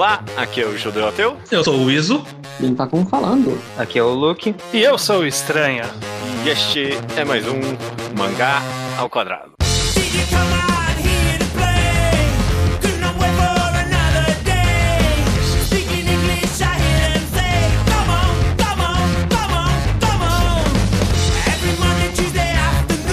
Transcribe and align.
Olá, 0.00 0.24
aqui 0.34 0.62
é 0.62 0.66
o 0.66 0.78
Judeu 0.78 1.06
Ateu. 1.06 1.36
Eu 1.50 1.62
sou 1.62 1.76
o 1.76 1.90
Iso. 1.90 2.24
Ele 2.58 2.74
tá 2.74 2.86
como 2.86 3.04
falando. 3.04 3.60
Aqui 3.76 3.98
é 3.98 4.02
o 4.02 4.14
Luke. 4.14 4.56
E 4.72 4.80
eu 4.80 4.96
sou 4.96 5.18
o 5.18 5.26
Estranha. 5.26 5.84
E 6.42 6.48
este 6.48 6.92
é 7.18 7.22
mais 7.22 7.46
um 7.46 7.60
Mangá 8.16 8.62
ao 8.96 9.10
Quadrado. 9.10 9.52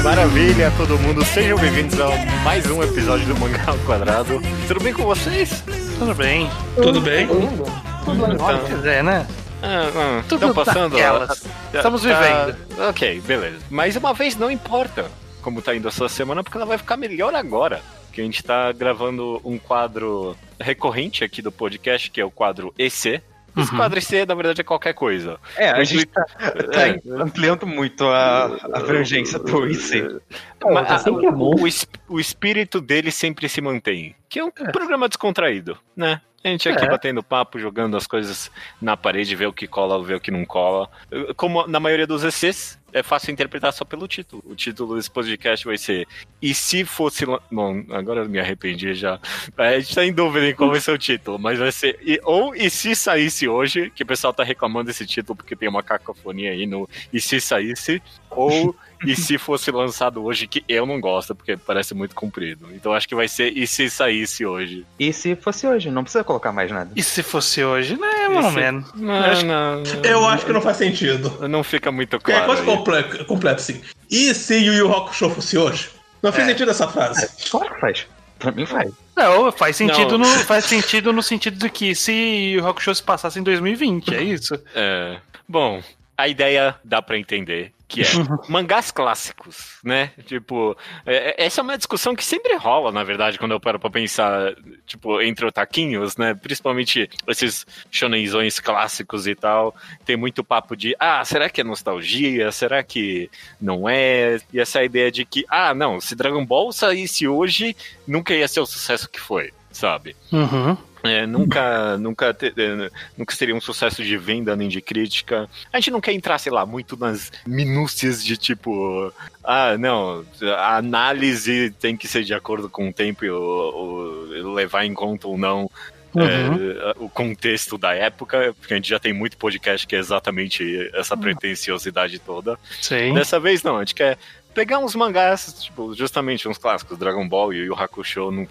Maravilha, 0.01 0.71
todo 0.77 0.97
mundo. 0.99 1.25
Sejam 1.25 1.57
bem-vindos 1.57 1.99
a 1.99 2.07
mais 2.45 2.65
um 2.71 2.81
episódio 2.81 3.25
do 3.25 3.37
Mangá 3.37 3.65
ao 3.67 3.77
Quadrado. 3.79 4.41
Tudo 4.69 4.81
bem 4.81 4.93
com 4.93 5.03
vocês? 5.03 5.61
Tudo 5.99 6.13
bem. 6.15 6.49
Tudo 6.75 7.01
bem? 7.01 7.27
Tudo, 7.27 7.63
tudo 8.05 8.31
em 8.33 8.41
ordem. 8.41 8.91
É, 8.91 9.03
né? 9.03 9.27
Ah, 9.61 10.19
ah, 10.19 10.23
Tudo 10.29 10.47
estão 10.47 10.53
passando. 10.63 10.93
naquelas. 10.93 11.45
Ah, 11.45 11.77
Estamos 11.77 12.01
tá- 12.03 12.07
vivendo. 12.45 12.57
Ok, 12.89 13.21
beleza. 13.21 13.59
Mas 13.69 13.95
uma 13.95 14.13
vez 14.13 14.35
não 14.35 14.51
importa 14.51 15.09
como 15.41 15.61
tá 15.61 15.75
indo 15.75 15.87
a 15.87 15.91
sua 15.91 16.07
semana, 16.09 16.43
porque 16.43 16.57
ela 16.57 16.65
vai 16.65 16.77
ficar 16.77 16.97
melhor 16.97 17.33
agora. 17.33 17.81
Que 18.13 18.21
a 18.21 18.23
gente 18.23 18.43
tá 18.43 18.71
gravando 18.71 19.41
um 19.43 19.57
quadro 19.57 20.35
recorrente 20.59 21.23
aqui 21.23 21.41
do 21.41 21.51
podcast, 21.51 22.09
que 22.11 22.19
é 22.21 22.25
o 22.25 22.31
quadro 22.31 22.73
EC. 22.77 23.21
Esse 23.57 23.71
Uhum. 23.71 23.77
quadro 23.77 23.97
EC, 23.99 24.25
na 24.27 24.35
verdade, 24.35 24.61
é 24.61 24.63
qualquer 24.63 24.93
coisa. 24.93 25.39
É, 25.55 25.69
a 25.71 25.83
gente 25.83 26.05
tá, 26.05 26.23
tá 26.25 26.87
É. 26.87 26.99
ampliando 27.19 27.65
muito 27.65 28.05
a 28.07 28.45
a 28.71 28.77
abrangência 28.79 29.39
do 29.39 29.67
IC. 29.67 30.19
Mas, 30.63 30.87
tá 30.87 30.99
sempre 30.99 31.27
ah, 31.27 31.31
bom. 31.31 31.55
o, 31.55 32.13
o 32.15 32.19
espírito 32.19 32.79
dele 32.81 33.11
sempre 33.11 33.47
se 33.49 33.59
mantém. 33.61 34.15
Que 34.29 34.39
é 34.39 34.43
um 34.43 34.51
programa 34.51 35.07
descontraído, 35.09 35.77
né? 35.95 36.21
A 36.43 36.49
gente 36.49 36.69
aqui 36.69 36.85
É. 36.85 36.89
batendo 36.89 37.21
papo, 37.23 37.59
jogando 37.59 37.97
as 37.97 38.05
coisas 38.07 38.49
na 38.81 38.95
parede, 38.95 39.35
ver 39.35 39.47
o 39.47 39.53
que 39.53 39.67
cola, 39.67 40.01
ver 40.03 40.15
o 40.15 40.19
que 40.19 40.31
não 40.31 40.45
cola. 40.45 40.87
Como 41.35 41.67
na 41.67 41.79
maioria 41.79 42.07
dos 42.07 42.23
ECs, 42.23 42.79
é 42.97 43.03
fácil 43.03 43.31
interpretar 43.31 43.71
só 43.73 43.83
pelo 43.85 44.07
título. 44.07 44.43
O 44.45 44.55
título 44.55 44.95
desse 44.95 45.09
podcast 45.09 45.65
vai 45.65 45.77
ser 45.77 46.07
E 46.41 46.53
se 46.53 46.83
fosse. 46.85 47.25
Bom, 47.51 47.83
agora 47.91 48.21
eu 48.21 48.29
me 48.29 48.39
arrependi 48.39 48.93
já. 48.93 49.19
A 49.57 49.79
gente 49.79 49.95
tá 49.95 50.05
em 50.05 50.13
dúvida 50.13 50.47
em 50.47 50.55
qual 50.55 50.69
vai 50.69 50.79
ser 50.79 50.91
o 50.91 50.97
título, 50.97 51.37
mas 51.39 51.59
vai 51.59 51.71
ser. 51.71 51.99
e- 52.05 52.19
ou 52.23 52.55
E 52.55 52.69
se 52.69 52.95
saísse 52.95 53.47
hoje, 53.47 53.89
que 53.91 54.03
o 54.03 54.05
pessoal 54.05 54.33
tá 54.33 54.43
reclamando 54.43 54.87
desse 54.87 55.05
título 55.05 55.35
porque 55.35 55.55
tem 55.55 55.69
uma 55.69 55.83
cacofonia 55.83 56.51
aí 56.51 56.65
no 56.65 56.87
E 57.13 57.19
se 57.21 57.39
saísse, 57.41 58.01
ou 58.29 58.75
e 59.05 59.15
se 59.15 59.37
fosse 59.37 59.69
lançado 59.71 60.23
hoje, 60.23 60.47
que 60.47 60.63
eu 60.67 60.85
não 60.85 60.99
gosto, 60.99 61.35
porque 61.35 61.55
parece 61.57 61.93
muito 61.93 62.15
comprido. 62.15 62.67
Então 62.73 62.93
acho 62.93 63.07
que 63.07 63.15
vai 63.15 63.27
ser 63.27 63.55
E 63.57 63.65
se 63.67 63.89
saísse 63.89 64.45
hoje. 64.45 64.85
E 64.99 65.11
se 65.13 65.35
fosse 65.35 65.67
hoje? 65.67 65.89
Não 65.91 66.03
precisa 66.03 66.23
colocar 66.23 66.51
mais 66.51 66.71
nada. 66.71 66.91
E 66.95 67.03
se 67.03 67.21
fosse 67.23 67.63
hoje, 67.63 67.97
né, 67.97 68.27
mais 68.29 68.45
ou 68.45 68.51
menos. 68.51 68.93
Não, 68.93 69.13
acho- 69.13 69.45
não, 69.45 69.83
Eu 70.03 70.25
acho 70.27 70.45
que 70.45 70.53
não 70.53 70.61
faz 70.61 70.77
sentido. 70.77 71.47
não 71.47 71.63
fica 71.63 71.91
muito 71.91 72.15
é 72.15 72.19
claro. 72.19 72.45
quase 72.45 72.61
aí. 72.61 72.65
comple- 72.67 73.25
completo, 73.25 73.61
assim. 73.61 73.81
E 74.09 74.33
se 74.33 74.55
Yu 74.57 74.73
Yu 74.73 74.91
Hakusho 74.91 75.29
fosse 75.29 75.57
hoje? 75.57 75.89
Não 76.21 76.31
fez 76.31 76.47
É. 76.47 76.51
sentido 76.51 76.71
essa 76.71 76.87
frase. 76.87 77.29
Claro 77.49 77.73
que 77.75 77.79
faz. 77.79 78.07
Pra 78.39 78.51
mim 78.51 78.65
faz. 78.65 78.91
Não, 79.15 79.51
faz 79.51 79.75
sentido, 79.75 80.17
Não. 80.17 80.27
No, 80.37 80.43
faz 80.43 80.65
sentido 80.65 81.11
no 81.11 81.23
sentido 81.23 81.57
de 81.57 81.69
que 81.69 81.95
se 81.95 82.55
o 82.59 82.63
Rock 82.63 82.81
Show 82.83 82.93
se 82.93 83.01
passasse 83.01 83.39
em 83.39 83.43
2020, 83.43 84.13
é 84.13 84.21
isso? 84.21 84.53
É. 84.75 85.17
Bom, 85.49 85.81
a 86.15 86.27
ideia 86.27 86.75
dá 86.83 87.01
pra 87.01 87.17
entender. 87.17 87.71
Que 87.87 88.01
é 88.01 88.05
mangás 88.49 88.91
clássicos, 88.91 89.77
né? 89.81 90.11
Tipo, 90.25 90.75
é- 91.05 91.29
é- 91.41 91.45
essa 91.45 91.61
é 91.61 91.63
uma 91.63 91.77
discussão 91.77 92.13
que 92.13 92.23
sempre 92.25 92.53
rola, 92.57 92.91
na 92.91 93.01
verdade, 93.01 93.39
quando 93.39 93.51
eu 93.53 93.59
paro 93.61 93.79
pra 93.79 93.89
pensar, 93.89 94.53
tipo, 94.85 95.21
entre 95.21 95.45
otaquinhos, 95.45 96.17
né? 96.17 96.33
Principalmente 96.33 97.09
esses 97.27 97.65
shonenzões 97.89 98.59
clássicos 98.59 99.25
e 99.25 99.33
tal. 99.35 99.73
Tem 100.05 100.17
muito 100.17 100.43
papo 100.43 100.75
de, 100.75 100.95
ah, 100.99 101.23
será 101.23 101.49
que 101.49 101.61
é 101.61 101.63
nostalgia? 101.63 102.51
Será 102.51 102.83
que 102.83 103.29
não 103.59 103.87
é? 103.87 104.37
E 104.51 104.59
essa 104.59 104.83
ideia 104.83 105.09
de 105.09 105.23
que, 105.23 105.45
ah, 105.47 105.73
não, 105.73 106.01
se 106.01 106.13
Dragon 106.13 106.45
Ball 106.45 106.73
saísse 106.73 107.25
hoje, 107.25 107.73
nunca 108.05 108.33
ia 108.33 108.47
ser 108.49 108.59
o 108.59 108.65
sucesso 108.65 109.09
que 109.09 109.19
foi, 109.19 109.53
sabe? 109.71 110.13
Uhum. 110.31 110.75
É, 111.07 111.25
nunca, 111.25 111.97
nunca, 111.99 112.33
te- 112.33 112.53
eh, 112.57 112.89
nunca 113.17 113.35
seria 113.35 113.55
um 113.55 113.61
sucesso 113.61 114.03
de 114.03 114.17
venda 114.17 114.55
nem 114.55 114.67
de 114.67 114.81
crítica. 114.81 115.49
A 115.71 115.79
gente 115.79 115.91
não 115.91 116.01
quer 116.01 116.13
entrar, 116.13 116.37
sei 116.37 116.51
lá, 116.51 116.65
muito 116.65 116.97
nas 116.97 117.31
minúcias 117.45 118.23
de 118.23 118.37
tipo, 118.37 119.11
ah, 119.43 119.77
não, 119.77 120.25
a 120.57 120.77
análise 120.77 121.71
tem 121.79 121.95
que 121.97 122.07
ser 122.07 122.23
de 122.23 122.33
acordo 122.33 122.69
com 122.69 122.89
o 122.89 122.93
tempo 122.93 123.25
e 123.25 123.29
o- 123.29 123.35
o- 123.35 124.53
levar 124.53 124.85
em 124.85 124.93
conta 124.93 125.27
ou 125.27 125.37
não 125.37 125.69
Uhum. 126.15 126.23
é, 126.23 126.93
o 126.97 127.07
contexto 127.09 127.77
da 127.77 127.93
época, 127.93 128.55
porque 128.59 128.73
a 128.73 128.77
gente 128.77 128.89
já 128.89 128.97
tem 128.97 129.13
muito 129.13 129.37
podcast 129.37 129.85
que 129.85 129.95
é 129.95 129.99
exatamente 129.99 130.89
essa 130.95 131.15
pretensiosidade 131.15 132.17
toda. 132.17 132.57
Sim. 132.81 133.13
Dessa 133.13 133.39
vez 133.39 133.61
não, 133.61 133.75
a 133.77 133.79
gente 133.81 133.93
quer 133.93 134.17
pegar 134.53 134.79
uns 134.79 134.95
mangás, 134.95 135.61
tipo, 135.61 135.93
justamente 135.93 136.47
uns 136.47 136.57
clássicos, 136.57 136.97
Dragon 136.97 137.27
Ball 137.27 137.53
e 137.53 137.61
o 137.61 137.65
Yu 137.65 137.75
Hakusho, 137.75 138.47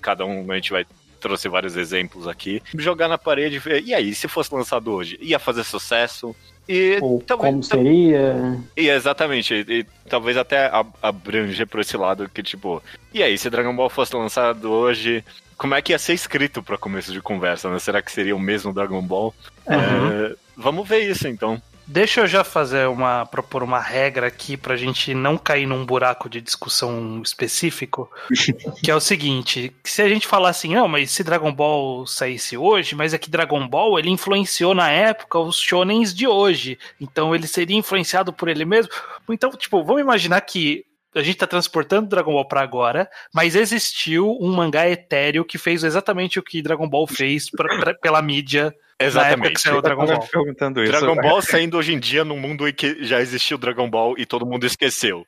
cada 0.00 0.24
um 0.24 0.48
a 0.52 0.54
gente 0.54 0.70
vai 0.70 0.86
trouxe 1.18 1.48
vários 1.48 1.76
exemplos 1.76 2.26
aqui, 2.26 2.62
jogar 2.74 3.08
na 3.08 3.18
parede 3.18 3.56
e 3.56 3.58
ver, 3.58 3.82
e 3.84 3.94
aí, 3.94 4.14
se 4.14 4.28
fosse 4.28 4.54
lançado 4.54 4.92
hoje, 4.92 5.18
ia 5.20 5.38
fazer 5.38 5.64
sucesso? 5.64 6.34
E 6.68 6.98
Ou 7.00 7.20
talvez, 7.20 7.50
como 7.50 7.62
seria. 7.62 8.58
e, 8.76 8.88
exatamente, 8.90 9.54
e, 9.54 9.80
e 9.80 9.86
talvez 10.08 10.36
até 10.36 10.70
abranger 11.02 11.66
por 11.66 11.80
esse 11.80 11.96
lado 11.96 12.28
que, 12.28 12.42
tipo, 12.42 12.82
e 13.12 13.22
aí, 13.22 13.38
se 13.38 13.48
Dragon 13.48 13.74
Ball 13.74 13.88
fosse 13.88 14.14
lançado 14.14 14.70
hoje, 14.70 15.24
como 15.56 15.74
é 15.74 15.82
que 15.82 15.92
ia 15.92 15.98
ser 15.98 16.12
escrito 16.12 16.62
para 16.62 16.78
começo 16.78 17.12
de 17.12 17.20
conversa, 17.20 17.70
né? 17.70 17.78
Será 17.78 18.00
que 18.02 18.12
seria 18.12 18.36
o 18.36 18.38
mesmo 18.38 18.72
Dragon 18.72 19.02
Ball? 19.02 19.34
É, 19.66 20.36
vamos 20.56 20.86
ver 20.86 21.10
isso 21.10 21.26
então. 21.26 21.60
Deixa 21.90 22.20
eu 22.20 22.26
já 22.26 22.44
fazer 22.44 22.86
uma. 22.86 23.24
propor 23.24 23.62
uma 23.62 23.80
regra 23.80 24.26
aqui 24.26 24.58
pra 24.58 24.76
gente 24.76 25.14
não 25.14 25.38
cair 25.38 25.66
num 25.66 25.86
buraco 25.86 26.28
de 26.28 26.38
discussão 26.38 27.22
específico. 27.22 28.10
que 28.84 28.90
é 28.90 28.94
o 28.94 29.00
seguinte: 29.00 29.72
que 29.82 29.90
se 29.90 30.02
a 30.02 30.08
gente 30.08 30.26
falar 30.26 30.50
assim, 30.50 30.74
não, 30.74 30.86
mas 30.86 31.10
se 31.10 31.24
Dragon 31.24 31.50
Ball 31.50 32.06
saísse 32.06 32.58
hoje, 32.58 32.94
mas 32.94 33.14
é 33.14 33.18
que 33.18 33.30
Dragon 33.30 33.66
Ball 33.66 33.98
ele 33.98 34.10
influenciou 34.10 34.74
na 34.74 34.90
época 34.90 35.38
os 35.38 35.58
shonens 35.58 36.14
de 36.14 36.28
hoje. 36.28 36.78
Então 37.00 37.34
ele 37.34 37.46
seria 37.46 37.76
influenciado 37.76 38.34
por 38.34 38.48
ele 38.48 38.66
mesmo. 38.66 38.92
Então, 39.26 39.50
tipo, 39.52 39.82
vamos 39.82 40.02
imaginar 40.02 40.42
que. 40.42 40.84
A 41.14 41.22
gente 41.22 41.38
tá 41.38 41.46
transportando 41.46 42.08
Dragon 42.08 42.32
Ball 42.32 42.46
pra 42.46 42.60
agora, 42.60 43.08
mas 43.34 43.54
existiu 43.56 44.36
um 44.40 44.54
mangá 44.54 44.88
etéreo 44.88 45.44
que 45.44 45.56
fez 45.58 45.82
exatamente 45.82 46.38
o 46.38 46.42
que 46.42 46.60
Dragon 46.62 46.88
Ball 46.88 47.06
fez 47.06 47.50
pra- 47.50 47.78
pra- 47.78 47.94
pela 47.94 48.20
mídia 48.22 48.64
na 48.64 48.66
época 48.68 48.74
que 49.00 49.04
Exatamente. 49.04 49.62
Dragon 49.64 49.76
Eu 49.78 49.82
tava 49.82 50.06
Ball. 50.18 50.28
perguntando 50.30 50.82
isso. 50.82 50.92
Dragon 50.92 51.16
Ball 51.16 51.40
saindo 51.42 51.76
hoje 51.78 51.94
em 51.94 51.98
dia 51.98 52.24
num 52.24 52.38
mundo 52.38 52.68
em 52.68 52.72
que 52.72 53.04
já 53.04 53.20
existiu 53.20 53.56
Dragon 53.56 53.88
Ball 53.88 54.14
e 54.18 54.26
todo 54.26 54.44
mundo 54.46 54.66
esqueceu. 54.66 55.24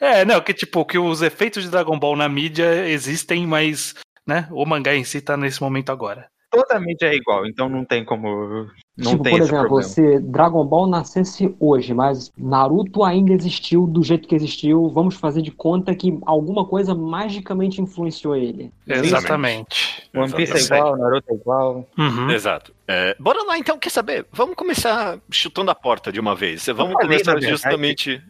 É, 0.00 0.24
não, 0.24 0.40
que 0.40 0.54
tipo, 0.54 0.84
que 0.84 0.96
os 0.96 1.22
efeitos 1.22 1.64
de 1.64 1.70
Dragon 1.70 1.98
Ball 1.98 2.14
na 2.14 2.28
mídia 2.28 2.88
existem, 2.88 3.46
mas, 3.46 3.94
né, 4.26 4.46
o 4.52 4.64
mangá 4.64 4.94
em 4.94 5.02
si 5.02 5.20
tá 5.20 5.36
nesse 5.36 5.60
momento 5.60 5.90
agora. 5.90 6.28
Toda 6.50 6.76
a 6.76 6.80
mídia 6.80 7.06
é 7.06 7.14
igual, 7.14 7.46
então 7.46 7.68
não 7.68 7.84
tem 7.84 8.04
como. 8.04 8.66
Não 8.98 9.12
tipo, 9.12 9.22
tem 9.22 9.32
por 9.32 9.40
exemplo, 9.40 9.68
problema. 9.68 9.82
se 9.88 10.18
Dragon 10.18 10.64
Ball 10.66 10.86
nascesse 10.88 11.54
hoje, 11.60 11.94
mas 11.94 12.32
Naruto 12.36 13.04
ainda 13.04 13.32
existiu 13.32 13.86
do 13.86 14.02
jeito 14.02 14.26
que 14.26 14.34
existiu, 14.34 14.88
vamos 14.88 15.14
fazer 15.14 15.42
de 15.42 15.52
conta 15.52 15.94
que 15.94 16.18
alguma 16.26 16.66
coisa 16.66 16.94
magicamente 16.94 17.80
influenciou 17.80 18.34
ele. 18.34 18.72
Exatamente. 18.86 20.02
One 20.14 20.32
Piece 20.32 20.52
é 20.52 20.56
Exatamente. 20.56 20.74
igual, 20.74 20.98
Naruto 20.98 21.30
é 21.30 21.34
igual. 21.34 21.88
Uhum. 21.96 22.30
Exato. 22.30 22.74
É, 22.88 23.16
bora 23.20 23.44
lá 23.44 23.56
então, 23.56 23.78
quer 23.78 23.90
saber? 23.90 24.26
Vamos 24.32 24.56
começar 24.56 25.20
chutando 25.30 25.70
a 25.70 25.74
porta 25.74 26.10
de 26.10 26.18
uma 26.18 26.34
vez. 26.34 26.66
Vamos 26.66 26.94
começar 26.94 27.32
verdade. 27.32 27.48
justamente. 27.52 28.20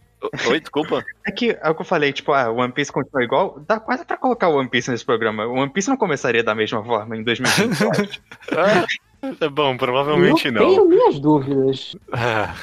Oi, 0.48 0.60
desculpa. 0.60 1.04
É 1.26 1.30
que 1.30 1.56
é 1.60 1.70
o 1.70 1.74
que 1.74 1.80
eu 1.80 1.86
falei, 1.86 2.12
tipo, 2.12 2.32
ah, 2.32 2.50
One 2.50 2.72
Piece 2.72 2.92
continua 2.92 3.24
igual. 3.24 3.62
Dá 3.66 3.80
quase 3.80 4.04
pra 4.04 4.16
colocar 4.16 4.48
o 4.48 4.56
One 4.56 4.68
Piece 4.68 4.90
nesse 4.90 5.04
programa. 5.04 5.46
O 5.46 5.54
One 5.54 5.70
Piece 5.70 5.88
não 5.88 5.96
começaria 5.96 6.42
da 6.42 6.54
mesma 6.54 6.84
forma 6.84 7.16
em 7.16 7.22
2020. 7.22 7.80
eu 7.80 7.90
acho. 7.90 9.00
Ah, 9.22 9.48
bom, 9.50 9.76
provavelmente 9.76 10.46
eu 10.46 10.52
não. 10.52 10.68
tenho 10.68 10.88
minhas 10.88 11.18
dúvidas. 11.18 11.96
Ah, 12.12 12.54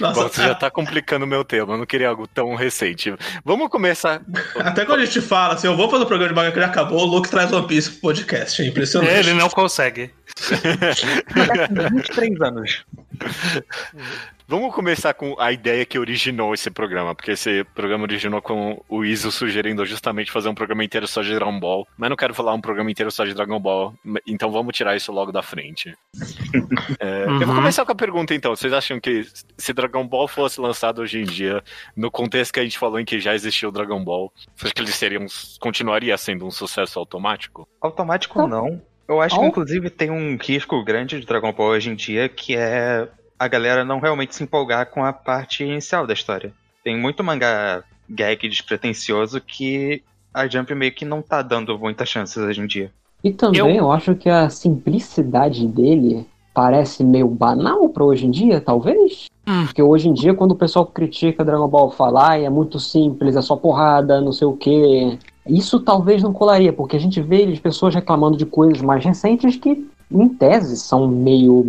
Nossa, 0.00 0.22
bom, 0.22 0.28
você 0.28 0.42
já 0.42 0.54
tá 0.54 0.70
complicando 0.70 1.24
o 1.24 1.28
meu 1.28 1.44
tema, 1.44 1.74
eu 1.74 1.78
não 1.78 1.86
queria 1.86 2.08
algo 2.08 2.26
tão 2.26 2.54
recente. 2.54 3.14
Vamos 3.44 3.68
começar. 3.68 4.22
até 4.56 4.84
quando 4.84 5.00
a 5.00 5.04
gente 5.04 5.20
fala 5.20 5.54
assim, 5.54 5.66
eu 5.66 5.76
vou 5.76 5.88
fazer 5.88 6.04
o 6.04 6.06
programa 6.06 6.32
de 6.32 6.34
manga 6.34 6.52
que 6.52 6.58
já 6.58 6.66
acabou, 6.66 7.00
o 7.00 7.04
Luke 7.04 7.28
traz 7.28 7.52
One 7.52 7.66
Piece 7.66 7.90
pro 7.90 8.00
podcast. 8.00 8.62
É 8.62 8.66
impressionante. 8.66 9.12
Ele 9.12 9.34
não 9.34 9.48
consegue. 9.48 10.10
23 11.92 12.40
anos. 12.40 12.84
Vamos 14.46 14.74
começar 14.74 15.14
com 15.14 15.34
a 15.40 15.50
ideia 15.52 15.86
que 15.86 15.98
originou 15.98 16.52
esse 16.52 16.70
programa, 16.70 17.14
porque 17.14 17.30
esse 17.30 17.64
programa 17.74 18.04
originou 18.04 18.42
com 18.42 18.82
o 18.90 19.02
Iso 19.02 19.32
sugerindo 19.32 19.86
justamente 19.86 20.30
fazer 20.30 20.50
um 20.50 20.54
programa 20.54 20.84
inteiro 20.84 21.06
só 21.08 21.22
de 21.22 21.32
Dragon 21.34 21.58
Ball. 21.58 21.86
Mas 21.96 22.10
não 22.10 22.16
quero 22.16 22.34
falar 22.34 22.52
um 22.52 22.60
programa 22.60 22.90
inteiro 22.90 23.10
só 23.10 23.24
de 23.24 23.32
Dragon 23.32 23.58
Ball, 23.58 23.94
então 24.26 24.50
vamos 24.52 24.76
tirar 24.76 24.94
isso 24.96 25.10
logo 25.12 25.32
da 25.32 25.42
frente. 25.42 25.94
É, 27.00 27.24
Eu 27.24 27.38
vou 27.38 27.48
Uhum. 27.48 27.54
começar 27.56 27.84
com 27.84 27.92
a 27.92 27.94
pergunta 27.94 28.34
então. 28.34 28.54
Vocês 28.54 28.72
acham 28.72 29.00
que 29.00 29.24
se 29.56 29.72
Dragon 29.72 30.06
Ball 30.06 30.28
fosse 30.28 30.60
lançado 30.60 31.00
hoje 31.00 31.18
em 31.20 31.24
dia, 31.24 31.62
no 31.96 32.10
contexto 32.10 32.52
que 32.52 32.60
a 32.60 32.62
gente 32.62 32.78
falou 32.78 33.00
em 33.00 33.04
que 33.04 33.18
já 33.18 33.34
existiu 33.34 33.68
o 33.70 33.72
Dragon 33.72 34.02
Ball, 34.04 34.32
você 34.54 34.66
acha 34.66 34.74
que 34.74 34.80
ele 34.82 34.92
seria 34.92 35.18
um, 35.20 35.26
continuaria 35.60 36.16
sendo 36.18 36.46
um 36.46 36.50
sucesso 36.50 36.98
automático? 36.98 37.66
Automático 37.80 38.46
não. 38.46 38.80
Eu 39.06 39.20
acho 39.20 39.38
que, 39.38 39.44
inclusive, 39.46 39.90
tem 39.90 40.10
um 40.10 40.36
risco 40.40 40.82
grande 40.82 41.20
de 41.20 41.26
Dragon 41.26 41.52
Ball 41.52 41.68
hoje 41.70 41.90
em 41.90 41.94
dia, 41.94 42.28
que 42.28 42.56
é 42.56 43.06
a 43.38 43.48
galera 43.48 43.84
não 43.84 44.00
realmente 44.00 44.34
se 44.34 44.42
empolgar 44.42 44.86
com 44.86 45.04
a 45.04 45.12
parte 45.12 45.62
inicial 45.64 46.06
da 46.06 46.14
história. 46.14 46.52
Tem 46.82 46.96
muito 46.98 47.22
mangá 47.22 47.82
gag 48.08 48.48
despretensioso 48.48 49.40
que 49.40 50.02
a 50.32 50.46
Jump 50.48 50.74
meio 50.74 50.92
que 50.92 51.04
não 51.04 51.22
tá 51.22 51.42
dando 51.42 51.78
muitas 51.78 52.08
chances 52.08 52.36
hoje 52.36 52.60
em 52.60 52.66
dia. 52.66 52.90
E 53.22 53.30
também 53.32 53.60
Eu- 53.60 53.68
eu... 53.68 53.92
acho 53.92 54.14
que 54.14 54.28
a 54.28 54.48
simplicidade 54.48 55.66
dele 55.66 56.26
parece 56.52 57.02
meio 57.02 57.26
banal 57.28 57.88
pra 57.88 58.04
hoje 58.04 58.26
em 58.26 58.30
dia, 58.30 58.60
talvez. 58.60 59.26
Hum. 59.46 59.64
Porque 59.64 59.82
hoje 59.82 60.08
em 60.08 60.12
dia, 60.14 60.34
quando 60.34 60.52
o 60.52 60.56
pessoal 60.56 60.86
critica 60.86 61.44
Dragon 61.44 61.68
Ball, 61.68 61.90
fala, 61.90 62.28
"Ai, 62.30 62.44
é 62.44 62.50
muito 62.50 62.78
simples, 62.78 63.36
é 63.36 63.42
só 63.42 63.56
porrada, 63.56 64.20
não 64.20 64.32
sei 64.32 64.46
o 64.46 64.56
quê. 64.56 65.18
Isso 65.46 65.80
talvez 65.80 66.22
não 66.22 66.32
colaria, 66.32 66.72
porque 66.72 66.96
a 66.96 67.00
gente 67.00 67.20
vê 67.20 67.44
as 67.44 67.58
pessoas 67.58 67.94
reclamando 67.94 68.36
de 68.36 68.46
coisas 68.46 68.80
mais 68.80 69.04
recentes 69.04 69.56
que, 69.56 69.86
em 70.10 70.28
tese, 70.28 70.76
são 70.76 71.08
meio 71.08 71.62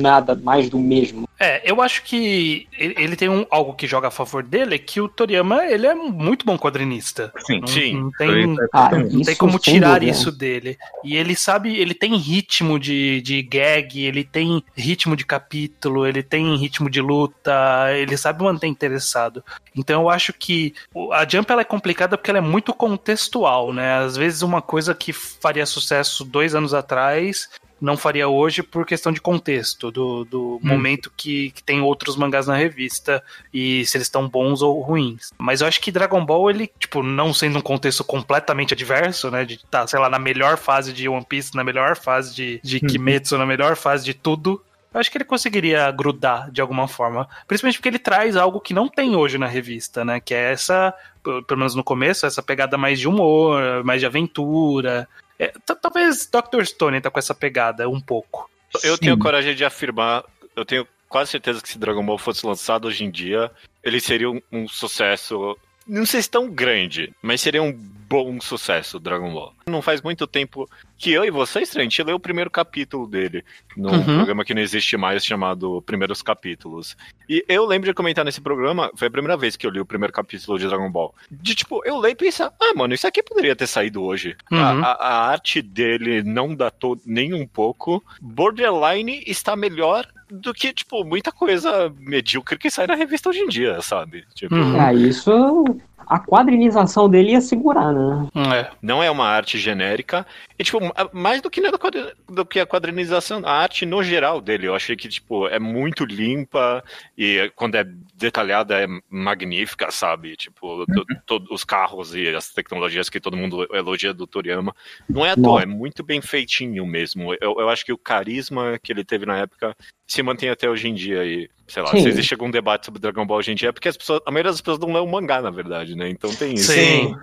nada 0.00 0.34
mais 0.34 0.68
do 0.68 0.78
mesmo. 0.78 1.28
É, 1.38 1.60
eu 1.68 1.82
acho 1.82 2.04
que 2.04 2.68
ele 2.78 3.16
tem 3.16 3.28
um, 3.28 3.44
algo 3.50 3.74
que 3.74 3.86
joga 3.86 4.08
a 4.08 4.12
favor 4.12 4.44
dele, 4.44 4.76
é 4.76 4.78
que 4.78 5.00
o 5.00 5.08
Toriyama, 5.08 5.64
ele 5.66 5.86
é 5.88 5.94
muito 5.94 6.46
bom 6.46 6.56
quadrinista. 6.56 7.32
Sim. 7.44 7.60
Não, 7.60 7.66
Sim. 7.66 8.00
não 8.00 8.10
tem, 8.12 8.56
Ah, 8.72 8.90
não 8.92 9.22
tem 9.22 9.34
como 9.34 9.58
tirar 9.58 9.94
dúvida. 9.94 10.12
isso 10.12 10.30
dele. 10.30 10.78
E 11.02 11.16
ele 11.16 11.34
sabe, 11.34 11.76
ele 11.76 11.94
tem 11.94 12.16
ritmo 12.16 12.78
de, 12.78 13.20
de 13.22 13.42
gag, 13.42 14.00
ele 14.00 14.22
tem 14.22 14.62
ritmo 14.76 15.16
de 15.16 15.26
capítulo, 15.26 16.06
ele 16.06 16.22
tem 16.22 16.56
ritmo 16.56 16.88
de 16.88 17.00
luta, 17.00 17.52
ele 17.92 18.16
sabe 18.16 18.44
manter 18.44 18.68
interessado. 18.68 19.42
Então 19.76 20.02
eu 20.02 20.10
acho 20.10 20.32
que 20.32 20.74
a 21.12 21.28
Jump 21.28 21.50
ela 21.50 21.62
é 21.62 21.64
complicada 21.64 22.16
porque 22.16 22.30
ela 22.30 22.38
é 22.38 22.42
muito 22.42 22.72
contextual, 22.72 23.72
né? 23.72 23.98
Às 23.98 24.16
vezes 24.16 24.42
uma 24.42 24.62
coisa 24.62 24.94
que 24.94 25.12
faria 25.12 25.66
sucesso 25.66 26.24
dois 26.24 26.54
anos 26.54 26.72
atrás 26.72 27.48
não 27.82 27.96
faria 27.96 28.28
hoje 28.28 28.62
por 28.62 28.86
questão 28.86 29.10
de 29.10 29.20
contexto, 29.20 29.90
do, 29.90 30.24
do 30.24 30.60
momento 30.62 31.12
que, 31.16 31.50
que 31.50 31.62
tem 31.62 31.80
outros 31.80 32.16
mangás 32.16 32.46
na 32.46 32.56
revista 32.56 33.22
e 33.52 33.84
se 33.84 33.96
eles 33.96 34.06
estão 34.06 34.28
bons 34.28 34.62
ou 34.62 34.80
ruins. 34.80 35.30
Mas 35.36 35.60
eu 35.60 35.66
acho 35.66 35.80
que 35.80 35.90
Dragon 35.90 36.24
Ball, 36.24 36.48
ele, 36.48 36.70
tipo, 36.78 37.02
não 37.02 37.34
sendo 37.34 37.58
um 37.58 37.62
contexto 37.62 38.04
completamente 38.04 38.72
adverso, 38.72 39.30
né? 39.30 39.44
De 39.44 39.54
estar, 39.54 39.86
sei 39.88 39.98
lá, 39.98 40.08
na 40.08 40.18
melhor 40.18 40.56
fase 40.56 40.92
de 40.92 41.08
One 41.08 41.26
Piece, 41.28 41.56
na 41.56 41.64
melhor 41.64 41.96
fase 41.96 42.34
de, 42.34 42.60
de 42.62 42.78
Kimetsu, 42.80 43.36
na 43.36 43.44
melhor 43.44 43.74
fase 43.76 44.04
de 44.04 44.14
tudo. 44.14 44.62
Eu 44.94 45.00
acho 45.00 45.10
que 45.10 45.16
ele 45.16 45.24
conseguiria 45.24 45.90
grudar 45.90 46.50
de 46.50 46.60
alguma 46.60 46.86
forma. 46.86 47.26
Principalmente 47.48 47.78
porque 47.78 47.88
ele 47.88 47.98
traz 47.98 48.36
algo 48.36 48.60
que 48.60 48.74
não 48.74 48.88
tem 48.88 49.16
hoje 49.16 49.38
na 49.38 49.46
revista, 49.46 50.04
né? 50.04 50.20
Que 50.20 50.34
é 50.34 50.52
essa, 50.52 50.94
pelo 51.22 51.58
menos 51.58 51.74
no 51.74 51.82
começo, 51.82 52.26
essa 52.26 52.42
pegada 52.42 52.78
mais 52.78 53.00
de 53.00 53.08
humor, 53.08 53.82
mais 53.82 54.00
de 54.00 54.06
aventura. 54.06 55.08
É, 55.42 55.52
talvez 55.80 56.30
Dr. 56.30 56.64
Stone 56.64 57.00
tá 57.00 57.10
com 57.10 57.18
essa 57.18 57.34
pegada 57.34 57.88
um 57.88 58.00
pouco. 58.00 58.48
Eu 58.84 58.94
Sim. 58.94 59.00
tenho 59.00 59.18
coragem 59.18 59.56
de 59.56 59.64
afirmar, 59.64 60.24
eu 60.54 60.64
tenho 60.64 60.86
quase 61.08 61.32
certeza 61.32 61.60
que 61.60 61.68
se 61.68 61.78
Dragon 61.78 62.06
Ball 62.06 62.16
fosse 62.16 62.46
lançado 62.46 62.86
hoje 62.86 63.02
em 63.02 63.10
dia, 63.10 63.50
ele 63.82 64.00
seria 64.00 64.30
um, 64.30 64.40
um 64.52 64.68
sucesso. 64.68 65.58
Não 65.84 66.06
sei 66.06 66.22
se 66.22 66.30
tão 66.30 66.48
grande, 66.48 67.12
mas 67.20 67.40
seria 67.40 67.60
um 67.60 67.72
bom 67.72 68.40
sucesso, 68.40 69.00
Dragon 69.00 69.32
Ball. 69.32 69.52
Não 69.66 69.82
faz 69.82 70.00
muito 70.00 70.28
tempo 70.28 70.70
que 71.02 71.10
eu 71.12 71.24
e 71.24 71.30
você, 71.32 71.62
Estranho, 71.62 71.88
a 71.88 71.90
gente 71.90 72.00
leu 72.04 72.14
o 72.14 72.20
primeiro 72.20 72.48
capítulo 72.48 73.08
dele, 73.08 73.44
num 73.76 73.90
Uhum. 73.90 74.04
programa 74.04 74.44
que 74.44 74.54
não 74.54 74.62
existe 74.62 74.96
mais, 74.96 75.24
chamado 75.24 75.82
Primeiros 75.82 76.22
Capítulos. 76.22 76.96
E 77.28 77.44
eu 77.48 77.66
lembro 77.66 77.88
de 77.88 77.94
comentar 77.94 78.24
nesse 78.24 78.40
programa, 78.40 78.88
foi 78.94 79.08
a 79.08 79.10
primeira 79.10 79.36
vez 79.36 79.56
que 79.56 79.66
eu 79.66 79.70
li 79.72 79.80
o 79.80 79.84
primeiro 79.84 80.12
capítulo 80.12 80.56
de 80.60 80.68
Dragon 80.68 80.88
Ball. 80.88 81.12
De 81.28 81.56
tipo, 81.56 81.82
eu 81.84 81.98
leio 81.98 82.12
e 82.12 82.16
pensar, 82.16 82.52
ah, 82.60 82.72
mano, 82.76 82.94
isso 82.94 83.04
aqui 83.06 83.20
poderia 83.20 83.56
ter 83.56 83.66
saído 83.66 84.00
hoje. 84.00 84.36
A- 84.50 84.54
Uhum. 84.54 84.84
A, 84.84 84.92
a 84.92 85.26
arte 85.30 85.60
dele 85.60 86.22
não 86.22 86.54
datou 86.54 86.96
nem 87.04 87.34
um 87.34 87.46
pouco. 87.48 88.00
Borderline 88.20 89.24
está 89.26 89.56
melhor 89.56 90.06
do 90.30 90.54
que, 90.54 90.72
tipo, 90.72 91.04
muita 91.04 91.30
coisa 91.32 91.92
medíocre 91.98 92.56
que 92.58 92.70
sai 92.70 92.86
na 92.86 92.94
revista 92.94 93.28
hoje 93.28 93.40
em 93.40 93.48
dia, 93.48 93.82
sabe? 93.82 94.24
Tipo, 94.34 94.54
Uhum. 94.54 94.80
Ah, 94.80 94.94
isso. 94.94 95.64
A 96.12 96.18
quadrinização 96.18 97.08
dele 97.08 97.32
ia 97.32 97.40
segurar, 97.40 97.90
né? 97.92 98.28
É. 98.54 98.70
não 98.82 99.02
é 99.02 99.10
uma 99.10 99.26
arte 99.26 99.58
genérica. 99.58 100.26
E, 100.58 100.62
tipo, 100.64 100.78
a- 100.94 101.08
mais 101.12 101.40
do 101.40 101.48
que, 101.50 101.60
quadri- 101.78 102.12
do 102.28 102.44
que 102.44 102.60
a 102.60 102.66
quadrinização, 102.66 103.40
a 103.44 103.50
arte 103.52 103.86
no 103.86 104.02
geral 104.02 104.40
dele. 104.40 104.66
Eu 104.68 104.74
achei 104.74 104.94
que, 104.94 105.08
tipo, 105.08 105.48
é 105.48 105.58
muito 105.58 106.04
limpa 106.04 106.84
e 107.16 107.50
quando 107.56 107.76
é 107.76 107.84
detalhada 108.14 108.78
é 108.78 108.86
magnífica, 109.08 109.90
sabe? 109.90 110.36
Tipo, 110.36 110.84
to- 111.26 111.44
os 111.50 111.64
carros 111.64 112.14
e 112.14 112.28
as 112.28 112.50
tecnologias 112.50 113.08
que 113.08 113.18
todo 113.20 113.36
mundo 113.36 113.66
elogia 113.72 114.12
do 114.12 114.26
Toriyama. 114.26 114.74
Não 115.08 115.24
é 115.24 115.30
à 115.30 115.36
toa, 115.36 115.62
é 115.62 115.66
muito 115.66 116.02
bem 116.02 116.20
feitinho 116.20 116.84
mesmo. 116.84 117.32
Eu, 117.40 117.56
eu 117.58 117.68
acho 117.70 117.84
que 117.86 117.92
o 117.92 117.98
carisma 117.98 118.78
que 118.82 118.92
ele 118.92 119.02
teve 119.04 119.24
na 119.24 119.38
época 119.38 119.74
se 120.12 120.22
mantém 120.22 120.50
até 120.50 120.68
hoje 120.68 120.88
em 120.88 120.94
dia. 120.94 121.24
E, 121.24 121.48
sei 121.66 121.82
lá, 121.82 121.90
Sim. 121.90 122.02
se 122.02 122.08
existe 122.08 122.34
algum 122.34 122.50
debate 122.50 122.84
sobre 122.84 123.00
Dragon 123.00 123.24
Ball 123.26 123.38
hoje 123.38 123.52
em 123.52 123.54
dia, 123.54 123.70
é 123.70 123.72
porque 123.72 123.88
as 123.88 123.96
pessoas, 123.96 124.20
a 124.26 124.30
maioria 124.30 124.50
das 124.52 124.60
pessoas 124.60 124.78
não 124.78 124.92
lê 124.92 125.00
o 125.00 125.06
mangá, 125.06 125.40
na 125.40 125.50
verdade, 125.50 125.96
né? 125.96 126.08
Então 126.10 126.34
tem 126.34 126.54
isso. 126.54 126.72
Sim. 126.72 127.14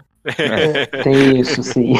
Tem 1.04 1.40
isso, 1.40 1.62
sim. 1.64 1.94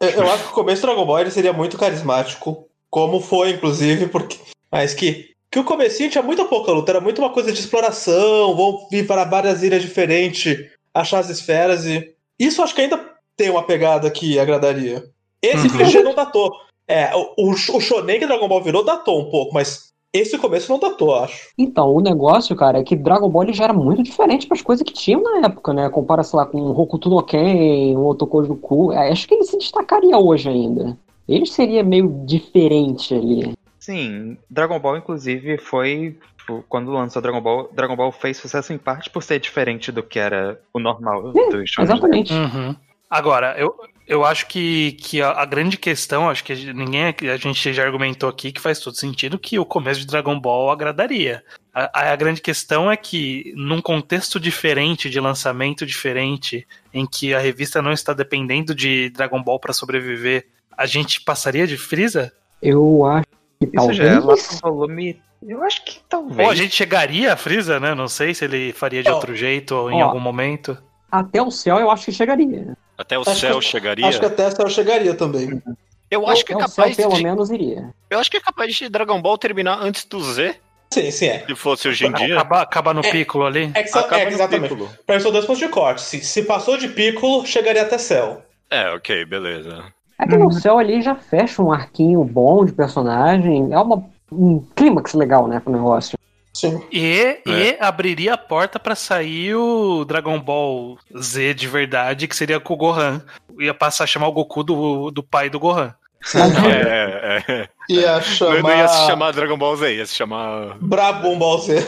Eu, 0.00 0.08
eu 0.10 0.30
acho 0.30 0.44
que 0.44 0.50
o 0.50 0.54
começo 0.54 0.82
do 0.82 0.86
Dragon 0.86 1.04
Ball 1.04 1.20
ele 1.20 1.30
seria 1.30 1.52
muito 1.52 1.76
carismático, 1.76 2.68
como 2.90 3.20
foi, 3.20 3.50
inclusive, 3.50 4.06
porque. 4.08 4.36
Mas 4.70 4.94
que. 4.94 5.34
Que 5.48 5.60
o 5.60 5.64
comecinho 5.64 6.10
tinha 6.10 6.22
muita 6.22 6.44
pouca 6.44 6.72
luta, 6.72 6.90
era 6.92 7.00
muito 7.00 7.20
uma 7.20 7.30
coisa 7.30 7.52
de 7.52 7.58
exploração, 7.60 8.54
vão 8.56 8.86
vir 8.90 9.06
para 9.06 9.24
várias 9.24 9.62
ilhas 9.62 9.80
diferentes, 9.80 10.58
achar 10.92 11.20
as 11.20 11.30
esferas 11.30 11.86
e. 11.86 12.12
Isso 12.38 12.62
acho 12.62 12.74
que 12.74 12.82
ainda 12.82 13.00
tem 13.36 13.48
uma 13.48 13.62
pegada 13.62 14.10
que 14.10 14.38
agradaria. 14.38 15.04
Esse 15.40 15.68
Uhum. 15.68 15.76
clichê 15.76 16.02
não 16.02 16.14
datou. 16.14 16.52
É, 16.86 17.14
o, 17.16 17.32
o, 17.38 17.50
o 17.52 17.80
Shonen 17.80 18.18
que 18.18 18.26
Dragon 18.26 18.48
Ball 18.48 18.62
virou 18.62 18.84
datou 18.84 19.20
um 19.20 19.30
pouco, 19.30 19.54
mas 19.54 19.92
esse 20.18 20.38
começo 20.38 20.70
não 20.70 20.78
datou, 20.78 21.14
acho. 21.14 21.48
Então, 21.56 21.94
o 21.94 22.00
negócio, 22.00 22.54
cara, 22.56 22.78
é 22.78 22.82
que 22.84 22.96
Dragon 22.96 23.28
Ball 23.28 23.52
já 23.52 23.64
era 23.64 23.72
muito 23.72 24.02
diferente 24.02 24.46
para 24.46 24.56
as 24.56 24.62
coisas 24.62 24.84
que 24.84 24.92
tinham 24.92 25.22
na 25.22 25.46
época, 25.46 25.72
né? 25.72 25.88
Compara, 25.88 26.22
sei 26.22 26.38
lá, 26.38 26.46
com 26.46 26.58
Hokuto 26.58 27.08
no 27.08 27.22
Ken, 27.22 27.96
o 27.96 28.06
Otoko 28.06 28.42
no 28.42 28.56
Ku. 28.56 28.92
É, 28.92 29.10
Acho 29.10 29.26
que 29.28 29.34
ele 29.34 29.44
se 29.44 29.58
destacaria 29.58 30.18
hoje 30.18 30.48
ainda. 30.48 30.96
Ele 31.28 31.46
seria 31.46 31.82
meio 31.82 32.22
diferente 32.24 33.14
ali. 33.14 33.54
Sim, 33.78 34.36
Dragon 34.50 34.78
Ball, 34.78 34.96
inclusive, 34.98 35.58
foi. 35.58 36.16
tipo, 36.38 36.64
Quando 36.68 36.90
lançou 36.90 37.22
Dragon 37.22 37.40
Ball, 37.40 37.68
Dragon 37.72 37.96
Ball 37.96 38.10
fez 38.12 38.36
sucesso 38.36 38.72
em 38.72 38.78
parte 38.78 39.10
por 39.10 39.22
ser 39.22 39.38
diferente 39.38 39.92
do 39.92 40.02
que 40.02 40.18
era 40.18 40.60
o 40.72 40.78
normal 40.78 41.32
dos 41.32 41.70
shonen. 41.70 41.90
Exatamente. 41.90 42.32
Uhum. 42.32 42.74
Agora, 43.08 43.54
eu, 43.58 43.74
eu 44.06 44.24
acho 44.24 44.46
que, 44.46 44.92
que 44.92 45.20
a, 45.20 45.30
a 45.30 45.44
grande 45.44 45.76
questão, 45.76 46.28
acho 46.30 46.44
que 46.44 46.54
ninguém 46.72 47.06
aqui- 47.06 47.28
a 47.28 47.36
gente 47.36 47.72
já 47.72 47.84
argumentou 47.84 48.28
aqui 48.28 48.52
que 48.52 48.60
faz 48.60 48.78
todo 48.78 48.96
sentido 48.96 49.38
que 49.38 49.58
o 49.58 49.64
começo 49.64 50.00
de 50.00 50.06
Dragon 50.06 50.38
Ball 50.38 50.70
agradaria. 50.70 51.42
A, 51.74 52.12
a 52.12 52.16
grande 52.16 52.40
questão 52.40 52.90
é 52.90 52.96
que, 52.96 53.52
num 53.56 53.82
contexto 53.82 54.38
diferente, 54.38 55.10
de 55.10 55.18
lançamento 55.20 55.84
diferente, 55.84 56.66
em 56.94 57.06
que 57.06 57.34
a 57.34 57.38
revista 57.38 57.82
não 57.82 57.92
está 57.92 58.12
dependendo 58.12 58.74
de 58.74 59.10
Dragon 59.10 59.42
Ball 59.42 59.58
para 59.58 59.72
sobreviver, 59.72 60.46
a 60.76 60.86
gente 60.86 61.20
passaria 61.22 61.66
de 61.66 61.76
Freeza? 61.76 62.32
Eu 62.62 63.04
acho 63.04 63.26
que 63.60 63.70
Isso 63.74 63.92
já 63.92 64.04
é 64.04 64.18
talvez. 64.20 64.60
volume. 64.62 65.20
Eu 65.46 65.62
acho 65.62 65.84
que 65.84 66.00
talvez. 66.08 66.38
Ou 66.38 66.50
a 66.50 66.54
gente 66.54 66.74
chegaria 66.74 67.32
a 67.32 67.36
Freeza, 67.36 67.78
né? 67.78 67.94
Não 67.94 68.08
sei 68.08 68.32
se 68.34 68.44
ele 68.44 68.72
faria 68.72 69.02
de 69.02 69.10
outro 69.10 69.34
jeito 69.34 69.74
ou 69.74 69.90
em 69.90 70.02
ó, 70.02 70.06
algum 70.06 70.20
momento. 70.20 70.76
Até 71.10 71.42
o 71.42 71.50
céu 71.50 71.78
eu 71.78 71.90
acho 71.90 72.06
que 72.06 72.12
chegaria. 72.12 72.76
Até 72.98 73.18
o 73.18 73.22
Acho 73.22 73.34
céu 73.40 73.58
que- 73.58 73.64
chegaria. 73.66 74.06
Acho 74.06 74.20
que 74.20 74.26
até 74.26 74.44
essa 74.44 74.62
eu 74.62 74.68
chegaria 74.70 75.14
também. 75.14 75.62
Eu 76.10 76.26
acho 76.28 76.44
que 76.44 76.52
é 76.52 76.56
o 76.56 76.60
céu, 76.60 76.68
capaz 76.84 76.96
pelo 76.96 77.14
de, 77.16 77.22
menos, 77.22 77.50
iria. 77.50 77.90
Eu 78.08 78.18
acho 78.18 78.30
que 78.30 78.36
é 78.36 78.40
capaz 78.40 78.74
de 78.74 78.88
Dragon 78.88 79.20
Ball 79.20 79.36
terminar 79.36 79.78
antes 79.82 80.04
do 80.04 80.20
Z, 80.22 80.54
Sim, 80.92 81.10
sim, 81.10 81.26
é. 81.26 81.44
se 81.44 81.54
fosse 81.56 81.88
hoje 81.88 82.06
em 82.06 82.12
dia. 82.12 82.34
Acabar 82.36 82.62
acaba 82.62 82.94
no 82.94 83.00
É. 83.00 83.10
Piccolo 83.10 83.44
ali? 83.44 83.70
É, 83.74 83.82
que 83.82 83.90
Acaba 83.98 84.20
é, 84.20 84.28
exatamente. 84.28 84.74
São 85.20 85.32
dois 85.32 85.44
pontos 85.44 85.58
de 85.58 85.68
corte. 85.68 86.00
Se, 86.02 86.20
se 86.20 86.42
passou 86.44 86.76
de 86.78 86.88
Piccolo, 86.88 87.44
chegaria 87.44 87.82
até 87.82 87.98
Cell. 87.98 88.40
É, 88.70 88.88
ok, 88.92 89.24
beleza. 89.24 89.84
É 90.18 90.26
que 90.26 90.36
no 90.36 90.50
céu 90.52 90.78
ali 90.78 91.02
já 91.02 91.14
fecha 91.16 91.60
um 91.62 91.70
arquinho 91.72 92.24
bom 92.24 92.64
de 92.64 92.72
personagem. 92.72 93.72
É 93.72 93.78
uma, 93.78 94.02
um 94.32 94.64
clímax 94.74 95.12
legal, 95.12 95.46
né, 95.46 95.60
pro 95.60 95.72
negócio. 95.72 96.15
Sim. 96.56 96.82
E, 96.90 97.38
e 97.44 97.76
abriria 97.78 98.32
a 98.32 98.38
porta 98.38 98.78
pra 98.78 98.94
sair 98.94 99.54
o 99.54 100.06
Dragon 100.06 100.40
Ball 100.40 100.96
Z 101.14 101.52
de 101.52 101.68
verdade, 101.68 102.26
que 102.26 102.34
seria 102.34 102.58
com 102.58 102.72
o 102.72 102.76
Gohan. 102.78 103.22
Ia 103.60 103.74
passar 103.74 104.04
a 104.04 104.06
chamar 104.06 104.28
o 104.28 104.32
Goku 104.32 104.64
do, 104.64 105.10
do 105.10 105.22
pai 105.22 105.50
do 105.50 105.60
Gohan. 105.60 105.94
É, 106.34 107.44
é, 107.52 107.52
é. 107.60 107.68
Ia 107.90 108.14
Não, 108.14 108.22
chamar. 108.22 108.62
não 108.62 108.70
ia 108.70 108.88
se 108.88 109.06
chamar 109.06 109.32
Dragon 109.32 109.58
Ball 109.58 109.76
Z, 109.76 109.94
ia 109.94 110.06
se 110.06 110.14
chamar. 110.14 110.78
Brabo 110.80 111.36
Ball 111.36 111.58
Z. 111.58 111.86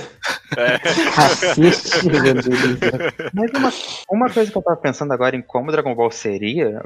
É, 0.54 0.78
Cacete, 0.78 2.06
meu 2.06 2.22
Deus 2.22 2.44
do 2.44 2.78
céu. 2.78 2.98
Mas 3.32 3.50
uma, 3.54 3.72
uma 4.10 4.30
coisa 4.30 4.52
que 4.52 4.56
eu 4.56 4.62
tava 4.62 4.76
pensando 4.76 5.12
agora 5.12 5.34
em 5.34 5.40
como 5.40 5.72
Dragon 5.72 5.94
Ball 5.94 6.10
seria, 6.10 6.82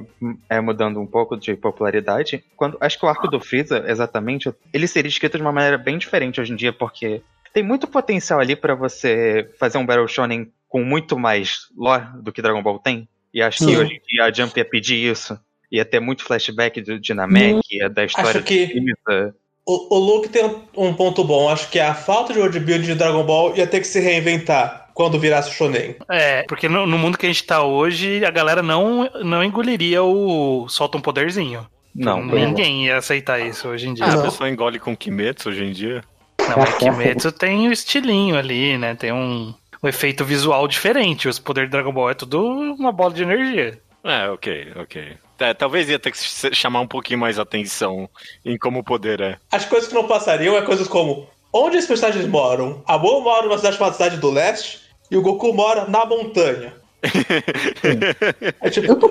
é 0.48 0.60
mudando 0.60 1.00
um 1.00 1.06
pouco 1.06 1.36
de 1.36 1.54
popularidade, 1.56 2.44
quando 2.56 2.78
acho 2.80 2.96
que 2.96 3.04
o 3.04 3.08
arco 3.08 3.26
do 3.26 3.40
Freeza, 3.40 3.84
exatamente, 3.88 4.54
ele 4.72 4.86
seria 4.86 5.08
escrito 5.08 5.36
de 5.36 5.42
uma 5.42 5.52
maneira 5.52 5.76
bem 5.76 5.98
diferente 5.98 6.40
hoje 6.40 6.52
em 6.52 6.56
dia, 6.56 6.72
porque 6.72 7.20
tem 7.52 7.62
muito 7.62 7.86
potencial 7.86 8.40
ali 8.40 8.56
pra 8.56 8.74
você 8.74 9.48
fazer 9.58 9.78
um 9.78 9.86
Battle 9.86 10.08
Shonen 10.08 10.50
com 10.68 10.82
muito 10.82 11.18
mais 11.18 11.68
lore 11.76 12.06
do 12.22 12.32
que 12.32 12.40
Dragon 12.42 12.62
Ball 12.62 12.78
tem. 12.78 13.08
E 13.32 13.42
acho 13.42 13.58
que 13.58 13.64
Sim. 13.64 13.76
hoje 13.76 13.94
em 13.94 14.00
dia 14.08 14.24
a 14.24 14.32
Jump 14.32 14.58
ia 14.58 14.64
pedir 14.64 14.96
isso. 15.10 15.38
ia 15.70 15.84
ter 15.84 16.00
muito 16.00 16.22
flashback 16.24 16.80
do 16.82 16.98
Dinamek, 17.00 17.60
ia 17.70 17.88
da 17.88 18.04
história 18.04 18.30
Acho 18.30 18.42
que- 18.42 18.66
Frieza. 18.66 19.34
O, 19.64 19.94
o 19.94 19.98
Luke 19.98 20.28
tem 20.28 20.44
um, 20.76 20.92
ponto 20.92 21.22
bom. 21.22 21.48
Acho 21.48 21.70
que 21.70 21.78
a 21.78 21.94
falta 21.94 22.32
de 22.32 22.38
world 22.40 22.58
build 22.60 22.84
de 22.84 22.94
Dragon 22.96 23.24
Ball 23.24 23.56
ia 23.56 23.66
ter 23.66 23.78
que 23.80 23.86
se 23.86 24.00
reinventar 24.00 24.90
quando 24.92 25.18
virasse 25.20 25.50
o 25.50 25.52
Shonen. 25.52 25.94
É, 26.10 26.42
porque 26.48 26.68
no, 26.68 26.84
no 26.86 26.98
mundo 26.98 27.16
que 27.16 27.24
a 27.26 27.28
gente 27.28 27.44
tá 27.44 27.62
hoje, 27.62 28.24
a 28.24 28.30
galera 28.30 28.60
não, 28.60 29.08
não 29.22 29.42
engoliria 29.42 30.02
o 30.02 30.68
solta 30.68 30.98
um 30.98 31.00
poderzinho. 31.00 31.66
Não. 31.94 32.24
Ninguém 32.24 32.86
ia 32.86 32.96
aceitar 32.96 33.38
isso 33.40 33.68
hoje 33.68 33.88
em 33.88 33.94
dia. 33.94 34.04
Ah, 34.04 34.14
a 34.14 34.22
pessoa 34.22 34.50
engole 34.50 34.78
com 34.80 34.96
Kimetsu 34.96 35.50
hoje 35.50 35.64
em 35.64 35.72
dia. 35.72 36.02
Não, 36.48 36.58
mas 36.58 36.74
Kimetsu 36.76 37.32
tem 37.32 37.68
o 37.68 37.72
estilinho 37.72 38.36
ali, 38.36 38.76
né? 38.78 38.94
Tem 38.94 39.12
um, 39.12 39.54
um 39.82 39.88
efeito 39.88 40.24
visual 40.24 40.66
diferente. 40.68 41.28
Os 41.28 41.38
poderes 41.38 41.68
de 41.68 41.72
Dragon 41.72 41.92
Ball 41.92 42.10
é 42.10 42.14
tudo 42.14 42.42
uma 42.42 42.92
bola 42.92 43.14
de 43.14 43.22
energia. 43.22 43.80
É, 44.04 44.28
ok, 44.28 44.72
ok. 44.76 45.16
É, 45.38 45.54
talvez 45.54 45.88
ia 45.88 45.98
ter 45.98 46.12
que 46.12 46.54
chamar 46.54 46.80
um 46.80 46.86
pouquinho 46.86 47.18
mais 47.18 47.38
atenção 47.38 48.08
em 48.44 48.56
como 48.56 48.80
o 48.80 48.84
poder 48.84 49.20
é. 49.20 49.36
As 49.50 49.64
coisas 49.64 49.88
que 49.88 49.94
não 49.94 50.06
passariam 50.06 50.56
é 50.56 50.62
coisas 50.62 50.86
como 50.86 51.28
onde 51.52 51.76
os 51.76 51.86
personagens 51.86 52.26
moram. 52.26 52.82
A 52.86 52.96
Boa 52.96 53.20
mora 53.20 53.46
numa 53.46 53.58
cidade 53.58 53.76
chamada 53.76 53.94
Cidade 53.94 54.16
do 54.18 54.30
Leste 54.30 54.80
e 55.10 55.16
o 55.16 55.22
Goku 55.22 55.52
mora 55.52 55.86
na 55.88 56.04
montanha. 56.04 56.74
É 58.60 58.70
tipo, 58.70 59.10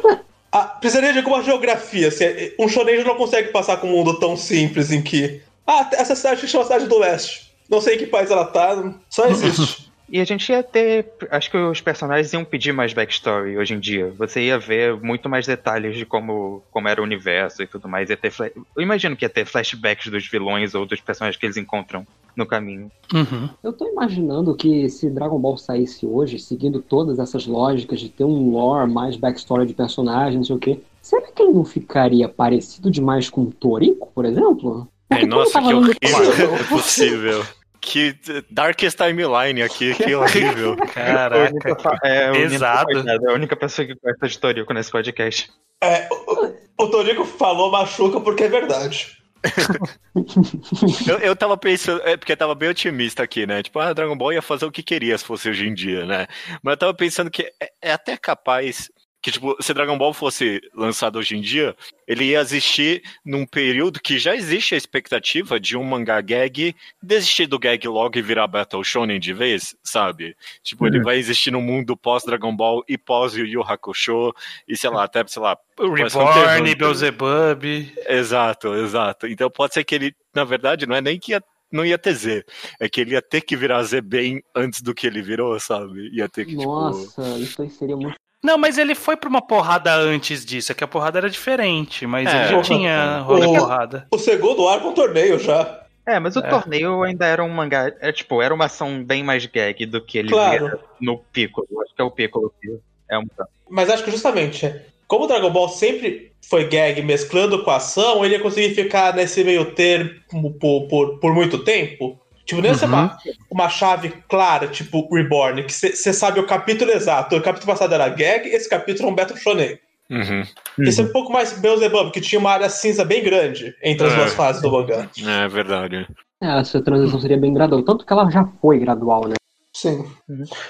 ah, 0.51 0.63
precisaria 0.63 1.13
de 1.13 1.19
alguma 1.19 1.41
geografia. 1.43 2.11
Se 2.11 2.55
um 2.59 2.67
shonen 2.67 3.03
não 3.03 3.15
consegue 3.15 3.49
passar 3.49 3.77
com 3.77 3.87
um 3.87 3.91
mundo 3.91 4.19
tão 4.19 4.35
simples 4.35 4.91
em 4.91 5.01
que. 5.01 5.41
Ah, 5.65 5.89
essa 5.93 6.15
cidade 6.15 6.41
se 6.41 6.47
chama 6.47 6.63
Cidade 6.63 6.87
do 6.87 6.97
Leste. 6.97 7.51
Não 7.69 7.79
sei 7.79 7.95
em 7.95 7.99
que 7.99 8.07
país 8.07 8.29
ela 8.29 8.45
tá, 8.45 8.93
só 9.09 9.27
existe. 9.27 9.89
E 10.11 10.19
a 10.19 10.25
gente 10.25 10.51
ia 10.51 10.61
ter. 10.61 11.09
Acho 11.31 11.49
que 11.49 11.57
os 11.57 11.79
personagens 11.79 12.33
iam 12.33 12.43
pedir 12.43 12.73
mais 12.73 12.93
backstory 12.93 13.57
hoje 13.57 13.73
em 13.73 13.79
dia. 13.79 14.13
Você 14.17 14.41
ia 14.41 14.59
ver 14.59 15.01
muito 15.01 15.29
mais 15.29 15.47
detalhes 15.47 15.95
de 15.95 16.05
como, 16.05 16.61
como 16.69 16.89
era 16.89 16.99
o 16.99 17.03
universo 17.03 17.63
e 17.63 17.67
tudo 17.67 17.87
mais. 17.87 18.09
Ia 18.09 18.17
ter 18.17 18.33
Eu 18.75 18.83
imagino 18.83 19.15
que 19.15 19.23
ia 19.23 19.29
ter 19.29 19.45
flashbacks 19.45 20.11
dos 20.11 20.27
vilões 20.27 20.75
ou 20.75 20.85
dos 20.85 20.99
personagens 20.99 21.39
que 21.39 21.45
eles 21.45 21.55
encontram 21.55 22.05
no 22.35 22.45
caminho. 22.45 22.91
Uhum. 23.13 23.49
Eu 23.63 23.71
tô 23.71 23.87
imaginando 23.87 24.53
que 24.53 24.89
se 24.89 25.09
Dragon 25.09 25.39
Ball 25.39 25.57
saísse 25.57 26.05
hoje, 26.05 26.39
seguindo 26.39 26.81
todas 26.81 27.17
essas 27.17 27.47
lógicas 27.47 28.01
de 28.01 28.09
ter 28.09 28.25
um 28.25 28.51
lore, 28.51 28.91
mais 28.91 29.15
backstory 29.15 29.65
de 29.65 29.73
personagem, 29.73 30.37
não 30.37 30.43
sei 30.43 30.55
o 30.57 30.59
quê, 30.59 30.79
será 31.01 31.31
que 31.31 31.41
ele 31.41 31.53
não 31.53 31.63
ficaria 31.63 32.27
parecido 32.27 32.91
demais 32.91 33.29
com 33.29 33.43
o 33.43 33.51
Toriko, 33.51 34.09
por 34.13 34.25
exemplo? 34.25 34.87
É, 35.11 35.25
nossa, 35.25 35.61
que 35.61 35.73
horrível. 35.73 36.55
É 36.55 36.63
possível. 36.63 37.45
Que 37.79 38.15
Darkest 38.49 38.97
Timeline 38.97 39.63
aqui, 39.63 39.93
que 39.95 40.13
horrível. 40.15 40.77
A 40.79 40.87
Caraca. 40.87 41.97
é, 42.03 42.31
pesado. 42.31 43.09
é 43.09 43.31
a 43.31 43.33
única 43.33 43.55
pessoa 43.55 43.87
que 43.87 43.95
gosta 43.95 44.27
de 44.27 44.39
Toriko 44.39 44.73
nesse 44.73 44.91
podcast. 44.91 45.49
É, 45.83 46.07
o, 46.11 46.83
o 46.83 46.87
Toriko 46.89 47.25
falou 47.25 47.71
machuca 47.71 48.21
porque 48.21 48.43
é 48.43 48.49
verdade. 48.49 49.17
Eu, 51.07 51.17
eu 51.17 51.35
tava 51.35 51.57
pensando, 51.57 52.01
é 52.03 52.15
porque 52.15 52.31
eu 52.31 52.37
tava 52.37 52.53
bem 52.53 52.69
otimista 52.69 53.23
aqui, 53.23 53.47
né? 53.47 53.63
Tipo, 53.63 53.79
ah, 53.79 53.93
Dragon 53.93 54.15
Ball 54.15 54.33
ia 54.33 54.41
fazer 54.41 54.65
o 54.65 54.71
que 54.71 54.83
queria 54.83 55.17
se 55.17 55.23
fosse 55.23 55.49
hoje 55.49 55.67
em 55.67 55.73
dia, 55.73 56.05
né? 56.05 56.27
Mas 56.61 56.73
eu 56.73 56.77
tava 56.77 56.93
pensando 56.93 57.31
que 57.31 57.51
é, 57.59 57.71
é 57.81 57.91
até 57.91 58.15
capaz 58.17 58.91
que, 59.21 59.31
tipo, 59.31 59.55
se 59.61 59.73
Dragon 59.73 59.97
Ball 59.97 60.13
fosse 60.13 60.59
lançado 60.73 61.19
hoje 61.19 61.37
em 61.37 61.41
dia, 61.41 61.75
ele 62.07 62.25
ia 62.25 62.39
existir 62.39 63.03
num 63.23 63.45
período 63.45 63.99
que 63.99 64.17
já 64.17 64.35
existe 64.35 64.73
a 64.73 64.77
expectativa 64.77 65.59
de 65.59 65.77
um 65.77 65.83
mangá 65.83 66.19
gag 66.21 66.75
desistir 67.01 67.45
do 67.45 67.59
gag 67.59 67.87
logo 67.87 68.17
e 68.17 68.21
virar 68.21 68.47
Battle 68.47 68.83
Shonen 68.83 69.19
de 69.19 69.31
vez, 69.31 69.75
sabe? 69.83 70.35
Tipo, 70.63 70.87
ele 70.87 71.01
vai 71.01 71.17
existir 71.17 71.51
no 71.51 71.61
mundo 71.61 71.95
pós-Dragon 71.95 72.55
Ball 72.55 72.83
e 72.87 72.97
pós-Yu 72.97 73.45
Yu 73.45 73.61
Hakusho, 73.61 74.33
e 74.67 74.75
sei 74.75 74.89
lá, 74.89 75.03
até, 75.03 75.25
sei 75.27 75.41
lá, 75.41 75.57
Reborn, 75.77 76.75
Beelzebub. 76.75 77.63
Exato, 78.07 78.73
exato. 78.75 79.27
Então 79.27 79.49
pode 79.49 79.73
ser 79.73 79.83
que 79.83 79.93
ele, 79.93 80.15
na 80.33 80.43
verdade, 80.43 80.87
não 80.87 80.95
é 80.95 81.01
nem 81.01 81.19
que 81.19 81.31
ia, 81.31 81.43
não 81.71 81.85
ia 81.85 81.97
ter 81.97 82.13
Z, 82.13 82.45
é 82.79 82.89
que 82.89 83.01
ele 83.01 83.11
ia 83.11 83.21
ter 83.21 83.41
que 83.41 83.55
virar 83.55 83.83
Z 83.83 84.01
bem 84.01 84.43
antes 84.55 84.81
do 84.81 84.95
que 84.95 85.05
ele 85.05 85.21
virou, 85.21 85.59
sabe? 85.59 86.09
Ia 86.11 86.27
ter 86.27 86.45
que, 86.45 86.51
tipo. 86.51 86.63
Nossa, 86.63 87.37
isso 87.37 87.61
aí 87.61 87.69
seria 87.69 87.95
muito. 87.95 88.19
Não, 88.43 88.57
mas 88.57 88.77
ele 88.77 88.95
foi 88.95 89.15
pra 89.15 89.29
uma 89.29 89.41
porrada 89.41 89.93
antes 89.93 90.43
disso, 90.43 90.71
é 90.71 90.75
que 90.75 90.83
a 90.83 90.87
porrada 90.87 91.19
era 91.19 91.29
diferente, 91.29 92.07
mas 92.07 92.27
É. 92.27 92.39
ele 92.39 92.47
já 92.49 92.61
tinha 92.61 93.19
rolê 93.19 93.45
O- 93.45 93.53
porrada. 93.53 94.07
O 94.11 94.17
segundo 94.17 94.67
arco 94.67 94.87
é 94.87 94.89
um 94.89 94.93
torneio 94.93 95.37
já. 95.39 95.79
É, 96.07 96.19
mas 96.19 96.35
o 96.35 96.39
É. 96.39 96.49
torneio 96.49 97.03
ainda 97.03 97.25
era 97.27 97.43
um 97.43 97.49
mangá. 97.49 97.93
É, 98.01 98.11
tipo, 98.11 98.41
era 98.41 98.53
uma 98.53 98.65
ação 98.65 99.03
bem 99.03 99.23
mais 99.23 99.45
gag 99.45 99.85
do 99.85 100.01
que 100.01 100.17
ele 100.17 100.29
Claro. 100.29 100.65
vira 100.65 100.79
no 100.99 101.19
Piccolo. 101.19 101.67
Acho 101.83 101.93
que 101.95 102.01
é 102.01 102.05
o 102.05 102.09
Piccolo 102.11 102.51
que 102.59 102.79
é 103.09 103.19
um. 103.19 103.25
Mas 103.69 103.89
acho 103.89 104.03
que 104.03 104.09
justamente, 104.11 104.73
como 105.07 105.25
o 105.25 105.27
Dragon 105.27 105.51
Ball 105.51 105.69
sempre 105.69 106.31
foi 106.49 106.67
gag 106.67 106.99
mesclando 107.03 107.63
com 107.63 107.69
a 107.69 107.75
ação, 107.75 108.25
ele 108.25 108.33
ia 108.33 108.41
conseguir 108.41 108.73
ficar 108.73 109.13
nesse 109.15 109.43
meio 109.43 109.73
termo 109.75 110.51
por, 110.59 110.87
por, 110.87 111.19
por 111.19 111.33
muito 111.35 111.63
tempo. 111.63 112.19
Tipo, 112.51 112.61
nem 112.61 112.71
Uhum. 112.71 112.85
uma, 112.85 113.17
uma 113.49 113.69
chave 113.69 114.13
clara, 114.27 114.67
tipo 114.67 115.07
Reborn, 115.13 115.63
que 115.63 115.71
você 115.73 116.11
sabe 116.13 116.39
o 116.39 116.45
capítulo 116.45 116.91
exato. 116.91 117.35
O 117.35 117.41
capítulo 117.41 117.71
passado 117.71 117.93
era 117.93 118.09
gag, 118.09 118.47
esse 118.49 118.69
capítulo 118.69 119.07
é 119.07 119.11
um 119.11 119.15
Battle 119.15 119.37
Shonen. 119.37 119.79
Uhum. 120.09 120.43
Esse 120.79 120.99
é 120.99 121.05
um 121.05 121.11
pouco 121.13 121.31
mais 121.31 121.57
Beelzebub, 121.57 122.11
que 122.11 122.19
tinha 122.19 122.37
uma 122.39 122.51
área 122.51 122.67
cinza 122.69 123.05
bem 123.05 123.23
grande 123.23 123.73
entre 123.81 124.05
as 124.07 124.11
É. 124.11 124.15
duas 124.17 124.33
fases 124.33 124.61
do 124.61 124.69
mangá. 124.69 125.07
É 125.25 125.47
verdade. 125.47 126.05
É, 126.43 126.59
essa 126.59 126.81
transição 126.81 127.19
seria 127.21 127.37
bem 127.37 127.53
gradual. 127.53 127.81
Tanto 127.83 128.05
que 128.05 128.11
ela 128.11 128.29
já 128.29 128.45
foi 128.61 128.79
gradual, 128.79 129.27
né? 129.29 129.35
Sim. 129.73 130.05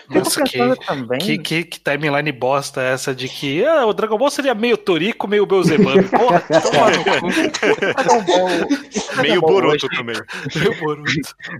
Nossa, 0.09 0.45
Fico 0.45 0.75
que, 0.77 0.85
também. 0.85 1.19
que, 1.19 1.37
que, 1.39 1.63
que 1.63 1.79
timeline 1.79 2.31
bosta 2.31 2.81
é 2.83 2.93
essa 2.93 3.15
de 3.15 3.27
que 3.27 3.65
ah, 3.65 3.85
o 3.87 3.93
Dragon 3.93 4.15
Ball 4.17 4.29
seria 4.29 4.53
meio 4.53 4.77
Torico, 4.77 5.27
meio 5.27 5.45
Beelzebub. 5.45 6.03
Porra. 6.11 6.43
Dragon 6.49 8.23
Ball- 8.23 8.67
Meio 9.21 9.41
Ball 9.41 9.51
Boruto 9.51 9.87
também. 9.89 10.15
Meio 10.55 10.79
Boruto. 10.79 11.11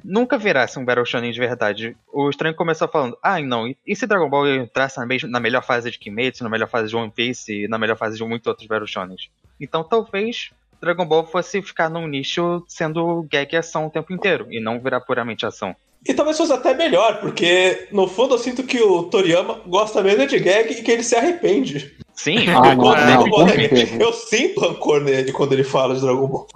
Nunca 0.04 0.38
virasse 0.38 0.78
um 0.80 0.86
Battle 0.86 1.06
Shonen 1.06 1.32
de 1.32 1.40
verdade. 1.40 1.98
O 2.14 2.30
estranho 2.30 2.56
começou 2.56 2.88
falando: 2.88 3.18
ah, 3.24 3.40
não, 3.40 3.68
e- 3.68 3.96
se 3.96 4.06
Dragon 4.06 4.30
Ball 4.30 4.48
entrasse 4.56 5.00
na, 5.00 5.06
na 5.30 5.40
melhor 5.40 5.64
fase 5.64 5.90
de 5.92 5.98
Kimetsu, 5.98 6.44
na 6.44 6.50
melhor 6.50 6.70
fase 6.70 6.90
de 6.90 6.96
One 6.96 7.12
Piece 7.12 7.64
e 7.64 7.68
na 7.68 7.78
melhor 7.78 7.98
fase 7.98 8.18
de 8.18 8.24
muitos 8.24 8.48
outros 8.48 8.68
Battle 8.68 8.88
Shonens? 8.88 9.30
Então 9.60 9.84
talvez 9.84 10.52
Dragon 10.82 11.06
Ball 11.06 11.26
fosse 11.26 11.62
ficar 11.62 11.90
num 11.90 12.08
nicho 12.08 12.64
sendo 12.68 13.24
gag 13.30 13.54
e 13.54 13.58
ação 13.58 13.88
o 13.88 13.90
tempo 13.90 14.14
inteiro, 14.14 14.48
e 14.50 14.60
não 14.60 14.80
virar 14.80 15.02
puramente 15.02 15.46
ação. 15.46 15.76
E 16.08 16.14
talvez 16.14 16.38
fosse 16.38 16.52
até 16.52 16.74
melhor, 16.74 17.20
porque 17.20 17.88
no 17.92 18.08
fundo 18.08 18.34
eu 18.34 18.40
sinto 18.40 18.64
que 18.64 18.82
o 18.82 19.04
Toriyama 19.04 19.62
gosta 19.68 20.02
mesmo 20.02 20.26
de 20.26 20.40
gag 20.40 20.72
e 20.72 20.82
que 20.82 20.92
ele 20.92 21.04
se 21.04 21.16
arrepende. 21.16 21.96
Sim, 22.14 22.48
Ah, 22.50 22.74
não, 22.76 22.96
é, 22.96 23.16
não, 23.28 23.48
certeza. 23.48 23.96
eu 24.02 24.12
sinto 24.14 24.62
rancor 24.62 25.02
nele 25.02 25.32
quando 25.32 25.54
ele 25.54 25.64
fala 25.64 25.94
de 25.96 26.02
Dragon 26.02 26.28
Ball. 26.28 26.48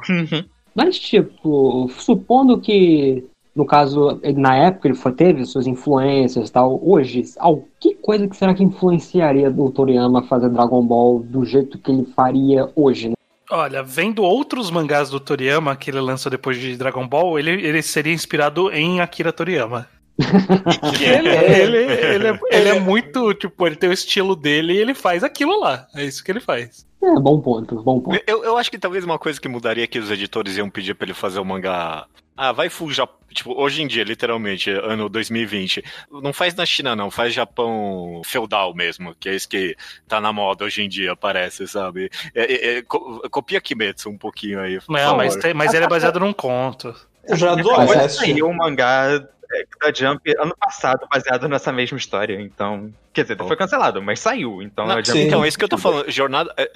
Mas, 0.73 0.99
tipo, 0.99 1.89
supondo 1.97 2.59
que, 2.59 3.23
no 3.55 3.65
caso, 3.65 4.19
na 4.35 4.55
época 4.57 4.87
ele 4.87 4.95
foi, 4.97 5.13
teve 5.13 5.45
suas 5.45 5.67
influências 5.67 6.49
e 6.49 6.51
tal, 6.51 6.81
hoje, 6.83 7.23
ao, 7.37 7.63
que 7.79 7.93
coisa 7.95 8.27
que 8.27 8.35
será 8.35 8.53
que 8.53 8.63
influenciaria 8.63 9.49
o 9.49 9.71
Toriyama 9.71 10.19
a 10.19 10.23
fazer 10.23 10.49
Dragon 10.49 10.81
Ball 10.83 11.19
do 11.19 11.45
jeito 11.45 11.77
que 11.77 11.91
ele 11.91 12.05
faria 12.15 12.69
hoje, 12.75 13.09
né? 13.09 13.15
Olha, 13.49 13.83
vendo 13.83 14.23
outros 14.23 14.71
mangás 14.71 15.09
do 15.09 15.19
Toriyama 15.19 15.75
que 15.75 15.91
ele 15.91 15.99
lançou 15.99 16.29
depois 16.29 16.57
de 16.57 16.75
Dragon 16.75 17.07
Ball, 17.07 17.37
ele, 17.37 17.51
ele 17.51 17.81
seria 17.81 18.13
inspirado 18.13 18.71
em 18.71 19.01
Akira 19.01 19.31
Toriyama. 19.31 19.87
ele, 21.01 21.29
ele, 21.29 21.77
ele, 21.77 22.27
é, 22.27 22.39
ele 22.51 22.69
é 22.69 22.79
muito, 22.79 23.33
tipo, 23.33 23.67
ele 23.67 23.75
tem 23.75 23.89
o 23.89 23.93
estilo 23.93 24.35
dele 24.35 24.73
e 24.73 24.77
ele 24.77 24.93
faz 24.93 25.23
aquilo 25.23 25.59
lá. 25.59 25.87
É 25.93 26.05
isso 26.05 26.23
que 26.23 26.31
ele 26.31 26.39
faz. 26.39 26.87
É, 27.03 27.19
bom 27.19 27.39
ponto, 27.39 27.83
bom 27.83 27.99
ponto. 27.99 28.19
Eu, 28.25 28.43
eu 28.43 28.57
acho 28.57 28.71
que 28.71 28.79
talvez 28.79 29.03
uma 29.03 29.19
coisa 29.19 29.39
que 29.39 29.47
mudaria 29.47 29.83
é 29.83 29.87
que 29.87 29.99
os 29.99 30.09
editores 30.09 30.57
iam 30.57 30.69
pedir 30.69 30.95
pra 30.95 31.05
ele 31.05 31.13
fazer 31.13 31.39
o 31.39 31.45
mangá. 31.45 32.07
Ah, 32.37 32.51
vai 32.51 32.69
full 32.69 32.91
Japão. 32.91 33.15
Tipo, 33.33 33.53
hoje 33.59 33.81
em 33.81 33.87
dia, 33.87 34.03
literalmente, 34.03 34.69
ano 34.69 35.09
2020. 35.09 35.83
Não 36.09 36.31
faz 36.31 36.55
na 36.55 36.65
China, 36.65 36.95
não. 36.95 37.11
Faz 37.11 37.33
Japão 37.33 38.21
feudal 38.25 38.73
mesmo, 38.73 39.13
que 39.19 39.27
é 39.27 39.35
isso 39.35 39.47
que 39.49 39.75
tá 40.07 40.21
na 40.21 40.31
moda 40.31 40.63
hoje 40.63 40.81
em 40.83 40.87
dia, 40.89 41.15
parece, 41.17 41.67
sabe? 41.67 42.09
É, 42.33 42.43
é, 42.53 42.77
é, 42.77 42.81
co- 42.81 43.21
copia 43.29 43.59
Kimetsu 43.59 44.09
um 44.09 44.17
pouquinho 44.17 44.61
aí. 44.61 44.79
Não, 44.87 45.17
mas, 45.17 45.35
tem- 45.35 45.53
mas 45.53 45.73
ele 45.73 45.83
é 45.85 45.87
baseado 45.89 46.19
num 46.19 46.31
conto. 46.31 46.95
Já 47.33 47.55
do 47.55 47.71
Mas 47.71 47.95
Mas 47.95 48.11
saiu 48.15 48.47
um 48.47 48.53
mangá 48.53 49.21
é, 49.51 49.65
da 49.81 49.93
Jump 49.93 50.21
ano 50.39 50.55
passado 50.59 51.07
baseado 51.11 51.47
nessa 51.47 51.71
mesma 51.71 51.97
história, 51.97 52.39
então. 52.41 52.93
Quer 53.13 53.21
dizer, 53.21 53.37
foi 53.37 53.55
cancelado, 53.55 54.01
mas 54.01 54.19
saiu, 54.19 54.61
então 54.61 54.85
Não, 54.85 54.95
a 54.97 55.01
Jump. 55.01 55.17
sim. 55.17 55.25
Então, 55.27 55.45
é 55.45 55.47
isso 55.47 55.57
que 55.57 55.63
eu 55.63 55.69
tô 55.69 55.77
falando. 55.77 56.11
Jornada. 56.11 56.53
é- 56.57 56.69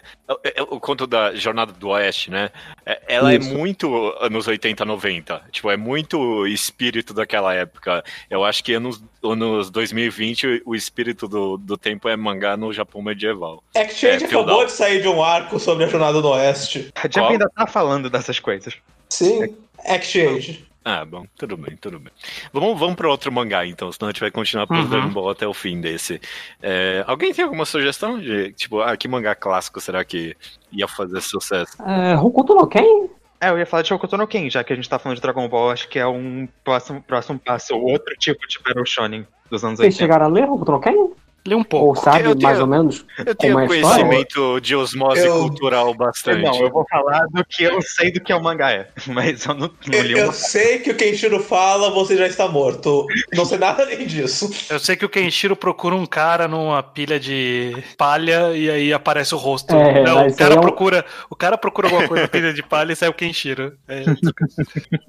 é- 0.46 0.54
é 0.60 0.62
o 0.62 0.80
conto 0.80 1.06
da 1.06 1.36
Jornada 1.36 1.74
do 1.74 1.90
Oeste, 1.90 2.32
né? 2.32 2.50
É- 2.86 3.02
ela 3.10 3.36
Isso. 3.36 3.50
é 3.50 3.54
muito 3.54 3.94
anos 4.22 4.48
80, 4.48 4.86
90. 4.86 5.42
Tipo, 5.52 5.70
é 5.70 5.76
muito 5.76 6.48
espírito 6.48 7.14
daquela 7.14 7.54
época. 7.54 8.04
Eu 8.30 8.46
acho 8.46 8.64
que 8.64 8.74
anos, 8.74 9.04
anos 9.22 9.70
2020, 9.70 10.62
o 10.66 10.74
espírito 10.74 11.28
do, 11.28 11.58
do 11.58 11.78
tempo 11.78 12.08
é 12.08 12.16
mangá 12.16 12.56
no 12.56 12.72
Japão 12.72 13.02
medieval. 13.02 13.62
Exchange 13.76 14.24
É, 14.24 14.28
feudal. 14.28 14.42
acabou 14.44 14.66
de 14.66 14.72
sair 14.72 15.02
de 15.02 15.10
um 15.10 15.22
arco 15.22 15.60
sobre 15.60 15.84
a 15.84 15.88
jornada 15.88 16.22
do 16.22 16.30
Oeste. 16.30 16.90
A 16.96 17.02
Jump 17.02 17.20
Qual? 17.20 17.32
ainda 17.32 17.50
tá 17.54 17.68
falando 17.68 18.10
dessas 18.10 18.40
coisas. 18.40 18.76
Sim. 19.10 19.58
Exchange. 19.86 20.69
Ah, 20.84 21.04
bom, 21.06 21.26
tudo 21.38 21.58
bem, 21.58 21.76
tudo 21.76 22.00
bem. 22.00 22.12
Vamos, 22.54 22.80
vamos 22.80 22.96
para 22.96 23.10
outro 23.10 23.32
mangá, 23.32 23.66
então, 23.66 23.92
senão 23.92 24.08
a 24.08 24.12
gente 24.12 24.22
vai 24.22 24.32
continuar 24.32 24.66
por 24.66 24.78
Uhum. 24.78 24.88
Dragon 24.90 25.10
Ball 25.10 25.30
até 25.32 25.46
o 25.48 25.54
fim 25.54 25.80
desse. 25.82 26.22
É, 26.62 27.04
alguém 27.06 27.34
tem 27.34 27.44
alguma 27.44 27.66
sugestão 27.66 28.18
de, 28.18 28.54
tipo, 28.54 28.80
ah, 28.82 28.96
que 28.96 29.08
mangá 29.08 29.36
clássico 29.36 29.82
será 29.82 30.04
que 30.06 30.36
ia 30.72 30.88
fazer 30.88 31.22
sucesso? 31.22 31.82
É, 31.84 32.18
Hokuto 32.18 32.56
no 32.56 32.66
Ken? 32.66 33.10
É, 33.42 33.50
eu 33.50 33.58
ia 33.60 33.66
falar 33.66 33.84
de 33.84 33.94
Hokuto 33.94 34.18
no 34.18 34.28
Ken, 34.28 34.50
já 34.50 34.64
que 34.64 34.72
a 34.74 34.76
gente 34.76 34.90
tá 34.90 34.98
falando 34.98 35.18
de 35.18 35.22
Dragon 35.22 35.48
Ball, 35.50 35.72
acho 35.72 35.88
que 35.90 36.00
é 36.00 36.08
um 36.08 36.48
próximo, 36.64 37.02
próximo 37.04 37.38
passo, 37.40 37.76
outro 37.76 38.16
tipo 38.18 38.48
de 38.48 38.58
Battle 38.60 38.86
Shonen 38.86 39.28
dos 39.50 39.64
anos 39.64 39.80
Vocês 39.80 39.96
80. 39.96 39.98
chegaram 39.98 40.26
a 40.26 40.30
ler 40.30 40.50
Hokuto 40.50 40.72
no 40.72 40.80
Ken? 40.80 41.10
Lê 41.50 41.56
um 41.56 41.60
Ou 41.60 41.66
pouco. 41.66 42.00
sabe 42.04 42.20
eu 42.26 42.36
tenho- 42.36 42.42
mais 42.44 42.60
ou 42.60 42.68
menos 42.68 43.06
Eu 43.18 43.34
tenho 43.36 43.54
como 43.56 43.66
é 43.66 43.76
a 43.76 43.80
história? 43.80 44.06
conhecimento 44.06 44.62
de 44.62 44.76
osmose 44.76 45.26
Eu- 45.26 45.40
cultural 45.40 45.94
bastante. 45.96 46.44
Não, 46.44 46.56
eu 46.62 46.70
vou 46.70 46.86
falar 46.90 47.26
do 47.32 47.44
que 47.44 47.64
eu 47.64 47.82
sei 47.82 48.12
do 48.12 48.22
que 48.22 48.32
é 48.32 48.36
o 48.36 48.44
mangá 48.44 48.72
é, 48.72 48.88
mas 49.08 49.46
eu 49.46 49.56
não, 49.56 49.68
não 49.88 49.94
Eu, 49.94 50.04
li 50.04 50.14
eu 50.14 50.32
sei 50.32 50.80
que 50.80 50.92
o 50.92 50.96
Kenshiro 50.96 51.40
fala, 51.42 51.90
você 51.90 52.16
já 52.16 52.28
está 52.28 52.48
morto. 52.48 53.06
Não 53.34 53.46
sei 53.46 53.58
nada 53.58 53.82
além 53.84 54.06
disso. 54.06 54.50
Eu 54.70 54.80
sei 54.80 54.96
que 54.96 55.04
o 55.06 55.10
Kenshiro 55.10 55.56
procura 55.56 55.96
um 55.96 56.06
cara 56.06 56.48
numa 56.48 56.84
pilha 56.84 57.20
de 57.20 57.76
palha 57.98 58.56
e 58.56 58.70
aí 58.70 58.94
aparece 58.94 59.34
o 59.34 59.38
rosto. 59.38 59.74
É, 59.76 60.04
Não, 60.04 60.28
o 60.28 60.36
cara 60.36 60.54
é 60.54 60.58
um- 60.58 60.62
procura, 60.62 61.04
o 61.30 61.36
cara 61.36 61.58
procura 61.58 61.88
alguma 61.88 62.08
coisa 62.08 62.24
na 62.24 62.30
pilha 62.30 62.54
de 62.54 62.62
palha 62.62 62.94
e 62.94 62.96
sai 62.96 63.10
o 63.10 63.14
Kenshiro. 63.14 63.74
É, 63.88 64.04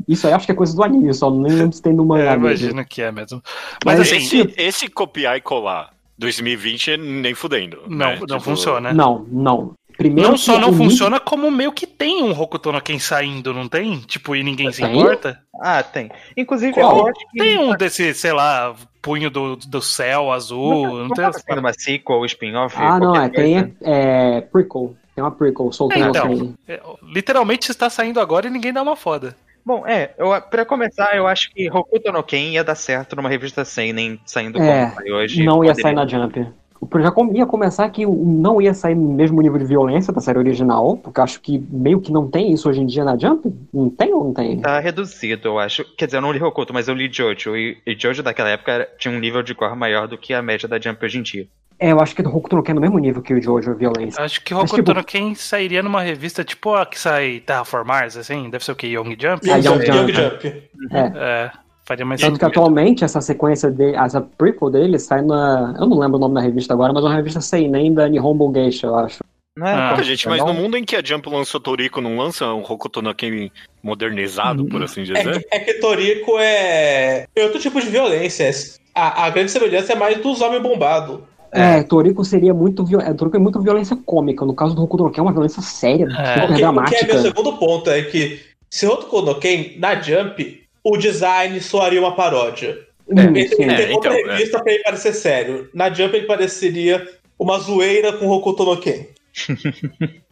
Isso 0.08 0.26
aí 0.26 0.32
acho 0.32 0.46
que 0.46 0.52
é 0.52 0.54
coisa 0.54 0.74
do 0.74 0.82
anime, 0.82 1.12
só 1.14 1.30
nem 1.30 1.52
lembro 1.52 1.72
se 1.74 1.82
tem 1.82 1.92
no 1.92 2.02
é, 2.04 2.06
mangá 2.06 2.30
mesmo. 2.36 2.46
imagino 2.46 2.84
que 2.86 3.02
é 3.02 3.12
mesmo. 3.12 3.42
Mas, 3.84 3.98
Mas 3.98 4.08
assim, 4.12 4.16
esse, 4.16 4.54
esse 4.56 4.88
copiar 4.88 5.36
e 5.36 5.40
colar 5.40 5.90
2020 6.20 6.96
nem 6.98 7.34
fudendo. 7.34 7.82
não, 7.88 7.96
né? 8.10 8.16
não 8.20 8.26
Tipo, 8.26 8.40
funciona. 8.40 8.92
Não, 8.92 9.26
não. 9.30 9.74
Primeiro 9.96 10.30
Não 10.30 10.36
só 10.38 10.54
que 10.54 10.60
não 10.60 10.70
nível- 10.70 10.84
funciona, 10.86 11.20
como 11.20 11.50
meio 11.50 11.72
que 11.72 11.86
tem 11.86 12.22
um 12.22 12.30
Hokuto 12.30 12.72
no 12.72 12.80
Ken 12.80 12.98
saindo, 12.98 13.52
não 13.52 13.68
tem? 13.68 13.98
Tipo, 14.00 14.34
e 14.34 14.42
ninguém 14.42 14.72
se 14.72 14.80
Tem? 14.80 14.98
importa? 14.98 15.38
Ah, 15.60 15.82
tem. 15.82 16.10
Inclusive, 16.34 16.72
Qual? 16.72 16.98
eu 17.00 17.06
acho 17.08 17.20
que... 17.30 17.38
Tem 17.38 17.58
um 17.58 17.76
desse, 17.76 18.14
sei 18.14 18.32
lá, 18.32 18.74
punho 19.02 19.28
do, 19.28 19.56
do 19.56 19.82
céu 19.82 20.32
azul, 20.32 20.86
não, 20.86 20.94
Não 21.00 21.08
tem 21.08 21.16
tá 21.24 21.28
essa 21.28 21.40
sendo 21.40 21.58
uma 21.58 21.72
sequel, 21.74 22.24
spin-off? 22.24 22.74
Ah, 22.78 22.98
não, 22.98 23.14
é, 23.14 23.28
tem 23.28 23.58
é, 23.58 23.70
é, 23.82 24.40
prequel. 24.40 24.94
Tem 25.14 25.22
uma 25.22 25.30
prequel, 25.32 25.70
soltou 25.70 26.02
É, 26.02 26.08
então. 26.08 26.28
Ken. 26.28 26.54
É, 26.66 26.80
Literalmente 27.02 27.70
está 27.70 27.90
saindo 27.90 28.20
agora 28.20 28.46
e 28.46 28.50
ninguém 28.50 28.72
dá 28.72 28.80
uma 28.80 28.96
foda. 28.96 29.36
Bom, 29.64 29.86
é, 29.86 30.14
eu, 30.18 30.28
pra 30.42 30.64
começar, 30.64 31.14
eu 31.16 31.26
acho 31.26 31.50
que 31.52 31.70
Hokuto 31.70 32.10
no 32.12 32.22
Ken 32.22 32.50
ia 32.52 32.64
dar 32.64 32.74
certo 32.74 33.14
numa 33.14 33.28
revista 33.28 33.64
Seinen, 33.64 34.20
saindo 34.24 34.58
É, 34.60 34.86
como 34.86 34.94
sai 34.96 35.10
hoje. 35.12 35.44
Não 35.44 35.62
ia 35.64 35.70
Poderia- 35.70 35.82
sair 35.82 35.94
na 35.94 36.06
Jump. 36.06 36.46
O- 36.80 37.00
Já 37.00 37.10
com- 37.10 37.32
ia 37.34 37.44
começar 37.46 37.88
que 37.90 38.06
o- 38.06 38.14
não 38.24 38.60
ia 38.60 38.72
sair 38.72 38.94
no 38.94 39.12
mesmo 39.12 39.40
nível 39.42 39.58
de 39.58 39.64
violência 39.66 40.12
da 40.12 40.20
série 40.20 40.38
original, 40.38 40.96
porque 40.96 41.20
acho 41.20 41.40
que 41.40 41.58
meio 41.70 42.00
que 42.00 42.10
não 42.10 42.28
tem 42.28 42.52
isso 42.52 42.68
hoje 42.68 42.80
em 42.80 42.86
dia 42.86 43.04
na 43.04 43.16
Jump. 43.18 43.52
Não 43.72 43.90
tem 43.90 44.12
ou 44.14 44.24
não 44.24 44.32
tem? 44.34 44.60
Tá 44.60 44.80
reduzido, 44.80 45.48
eu 45.48 45.58
acho. 45.58 45.84
Quer 45.96 46.06
dizer, 46.06 46.16
eu 46.18 46.22
não 46.22 46.32
li 46.32 46.42
Hokuto, 46.42 46.72
mas 46.72 46.88
eu 46.88 46.94
li 46.94 47.10
Jojo. 47.12 47.54
E, 47.56 47.76
e 47.86 47.94
Jojo 47.98 48.22
daquela 48.22 48.48
época 48.48 48.88
tinha 48.98 49.14
um 49.14 49.20
nível 49.20 49.42
de 49.42 49.52
gore 49.54 49.76
maior 49.76 50.08
do 50.08 50.16
que 50.16 50.32
a 50.32 50.40
média 50.42 50.66
da 50.68 50.80
Jump 50.80 51.04
hoje 51.04 51.18
em 51.18 51.22
dia. 51.22 51.46
É, 51.78 51.92
eu 51.92 52.00
acho 52.00 52.14
que 52.14 52.20
o 52.20 52.28
Hokuto 52.28 52.56
no 52.56 52.62
Ken 52.62 52.72
é 52.72 52.74
no 52.74 52.80
mesmo 52.82 52.98
nível 52.98 53.22
que 53.22 53.32
o 53.32 53.40
Jojo 53.42 53.74
Violência. 53.74 54.22
Acho 54.22 54.42
que 54.44 54.52
Mas, 54.52 54.64
Hokuto 54.64 54.82
tipo- 54.82 54.94
no 54.94 55.04
Ken 55.04 55.34
sairia 55.34 55.82
numa 55.82 56.02
revista 56.02 56.44
tipo 56.44 56.74
a 56.74 56.84
que 56.84 56.98
sai 56.98 57.40
Terraformars, 57.40 58.16
assim, 58.18 58.50
deve 58.50 58.62
ser 58.64 58.72
o 58.72 58.76
que? 58.76 58.86
Young 58.86 59.16
Jump? 59.18 59.50
Ah, 59.50 59.56
Young 59.56 59.82
Young 59.84 60.12
Jump. 60.12 60.12
Jump. 60.12 60.46
É, 60.92 61.50
faria 61.90 62.04
mais 62.06 62.20
Tanto 62.20 62.38
que 62.38 62.44
sentido. 62.44 62.58
atualmente 62.60 63.02
essa 63.04 63.20
sequência 63.20 63.68
dele, 63.68 63.96
essa 63.96 64.20
prequel 64.20 64.70
dele 64.70 64.96
sai 64.98 65.22
na. 65.22 65.74
Eu 65.76 65.86
não 65.88 65.98
lembro 65.98 66.18
o 66.18 66.20
nome 66.20 66.36
da 66.36 66.40
revista 66.40 66.72
agora, 66.72 66.92
mas 66.92 67.02
é 67.04 67.08
uma 67.08 67.16
revista 67.16 67.40
Seinen 67.40 67.92
da 67.92 68.08
Nihonbo 68.08 68.52
Geisha, 68.54 68.86
eu 68.86 68.94
acho. 68.96 69.18
Não 69.58 69.66
é? 69.66 69.74
Ah, 69.74 70.00
gente, 70.02 70.28
mas 70.28 70.38
não- 70.38 70.46
no 70.48 70.54
mundo 70.54 70.76
em 70.76 70.84
que 70.84 70.94
a 70.94 71.02
Jump 71.04 71.28
lançou 71.28 71.60
Toriko, 71.60 72.00
não 72.00 72.16
lança 72.16 72.46
um 72.54 72.60
Hokuto 72.62 73.02
no 73.02 73.12
Ken 73.12 73.50
modernizado, 73.82 74.64
por 74.66 74.80
assim 74.84 75.00
É, 75.00 75.04
dizer? 75.04 75.40
que- 75.40 75.48
é 75.50 75.58
que 75.58 75.74
Toriko 75.74 76.38
é... 76.38 77.26
é 77.34 77.44
outro 77.44 77.58
tipo 77.58 77.80
de 77.80 77.88
violência. 77.88 78.48
A, 78.94 79.26
a 79.26 79.30
grande 79.30 79.50
semelhança 79.50 79.92
é 79.92 79.96
mais 79.96 80.18
dos 80.22 80.40
homens 80.40 80.62
bombados. 80.62 81.18
É, 81.52 81.82
Toriko 81.82 82.24
seria 82.24 82.54
muito. 82.54 82.84
é, 83.00 83.12
Toriko 83.12 83.36
é 83.36 83.40
muito 83.40 83.60
violência 83.60 83.96
cômica. 84.06 84.44
No 84.46 84.54
caso 84.54 84.74
do 84.76 84.82
Hokuto 84.84 85.02
no 85.02 85.10
Ken 85.10 85.18
é 85.20 85.22
uma 85.24 85.32
violência 85.32 85.60
séria, 85.60 86.06
É. 86.06 86.08
super 86.08 86.20
O 86.20 86.22
que, 86.34 86.44
o 86.44 86.46
que 86.46 86.52
é 86.52 86.56
dramática. 86.58 87.06
meu 87.06 87.18
segundo 87.22 87.52
ponto 87.58 87.90
é 87.90 88.02
que 88.02 88.38
se 88.70 88.86
Hokuto 88.86 89.22
no 89.22 89.34
Ken, 89.40 89.74
na 89.78 90.00
Jump, 90.00 90.60
o 90.84 90.96
design 90.96 91.60
soaria 91.60 92.00
uma 92.00 92.14
paródia. 92.14 92.86
Hum, 93.08 93.18
Ele, 93.18 93.48
sim. 93.48 93.62
ele 93.64 93.72
É, 93.72 93.76
tem 93.86 93.94
outra 93.94 94.18
então, 94.18 94.30
é. 94.32 94.36
revista 94.36 94.62
pra 94.62 94.72
ele 94.72 94.82
parecer 94.84 95.12
sério. 95.12 95.68
Na 95.74 95.92
Jump 95.92 96.16
ele 96.16 96.26
pareceria 96.26 97.08
uma 97.38 97.58
zoeira 97.58 98.12
com 98.12 98.28
Hokuto 98.28 98.64
no 98.64 98.76
Ken. 98.78 99.06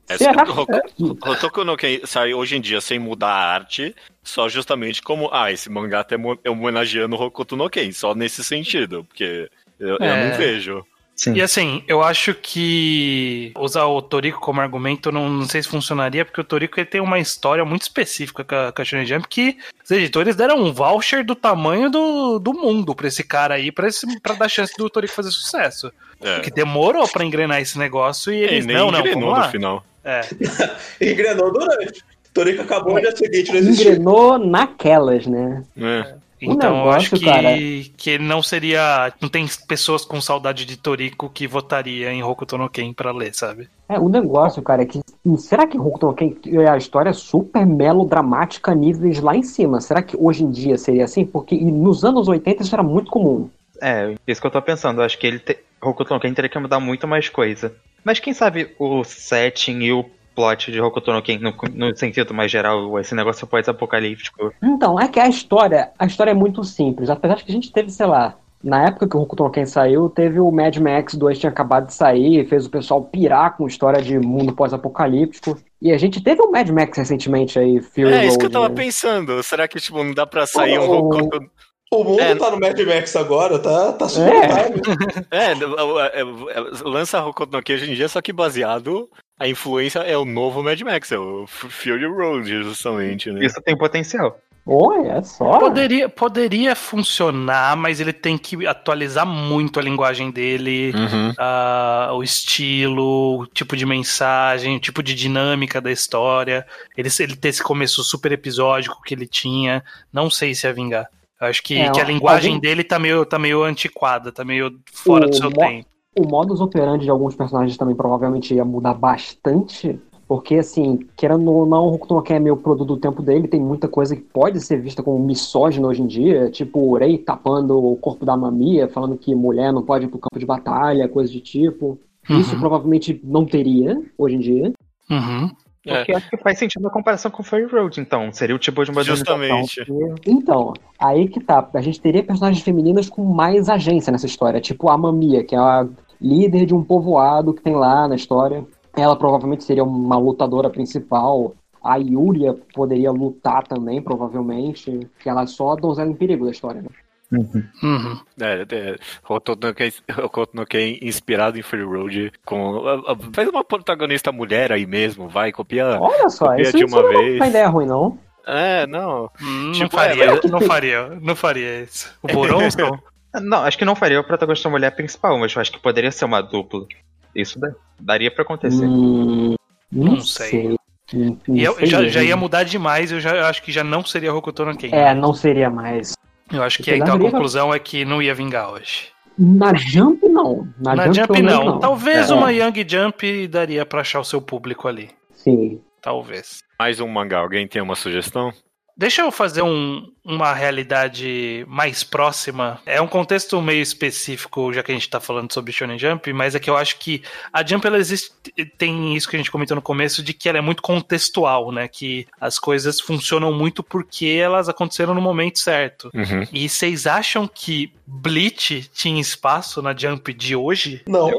É, 0.08 0.30
Hoku- 0.50 1.18
Hokuto 1.30 1.64
no 1.64 1.76
Ken 1.76 2.00
sai 2.04 2.32
hoje 2.32 2.56
em 2.56 2.60
dia 2.60 2.80
sem 2.80 2.98
mudar 2.98 3.28
a 3.28 3.52
arte, 3.54 3.94
só 4.22 4.48
justamente 4.48 5.02
como, 5.02 5.28
ah, 5.32 5.52
esse 5.52 5.68
mangá 5.68 6.02
tá 6.02 6.16
homenageando 6.48 7.14
o 7.16 7.20
Hokuto 7.22 7.56
no 7.56 7.68
Ken, 7.68 7.92
só 7.92 8.14
nesse 8.14 8.42
sentido, 8.42 9.04
porque 9.04 9.50
eu, 9.78 9.88
eu 9.88 10.02
É. 10.02 10.30
não 10.30 10.36
vejo. 10.38 10.84
Sim. 11.18 11.34
E 11.34 11.42
assim, 11.42 11.82
eu 11.88 12.00
acho 12.00 12.32
que 12.32 13.50
usar 13.58 13.86
o 13.86 14.00
Toriko 14.00 14.38
como 14.38 14.60
argumento 14.60 15.10
não, 15.10 15.28
não 15.28 15.48
sei 15.48 15.60
se 15.60 15.68
funcionaria, 15.68 16.24
porque 16.24 16.40
o 16.40 16.44
Toriko 16.44 16.78
ele 16.78 16.86
tem 16.86 17.00
uma 17.00 17.18
história 17.18 17.64
muito 17.64 17.82
específica 17.82 18.44
com 18.44 18.54
a, 18.54 18.70
com 18.70 18.80
a 18.80 18.84
Shonen 18.84 19.04
Jump 19.04 19.26
que 19.28 19.58
os 19.84 19.90
editores 19.90 20.36
deram 20.36 20.56
um 20.62 20.72
voucher 20.72 21.24
do 21.24 21.34
tamanho 21.34 21.90
do, 21.90 22.38
do 22.38 22.54
mundo 22.54 22.94
pra 22.94 23.08
esse 23.08 23.24
cara 23.24 23.54
aí, 23.54 23.72
pra, 23.72 23.88
esse, 23.88 24.06
pra 24.20 24.34
dar 24.34 24.48
chance 24.48 24.72
do 24.78 24.88
Toriko 24.88 25.12
fazer 25.12 25.32
sucesso. 25.32 25.92
É. 26.22 26.38
Que 26.38 26.52
demorou 26.52 27.08
pra 27.08 27.24
engrenar 27.24 27.60
esse 27.60 27.76
negócio 27.76 28.32
e 28.32 28.36
E 28.36 28.42
eles, 28.44 28.66
não, 28.66 28.92
não, 28.92 29.00
engrenou 29.00 29.36
no 29.36 29.50
final. 29.50 29.84
É. 30.04 30.20
Engrenou 31.02 31.52
durante. 31.52 32.04
Toriko 32.32 32.62
acabou 32.62 32.94
no 32.94 33.00
dia 33.00 33.16
seguinte, 33.16 33.50
não 33.50 33.58
existiu. 33.58 33.90
Engrenou 33.90 34.38
naquelas, 34.38 35.26
né? 35.26 35.64
É. 35.76 36.14
Então, 36.40 36.70
eu 36.70 36.76
negócio, 36.76 36.90
acho 36.98 37.16
que, 37.16 37.24
cara- 37.24 37.56
que 37.96 38.18
não 38.18 38.42
seria. 38.42 39.12
Não 39.20 39.28
tem 39.28 39.46
pessoas 39.66 40.04
com 40.04 40.20
saudade 40.20 40.64
de 40.64 40.76
Toriko 40.76 41.28
que 41.28 41.46
votaria 41.46 42.12
em 42.12 42.22
Hokuto 42.22 42.56
no 42.56 42.68
Ken 42.70 42.92
pra 42.92 43.10
ler, 43.12 43.34
sabe? 43.34 43.68
É, 43.88 43.98
o 43.98 44.08
negócio, 44.08 44.62
cara, 44.62 44.82
é 44.82 44.86
que. 44.86 45.00
Será 45.38 45.66
que 45.66 45.78
Hokuto 45.78 46.06
no 46.06 46.14
Ken 46.14 46.34
é 46.46 46.68
a 46.68 46.76
história 46.76 47.12
super 47.12 47.66
melodramática, 47.66 48.74
níveis 48.74 49.20
lá 49.20 49.34
em 49.36 49.42
cima? 49.42 49.80
Será 49.80 50.02
que 50.02 50.16
hoje 50.18 50.44
em 50.44 50.50
dia 50.50 50.78
seria 50.78 51.04
assim? 51.04 51.24
Porque 51.26 51.56
nos 51.56 52.04
anos 52.04 52.28
80 52.28 52.62
isso 52.62 52.74
era 52.74 52.82
muito 52.82 53.10
comum. 53.10 53.48
É, 53.80 54.14
isso 54.26 54.40
que 54.40 54.46
eu 54.46 54.50
tô 54.50 54.62
pensando. 54.62 55.00
Eu 55.00 55.04
acho 55.04 55.18
que 55.18 55.26
ele 55.26 55.38
te... 55.38 55.58
Hokuto 55.80 56.12
no 56.14 56.20
Ken 56.20 56.32
teria 56.34 56.48
que 56.48 56.58
mudar 56.58 56.80
muito 56.80 57.06
mais 57.06 57.28
coisa. 57.28 57.72
Mas 58.04 58.18
quem 58.20 58.32
sabe 58.32 58.74
o 58.78 59.04
setting 59.04 59.80
e 59.80 59.92
o 59.92 60.04
plot 60.38 60.70
de 60.70 60.80
Hokuto 60.80 61.12
no 61.12 61.20
Ken, 61.20 61.38
no, 61.40 61.52
no 61.74 61.96
sentido 61.96 62.32
mais 62.32 62.48
geral, 62.48 62.96
esse 63.00 63.12
negócio 63.12 63.44
pós-apocalíptico. 63.44 64.52
Então, 64.62 64.98
é 65.00 65.08
que 65.08 65.18
a 65.18 65.26
história, 65.28 65.90
a 65.98 66.06
história 66.06 66.30
é 66.30 66.34
muito 66.34 66.62
simples. 66.62 67.10
Apesar 67.10 67.34
de 67.34 67.44
que 67.44 67.50
a 67.50 67.54
gente 67.54 67.72
teve, 67.72 67.90
sei 67.90 68.06
lá, 68.06 68.36
na 68.62 68.86
época 68.86 69.08
que 69.08 69.16
o 69.16 69.20
Hokuto 69.20 69.42
no 69.42 69.50
Ken 69.50 69.66
saiu, 69.66 70.08
teve 70.08 70.38
o 70.38 70.50
Mad 70.52 70.76
Max 70.76 71.14
2 71.14 71.40
tinha 71.40 71.50
acabado 71.50 71.86
de 71.86 71.94
sair, 71.94 72.46
fez 72.46 72.66
o 72.66 72.70
pessoal 72.70 73.02
pirar 73.02 73.56
com 73.56 73.66
história 73.66 74.00
de 74.00 74.16
mundo 74.16 74.52
pós-apocalíptico. 74.54 75.58
E 75.82 75.90
a 75.90 75.98
gente 75.98 76.20
teve 76.22 76.40
o 76.40 76.50
Mad 76.52 76.68
Max 76.70 76.96
recentemente 76.98 77.58
aí, 77.58 77.80
Fury 77.80 78.12
É, 78.12 78.26
isso 78.26 78.38
que 78.38 78.46
eu 78.46 78.50
tava 78.50 78.68
né? 78.68 78.74
pensando. 78.76 79.42
Será 79.42 79.66
que, 79.66 79.80
tipo, 79.80 80.02
não 80.04 80.14
dá 80.14 80.24
pra 80.26 80.46
sair 80.46 80.78
um 80.78 80.88
O- 80.88 80.98
Hokuto... 80.98 81.50
O 81.90 82.04
mundo 82.04 82.20
É. 82.20 82.34
tá 82.34 82.50
no 82.50 82.60
Mad 82.60 82.78
Max 82.80 83.16
agora, 83.16 83.58
tá, 83.58 83.92
tá 83.94 84.08
super 84.08 84.34
É. 84.34 84.64
time. 84.64 84.80
É, 85.32 85.46
é, 85.46 86.20
é, 86.20 86.20
é, 86.20 86.64
lança 86.84 87.24
Hokuto 87.24 87.56
no 87.56 87.62
Ken 87.62 87.74
hoje 87.74 87.90
em 87.90 87.94
dia, 87.94 88.08
só 88.08 88.20
que 88.20 88.32
baseado... 88.32 89.08
A 89.38 89.46
influência 89.48 90.00
é 90.00 90.16
o 90.16 90.24
novo 90.24 90.62
Mad 90.62 90.80
Max, 90.82 91.12
é 91.12 91.18
o 91.18 91.46
Fury 91.46 92.06
Road, 92.06 92.48
justamente, 92.64 93.30
né? 93.30 93.44
Isso 93.46 93.60
tem 93.62 93.76
potencial. 93.76 94.38
Olha, 94.70 95.12
é 95.12 95.22
só. 95.22 95.58
Poderia, 95.58 96.08
poderia 96.10 96.74
funcionar, 96.76 97.74
mas 97.76 98.00
ele 98.00 98.12
tem 98.12 98.36
que 98.36 98.66
atualizar 98.66 99.24
muito 99.24 99.78
a 99.80 99.82
linguagem 99.82 100.30
dele, 100.30 100.92
Uhum. 100.94 101.32
ah, 101.38 102.10
o 102.12 102.22
estilo, 102.22 103.38
o 103.40 103.46
tipo 103.46 103.74
de 103.76 103.86
mensagem, 103.86 104.76
o 104.76 104.80
tipo 104.80 105.02
de 105.02 105.14
dinâmica 105.14 105.80
da 105.80 105.90
história. 105.90 106.66
Ele, 106.96 107.08
ele 107.20 107.36
ter 107.36 107.48
esse 107.48 107.62
começo 107.62 108.02
super 108.04 108.32
episódico 108.32 109.00
que 109.02 109.14
ele 109.14 109.26
tinha, 109.26 109.82
não 110.12 110.28
sei 110.30 110.54
se 110.54 110.66
ia 110.66 110.72
vingar. 110.74 111.06
Eu 111.40 111.46
acho 111.46 111.62
que, 111.62 111.78
É, 111.78 111.90
que 111.90 112.00
a 112.00 112.04
linguagem 112.04 112.54
alguém- 112.54 112.60
dele 112.60 112.84
tá 112.84 112.98
meio, 112.98 113.24
tá 113.24 113.38
meio 113.38 113.62
antiquada, 113.62 114.32
tá 114.32 114.44
meio 114.44 114.78
fora 114.92 115.26
O 115.26 115.30
do 115.30 115.36
seu 115.36 115.48
mo- 115.50 115.56
tempo. 115.56 115.86
O 116.18 116.26
modus 116.28 116.60
operandi 116.60 117.04
de 117.04 117.10
alguns 117.10 117.34
personagens 117.34 117.76
também 117.76 117.94
provavelmente 117.94 118.54
ia 118.54 118.64
mudar 118.64 118.94
bastante. 118.94 119.98
Porque, 120.26 120.56
assim, 120.56 120.98
querendo 121.16 121.50
ou 121.50 121.64
não, 121.64 121.86
o 121.86 121.94
Hokuto 121.94 122.14
no 122.14 122.22
Ken 122.22 122.34
é 122.34 122.38
meio 122.38 122.56
produto 122.58 122.88
do 122.88 122.96
tempo 122.98 123.22
dele, 123.22 123.48
tem 123.48 123.58
muita 123.58 123.88
coisa 123.88 124.14
que 124.14 124.20
pode 124.20 124.60
ser 124.60 124.78
vista 124.78 125.02
como 125.02 125.18
misógina 125.18 125.88
hoje 125.88 126.02
em 126.02 126.06
dia, 126.06 126.50
tipo 126.50 126.80
o 126.80 126.98
Rei 126.98 127.16
tapando 127.16 127.82
o 127.82 127.96
corpo 127.96 128.26
da 128.26 128.36
mamia, 128.36 128.88
falando 128.88 129.16
que 129.16 129.34
mulher 129.34 129.72
não 129.72 129.82
pode 129.82 130.04
ir 130.04 130.08
pro 130.08 130.18
campo 130.18 130.38
de 130.38 130.44
batalha, 130.44 131.08
coisa 131.08 131.32
de 131.32 131.40
tipo. 131.40 131.98
Isso 132.28 132.52
Uhum. 132.54 132.60
provavelmente 132.60 133.18
não 133.24 133.46
teria 133.46 133.98
hoje 134.18 134.36
em 134.36 134.38
dia. 134.40 134.72
Uhum. 135.10 135.50
É. 135.86 136.02
O 136.02 136.04
que 136.04 136.12
acho 136.12 136.28
que 136.28 136.36
faz 136.36 136.58
sentido 136.58 136.82
na 136.82 136.90
comparação 136.90 137.30
com 137.30 137.42
Fairy 137.42 137.66
Road, 137.66 137.98
então. 137.98 138.30
Seria 138.30 138.54
o 138.54 138.58
tipo 138.58 138.84
de 138.84 138.90
modernização 138.90 139.38
Justamente. 139.38 139.86
Então, 140.26 140.74
aí 140.98 141.26
que 141.26 141.40
tá. 141.40 141.66
A 141.72 141.80
gente 141.80 141.98
teria 142.02 142.22
personagens 142.22 142.62
femininas 142.62 143.08
com 143.08 143.24
mais 143.24 143.70
agência 143.70 144.12
nessa 144.12 144.26
história, 144.26 144.60
tipo 144.60 144.90
a 144.90 144.98
Mamia, 144.98 145.42
que 145.42 145.54
é 145.54 145.58
a 145.58 145.88
líder 146.20 146.66
de 146.66 146.74
um 146.74 146.82
povoado 146.82 147.52
que 147.54 147.62
tem 147.62 147.74
lá 147.74 148.06
na 148.08 148.16
história. 148.16 148.64
Ela 148.96 149.16
provavelmente 149.16 149.64
seria 149.64 149.84
uma 149.84 150.18
lutadora 150.18 150.68
principal. 150.70 151.54
A 151.82 151.96
Yuria 151.96 152.54
poderia 152.74 153.10
lutar 153.12 153.66
também, 153.66 154.02
provavelmente, 154.02 155.08
que 155.20 155.28
ela 155.28 155.42
é 155.42 155.46
só 155.46 155.72
a 155.72 155.76
donzela 155.76 156.10
em 156.10 156.14
perigo 156.14 156.44
da 156.44 156.50
história, 156.50 156.82
né? 156.82 156.88
Uhum. 157.30 158.18
É, 158.40 158.66
é, 158.74 158.96
Hokuto 159.28 159.66
no 159.68 159.74
Ken- 159.74 159.92
Hokuto 160.24 160.56
no 160.56 160.64
Ken 160.66 160.98
inspirado 161.02 161.58
em 161.58 161.62
Free 161.62 161.82
Road 161.82 162.32
com 162.44 162.78
a- 162.88 163.12
a- 163.12 163.16
faz 163.34 163.46
uma 163.48 163.62
protagonista 163.62 164.32
mulher 164.32 164.72
aí 164.72 164.86
mesmo, 164.86 165.28
vai 165.28 165.52
copia. 165.52 165.98
Olha 166.00 166.28
só, 166.30 166.46
Copia 166.46 166.62
isso, 166.62 166.76
de 166.78 166.84
isso 166.84 166.94
uma 166.96 167.02
não 167.02 167.10
é 167.12 167.22
vez. 167.22 167.36
uma 167.36 167.46
ideia 167.48 167.68
ruim, 167.68 167.86
não. 167.86 168.18
É, 168.46 168.86
não. 168.86 169.30
Hum, 169.42 169.72
Tipo, 169.72 169.82
não 169.84 169.90
faria, 169.90 170.24
é, 170.24 170.30
mas- 170.42 170.50
não 170.50 170.60
faria, 170.62 171.08
não 171.20 171.36
faria 171.36 171.82
isso. 171.82 172.10
O 172.22 172.28
Boronson? 172.28 172.98
Não, 173.34 173.58
acho 173.62 173.76
que 173.78 173.84
não 173.84 173.94
faria 173.94 174.20
o 174.20 174.24
protagonista 174.24 174.68
mulher 174.70 174.90
principal, 174.92 175.38
mas 175.38 175.54
eu 175.54 175.60
acho 175.60 175.72
que 175.72 175.78
poderia 175.80 176.10
ser 176.10 176.24
uma 176.24 176.40
dupla. 176.40 176.86
Isso 177.34 177.58
da- 177.60 177.72
daria 178.00 178.30
pra 178.30 178.42
acontecer. 178.42 178.84
Hum, 178.86 179.54
não, 179.92 180.12
Não 180.14 180.20
sei. 180.20 180.48
sei. 180.50 180.68
Não- 181.12 181.38
não 181.46 181.56
E 181.56 181.62
eu 181.62 181.74
sei 181.76 181.86
já, 181.86 182.04
já 182.08 182.22
ia 182.22 182.36
mudar 182.36 182.64
demais, 182.64 183.12
eu 183.12 183.20
já 183.20 183.34
eu 183.36 183.44
acho 183.46 183.62
que 183.62 183.70
já 183.72 183.84
não 183.84 184.04
seria 184.04 184.32
Hokuto 184.34 184.64
no 184.64 184.76
Ken. 184.76 184.90
É, 184.92 185.14
não 185.14 185.32
seria 185.34 185.68
mais. 185.70 186.14
Eu 186.52 186.62
acho 186.62 186.82
que 186.82 186.94
então 186.94 187.16
a 187.16 187.18
conclusão 187.20 187.72
é 187.72 187.78
que 187.78 188.04
não 188.04 188.20
ia 188.22 188.34
vingar 188.34 188.70
hoje. 188.72 189.08
Na 189.38 189.72
Jump, 189.74 190.26
não. 190.28 190.66
Na, 190.80 190.96
Na 190.96 191.04
Jump, 191.06 191.16
Jump 191.18 191.32
menos, 191.42 191.52
não. 191.64 191.78
Talvez 191.78 192.30
É. 192.30 192.34
uma 192.34 192.50
Young 192.52 192.84
Jump 192.88 193.46
daria 193.46 193.86
pra 193.86 194.00
achar 194.00 194.18
o 194.20 194.24
seu 194.24 194.40
público 194.42 194.88
ali. 194.88 195.10
Sim. 195.32 195.80
Talvez. 196.02 196.62
Mais 196.78 196.98
um 197.00 197.06
mangá, 197.06 197.38
alguém 197.38 197.68
tem 197.68 197.80
uma 197.80 197.94
sugestão? 197.94 198.52
Deixa 198.98 199.22
eu 199.22 199.30
fazer 199.30 199.62
um- 199.62 200.10
uma 200.24 200.52
realidade 200.52 201.64
mais 201.68 202.02
próxima. 202.02 202.80
É 202.84 203.00
um 203.00 203.06
contexto 203.06 203.62
meio 203.62 203.80
específico, 203.80 204.72
já 204.72 204.82
que 204.82 204.90
a 204.90 204.94
gente 204.94 205.08
tá 205.08 205.20
falando 205.20 205.52
sobre 205.52 205.72
Shonen 205.72 205.96
Jump, 205.98 206.32
mas 206.32 206.56
é 206.56 206.58
que 206.58 206.68
eu 206.68 206.76
acho 206.76 206.98
que 206.98 207.22
a 207.52 207.64
Jump 207.64 207.86
ela 207.86 207.96
existe, 207.96 208.32
tem 208.76 209.14
isso 209.16 209.28
que 209.28 209.36
a 209.36 209.38
gente 209.38 209.52
comentou 209.52 209.76
no 209.76 209.80
começo, 209.80 210.20
de 210.22 210.34
que 210.34 210.48
ela 210.48 210.58
é 210.58 210.60
muito 210.60 210.82
contextual, 210.82 211.70
né? 211.70 211.86
Que 211.86 212.26
as 212.40 212.58
coisas 212.58 213.00
funcionam 213.00 213.52
muito 213.52 213.84
porque 213.84 214.26
elas 214.26 214.68
aconteceram 214.68 215.14
no 215.14 215.20
momento 215.20 215.60
certo. 215.60 216.10
Uhum. 216.12 216.44
E 216.52 216.68
vocês 216.68 217.06
acham 217.06 217.46
que 217.46 217.92
Bleach 218.04 218.90
tinha 218.92 219.20
espaço 219.20 219.80
na 219.80 219.96
Jump 219.96 220.32
de 220.34 220.56
hoje? 220.56 221.02
Não. 221.06 221.30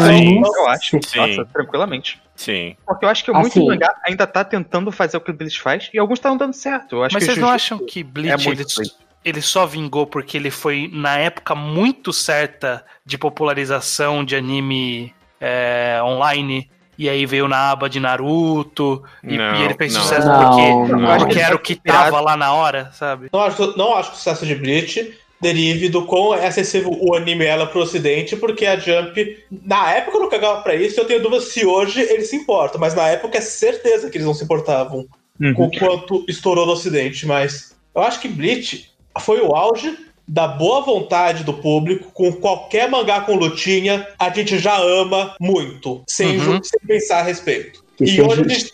Sim, 0.00 0.40
não 0.40 0.56
eu 0.56 0.68
acho. 0.68 0.98
Sim. 1.04 1.18
Nossa, 1.18 1.44
tranquilamente. 1.52 2.20
Sim. 2.36 2.76
Porque 2.86 3.04
eu 3.04 3.08
acho 3.08 3.24
que 3.24 3.32
muito 3.32 3.46
Assim- 3.48 3.66
mangá 3.66 3.94
ainda 4.06 4.26
tá 4.26 4.44
tentando 4.44 4.92
fazer 4.92 5.16
o 5.16 5.20
que 5.20 5.30
o 5.30 5.34
Bleach 5.34 5.60
faz 5.60 5.90
e 5.92 5.98
alguns 5.98 6.18
estão 6.18 6.36
dando 6.36 6.52
certo. 6.52 6.96
Eu 6.96 7.04
acho 7.04 7.14
Mas 7.14 7.24
que 7.24 7.32
vocês 7.32 7.38
não 7.42 7.50
acham 7.50 7.78
que 7.78 8.02
Bleach 8.04 8.46
muito 8.46 8.80
ele, 8.80 8.90
ele 9.24 9.42
só 9.42 9.66
vingou 9.66 10.06
porque 10.06 10.36
ele 10.36 10.50
foi 10.50 10.88
na 10.92 11.16
época 11.18 11.54
muito 11.54 12.12
certa 12.12 12.84
de 13.04 13.16
popularização 13.18 14.24
de 14.24 14.36
anime 14.36 15.14
é, 15.40 15.98
online? 16.02 16.70
E 16.98 17.10
aí 17.10 17.26
veio 17.26 17.46
na 17.46 17.72
aba 17.72 17.90
de 17.90 18.00
Naruto, 18.00 19.02
e, 19.22 19.36
Não, 19.36 19.56
e 19.56 19.62
ele 19.64 19.74
fez 19.74 19.92
não. 19.92 20.00
sucesso 20.00 20.26
Não, 20.26 20.86
porque, 20.86 21.18
porque 21.18 21.38
era 21.38 21.54
o 21.54 21.58
que 21.58 21.74
tava 21.74 22.20
lá 22.20 22.38
na 22.38 22.54
hora, 22.54 22.90
sabe? 22.92 23.28
Não 23.30 23.42
acho, 23.42 23.76
não 23.76 23.94
acho 23.94 24.10
que 24.10 24.14
o 24.14 24.18
sucesso 24.18 24.46
de 24.46 24.54
Bleach 24.54 25.14
derive 25.40 25.88
do 25.88 26.04
quão 26.06 26.34
é 26.34 26.46
acessível 26.46 26.90
o 27.00 27.14
anime 27.14 27.44
ela 27.44 27.66
pro 27.66 27.80
ocidente, 27.82 28.36
porque 28.36 28.64
a 28.64 28.78
Jump, 28.78 29.44
na 29.64 29.92
época 29.92 30.16
eu 30.16 30.22
não 30.22 30.30
cagava 30.30 30.62
pra 30.62 30.74
isso, 30.74 30.98
eu 30.98 31.04
tenho 31.04 31.22
dúvida 31.22 31.42
se 31.42 31.64
hoje 31.64 32.00
eles 32.00 32.28
se 32.30 32.36
importam, 32.36 32.80
mas 32.80 32.94
na 32.94 33.08
época 33.08 33.36
é 33.38 33.40
certeza 33.40 34.08
que 34.08 34.16
eles 34.16 34.26
não 34.26 34.34
se 34.34 34.44
importavam 34.44 35.06
Uhum. 35.38 35.52
com 35.52 35.64
o 35.66 35.70
quanto 35.78 36.24
estourou 36.26 36.64
no 36.64 36.72
ocidente, 36.72 37.26
mas 37.26 37.76
eu 37.94 38.00
acho 38.00 38.20
que 38.20 38.28
Bleach 38.28 38.90
foi 39.20 39.40
o 39.42 39.54
auge 39.54 39.94
da 40.26 40.48
boa 40.48 40.80
vontade 40.80 41.44
do 41.44 41.52
público, 41.52 42.10
com 42.12 42.32
qualquer 42.32 42.88
mangá 42.90 43.20
com 43.20 43.36
lutinha, 43.36 44.08
a 44.18 44.30
gente 44.30 44.58
já 44.58 44.76
ama 44.78 45.36
muito, 45.38 46.02
sem, 46.08 46.38
Uhum. 46.38 46.60
sem 46.64 46.80
pensar 46.86 47.18
a 47.18 47.22
respeito. 47.22 47.84
Que 47.98 48.04
e 48.04 48.08
seja 48.08 48.24
hoje 48.26 48.40
a 48.40 48.48
gente 48.48 48.72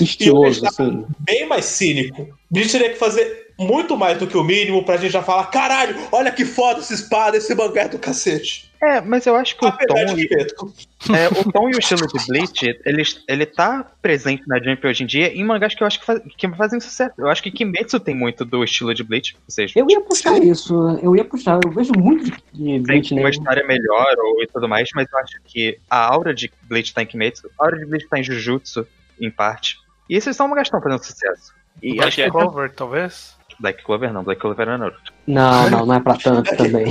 estiloso, 0.00 0.62
tá- 0.62 0.68
assim. 0.70 1.04
bem 1.20 1.46
mais 1.46 1.64
cínico. 1.64 2.28
Bleach 2.50 2.70
teria 2.72 2.90
que 2.90 2.96
fazer 2.98 3.43
muito 3.58 3.96
mais 3.96 4.18
do 4.18 4.26
que 4.26 4.36
o 4.36 4.42
mínimo 4.44 4.84
pra 4.84 4.96
gente 4.96 5.12
já 5.12 5.22
falar: 5.22 5.46
caralho, 5.46 5.96
olha 6.12 6.30
que 6.32 6.44
foda 6.44 6.80
essa 6.80 6.94
espada, 6.94 7.36
esse 7.36 7.54
mangá 7.54 7.82
é 7.82 7.88
do 7.88 7.98
cacete. 7.98 8.72
É, 8.82 9.00
mas 9.00 9.24
eu 9.24 9.34
acho 9.34 9.56
que 9.56 9.64
o 9.64 9.72
tom, 9.72 11.14
é, 11.14 11.28
o 11.28 11.50
tom 11.52 11.70
e 11.70 11.74
o 11.74 11.78
estilo 11.78 12.06
de 12.06 12.26
Bleach, 12.26 12.80
ele, 12.84 13.02
ele 13.26 13.46
tá 13.46 13.82
presente 14.02 14.42
na 14.46 14.58
Jump 14.62 14.86
hoje 14.86 15.04
em 15.04 15.06
dia 15.06 15.32
em 15.34 15.42
mangás 15.42 15.74
que 15.74 15.82
eu 15.82 15.86
acho 15.86 15.98
que, 16.00 16.04
faz- 16.04 16.20
que 16.36 16.48
fazem 16.50 16.78
sucesso. 16.80 17.14
Eu 17.16 17.28
acho 17.28 17.42
que 17.42 17.50
Kimetsu 17.50 17.98
tem 17.98 18.14
muito 18.14 18.44
do 18.44 18.62
estilo 18.62 18.92
de 18.92 19.02
Bleach. 19.02 19.34
Ou 19.36 19.40
seja, 19.50 19.72
Eu 19.74 19.86
ia 19.88 20.02
puxar 20.02 20.36
isso, 20.42 20.98
eu 21.02 21.16
ia 21.16 21.24
puxar. 21.24 21.58
Eu 21.64 21.70
vejo 21.70 21.92
muito 21.96 22.24
de 22.52 22.62
tem 22.64 22.82
Bleach 22.82 23.14
uma 23.14 23.22
nele. 23.22 23.30
história 23.36 23.66
melhor 23.66 24.14
ou 24.18 24.42
e 24.42 24.46
tudo 24.48 24.68
mais, 24.68 24.86
mas 24.94 25.06
eu 25.10 25.18
acho 25.18 25.36
que 25.46 25.78
a 25.88 26.04
aura 26.06 26.34
de 26.34 26.52
Bleach 26.64 26.92
tá 26.92 27.02
em 27.02 27.06
Kimetsu, 27.06 27.48
a 27.58 27.64
aura 27.64 27.78
de 27.78 27.86
Bleach 27.86 28.06
tá 28.06 28.18
em 28.18 28.22
Jujutsu, 28.22 28.86
em 29.18 29.30
parte. 29.30 29.78
E 30.10 30.16
esses 30.16 30.36
são 30.36 30.46
mangás 30.46 30.68
que 30.68 30.76
estão 30.76 30.82
fazendo 30.82 31.02
sucesso. 31.04 31.54
E 31.82 31.94
Black 31.96 32.08
acho 32.08 32.16
que 32.22 32.30
Clover, 32.30 32.70
talvez? 32.72 33.34
Black 33.64 33.82
Clover 33.82 34.12
não, 34.12 34.22
Black 34.22 34.42
Clover 34.42 34.68
é 34.68 34.76
Naruto. 34.76 35.10
Não, 35.26 35.70
não, 35.70 35.86
não 35.86 35.94
é 35.94 36.00
pra 36.00 36.16
tanto 36.16 36.54
também. 36.54 36.84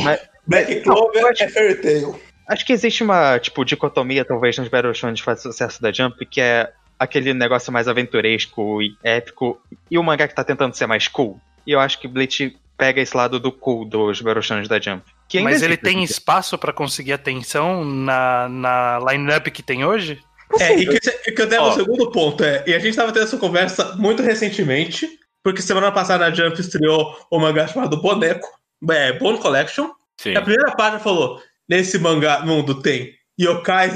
Black 0.48 0.82
Clover 0.82 1.36
é 1.40 1.48
Fairy 1.48 1.76
Tail. 1.76 2.20
Acho 2.48 2.66
que 2.66 2.74
existe 2.74 3.04
uma, 3.04 3.38
tipo, 3.38 3.64
dicotomia, 3.64 4.26
talvez, 4.26 4.58
nos 4.58 4.70
Battle 4.70 4.94
Shonen 4.94 5.14
de 5.14 5.22
fazer 5.22 5.44
sucesso 5.44 5.80
da 5.80 5.92
Jump, 5.92 6.26
que 6.26 6.42
é 6.42 6.72
aquele 6.98 7.32
negócio 7.32 7.72
mais 7.72 7.88
aventuresco 7.88 8.82
e 8.82 8.98
épico, 9.04 9.62
e 9.90 10.00
o 10.00 10.04
mangá 10.04 10.28
que 10.28 10.34
tá 10.34 10.44
tentando 10.44 10.74
ser 10.74 10.88
mais 10.88 11.08
cool. 11.08 11.40
E 11.66 11.72
eu 11.72 11.80
acho 11.80 12.00
que 12.00 12.08
Bleach 12.08 12.58
pega 12.76 13.00
esse 13.00 13.16
lado 13.16 13.40
do 13.40 13.52
cool 13.52 13.86
dos 13.86 14.20
Battle 14.20 14.42
Shonen 14.42 14.68
da 14.68 14.80
Jump. 14.80 15.04
Que 15.30 15.38
ainda 15.38 15.52
Mas 15.52 15.62
ele 15.62 15.78
tem 15.78 16.04
espaço 16.04 16.58
pra 16.58 16.74
conseguir 16.74 17.14
atenção 17.14 17.86
na, 17.86 18.50
na 18.50 19.00
line-up 19.12 19.50
que 19.52 19.62
tem 19.62 19.86
hoje? 19.86 20.20
É, 20.60 20.76
e 20.76 20.88
que, 20.88 21.32
que 21.32 21.42
até 21.44 21.60
Ó. 21.60 21.70
o 21.70 21.74
segundo 21.74 22.12
ponto 22.12 22.44
é, 22.44 22.64
e 22.66 22.74
a 22.74 22.80
gente 22.80 22.96
tava 22.96 23.12
tendo 23.12 23.24
essa 23.24 23.38
conversa 23.38 23.96
muito 23.96 24.24
recentemente, 24.24 25.08
porque 25.44 25.62
semana 25.62 25.92
passada 25.92 26.26
a 26.26 26.32
Jump 26.32 26.60
estreou 26.60 27.16
o 27.30 27.40
mangá 27.40 27.68
chamado 27.68 28.02
Boneco, 28.02 28.48
é, 28.90 29.14
Bone 29.14 29.38
Collection, 29.40 29.90
Sim. 30.20 30.32
e 30.32 30.38
a 30.38 30.42
primeira 30.42 30.72
página 30.76 31.00
falou, 31.00 31.42
nesse 31.68 32.00
mangá 32.00 32.40
mundo 32.46 32.82
tem 32.82 33.14
yokais 33.40 33.96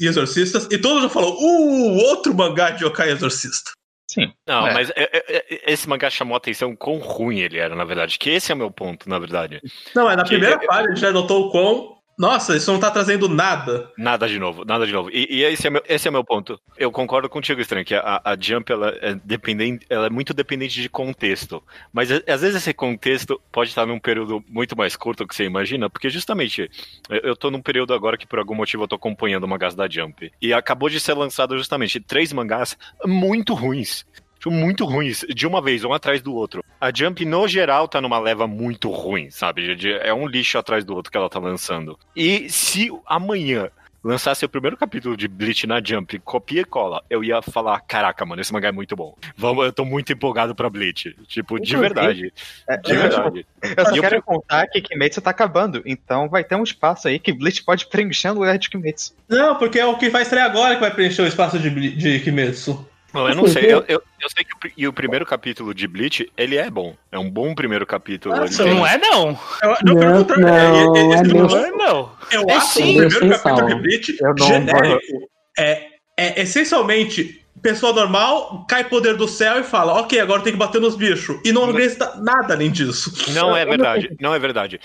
e 0.00 0.06
exorcistas, 0.06 0.66
e 0.70 0.78
todo 0.78 0.96
mundo 1.00 1.10
falou, 1.10 1.34
uh, 1.38 1.96
outro 2.08 2.34
mangá 2.34 2.70
de 2.70 2.84
yokai 2.84 3.10
exorcista. 3.10 3.70
Sim. 4.10 4.32
Não, 4.46 4.66
É. 4.66 4.72
mas 4.74 4.90
é- 4.90 4.94
é- 5.12 5.36
é- 5.36 5.72
esse 5.72 5.86
mangá 5.86 6.08
chamou 6.08 6.34
a 6.34 6.38
atenção 6.38 6.74
quão 6.74 6.96
ruim 6.98 7.40
ele 7.40 7.58
era, 7.58 7.76
na 7.76 7.84
verdade. 7.84 8.18
Que 8.18 8.30
esse 8.30 8.50
é 8.50 8.54
o 8.54 8.58
meu 8.58 8.70
ponto, 8.70 9.06
na 9.06 9.18
verdade. 9.18 9.60
Não, 9.94 10.10
é 10.10 10.16
na 10.16 10.22
Que- 10.22 10.30
primeira 10.30 10.58
página 10.58 10.86
a 10.86 10.88
gente 10.94 11.00
já 11.00 11.12
notou 11.12 11.46
o 11.46 11.50
quão, 11.50 11.97
nossa, 12.18 12.56
isso 12.56 12.72
não 12.72 12.80
tá 12.80 12.90
trazendo 12.90 13.28
nada. 13.28 13.92
Nada 13.96 14.28
de 14.28 14.38
novo, 14.38 14.64
nada 14.64 14.84
de 14.84 14.92
novo. 14.92 15.08
E, 15.12 15.26
e 15.30 15.44
esse, 15.44 15.68
é 15.68 15.70
meu, 15.70 15.82
esse 15.88 16.08
é 16.08 16.10
meu 16.10 16.24
ponto. 16.24 16.60
Eu 16.76 16.90
concordo 16.90 17.28
contigo, 17.28 17.60
Estranho, 17.60 17.84
que 17.84 17.94
a, 17.94 18.20
a 18.24 18.36
Jump 18.38 18.72
ela 18.72 18.92
é, 19.00 19.14
dependente, 19.24 19.86
ela 19.88 20.06
é 20.06 20.10
muito 20.10 20.34
dependente 20.34 20.82
de 20.82 20.88
contexto. 20.88 21.62
Mas 21.92 22.10
às 22.10 22.40
vezes 22.40 22.56
esse 22.56 22.74
contexto 22.74 23.40
pode 23.52 23.70
estar 23.70 23.86
num 23.86 24.00
período 24.00 24.42
muito 24.48 24.76
mais 24.76 24.96
curto 24.96 25.24
do 25.24 25.28
que 25.28 25.34
você 25.36 25.44
imagina, 25.44 25.88
porque 25.88 26.10
justamente 26.10 26.68
eu, 27.08 27.18
eu 27.18 27.36
tô 27.36 27.50
num 27.52 27.62
período 27.62 27.94
agora 27.94 28.18
que 28.18 28.26
por 28.26 28.40
algum 28.40 28.54
motivo 28.54 28.82
eu 28.82 28.88
tô 28.88 28.96
acompanhando 28.96 29.46
mangás 29.46 29.76
da 29.76 29.88
Jump. 29.88 30.32
E 30.42 30.52
acabou 30.52 30.88
de 30.88 30.98
ser 30.98 31.14
lançado 31.14 31.56
justamente 31.56 32.00
três 32.00 32.32
mangás 32.32 32.76
muito 33.04 33.54
ruins. 33.54 34.04
Tipo, 34.38 34.50
Muito 34.50 34.84
ruins, 34.84 35.24
de 35.34 35.46
uma 35.46 35.60
vez, 35.60 35.84
um 35.84 35.92
atrás 35.92 36.22
do 36.22 36.34
outro. 36.34 36.64
A 36.80 36.92
Jump, 36.94 37.24
no 37.24 37.48
geral, 37.48 37.88
tá 37.88 38.00
numa 38.00 38.18
leva 38.18 38.46
muito 38.46 38.90
ruim, 38.90 39.30
sabe? 39.30 39.76
É 40.02 40.14
um 40.14 40.26
lixo 40.26 40.56
atrás 40.58 40.84
do 40.84 40.94
outro 40.94 41.10
que 41.10 41.18
ela 41.18 41.28
tá 41.28 41.38
lançando. 41.40 41.98
E 42.14 42.48
se 42.48 42.88
amanhã 43.04 43.68
lançasse 44.04 44.44
o 44.44 44.48
primeiro 44.48 44.76
capítulo 44.76 45.16
de 45.16 45.26
Bleach 45.26 45.66
na 45.66 45.82
Jump, 45.84 46.20
copia 46.20 46.60
e 46.60 46.64
cola, 46.64 47.02
eu 47.10 47.24
ia 47.24 47.42
falar, 47.42 47.80
caraca, 47.80 48.24
mano, 48.24 48.40
esse 48.40 48.52
mangá 48.52 48.68
é 48.68 48.72
muito 48.72 48.94
bom. 48.94 49.14
Vamos, 49.36 49.64
eu 49.66 49.72
tô 49.72 49.84
muito 49.84 50.12
empolgado 50.12 50.54
pra 50.54 50.70
Bleach. 50.70 51.16
Tipo, 51.26 51.58
de 51.58 51.76
verdade. 51.76 52.32
É, 52.68 52.76
De 52.76 52.92
eu, 52.92 53.00
verdade. 53.00 53.46
eu 53.60 53.84
só 53.86 53.92
E 53.92 53.96
eu 53.96 54.02
quero 54.02 54.22
pre- 54.22 54.22
contar 54.22 54.68
que 54.68 54.80
Kimetsu 54.80 55.20
tá 55.20 55.30
acabando, 55.30 55.82
então 55.84 56.28
vai 56.28 56.44
ter 56.44 56.54
um 56.54 56.62
espaço 56.62 57.08
aí 57.08 57.18
que 57.18 57.32
Bleach 57.32 57.64
pode 57.64 57.86
preencher 57.88 58.28
no 58.28 58.34
lugar 58.38 58.56
de 58.56 58.70
Kimetsu. 58.70 59.14
Não, 59.28 59.56
porque 59.56 59.80
é 59.80 59.84
o 59.84 59.98
que 59.98 60.08
vai 60.08 60.22
estrear 60.22 60.46
agora 60.46 60.76
que 60.76 60.80
vai 60.80 60.92
preencher 60.94 61.22
o 61.22 61.26
espaço 61.26 61.58
de, 61.58 61.68
de 61.96 62.20
Kimetsu. 62.20 62.88
Bom, 63.12 63.26
eu 63.28 63.34
não 63.34 63.46
sei, 63.48 63.64
eu, 63.64 63.82
eu, 63.88 64.02
eu 64.20 64.28
sei 64.28 64.44
que 64.44 64.52
o, 64.68 64.72
e 64.76 64.86
o 64.86 64.92
primeiro 64.92 65.24
capítulo 65.24 65.72
de 65.72 65.88
Bleach, 65.88 66.30
ele 66.36 66.56
é 66.56 66.70
bom. 66.70 66.94
É 67.10 67.18
um 67.18 67.30
bom 67.30 67.54
primeiro 67.54 67.86
capítulo. 67.86 68.34
Ah, 68.34 68.46
sim. 68.46 68.64
tem- 68.64 68.74
Não 68.74 68.86
é, 68.86 68.98
não. 68.98 69.38
Eu, 69.62 69.76
Não, 69.82 69.96
pelo 69.96 70.18
contrário, 70.18 70.44
não, 70.44 70.96
é- 70.96 70.98
é- 70.98 71.02
é 71.02 71.14
esse 71.14 71.32
meu- 71.34 71.46
Não 71.46 71.56
é, 71.58 71.70
não. 71.70 72.12
Eu 72.30 72.44
É 72.48 72.52
acho 72.54 72.66
sim. 72.74 73.00
o 73.00 73.08
primeiro 73.08 73.42
capítulo 73.42 73.68
de 73.68 73.74
Bleach 73.82 74.16
não 74.20 74.46
genérico. 74.46 75.30
É, 75.58 75.86
é 76.18 76.42
essencialmente 76.42 77.37
pessoa 77.62 77.92
normal, 77.92 78.64
cai 78.68 78.84
poder 78.84 79.16
do 79.16 79.28
céu 79.28 79.60
e 79.60 79.62
fala, 79.62 80.00
ok, 80.00 80.18
agora 80.20 80.42
tem 80.42 80.52
que 80.52 80.58
bater 80.58 80.80
nos 80.80 80.96
bichos. 80.96 81.38
E 81.44 81.52
não 81.52 81.62
organiza 81.62 82.14
nada 82.22 82.54
além 82.54 82.70
disso. 82.70 83.12
Não 83.32 83.56
é 83.56 83.64
verdade, 83.64 84.16
não 84.20 84.34
é 84.34 84.38
verdade. 84.38 84.80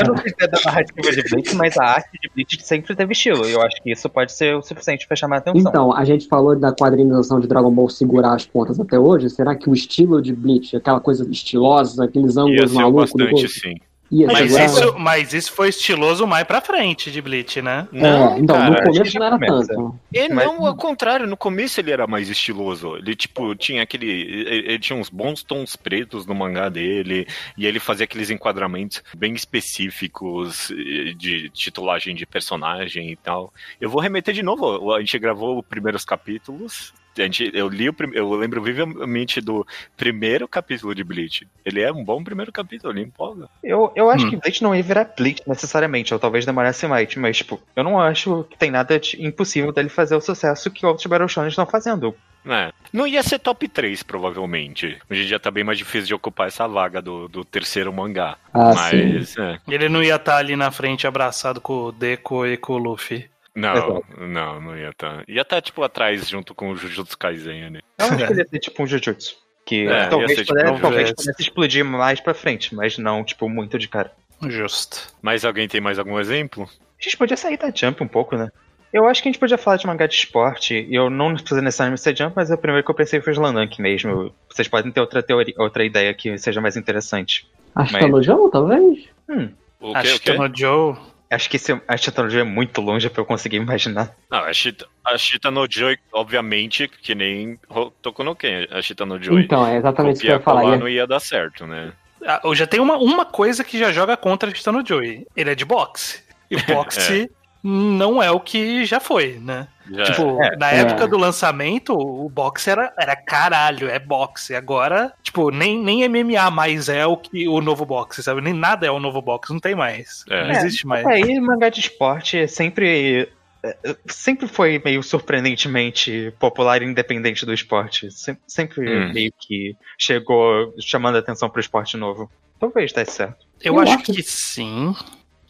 Eu 0.00 0.06
não 0.06 0.16
sei 0.16 0.28
se 0.28 0.34
é 0.40 0.48
da 0.48 0.58
narrativa 0.64 1.12
de 1.12 1.22
Bleach, 1.30 1.54
mas 1.56 1.76
a 1.76 1.84
arte 1.84 2.10
de 2.20 2.30
Bleach 2.34 2.62
sempre 2.62 2.94
teve 2.94 3.12
estilo, 3.12 3.46
e 3.46 3.52
eu 3.52 3.62
acho 3.62 3.82
que 3.82 3.90
isso 3.92 4.08
pode 4.08 4.32
ser 4.32 4.56
o 4.56 4.62
suficiente 4.62 5.06
pra 5.06 5.16
chamar 5.16 5.36
a 5.36 5.38
atenção. 5.38 5.70
Então, 5.70 5.94
a 5.94 6.04
gente 6.04 6.26
falou 6.28 6.56
da 6.56 6.72
quadrinização 6.72 7.40
de 7.40 7.46
Dragon 7.46 7.70
Ball 7.70 7.88
segurar 7.88 8.34
as 8.34 8.46
pontas 8.46 8.78
até 8.80 8.98
hoje. 8.98 9.30
Será 9.30 9.54
que 9.54 9.68
o 9.68 9.74
estilo 9.74 10.20
de 10.20 10.32
Bleach, 10.32 10.76
aquela 10.76 11.00
coisa 11.00 11.28
estilosa, 11.30 12.04
aqueles 12.04 12.36
ângulos 12.36 12.72
malucos 12.72 13.12
do 13.12 13.18
bastante, 13.18 13.42
rosto, 13.42 13.60
sim. 13.60 13.74
Ia 14.10 14.26
Mas 14.26 14.56
isso, 14.56 14.98
mas 14.98 15.32
isso 15.32 15.52
foi 15.52 15.68
estiloso 15.68 16.26
mais 16.26 16.44
pra 16.44 16.60
frente 16.60 17.12
de 17.12 17.22
Bleach, 17.22 17.62
né? 17.62 17.86
É, 17.92 18.38
então, 18.40 18.56
cara, 18.56 18.70
no 18.70 18.82
começo 18.92 19.18
não 19.18 19.26
era 19.26 19.38
começa. 19.38 19.74
tanto. 19.74 20.00
Ele 20.12 20.34
Mas- 20.34 20.44
não, 20.46 20.66
ao 20.66 20.74
contrário, 20.74 21.26
no 21.28 21.36
começo 21.36 21.80
ele 21.80 21.92
era 21.92 22.08
mais 22.08 22.28
estiloso. 22.28 22.96
Ele, 22.96 23.14
tipo, 23.14 23.54
tinha 23.54 23.82
aquele. 23.84 24.10
Ele, 24.10 24.58
ele 24.72 24.78
tinha 24.80 24.98
uns 24.98 25.08
bons 25.08 25.44
tons 25.44 25.76
pretos 25.76 26.26
no 26.26 26.34
mangá 26.34 26.68
dele, 26.68 27.26
e 27.56 27.66
ele 27.66 27.78
fazia 27.78 28.04
aqueles 28.04 28.30
enquadramentos 28.30 29.00
bem 29.16 29.32
específicos 29.34 30.70
eh, 30.72 31.12
de 31.16 31.48
titulagem 31.50 32.14
de 32.14 32.26
personagem 32.26 33.10
e 33.12 33.16
tal. 33.16 33.52
Eu 33.80 33.88
vou 33.88 34.00
remeter 34.00 34.34
de 34.34 34.42
novo. 34.42 34.92
A 34.92 34.98
gente 35.00 35.18
gravou 35.18 35.60
os 35.60 35.66
primeiros 35.66 36.04
capítulos. 36.04 36.92
A 37.18 37.22
gente, 37.22 37.50
eu 37.52 37.68
li 37.68 37.88
o 37.88 37.92
prim- 37.92 38.12
eu 38.14 38.30
lembro 38.34 38.62
vivamente 38.62 39.40
do 39.40 39.66
primeiro 39.96 40.46
capítulo 40.46 40.94
de 40.94 41.02
Bleach. 41.04 41.46
Ele 41.64 41.80
é 41.80 41.92
um 41.92 42.04
bom 42.04 42.22
primeiro 42.22 42.52
capítulo, 42.52 42.92
ele 42.92 43.02
empolga. 43.02 43.48
Eu, 43.62 43.92
eu 43.96 44.08
acho 44.10 44.26
Hum. 44.26 44.30
que 44.30 44.36
Bleach 44.36 44.62
não 44.62 44.74
ia 44.74 44.82
virar 44.82 45.04
Bleach 45.16 45.42
necessariamente, 45.46 46.14
ou 46.14 46.20
talvez 46.20 46.46
demorasse 46.46 46.86
mais, 46.86 47.14
mas, 47.16 47.36
tipo, 47.36 47.60
eu 47.74 47.82
não 47.84 47.98
acho 48.00 48.44
que 48.50 48.56
tem 48.56 48.70
nada 48.70 48.98
de 48.98 49.22
impossível 49.24 49.72
dele 49.72 49.88
fazer 49.88 50.14
o 50.14 50.20
sucesso 50.20 50.70
que 50.70 50.86
outros 50.86 51.06
Battle 51.06 51.28
Shonen 51.28 51.48
estão 51.48 51.66
fazendo. 51.66 52.14
É. 52.46 52.72
Não 52.92 53.06
ia 53.06 53.22
ser 53.22 53.38
top 53.38 53.68
3, 53.68 54.02
provavelmente. 54.02 54.96
Hoje 55.10 55.24
em 55.24 55.26
dia 55.26 55.38
tá 55.38 55.50
bem 55.50 55.62
mais 55.64 55.76
difícil 55.76 56.06
de 56.06 56.14
ocupar 56.14 56.48
essa 56.48 56.66
vaga 56.66 57.02
do, 57.02 57.28
do 57.28 57.44
terceiro 57.44 57.92
mangá. 57.92 58.36
Ah, 58.54 58.72
sim. 58.88 59.12
Mas, 59.14 59.36
é. 59.36 59.58
Ele 59.68 59.88
não 59.90 60.02
ia 60.02 60.14
estar 60.16 60.36
ali 60.38 60.56
na 60.56 60.70
frente 60.70 61.06
abraçado 61.06 61.60
com 61.60 61.74
o 61.86 61.92
Deco 61.92 62.46
e 62.46 62.56
com 62.56 62.74
o 62.74 62.78
Luffy. 62.78 63.28
Não, 63.54 63.74
Exato. 63.74 64.04
não, 64.20 64.60
não 64.60 64.76
ia 64.78 64.90
estar. 64.90 65.24
Ia 65.28 65.42
estar, 65.42 65.60
tipo, 65.60 65.82
atrás 65.82 66.28
junto 66.28 66.54
com 66.54 66.70
o 66.70 66.76
Jujutsu 66.76 67.18
Kaisen, 67.18 67.70
né? 67.70 67.80
Eu 67.98 68.06
acho 68.06 68.16
que 68.16 68.22
ele 68.32 68.40
ia 68.42 68.48
ser 68.48 68.58
tipo 68.60 68.82
um 68.82 68.86
Jujutsu. 68.86 69.36
Que 69.66 69.86
É, 69.86 70.06
talvez, 70.06 70.32
ser 70.34 70.44
tipo 70.44 70.54
pudesse, 70.54 70.72
um 70.72 70.80
talvez 70.80 71.12
pudesse 71.12 71.42
explodir 71.42 71.84
mais 71.84 72.20
pra 72.20 72.32
frente, 72.34 72.74
mas 72.74 72.96
não, 72.98 73.22
tipo, 73.24 73.48
muito 73.48 73.78
de 73.78 73.88
cara. 73.88 74.12
Justo. 74.48 75.12
Mas 75.20 75.44
alguém 75.44 75.68
tem 75.68 75.80
mais 75.80 75.98
algum 75.98 76.18
exemplo? 76.18 76.64
A 76.98 77.02
gente 77.02 77.16
podia 77.16 77.36
sair 77.36 77.56
da 77.58 77.70
Jump 77.74 78.02
um 78.02 78.08
pouco, 78.08 78.36
né? 78.36 78.50
Eu 78.92 79.06
acho 79.06 79.22
que 79.22 79.28
a 79.28 79.32
gente 79.32 79.38
podia 79.40 79.56
falar 79.58 79.76
de 79.76 79.86
mangá 79.86 80.06
de 80.06 80.14
esporte. 80.14 80.74
e 80.74 80.94
Eu 80.94 81.08
não 81.10 81.34
precisa 81.34 81.60
necessariamente 81.62 82.02
ser 82.02 82.16
Jump, 82.16 82.32
mas 82.34 82.50
o 82.50 82.56
primeiro 82.58 82.84
que 82.84 82.90
eu 82.90 82.94
pensei 82.94 83.20
foi 83.20 83.32
Slandunk 83.32 83.80
mesmo. 83.80 84.32
Vocês 84.48 84.66
podem 84.66 84.90
ter 84.90 85.00
outra 85.00 85.22
teoria, 85.22 85.54
outra 85.58 85.84
ideia 85.84 86.12
que 86.14 86.36
seja 86.38 86.60
mais 86.60 86.76
interessante. 86.76 87.46
Acho 87.74 87.88
que 87.88 87.92
Mas- 87.94 88.02
tá 88.02 88.08
no 88.08 88.22
Jão, 88.22 88.50
talvez? 88.50 89.08
Hum, 89.28 89.50
O 89.80 89.94
A 89.94 90.00
quê, 90.02 90.08
o 90.08 90.12
quê? 90.20 90.32
Shitano 90.32 90.52
Joe. 90.56 90.96
Acho 91.30 91.48
que 91.48 91.56
esse, 91.56 91.72
a 91.72 91.96
tecnologia 91.98 92.40
é 92.40 92.44
muito 92.44 92.80
longe 92.80 93.08
pra 93.08 93.20
eu 93.22 93.26
conseguir 93.26 93.56
imaginar. 93.56 94.14
Não, 94.30 94.40
a 94.40 94.52
Shita, 94.52 94.86
a 95.04 95.16
Shita 95.16 95.50
no 95.50 95.66
Joy, 95.70 95.96
obviamente, 96.12 96.88
que 96.88 97.14
nem 97.14 97.58
Toku 98.02 98.22
no 98.24 98.34
Ken, 98.34 98.66
a 98.70 98.82
Shita 98.82 99.06
no 99.06 99.22
Joy. 99.22 99.42
Então, 99.42 99.66
é 99.66 99.76
exatamente 99.76 100.14
isso 100.16 100.22
que 100.22 100.28
eu 100.28 100.32
ia 100.34 100.40
falar. 100.40 100.64
Ia- 100.64 100.76
não 100.76 100.88
ia 100.88 101.06
dar 101.06 101.20
certo, 101.20 101.66
né? 101.66 101.92
Ah, 102.26 102.40
eu 102.44 102.54
já 102.54 102.66
tenho 102.66 102.82
uma, 102.82 102.96
uma 102.98 103.24
coisa 103.24 103.64
que 103.64 103.78
já 103.78 103.90
joga 103.90 104.16
contra 104.16 104.50
a 104.50 104.54
Shitano 104.54 104.84
Joe. 104.86 105.26
Ele 105.34 105.50
é 105.50 105.54
de 105.54 105.64
boxe. 105.64 106.22
E 106.50 106.56
boxe 106.70 107.30
não 107.62 108.22
é 108.22 108.30
o 108.30 108.40
que 108.40 108.84
já 108.84 108.98
foi, 109.00 109.38
né? 109.40 109.68
Já 109.90 110.04
Tipo, 110.04 110.42
É. 110.42 110.56
na 110.56 110.70
É. 110.72 110.80
época 110.80 111.06
do 111.08 111.18
lançamento, 111.18 111.92
o 111.94 112.28
boxe 112.28 112.70
era, 112.70 112.92
era 112.98 113.16
caralho, 113.16 113.88
é 113.88 113.98
boxe. 113.98 114.54
Agora, 114.54 115.12
tipo, 115.22 115.50
nem, 115.50 115.78
nem 115.82 116.04
MMA 116.08 116.50
mais 116.50 116.88
é 116.88 117.04
o 117.06 117.16
que 117.16 117.48
o 117.48 117.60
novo 117.60 117.84
boxe, 117.84 118.22
sabe? 118.22 118.40
Nem 118.40 118.54
nada 118.54 118.86
é 118.86 118.90
o 118.90 119.00
novo 119.00 119.20
boxe, 119.20 119.52
não 119.52 119.60
tem 119.60 119.74
mais. 119.74 120.24
É. 120.30 120.44
Não 120.44 120.50
existe 120.52 120.86
mais. 120.86 121.04
Aí, 121.06 121.38
mangá 121.40 121.68
de 121.68 121.80
esporte 121.80 122.38
é 122.38 122.46
sempre. 122.46 123.28
é, 123.62 123.76
Sempre 124.06 124.46
foi 124.48 124.80
meio 124.82 125.02
surpreendentemente 125.02 126.32
popular 126.38 126.80
e 126.82 126.86
independente 126.86 127.44
do 127.44 127.52
esporte. 127.52 128.10
Sem- 128.10 128.38
Sempre, 128.46 128.88
Hum. 128.88 129.12
meio 129.12 129.32
que 129.38 129.76
chegou 129.98 130.72
chamando 130.80 131.16
a 131.16 131.18
atenção 131.18 131.50
pro 131.50 131.60
esporte 131.60 131.96
novo. 131.96 132.30
Talvez 132.58 132.92
desse 132.92 133.12
certo. 133.12 133.44
Eu, 133.60 133.74
Eu 133.74 133.80
acho, 133.80 133.94
acho- 133.96 134.12
que 134.12 134.22
sim. 134.22 134.94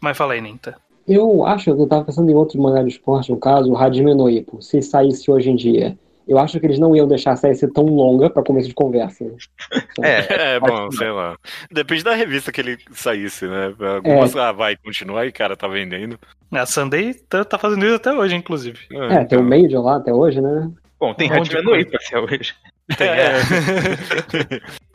Mas 0.01 0.17
fala 0.17 0.33
aí, 0.33 0.41
Ninta. 0.41 0.77
Eu 1.11 1.45
acho, 1.45 1.71
eu 1.71 1.87
tava 1.89 2.05
pensando 2.05 2.31
em 2.31 2.35
outro 2.35 2.61
mangá 2.63 2.85
de 2.85 2.89
esporte, 2.89 3.33
no 3.33 3.37
caso, 3.37 3.73
o 3.73 3.77
Hajime 3.77 4.15
no 4.15 4.31
Ippo, 4.31 4.63
se 4.63 4.81
saísse 4.81 5.29
hoje 5.29 5.51
em 5.51 5.57
dia. 5.57 5.99
Eu 6.29 6.39
acho 6.39 6.61
que 6.61 6.65
eles 6.65 6.79
não 6.79 6.95
iam 6.95 7.09
deixar 7.09 7.33
a 7.33 7.37
série 7.37 7.57
ser 7.57 7.73
tão 7.73 7.85
longa 7.85 8.31
pra 8.31 8.45
começo 8.45 8.69
de 8.69 8.75
conversa. 8.75 9.25
É, 10.01 10.55
É, 10.55 10.61
bom, 10.61 10.89
que 10.89 10.97
sei 10.97 11.11
lá. 11.11 11.37
Depende 11.69 12.05
da 12.05 12.15
revista 12.15 12.53
que 12.53 12.61
ele 12.61 12.79
saísse, 12.93 13.45
né? 13.49 13.75
Algumas, 13.97 14.37
ah, 14.37 14.53
vai, 14.53 14.77
continua 14.77 15.23
aí, 15.23 15.33
cara, 15.33 15.57
tá 15.57 15.67
vendendo. 15.67 16.17
A 16.53 16.65
Sunday 16.65 17.13
tá, 17.29 17.45
tá 17.45 17.59
fazendo 17.59 17.85
isso 17.85 17.97
até 17.97 18.13
hoje, 18.13 18.37
inclusive. 18.37 18.79
É, 18.93 19.25
tem 19.25 19.37
o 19.37 19.43
Major 19.43 19.83
lá 19.83 19.97
até 19.97 20.15
hoje, 20.15 20.41
né? 20.41 20.71
Bom, 21.01 21.13
tem 21.13 21.29
Hajime 21.29 21.63
no 21.63 21.75
Ippo 21.75 21.97
até 21.97 22.21
hoje. 22.21 22.55
É, 23.01 23.33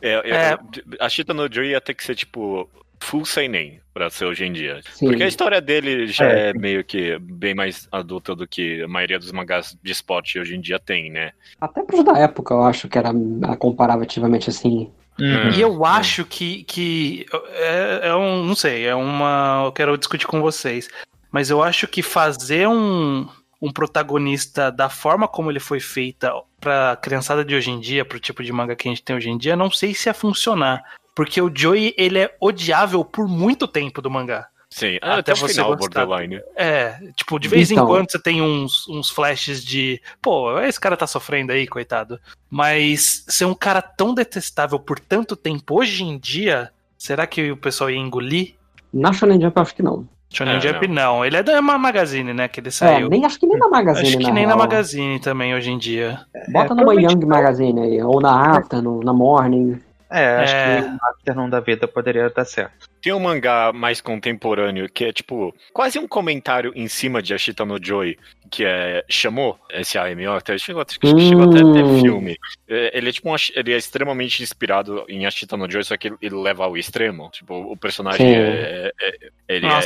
é, 0.00 0.30
É. 0.30 0.58
A 0.98 1.10
Shita 1.10 1.34
no 1.34 1.52
Joy 1.52 1.68
ia 1.72 1.80
ter 1.80 1.92
que 1.92 2.04
ser, 2.04 2.14
tipo, 2.14 2.66
full 3.00 3.24
seinen 3.24 3.80
pra 3.92 4.10
ser 4.10 4.26
hoje 4.26 4.44
em 4.44 4.52
dia. 4.52 4.80
Sim. 4.92 5.06
Porque 5.06 5.22
a 5.22 5.28
história 5.28 5.60
dele 5.60 6.06
já 6.06 6.26
É. 6.26 6.50
é. 6.50 6.52
meio 6.52 6.84
que 6.84 7.18
bem 7.18 7.54
mais 7.54 7.88
adulta 7.90 8.34
do 8.34 8.46
que 8.46 8.82
a 8.82 8.88
maioria 8.88 9.18
dos 9.18 9.32
mangás 9.32 9.76
de 9.82 9.92
esporte 9.92 10.38
hoje 10.38 10.54
em 10.56 10.60
dia 10.60 10.78
tem, 10.78 11.10
né? 11.10 11.32
Até 11.60 11.82
pros 11.82 12.04
da 12.04 12.18
época, 12.18 12.54
eu 12.54 12.62
acho 12.62 12.88
que 12.88 12.98
era 12.98 13.10
comparativamente 13.58 14.50
assim. 14.50 14.90
Uhum. 15.18 15.50
E 15.56 15.60
eu 15.60 15.84
acho 15.84 16.24
que, 16.26 16.62
que 16.64 17.24
é, 17.54 18.08
é 18.08 18.14
um, 18.14 18.44
não 18.44 18.54
sei, 18.54 18.84
é 18.86 18.94
uma, 18.94 19.62
eu 19.64 19.72
quero 19.72 19.96
discutir 19.96 20.26
com 20.26 20.42
vocês, 20.42 20.88
mas 21.32 21.48
eu 21.48 21.62
acho 21.62 21.88
que 21.88 22.02
fazer 22.02 22.68
um, 22.68 23.26
um 23.62 23.72
protagonista 23.72 24.70
da 24.70 24.90
forma 24.90 25.26
como 25.26 25.50
ele 25.50 25.58
foi 25.60 25.80
feita 25.80 26.30
pra 26.60 26.98
criançada 27.00 27.42
de 27.42 27.54
hoje 27.54 27.70
em 27.70 27.80
dia, 27.80 28.04
pro 28.04 28.20
tipo 28.20 28.42
de 28.44 28.52
manga 28.52 28.76
que 28.76 28.86
a 28.88 28.90
gente 28.90 29.02
tem 29.02 29.16
hoje 29.16 29.30
em 29.30 29.38
dia, 29.38 29.56
não 29.56 29.70
sei 29.70 29.94
se 29.94 30.08
ia 30.08 30.12
funcionar, 30.14 30.82
porque 31.16 31.42
o 31.42 31.50
Joey 31.52 31.92
ele 31.98 32.20
é 32.20 32.36
odiável 32.40 33.04
por 33.04 33.26
muito 33.26 33.66
tempo 33.66 34.00
do 34.00 34.08
mangá. 34.08 34.46
Sim, 34.68 34.96
Até 35.00 35.20
até 35.20 35.32
o 35.32 35.36
você 35.36 35.54
final, 35.54 35.74
gostar. 35.76 36.04
borderline. 36.04 36.42
É, 36.54 36.98
tipo, 37.16 37.38
de 37.38 37.48
vez 37.48 37.70
em 37.70 37.74
Então. 37.74 37.86
quando 37.86 38.10
você 38.10 38.18
tem 38.20 38.42
uns, 38.42 38.86
uns 38.88 39.08
flashes 39.08 39.64
de, 39.64 40.02
pô, 40.20 40.60
esse 40.60 40.78
cara 40.78 40.96
tá 40.96 41.06
sofrendo 41.06 41.52
aí, 41.52 41.66
coitado. 41.66 42.18
Mas 42.50 43.24
ser 43.28 43.44
um 43.46 43.54
cara 43.54 43.80
tão 43.80 44.12
detestável 44.12 44.78
por 44.78 44.98
tanto 44.98 45.34
tempo 45.34 45.78
hoje 45.80 46.04
em 46.04 46.18
dia, 46.18 46.70
será 46.98 47.26
que 47.26 47.50
o 47.52 47.56
pessoal 47.56 47.88
ia 47.90 47.96
engolir? 47.96 48.54
Na 48.92 49.12
Shonen 49.12 49.40
Jump, 49.40 49.56
eu 49.56 49.62
acho 49.62 49.74
que 49.74 49.82
não. 49.82 50.06
Shonen 50.28 50.56
É, 50.56 50.60
Jump 50.60 50.88
não. 50.88 51.24
Ele 51.24 51.36
é 51.36 51.42
da 51.42 51.62
Ma- 51.62 51.78
Magazine, 51.78 52.34
né, 52.34 52.48
que 52.48 52.58
ele 52.60 52.70
saiu. 52.72 53.06
É, 53.06 53.08
nem, 53.08 53.24
acho 53.24 53.38
que 53.38 53.46
nem 53.46 53.56
na 53.58 53.68
Magazine, 53.68 54.08
Acho 54.08 54.18
que 54.18 54.24
na 54.24 54.32
nem 54.32 54.42
na 54.46 54.48
real. 54.54 54.58
Magazine 54.58 55.20
também 55.20 55.54
hoje 55.54 55.70
em 55.70 55.78
dia. 55.78 56.20
Bota 56.48 56.74
É, 56.74 56.76
numa 56.76 56.92
Young 56.94 57.24
Magazine 57.24 57.80
aí, 57.80 58.02
ou 58.02 58.20
na 58.20 58.58
Afternoon, 58.58 59.00
na 59.04 59.12
Morning. 59.12 59.80
É, 60.10 60.24
acho 60.36 60.54
É. 60.54 60.82
que 60.82 60.88
o 60.88 60.98
Afternoon 61.10 61.50
da 61.50 61.60
vida 61.60 61.88
poderia 61.88 62.30
dar 62.30 62.44
certo. 62.44 62.88
Tem 63.02 63.12
um 63.12 63.18
mangá 63.20 63.72
mais 63.72 64.00
contemporâneo 64.00 64.88
que 64.88 65.04
é 65.04 65.12
tipo 65.12 65.54
quase 65.72 65.98
um 65.98 66.06
comentário 66.08 66.72
em 66.74 66.86
cima 66.88 67.20
de 67.22 67.34
Ashita 67.34 67.64
no 67.64 67.78
Joy, 67.82 68.16
que 68.50 68.64
é 68.64 69.04
Chamou, 69.08 69.58
S-A-M-O, 69.70 70.32
até 70.32 70.56
chegou, 70.58 70.82
acho 70.86 70.98
que 70.98 71.06
chegou 71.20 71.44
até 71.50 71.58
a 71.58 71.72
ter 71.72 71.84
Hum. 71.84 72.00
filme. 72.00 72.36
É, 72.68 72.96
Ele 72.98 73.08
é 73.08 73.12
tipo 73.12 73.30
um, 73.32 73.36
ele 73.54 73.72
é 73.72 73.76
extremamente 73.76 74.42
inspirado 74.42 75.04
em 75.08 75.26
Ashita 75.26 75.56
no 75.56 75.70
Joy, 75.70 75.82
só 75.84 75.96
que 75.96 76.08
ele- 76.08 76.16
ele 76.22 76.34
leva 76.36 76.64
ao 76.64 76.76
extremo. 76.76 77.28
Tipo, 77.30 77.54
o 77.54 77.76
personagem 77.76 78.26
Sim. 78.26 78.34
é, 78.34 78.92
é- 79.00 79.14
ele 79.48 79.66
Um 79.66 79.70
é 79.70 79.78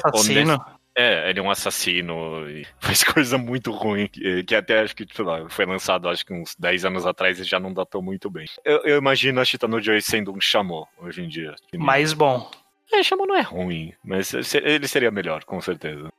É, 1.01 1.31
ele 1.31 1.41
é 1.41 1.43
um 1.43 1.51
assassino 1.51 2.47
e 2.51 2.67
faz 2.79 3.03
coisa 3.03 3.39
muito 3.39 3.71
ruim, 3.71 4.07
que, 4.07 4.45
que 4.45 4.55
até 4.55 4.81
acho 4.81 4.95
que, 4.95 5.07
sei 5.11 5.25
lá, 5.25 5.49
foi 5.49 5.65
lançado 5.65 6.09
acho 6.09 6.27
que 6.27 6.35
uns 6.35 6.55
10 6.59 6.85
anos 6.85 7.07
atrás 7.07 7.39
e 7.39 7.45
já 7.45 7.59
não 7.59 7.73
datou 7.73 8.03
muito 8.03 8.29
bem. 8.31 8.45
Eu, 8.65 8.83
eu 8.85 8.99
imagino 8.99 9.39
a 9.39 9.43
Ashita 9.43 9.67
no 9.67 9.81
Joy 9.81 10.03
sendo 10.03 10.31
um 10.31 10.41
Chamou 10.41 10.87
hoje 10.99 11.23
em 11.23 11.29
dia. 11.29 11.55
Mais 11.75 12.13
bom. 12.13 12.51
é, 12.93 13.03
Chamou 13.03 13.27
não 13.27 13.37
é 13.37 13.41
ruim, 13.41 13.95
mas 14.05 14.35
ele 14.55 14.87
seria 14.87 15.11
melhor, 15.11 15.45
com 15.45 15.61
certeza. 15.61 16.13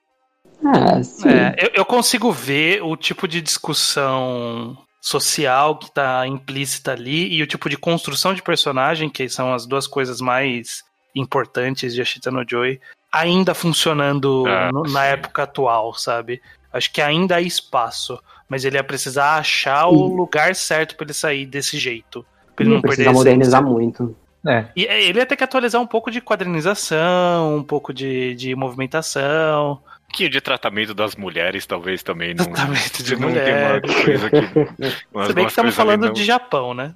É, 0.64 1.04
sim. 1.04 1.30
É, 1.30 1.56
eu, 1.60 1.72
eu 1.76 1.86
consigo 1.86 2.32
ver 2.32 2.82
o 2.82 2.98
tipo 2.98 3.28
de 3.28 3.40
discussão 3.40 4.78
social 5.00 5.78
que 5.78 5.92
tá 5.92 6.26
implícita 6.28 6.92
ali 6.92 7.34
e 7.34 7.44
o 7.44 7.48
tipo 7.48 7.70
de 7.70 7.78
construção 7.78 8.34
de 8.34 8.42
personagem, 8.42 9.10
que 9.10 9.28
são 9.30 9.54
as 9.54 9.66
duas 9.68 9.86
coisas 9.86 10.22
mais 10.22 10.84
importantes 11.16 11.94
de 11.94 12.02
Ashita 12.02 12.32
no 12.32 12.46
Joy, 12.48 12.80
ainda 13.12 13.54
funcionando 13.54 14.46
Ah, 14.48 14.70
no- 14.72 14.84
na 14.84 15.06
época 15.06 15.44
atual, 15.44 15.94
sabe? 15.94 16.42
Acho 16.72 16.92
que 16.94 17.02
ainda 17.02 17.36
há 17.36 17.42
espaço, 17.42 18.18
mas 18.48 18.64
ele 18.64 18.78
ia 18.78 18.84
precisar 18.84 19.36
achar 19.36 19.88
o 19.88 20.08
Sim. 20.10 20.16
lugar 20.16 20.56
certo 20.56 20.96
pra 20.96 21.06
ele 21.06 21.14
sair 21.14 21.46
desse 21.46 21.78
jeito. 21.78 22.26
Pra 22.56 22.64
ele 22.66 22.74
não 22.74 22.82
perder 22.82 22.96
precisar 22.98 23.14
modernizar 23.14 23.64
muito. 23.64 24.16
É. 24.48 24.66
E 24.76 24.86
é, 24.88 25.04
ele 25.04 25.20
ia 25.20 25.26
ter 25.26 25.36
que 25.36 25.44
atualizar 25.44 25.82
um 25.82 25.86
pouco 25.88 26.10
de 26.10 26.20
quadrinização, 26.22 27.58
um 27.58 27.64
pouco 27.64 27.94
de, 27.94 28.34
de 28.36 28.56
movimentação. 28.56 29.74
Um 29.74 30.08
pouquinho 30.12 30.30
de 30.30 30.42
tratamento 30.42 30.94
das 30.94 31.16
mulheres, 31.16 31.66
talvez 31.66 32.02
também. 32.04 32.34
Não, 32.34 32.46
Tratamento 32.46 33.04
de 33.04 33.16
não 33.20 33.30
mulher. 33.30 33.82
tem 33.82 33.92
uma 33.92 34.04
coisa 34.04 34.30
que. 34.30 35.28
Se 35.28 35.34
bem 35.34 35.46
que 35.46 35.52
estamos 35.52 35.76
falando 35.76 36.06
não- 36.08 36.14
de 36.14 36.24
Japão, 36.26 36.74
né? 36.74 36.94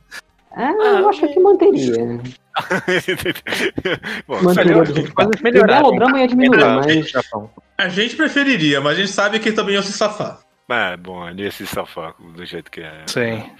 É, 0.55 0.69
eu 0.69 1.09
acho 1.09 1.27
que 1.27 1.39
manteria. 1.39 1.95
Bom, 4.25 4.41
Manteria 4.41 4.75
tá. 4.75 5.13
Coisas 5.13 5.41
O 5.41 5.43
melodrama 5.43 6.19
ia 6.21 6.27
diminuir, 6.27 6.63
mas 6.63 7.09
Japão. 7.09 7.51
A 7.77 7.89
gente 7.89 8.15
preferiria, 8.15 8.79
mas 8.79 8.97
a 8.97 9.01
gente 9.01 9.11
sabe 9.11 9.39
que 9.39 9.51
também 9.51 9.75
iam 9.75 9.83
se 9.83 9.91
safar. 9.91 10.39
É, 10.67 10.97
bom, 10.97 11.21
ali 11.21 11.43
ia 11.43 11.51
se 11.51 11.67
safar 11.67 12.15
do 12.19 12.43
jeito 12.45 12.71
que 12.71 12.81
é. 12.81 13.03
Sim. 13.05 13.51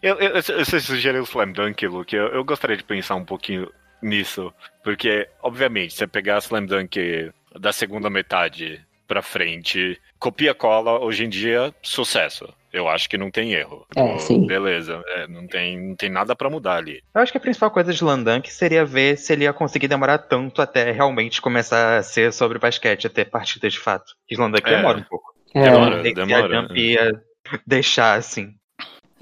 Eu, 0.00 0.16
eu, 0.18 0.42
você 0.42 0.80
sugeriu 0.80 1.20
o 1.20 1.24
Slam 1.24 1.52
Dunk, 1.52 1.86
Luke. 1.86 2.14
Eu, 2.14 2.28
eu 2.28 2.44
gostaria 2.44 2.76
de 2.76 2.84
pensar 2.84 3.16
um 3.16 3.24
pouquinho 3.24 3.70
nisso. 4.00 4.52
Porque, 4.82 5.28
obviamente, 5.42 5.92
se 5.92 5.98
você 5.98 6.06
pegar 6.06 6.38
Slam 6.38 6.64
Dunk 6.64 7.30
da 7.58 7.72
segunda 7.72 8.08
metade 8.08 8.80
pra 9.06 9.22
frente, 9.22 10.00
copia 10.18 10.54
cola, 10.54 11.00
hoje 11.00 11.24
em 11.24 11.28
dia, 11.28 11.74
sucesso. 11.82 12.48
Eu 12.72 12.88
acho 12.88 13.08
que 13.08 13.16
não 13.16 13.30
tem 13.30 13.52
erro. 13.52 13.86
É, 13.96 14.18
sim. 14.18 14.46
Beleza, 14.46 15.02
é, 15.06 15.26
não, 15.26 15.46
tem, 15.46 15.80
não 15.88 15.96
tem 15.96 16.10
nada 16.10 16.36
pra 16.36 16.50
mudar 16.50 16.76
ali. 16.76 17.02
Eu 17.14 17.20
acho 17.22 17.32
que 17.32 17.38
a 17.38 17.40
principal 17.40 17.70
coisa 17.70 17.92
de 17.92 18.04
Landunk 18.04 18.52
seria 18.52 18.84
ver 18.84 19.16
se 19.16 19.32
ele 19.32 19.44
ia 19.44 19.52
conseguir 19.52 19.88
demorar 19.88 20.18
tanto 20.18 20.60
até 20.60 20.90
realmente 20.90 21.40
começar 21.40 21.96
a 21.98 22.02
ser 22.02 22.32
sobre 22.32 22.58
basquete, 22.58 23.06
até 23.06 23.24
partida 23.24 23.68
de 23.70 23.78
fato. 23.78 24.12
Que 24.26 24.36
Landunk 24.36 24.68
É. 24.68 24.76
demora 24.76 24.98
um 24.98 25.02
pouco. 25.02 25.32
É, 25.54 25.62
Demora. 25.62 26.02
Sei 26.02 26.10
se 26.10 26.14
demora. 26.14 26.58
a 26.58 26.62
Jump 26.62 26.78
ia 26.78 27.22
deixar 27.66 28.14
assim. 28.18 28.54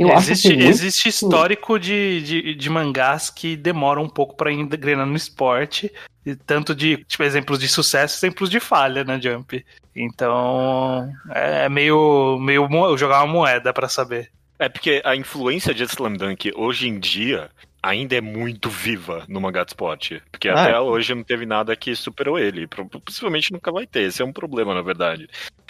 Eu 0.05 0.13
acho 0.13 0.31
existe, 0.31 0.49
que 0.49 0.55
muito- 0.57 0.69
existe 0.69 1.09
histórico 1.09 1.79
de, 1.79 2.23
de, 2.23 2.55
de 2.55 2.71
mangás 2.71 3.31
que 3.31 3.57
demoram 3.57 4.03
um 4.03 4.09
pouco 4.09 4.37
pra 4.37 4.53
engrenar 4.53 5.07
no 5.07 5.17
esporte. 5.17 5.93
E 6.25 6.35
tanto 6.35 6.75
de, 6.75 6.97
tipo, 7.05 7.23
exemplos 7.23 7.59
de 7.61 7.69
sucesso, 7.69 8.17
exemplos 8.19 8.51
de 8.51 8.59
falha 8.59 9.05
na 9.05 9.19
Jump. 9.21 9.65
Então, 9.95 11.09
é 11.31 11.69
meio, 11.69 12.39
meio 12.41 12.69
mo- 12.69 12.97
jogar 12.97 13.23
uma 13.23 13.33
moeda 13.33 13.73
pra 13.73 13.89
saber. 13.89 14.31
É 14.59 14.69
porque 14.69 15.03
a 15.05 15.15
influência 15.15 15.75
de 15.75 15.85
Slam 15.85 16.15
Dunk 16.15 16.51
hoje 16.57 16.89
em 16.89 16.99
dia 16.99 17.51
ainda 17.89 18.17
é 18.17 18.21
muito 18.21 18.69
viva 18.69 19.25
no 19.29 19.41
mangá 19.41 19.63
de 19.65 19.71
esporte. 19.71 20.23
Porque 20.31 20.49
Ah, 20.49 20.63
até 20.63 20.73
é. 20.73 20.81
hoje 20.81 21.15
não 21.15 21.23
teve 21.23 21.47
nada 21.47 21.75
que 21.77 21.95
superou 21.95 22.39
ele. 22.39 22.67
Possivelmente 23.05 23.53
nunca 23.53 23.71
vai 23.73 23.87
ter. 23.87 24.03
Esse 24.03 24.23
é 24.23 24.25
um 24.25 24.33
problema, 24.33 24.75
na 24.75 24.83
verdade. 24.83 25.29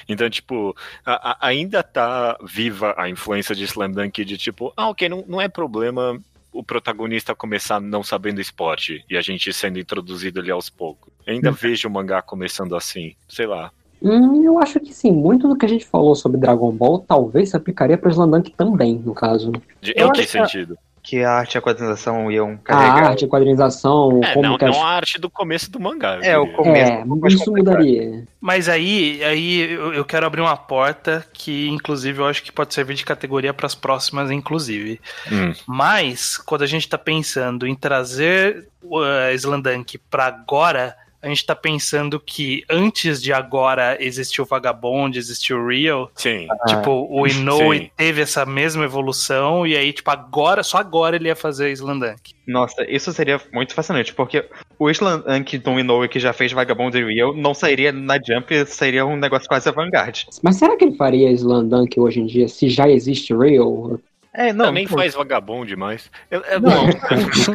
Então, 0.09 0.29
tipo, 0.31 0.74
a- 1.05 1.33
a- 1.33 1.37
ainda 1.48 1.83
tá 1.83 2.37
viva 2.44 2.94
a 2.96 3.09
influência 3.09 3.55
de 3.55 3.64
Slam 3.64 3.90
Dunk 3.92 4.24
de 4.24 4.37
tipo, 4.38 4.72
ah, 4.76 4.88
ok, 4.88 5.09
não, 5.09 5.24
não 5.26 5.40
é 5.40 5.48
problema 5.48 6.18
o 6.52 6.62
protagonista 6.64 7.35
começar 7.35 7.81
não 7.81 8.02
sabendo 8.02 8.40
esporte 8.40 9.05
e 9.11 9.16
a 9.16 9.20
gente 9.20 9.52
sendo 9.52 9.79
introduzido 9.79 10.40
ali 10.40 10.50
aos 10.50 10.70
poucos. 10.70 11.12
Eu 11.26 11.35
ainda 11.35 11.50
vejo 11.50 11.87
o 11.87 11.90
mangá 11.90 12.22
começando 12.22 12.74
assim, 12.74 13.14
sei 13.29 13.46
lá. 13.46 13.70
Hum, 14.00 14.42
eu 14.44 14.59
acho 14.59 14.79
que 14.81 14.92
sim. 14.94 15.11
Muito 15.11 15.48
do 15.48 15.57
que 15.57 15.66
a 15.66 15.68
gente 15.68 15.85
falou 15.87 16.14
sobre 16.14 16.38
Dragon 16.38 16.70
Ball 16.72 16.98
talvez 17.00 17.50
se 17.50 17.57
aplicaria 17.57 17.98
para 17.98 18.11
Slandunk 18.11 18.50
também, 18.52 18.94
no 18.98 19.14
caso. 19.14 19.52
De, 19.83 19.92
Eu 19.96 20.09
em 20.09 20.12
que- 20.12 20.26
sentido? 20.26 20.79
Que 21.07 21.23
a 21.23 21.31
arte 21.31 21.55
e 21.55 21.59
a 21.59 21.62
quadrinização 21.62 22.33
iam 22.33 22.55
A 22.55 22.57
carregar. 22.57 23.11
arte, 23.11 23.25
a 23.25 23.29
quadrinização, 23.29 24.21
É, 24.25 24.35
como 24.35 24.42
não, 24.42 24.59
não 24.59 24.85
a 24.85 24.88
arte 24.88 25.21
do 25.21 25.31
começo 25.31 25.71
do 25.71 25.79
mangá. 25.79 26.19
É, 26.21 26.37
o 26.37 26.53
começo. 26.53 26.92
É, 26.92 27.05
um 27.05 27.27
isso 27.29 27.53
mudaria. 27.53 28.25
Mas 28.40 28.69
aí, 28.69 29.23
aí 29.23 29.71
eu 29.71 29.95
eu 29.95 30.05
quero 30.05 30.27
abrir 30.27 30.40
uma 30.40 30.57
porta 30.57 31.25
que, 31.33 31.69
inclusive, 31.69 32.21
eu 32.21 32.27
acho 32.27 32.42
que 32.42 32.51
pode 32.51 32.75
servir 32.75 32.95
de 32.95 33.05
categoria 33.05 33.55
para 33.55 33.66
as 33.66 33.75
próximas, 33.77 34.33
inclusive. 34.33 35.01
Hum. 35.31 35.53
Mas, 35.64 36.37
quando 36.37 36.62
a 36.62 36.66
gente 36.66 36.88
tá 36.88 36.99
pensando 36.99 37.69
em 37.69 37.77
trazer 37.77 38.66
o 38.83 38.99
uh, 38.99 39.33
Slandunk 39.33 39.99
pra 40.11 40.27
agora, 40.27 40.97
a 41.26 41.28
gente 41.28 41.44
tá 41.44 41.56
pensando 41.56 42.20
que 42.20 42.62
antes 42.70 43.20
de 43.20 43.32
agora 43.32 43.96
existiu 44.00 44.44
o 44.44 44.46
Vagabond, 44.46 45.18
existiu 45.18 45.58
o 45.58 45.66
Real. 45.66 46.08
Sim. 46.14 46.46
tipo, 46.68 47.08
o 47.10 47.26
Inoue 47.26 47.78
sim. 47.78 47.90
teve 47.96 48.22
essa 48.22 48.46
mesma 48.46 48.84
evolução, 48.84 49.66
e 49.66 49.76
aí, 49.76 49.92
tipo, 49.92 50.08
agora, 50.08 50.62
só 50.62 50.78
agora 50.78 51.16
ele 51.16 51.28
ia 51.28 51.34
fazer 51.34 51.72
Slandunk. 51.72 52.34
Nossa, 52.46 52.88
isso 52.88 53.12
seria 53.12 53.40
muito 53.52 53.74
fascinante, 53.74 54.14
porque 54.14 54.44
o 54.78 54.88
Slank 54.88 55.58
do 55.58 55.80
Inoue 55.80 56.08
que 56.08 56.20
já 56.20 56.32
fez 56.32 56.52
Vagabond 56.52 56.96
e 56.96 57.04
Real 57.04 57.34
não 57.34 57.52
sairia 57.52 57.90
na 57.90 58.14
Jump, 58.14 58.66
seria 58.66 59.04
um 59.04 59.16
negócio 59.16 59.48
quase 59.48 59.68
avant-garde. 59.68 60.26
Mas 60.42 60.56
será 60.56 60.76
que 60.76 60.84
ele 60.84 60.96
faria 60.96 61.32
Slandunk 61.32 61.98
hoje 61.98 62.20
em 62.20 62.26
dia 62.26 62.46
se 62.46 62.68
já 62.68 62.88
existe 62.88 63.34
Real? 63.34 63.98
É, 64.37 64.53
não, 64.53 64.66
Não, 64.66 64.72
nem 64.72 64.87
pô, 64.87 64.96
faz 64.96 65.14
vagabundo 65.14 65.64
demais. 65.66 66.11
Eu, 66.31 66.40
eu- 66.42 66.61
Não, 66.61 66.87
bom, 66.87 66.92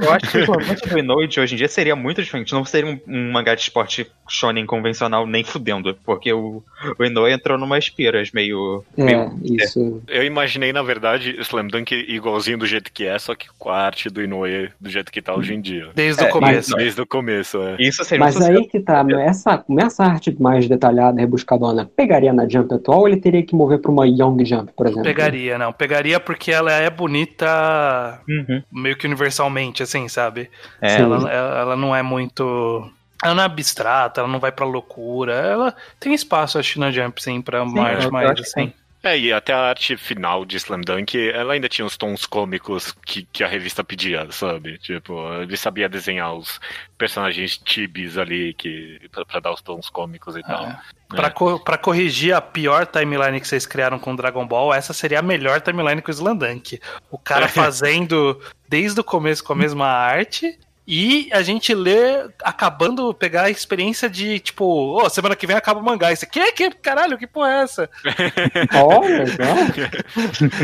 eu 0.03 0.11
acho 0.11 0.31
que 0.31 0.37
o 1.13 1.27
de 1.27 1.39
hoje 1.39 1.53
em 1.53 1.57
dia 1.57 1.67
seria 1.67 1.95
muito 1.95 2.23
diferente. 2.23 2.51
Não 2.53 2.65
seria 2.65 2.89
um, 2.91 2.99
um 3.07 3.31
mangá 3.31 3.53
de 3.53 3.61
esporte 3.61 4.09
shonen 4.27 4.65
convencional 4.65 5.27
nem 5.27 5.43
fudendo, 5.43 5.95
porque 6.03 6.33
o, 6.33 6.63
o 6.97 7.03
Inoue 7.03 7.31
entrou 7.31 7.57
numa 7.57 7.77
espiras 7.77 8.31
meio... 8.31 8.83
É, 8.97 9.03
meio 9.03 9.39
isso. 9.43 10.01
eu 10.07 10.23
imaginei, 10.23 10.73
na 10.73 10.81
verdade, 10.81 11.35
o 11.37 11.41
Slam 11.41 11.67
Dunk 11.67 11.93
igualzinho 11.93 12.57
do 12.57 12.65
jeito 12.65 12.91
que 12.91 13.05
é, 13.05 13.19
só 13.19 13.35
que 13.35 13.47
com 13.59 13.69
a 13.69 13.77
arte 13.77 14.09
do 14.09 14.23
Inoue 14.23 14.69
do 14.79 14.89
jeito 14.89 15.11
que 15.11 15.21
tá 15.21 15.35
hoje 15.35 15.53
em 15.53 15.61
dia. 15.61 15.89
Desde 15.93 16.23
É, 16.23 16.27
o 16.27 16.31
começo. 16.31 16.75
Desde 16.75 17.01
o 17.01 17.05
começo, 17.05 17.61
é. 17.61 17.75
Isso 17.79 18.03
seria 18.03 18.25
Mas 18.25 18.41
aí 18.41 18.65
que 18.67 18.79
tá, 18.79 19.05
essa, 19.19 19.63
essa 19.79 20.03
arte 20.03 20.35
mais 20.41 20.67
detalhada, 20.67 21.19
rebuscadona, 21.19 21.89
pegaria 21.95 22.33
na 22.33 22.49
Jump 22.49 22.73
atual 22.73 23.01
ou 23.01 23.07
ele 23.07 23.17
teria 23.17 23.43
que 23.43 23.53
mover 23.53 23.79
pra 23.79 23.91
uma 23.91 24.07
Young 24.07 24.43
Jump, 24.45 24.71
por 24.75 24.87
exemplo? 24.87 25.03
Pegaria, 25.03 25.57
não. 25.57 25.71
Pegaria 25.71 26.19
porque 26.19 26.51
ela 26.51 26.70
é 26.79 26.89
bonita 26.89 28.19
Uhum. 28.27 28.63
meio 28.71 28.95
que 28.97 29.05
universalmente, 29.07 29.83
assim, 29.83 30.07
sabe? 30.07 30.49
É, 30.81 30.89
Sim. 30.97 31.03
Ela, 31.03 31.31
ela 31.31 31.59
ela 31.59 31.75
não 31.75 31.95
é 31.95 32.01
muito. 32.01 32.91
Ela 33.23 33.35
não 33.35 33.43
é 33.43 33.45
abstrata, 33.45 34.21
ela 34.21 34.27
não 34.27 34.39
vai 34.39 34.51
pra 34.51 34.65
loucura. 34.65 35.33
Ela 35.33 35.75
tem 35.99 36.13
espaço, 36.13 36.57
acho, 36.57 36.79
na 36.79 36.89
Jump, 36.91 37.21
sim, 37.21 37.39
pra 37.41 37.61
uma 37.63 37.79
eu- 37.79 37.85
arte 37.85 38.05
eu 38.05 38.11
mais 38.11 38.31
que 38.33 38.41
assim. 38.41 38.73
É, 39.03 39.17
e 39.17 39.33
até 39.33 39.51
a 39.51 39.69
arte 39.69 39.97
final 39.97 40.45
de 40.45 40.57
Slam 40.57 40.81
Dunk, 40.81 41.17
ela 41.31 41.53
ainda 41.53 41.67
tinha 41.67 41.85
os 41.85 41.97
tons 41.97 42.25
cômicos 42.27 42.91
que, 43.03 43.23
que 43.33 43.43
a 43.43 43.47
revista 43.47 43.83
pedia, 43.83 44.31
sabe? 44.31 44.77
Tipo, 44.77 45.13
ele 45.41 45.57
sabia 45.57 45.89
desenhar 45.89 46.35
os 46.35 46.59
personagens 46.99 47.57
tibis 47.57 48.17
ali 48.17 48.53
que, 48.53 48.99
pra, 49.11 49.25
pra 49.25 49.39
dar 49.39 49.53
os 49.53 49.61
tons 49.61 49.89
cômicos 49.89 50.35
e 50.35 50.43
tal. 50.43 50.65
É. 50.67 50.79
Pra, 51.09 51.31
co- 51.31 51.59
pra 51.59 51.77
corrigir 51.79 52.33
a 52.35 52.39
pior 52.41 52.85
timeline 52.85 53.41
que 53.41 53.47
vocês 53.47 53.65
criaram 53.65 53.97
com 53.97 54.15
Dragon 54.15 54.45
Ball, 54.45 54.71
essa 54.73 54.93
seria 54.93 55.17
a 55.19 55.23
melhor 55.23 55.59
timeline 55.61 56.01
com 56.01 56.11
o 56.11 56.13
Slandunk. 56.13 56.79
O 57.09 57.17
cara 57.17 57.47
fazendo 57.47 58.39
desde 58.69 58.99
o 58.99 59.03
começo 59.03 59.43
com 59.43 59.53
a 59.53 59.55
mesma 59.55 59.87
arte. 59.89 60.57
E 60.93 61.29
a 61.31 61.41
gente 61.41 61.73
lê, 61.73 62.27
acabando, 62.43 63.13
pegar 63.13 63.43
a 63.43 63.49
experiência 63.49 64.09
de, 64.09 64.39
tipo, 64.41 64.65
ô, 64.65 65.09
semana 65.09 65.37
que 65.37 65.47
vem 65.47 65.55
acaba 65.55 65.79
o 65.79 65.83
mangá. 65.85 66.11
Isso 66.11 66.25
aqui, 66.25 66.51
que 66.51 66.69
caralho, 66.71 67.17
que 67.17 67.25
porra 67.25 67.47
é 67.49 67.61
essa? 67.63 67.89
Olha, 68.75 69.25
só. 69.27 69.41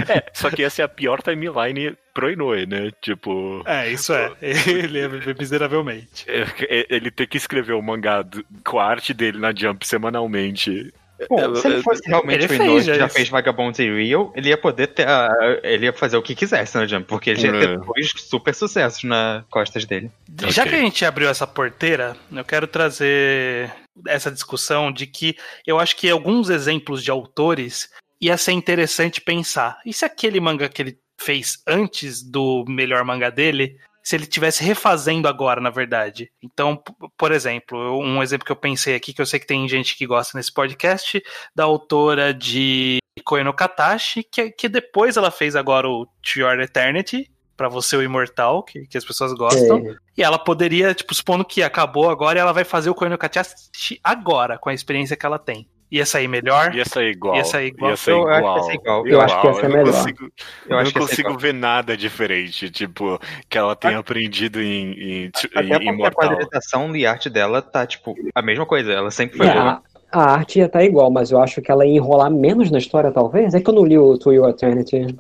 É, 0.13 0.25
só 0.33 0.49
que 0.49 0.63
essa 0.63 0.81
é 0.81 0.85
a 0.85 0.89
pior 0.89 1.21
timeline 1.21 1.95
pro 2.13 2.29
Inoue, 2.29 2.65
né? 2.65 2.91
Tipo, 3.01 3.63
É, 3.65 3.89
isso 3.89 4.11
é. 4.13 4.31
Ele 4.41 4.99
é 4.99 5.07
miseravelmente. 5.39 6.25
é- 6.29 6.85
ele 6.89 7.09
ter 7.09 7.27
que 7.27 7.37
escrever 7.37 7.73
o 7.73 7.81
mangá 7.81 8.25
com 8.65 8.79
a 8.79 8.85
arte 8.85 9.13
dele 9.13 9.37
na 9.39 9.53
Jump 9.55 9.87
semanalmente. 9.87 10.93
Bom, 11.30 11.56
se 11.56 11.67
ele 11.67 11.82
fosse 11.82 12.01
realmente 12.06 12.43
Ele 12.45 12.53
o 12.53 12.63
Inoue 12.63 12.82
já 12.82 12.93
já 12.95 13.10
fez 13.10 13.27
Vagabond 13.30 13.82
e 13.82 13.89
Real, 14.08 14.32
ele 14.36 14.49
ia 14.49 14.58
poder 14.58 14.88
ter. 14.88 15.08
a- 15.08 15.60
ele 15.63 15.86
ia 15.86 15.93
fazer 15.93 16.17
o 16.17 16.21
que 16.21 16.36
quisesse 16.36 16.75
na 16.75 16.86
Jump, 16.86 17.08
porque 17.08 17.32
ele 17.32 17.39
já 17.39 17.47
ia 17.47 17.60
ter 17.60 17.69
É. 17.69 17.77
dois 17.77 18.12
super 18.15 18.53
sucessos 18.53 19.03
na 19.03 19.43
costas 19.49 19.86
dele. 19.86 20.12
Já 20.49 20.63
que 20.63 20.75
a 20.75 20.80
gente 20.80 21.03
abriu 21.06 21.30
essa 21.30 21.47
porteira, 21.47 22.15
eu 22.32 22.43
quero 22.45 22.67
trazer 22.67 23.71
essa 24.08 24.30
discussão 24.32 24.91
de 24.91 25.08
que 25.08 25.36
eu 25.65 25.80
acho 25.80 25.95
que 25.95 26.10
alguns 26.10 26.49
exemplos 26.49 27.03
de 27.03 27.10
autores 27.10 27.89
ia 28.21 28.38
ser 28.38 28.51
interessante 28.51 29.19
pensar. 29.21 29.80
E 29.86 29.91
se 29.93 30.06
aquele 30.06 30.39
manga 30.39 30.69
que 30.69 30.82
ele 30.82 30.97
fez 31.19 31.58
antes 31.65 32.21
do 32.21 32.63
melhor 32.67 33.03
manga 33.03 33.32
dele, 33.32 33.77
se 34.07 34.15
ele 34.15 34.25
tivesse 34.25 34.63
refazendo 34.63 35.27
agora, 35.27 35.59
na 35.59 35.69
verdade? 35.69 36.31
Então, 36.41 36.81
por 37.17 37.33
exemplo, 37.33 37.99
um 37.99 38.23
exemplo 38.23 38.45
que 38.45 38.51
eu 38.53 38.55
pensei 38.55 38.95
aqui, 38.95 39.11
que 39.11 39.21
eu 39.21 39.25
sei 39.25 39.37
que 39.37 39.45
tem 39.45 39.67
gente 39.67 39.97
que 39.97 40.07
gosta 40.07 40.37
nesse 40.37 40.49
podcast, 40.49 41.21
da 41.53 41.65
autora 41.65 42.33
de 42.33 42.99
Koe 43.25 43.43
no 43.43 43.53
Katashi, 43.53 44.23
que, 44.23 44.49
que 44.51 44.69
depois 44.69 45.17
ela 45.17 45.29
fez 45.29 45.57
agora 45.57 45.89
o 45.89 46.05
To 46.05 46.39
Your 46.39 46.57
Eternity, 46.61 47.29
pra 47.57 47.67
você 47.67 47.97
o 47.97 48.01
Imortal, 48.01 48.63
que, 48.63 48.87
que 48.87 48.97
as 48.97 49.03
pessoas 49.03 49.33
gostam. 49.33 49.79
É, 49.79 49.95
E 50.17 50.23
ela 50.23 50.39
poderia, 50.39 50.93
tipo, 50.93 51.13
supondo 51.13 51.43
que 51.43 51.61
acabou 51.61 52.09
agora, 52.09 52.39
ela 52.39 52.53
vai 52.53 52.63
fazer 52.63 52.89
o 52.89 52.95
Koe 52.95 53.09
no 53.09 53.17
Katashi 53.17 53.99
agora, 54.01 54.57
com 54.57 54.69
a 54.69 54.73
experiência 54.73 55.17
que 55.17 55.25
ela 55.25 55.37
tem. 55.37 55.67
Ia 55.89 56.06
sair 56.06 56.28
melhor? 56.28 56.76
Ia 56.76 56.84
sair 56.86 57.12
igual. 57.12 57.36
Ia 57.38 57.45
sair 57.45 57.67
igual. 57.67 57.91
Ia 57.91 57.97
ser 57.97 58.12
Eu 58.12 58.28
acho 58.30 58.34
que 58.34 58.38
igual. 58.39 58.58
ia 58.58 58.63
ser 58.63 58.73
igual. 58.73 59.08
Eu 59.08 59.21
acho 59.21 59.41
que 59.41 59.47
ia 59.47 59.54
ser 59.54 59.63
eu 59.65 59.69
não 59.69 59.78
melhor. 59.78 59.93
Consigo, 59.93 60.23
Eu 60.69 60.78
eu 60.80 60.84
não 60.84 60.91
consigo 60.91 61.21
igual. 61.30 61.39
ver 61.39 61.54
nada 61.54 61.95
diferente, 61.97 62.69
tipo, 62.69 63.19
que 63.50 63.58
ela 63.58 63.76
tenha 63.76 63.97
aprendido 64.00 64.62
em, 64.62 64.91
em, 64.91 65.32
Até 65.56 65.62
em 65.65 65.69
porque 65.69 65.89
a 65.89 65.93
Imortal. 65.93 66.30
quadrinização 66.30 66.95
e 66.95 67.06
arte 67.06 67.30
dela 67.30 67.62
tá, 67.62 67.86
tipo, 67.88 68.15
a 68.36 68.41
mesma 68.41 68.65
coisa. 68.65 68.91
Ela 68.91 69.12
sempre 69.12 69.38
foi 69.38 69.47
É, 69.47 69.52
a, 69.52 69.80
a 70.12 70.32
arte 70.34 70.60
ia 70.60 70.65
estar 70.65 70.84
igual, 70.84 71.10
mas 71.10 71.32
eu 71.32 71.41
acho 71.41 71.62
que 71.62 71.71
ela 71.71 71.86
ia 71.86 71.95
enrolar 71.95 72.30
menos 72.32 72.69
na 72.69 72.80
história, 72.80 73.10
talvez. 73.12 73.54
É 73.54 73.62
que 73.62 73.69
eu 73.69 73.73
não 73.73 73.86
li 73.86 73.97
o 73.97 74.17
To 74.17 74.34
Your 74.34 74.50
Eternity. 74.50 75.15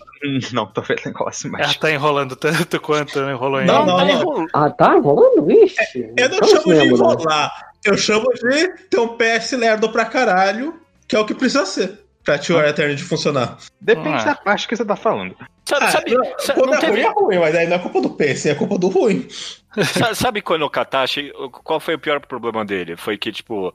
Não, 0.51 0.65
tô 0.65 0.81
vendo 0.81 1.01
negócio, 1.05 1.47
Ela 1.47 1.59
mas. 1.59 1.77
tá 1.77 1.91
enrolando 1.91 2.35
tanto 2.35 2.81
quanto 2.81 3.19
enrolou 3.19 3.61
em 3.61 3.65
Não, 3.65 3.85
não, 3.85 3.97
Tá 3.97 4.05
não. 4.05 4.47
Ah, 4.53 4.69
tá 4.69 4.97
enrolando? 4.97 5.49
Ixi. 5.49 6.11
Eu 6.17 6.29
não 6.29 6.35
então 6.37 6.47
chamo 6.49 6.63
de 6.63 6.73
né? 6.73 6.85
enrolar. 6.87 7.67
Eu 7.87 7.97
chamo 7.97 8.27
de 8.33 8.67
ter 8.89 8.99
um 8.99 9.17
PS 9.17 9.53
lerdo 9.53 9.89
pra 9.91 10.05
caralho, 10.05 10.79
que 11.07 11.15
é 11.15 11.19
o 11.19 11.25
que 11.25 11.33
precisa 11.33 11.65
ser 11.65 11.99
pra 12.23 12.37
Tio 12.37 12.59
Eternity 12.59 13.03
funcionar. 13.03 13.57
Depende 13.79 14.09
Ah. 14.21 14.23
da 14.25 14.35
parte 14.35 14.67
que 14.67 14.75
você 14.75 14.83
tá 14.83 14.95
falando. 14.97 15.35
Sabe, 15.65 15.85
Ah, 15.85 15.91
sabe, 15.91 16.13
não, 16.13 16.23
quando 16.55 16.65
não 16.67 16.73
é 16.73 16.77
ruim, 16.77 16.79
teve, 16.79 17.01
é 17.01 17.09
ruim, 17.09 17.39
mas 17.39 17.55
aí 17.55 17.67
não 17.67 17.75
é 17.75 17.79
culpa 17.79 18.01
do 18.01 18.09
PS, 18.09 18.45
é 18.49 18.55
culpa 18.55 18.77
do 18.77 18.87
ruim. 18.89 19.27
sa- 19.29 20.13
sabe 20.15 20.41
quando 20.41 20.63
o 20.63 20.69
Katashi, 20.69 21.31
qual 21.63 21.79
foi 21.79 21.95
o 21.95 21.99
pior 21.99 22.19
problema 22.19 22.65
dele? 22.65 22.95
Foi 22.97 23.17
que, 23.17 23.31
tipo, 23.31 23.73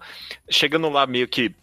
chegando 0.51 0.89
lá 0.91 1.07
meio 1.07 1.27
que 1.29 1.55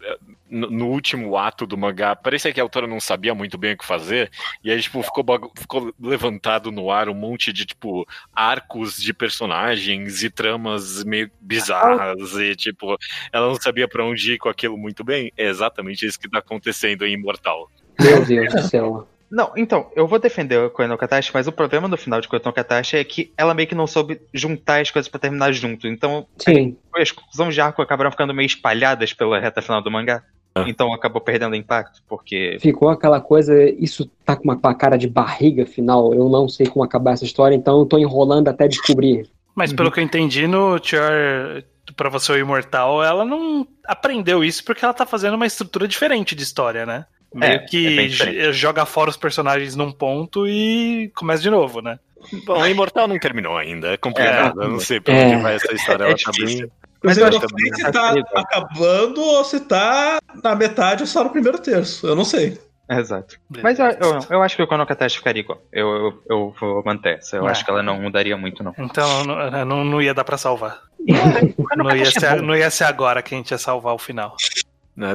no, 0.50 0.88
último 0.88 1.36
ato 1.36 1.66
do 1.66 1.78
mangá, 1.78 2.16
parecia 2.16 2.52
que 2.52 2.60
a 2.60 2.62
autora 2.62 2.86
não 2.86 3.00
sabia 3.00 3.34
muito 3.34 3.56
bem 3.56 3.74
o 3.74 3.78
que 3.78 3.84
fazer, 3.84 4.30
e 4.62 4.70
aí, 4.70 4.80
tipo, 4.80 5.02
ficou, 5.02 5.24
ficou 5.56 5.94
levantado 6.00 6.72
no 6.72 6.90
ar 6.90 7.08
um 7.08 7.14
monte 7.14 7.52
de, 7.52 7.64
tipo, 7.64 8.06
arcos 8.34 8.96
de 8.96 9.14
personagens 9.14 10.22
e 10.22 10.30
tramas 10.30 11.04
meio 11.04 11.30
bizarras, 11.40 12.34
e, 12.34 12.54
tipo, 12.56 12.96
ela 13.32 13.48
não 13.48 13.56
sabia 13.56 13.88
pra 13.88 14.04
onde 14.04 14.34
ir 14.34 14.38
com 14.38 14.48
aquilo 14.48 14.76
muito 14.76 15.04
bem. 15.04 15.32
É 15.36 15.46
exatamente 15.46 16.04
isso 16.04 16.18
que 16.18 16.28
tá 16.28 16.38
acontecendo 16.38 17.06
em 17.06 17.14
Imortal. 17.14 17.70
Meu 17.98 18.24
Deus 18.24 18.52
do 18.52 18.62
céu. 18.62 19.08
Não, 19.30 19.52
então, 19.56 19.88
eu 19.94 20.08
vou 20.08 20.18
defender 20.18 20.58
o 20.58 20.70
Koen 20.70 20.96
Katashi, 20.96 21.30
mas 21.32 21.46
o 21.46 21.52
problema 21.52 21.86
no 21.86 21.96
final 21.96 22.20
de 22.20 22.26
Koen 22.26 22.42
Katashi 22.42 22.96
é 22.96 23.04
que 23.04 23.32
ela 23.38 23.54
meio 23.54 23.68
que 23.68 23.76
não 23.76 23.86
soube 23.86 24.20
juntar 24.34 24.80
as 24.80 24.90
coisas 24.90 25.08
pra 25.08 25.20
terminar 25.20 25.52
junto. 25.52 25.86
Então, 25.86 26.26
Sim. 26.36 26.76
as 26.96 27.12
conclusões 27.12 27.54
de 27.54 27.60
arco 27.60 27.80
acabaram 27.80 28.10
ficando 28.10 28.34
meio 28.34 28.46
espalhadas 28.46 29.12
pela 29.12 29.38
reta 29.38 29.62
final 29.62 29.80
do 29.80 29.90
mangá. 29.90 30.24
Ah. 30.64 30.68
Então 30.68 30.92
acabou 30.92 31.20
perdendo 31.20 31.54
impacto, 31.56 32.02
porque. 32.08 32.58
Ficou 32.60 32.88
aquela 32.88 33.20
coisa, 33.20 33.54
isso 33.78 34.06
tá 34.24 34.36
com 34.36 34.44
uma, 34.44 34.74
cara 34.74 34.96
de 34.96 35.08
barriga 35.08 35.66
final. 35.66 36.12
Eu 36.14 36.28
não 36.28 36.48
sei 36.48 36.66
como 36.66 36.84
acabar 36.84 37.12
essa 37.12 37.24
história, 37.24 37.54
então 37.54 37.78
eu 37.80 37.86
tô 37.86 37.98
enrolando 37.98 38.48
até 38.48 38.66
descobrir. 38.68 39.28
Mas 39.54 39.72
pelo 39.72 39.90
que 39.90 40.00
eu 40.00 40.04
entendi, 40.04 40.46
no 40.46 40.78
Tior 40.78 41.62
pra 41.96 42.08
você 42.08 42.32
o 42.32 42.38
Imortal, 42.38 43.02
ela 43.02 43.24
não 43.24 43.66
aprendeu 43.86 44.44
isso 44.44 44.64
porque 44.64 44.84
ela 44.84 44.94
tá 44.94 45.04
fazendo 45.04 45.34
uma 45.34 45.46
estrutura 45.46 45.88
diferente 45.88 46.34
de 46.36 46.42
história, 46.42 46.86
né? 46.86 47.04
Meio 47.34 47.52
É, 47.54 47.58
que 47.58 48.16
é 48.38 48.52
joga 48.52 48.84
fora 48.86 49.10
os 49.10 49.16
personagens 49.16 49.74
num 49.76 49.90
ponto 49.92 50.46
e 50.48 51.10
começa 51.14 51.42
de 51.42 51.50
novo, 51.50 51.80
né? 51.80 51.98
Bom, 52.44 52.64
Imortal 52.66 53.08
não 53.08 53.18
terminou 53.18 53.56
ainda, 53.56 53.92
é 53.92 53.96
complicado. 53.96 54.60
É. 54.60 54.64
eu 54.64 54.68
não 54.70 54.80
sei 54.80 55.00
pra 55.00 55.14
É. 55.14 55.26
onde 55.28 55.42
vai 55.42 55.54
essa 55.54 55.72
história. 55.72 56.04
É 56.04 56.06
Ela 56.08 56.16
tá 56.16 56.30
difícil. 56.32 56.58
bem. 56.66 56.70
Mas 57.02 57.16
eu 57.18 57.30
não 57.30 57.38
acho 57.38 57.46
sei 57.48 57.70
que 57.70 57.76
se 57.76 57.92
tá 57.92 58.14
acabando 58.36 59.20
ou 59.22 59.44
se 59.44 59.60
tá 59.60 60.18
na 60.42 60.54
metade 60.54 61.02
ou 61.02 61.06
só 61.06 61.24
no 61.24 61.30
primeiro 61.30 61.58
terço. 61.58 62.06
Eu 62.06 62.14
não 62.14 62.24
sei. 62.24 62.58
Exato. 62.90 63.36
Mas 63.62 63.78
eu, 63.78 63.86
eu, 63.86 64.18
eu 64.30 64.42
acho 64.42 64.56
que 64.56 64.62
o 64.62 64.66
Koen 64.66 64.78
no 64.78 64.86
Katashi 64.86 65.18
ficaria 65.18 65.40
igual. 65.42 65.62
Eu, 65.72 65.88
eu, 65.88 66.22
eu 66.28 66.54
vou 66.60 66.82
manter 66.84 67.18
essa. 67.18 67.36
Eu 67.36 67.46
É. 67.46 67.52
acho 67.52 67.64
que 67.64 67.70
ela 67.70 67.82
não 67.84 68.00
mudaria 68.02 68.36
muito, 68.36 68.64
não. 68.64 68.74
Então 68.76 69.24
não, 69.24 69.64
não, 69.64 69.84
não 69.84 70.02
ia 70.02 70.12
dar 70.12 70.24
pra 70.24 70.36
salvar. 70.36 70.80
No 70.98 71.06
Não 71.84 71.96
ia, 71.96 72.02
é 72.02 72.10
ser, 72.10 72.42
não 72.42 72.56
ia 72.56 72.68
ser 72.70 72.84
agora 72.84 73.22
que 73.22 73.32
a 73.34 73.38
gente 73.38 73.52
ia 73.52 73.58
salvar 73.58 73.94
o 73.94 73.98
final. 73.98 74.34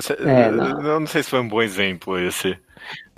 Cê- 0.01 0.17
É, 0.21 0.49
não. 0.49 0.81
Eu 0.81 0.99
não 1.01 1.07
sei 1.07 1.21
se 1.21 1.29
foi 1.29 1.39
um 1.41 1.47
bom 1.47 1.61
exemplo 1.61 2.17
esse. 2.17 2.57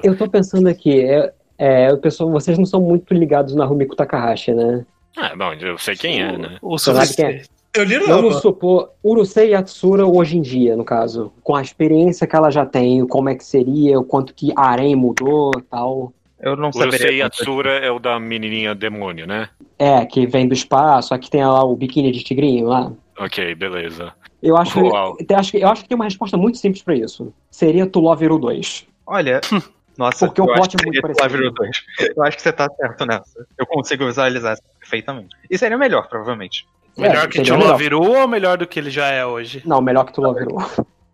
Eu 0.04 0.18
tô 0.18 0.28
pensando 0.30 0.68
aqui, 0.68 1.02
é, 1.02 1.32
é, 1.58 1.94
o 1.94 1.98
pessoal, 2.00 2.30
vocês 2.32 2.58
não 2.58 2.66
são 2.66 2.82
muito 2.82 3.14
ligados 3.14 3.54
na 3.56 3.64
Rumiko 3.64 3.96
Takahashi, 3.96 4.54
né? 4.54 4.84
Ah, 5.16 5.36
bom, 5.36 5.54
eu 5.54 5.78
sei 5.78 5.96
quem 5.96 6.22
é, 6.22 6.36
né? 6.38 6.58
O 6.62 6.78
Você 6.78 6.94
sabe 6.94 7.16
quem 7.16 7.26
é? 7.26 7.44
Eu 7.78 7.84
li 7.84 7.98
não, 8.00 8.08
Vamos 8.08 8.42
supor, 8.42 8.92
Urusei 9.04 9.52
Yatsura 9.52 10.06
hoje 10.06 10.38
em 10.38 10.42
dia, 10.42 10.76
no 10.76 10.84
caso, 10.84 11.32
com 11.44 11.56
a 11.56 11.62
experiência 11.62 12.26
que 12.26 12.36
ela 12.36 12.50
já 12.50 12.66
tem, 12.66 13.06
como 13.06 13.30
é 13.30 13.36
que 13.36 13.44
seria, 13.46 14.00
o 14.00 14.04
quanto 14.04 14.34
que 14.34 14.52
Arém 14.56 14.96
mudou 14.96 15.52
tal. 15.70 16.12
Eu 16.40 16.56
não 16.56 16.70
O 16.70 16.74
saberia. 16.74 16.98
Yusei 17.06 17.18
Yatsura 17.20 17.72
é 17.74 17.92
o 17.92 18.00
da 18.00 18.20
menininha 18.20 18.74
demônio, 18.74 19.28
né? 19.28 19.50
É, 19.78 20.06
que 20.06 20.26
vem 20.26 20.48
do 20.48 20.54
espaço, 20.54 21.14
aqui 21.14 21.30
tem 21.30 21.46
lá 21.46 21.64
o 21.64 21.76
biquíni 21.76 22.12
de 22.12 22.24
tigrinho 22.24 22.68
lá. 22.68 22.92
Ok, 23.20 23.54
beleza. 23.56 24.12
Eu 24.42 24.56
acho, 24.58 24.80
Uau. 24.80 25.18
eu 25.28 25.36
acho, 25.38 25.52
que- 25.52 25.58
eu 25.58 25.68
acho 25.68 25.82
que 25.84 25.90
tem 25.90 25.96
uma 25.96 26.06
resposta 26.06 26.38
muito 26.38 26.58
simples 26.58 26.84
pra 26.84 26.96
isso. 26.96 27.34
Seria 27.50 27.88
Tuloviru 27.88 28.38
2. 28.38 28.86
Olha, 29.06 29.40
nossa, 29.98 30.28
Porque 30.28 30.42
o 30.42 30.46
plot 30.46 30.76
é 30.80 30.86
muito 30.86 31.02
parecido. 31.02 31.28
Flavio 31.30 31.52
2. 31.52 31.84
Eu 32.16 32.24
acho 32.24 32.38
que 32.38 32.44
você 32.44 32.54
tá 32.54 32.68
certo 32.70 33.06
nessa. 33.06 33.46
Eu 33.58 33.66
consigo 33.66 34.06
visualizar 34.06 34.54
isso 34.54 34.62
perfeitamente. 34.80 35.36
E 35.50 35.58
seria 35.58 35.78
melhor, 35.78 36.08
provavelmente. 36.08 36.66
Melhor 36.98 37.26
É, 37.26 37.28
que 37.28 37.40
melhor. 37.40 37.64
Laviru 37.64 38.02
ou 38.02 38.28
melhor 38.28 38.58
do 38.58 38.66
que 38.68 38.80
ele 38.80 38.90
já 38.90 39.08
é 39.08 39.26
hoje? 39.26 39.62
Não, 39.66 39.82
melhor 39.82 40.06
que 40.06 40.14
Tuloviru. 40.14 40.58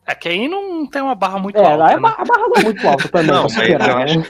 É 0.05 0.13
que 0.15 0.27
aí 0.29 0.47
não 0.47 0.85
tem 0.85 1.01
uma 1.01 1.15
barra 1.15 1.39
muito 1.39 1.57
É, 1.57 1.65
alta. 1.65 1.93
é 1.93 1.99
né? 1.99 2.13
a 2.17 2.25
barra 2.25 2.47
não 2.47 2.53
é 2.57 2.63
muito 2.63 2.87
alta 2.87 3.07
também, 3.09 3.27
Não, 3.27 3.33
pra 3.33 3.41
mas 3.43 3.53
superar, 3.53 3.97
acho 4.03 4.19
né? 4.19 4.25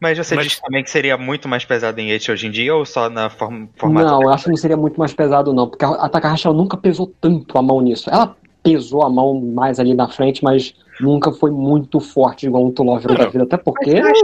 Mas 0.00 0.16
você 0.18 0.36
Mas- 0.36 0.46
disse 0.46 0.62
também 0.62 0.84
que 0.84 0.90
seria 0.90 1.16
muito 1.18 1.48
mais 1.48 1.64
pesado 1.64 1.98
em 2.00 2.10
Eti 2.12 2.30
hoje 2.30 2.46
em 2.46 2.50
dia 2.52 2.72
ou 2.74 2.84
só 2.86 3.10
na 3.10 3.28
form 3.28 3.66
formato? 3.76 4.06
Não, 4.06 4.22
eu 4.22 4.28
acho 4.30 4.44
que 4.44 4.50
não 4.50 4.56
seria 4.56 4.76
muito 4.76 4.96
mais 4.96 5.12
pesado, 5.12 5.52
não, 5.52 5.68
porque 5.68 5.84
a 5.84 6.08
Takahashi 6.08 6.46
nunca 6.48 6.76
pesou 6.76 7.12
tanto 7.20 7.58
a 7.58 7.62
mão 7.62 7.80
nisso. 7.80 8.08
Ela 8.08 8.36
pesou 8.62 9.02
a 9.02 9.10
mão 9.10 9.40
mais 9.40 9.80
ali 9.80 9.94
na 9.94 10.06
frente, 10.08 10.44
mas 10.44 10.72
nunca 11.00 11.32
foi 11.32 11.50
muito 11.50 12.00
forte 12.00 12.46
igual 12.46 12.66
um 12.66 12.70
Tuloviru 12.72 13.16
da 13.16 13.26
vida, 13.28 13.44
até 13.44 13.56
porque 13.56 14.00
Mas 14.00 14.18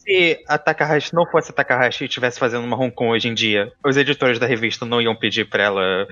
Se 0.00 0.38
a 0.46 0.58
Takahashi 0.58 1.14
não 1.14 1.26
fosse 1.26 1.50
a 1.50 1.54
Takahashi 1.54 2.04
e 2.04 2.06
estivesse 2.06 2.38
fazendo 2.38 2.64
uma 2.64 2.76
Hong 2.76 2.90
Kong 2.94 3.10
hoje 3.12 3.28
em 3.28 3.34
dia, 3.34 3.72
os 3.84 3.96
editores 3.96 4.38
da 4.38 4.46
revista 4.46 4.84
não 4.86 5.00
iam 5.00 5.14
pedir 5.14 5.48
pra 5.48 5.62
ela 5.64 6.06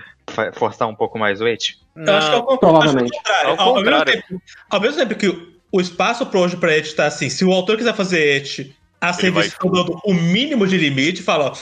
forçar 0.54 0.88
um 0.88 0.94
pouco 0.94 1.18
mais 1.18 1.40
o 1.40 1.46
Eti? 1.48 1.78
Eu 1.96 2.14
acho 2.14 2.28
que 2.30 2.34
é 2.36 2.38
o 2.38 2.42
con- 2.42 2.56
Provavelmente. 2.58 3.10
acho 3.14 3.22
que 3.24 3.30
é 3.46 3.46
o 3.46 3.60
Ao 3.60 3.74
contrário. 3.74 3.74
Ao, 3.74 3.74
mesmo 3.74 3.84
contrário. 3.98 4.12
tempo, 4.28 4.42
ao 4.70 4.80
mesmo 4.80 4.96
tempo 4.98 5.14
que 5.14 5.28
o- 5.28 5.48
o 5.72 5.80
espaço 5.80 6.26
pro 6.26 6.40
hoje 6.40 6.56
pra 6.56 6.76
et 6.76 6.94
tá 6.94 7.06
assim, 7.06 7.28
se 7.28 7.44
o 7.44 7.52
autor 7.52 7.76
quiser 7.76 7.94
fazer 7.94 8.36
et, 8.36 8.74
vai- 9.00 9.12
revistas 9.22 9.46
estão 9.52 9.70
dando 9.70 9.98
o 10.04 10.14
mínimo 10.14 10.66
de 10.66 10.76
limite, 10.78 11.22
fala, 11.22 11.52
ó, 11.52 11.54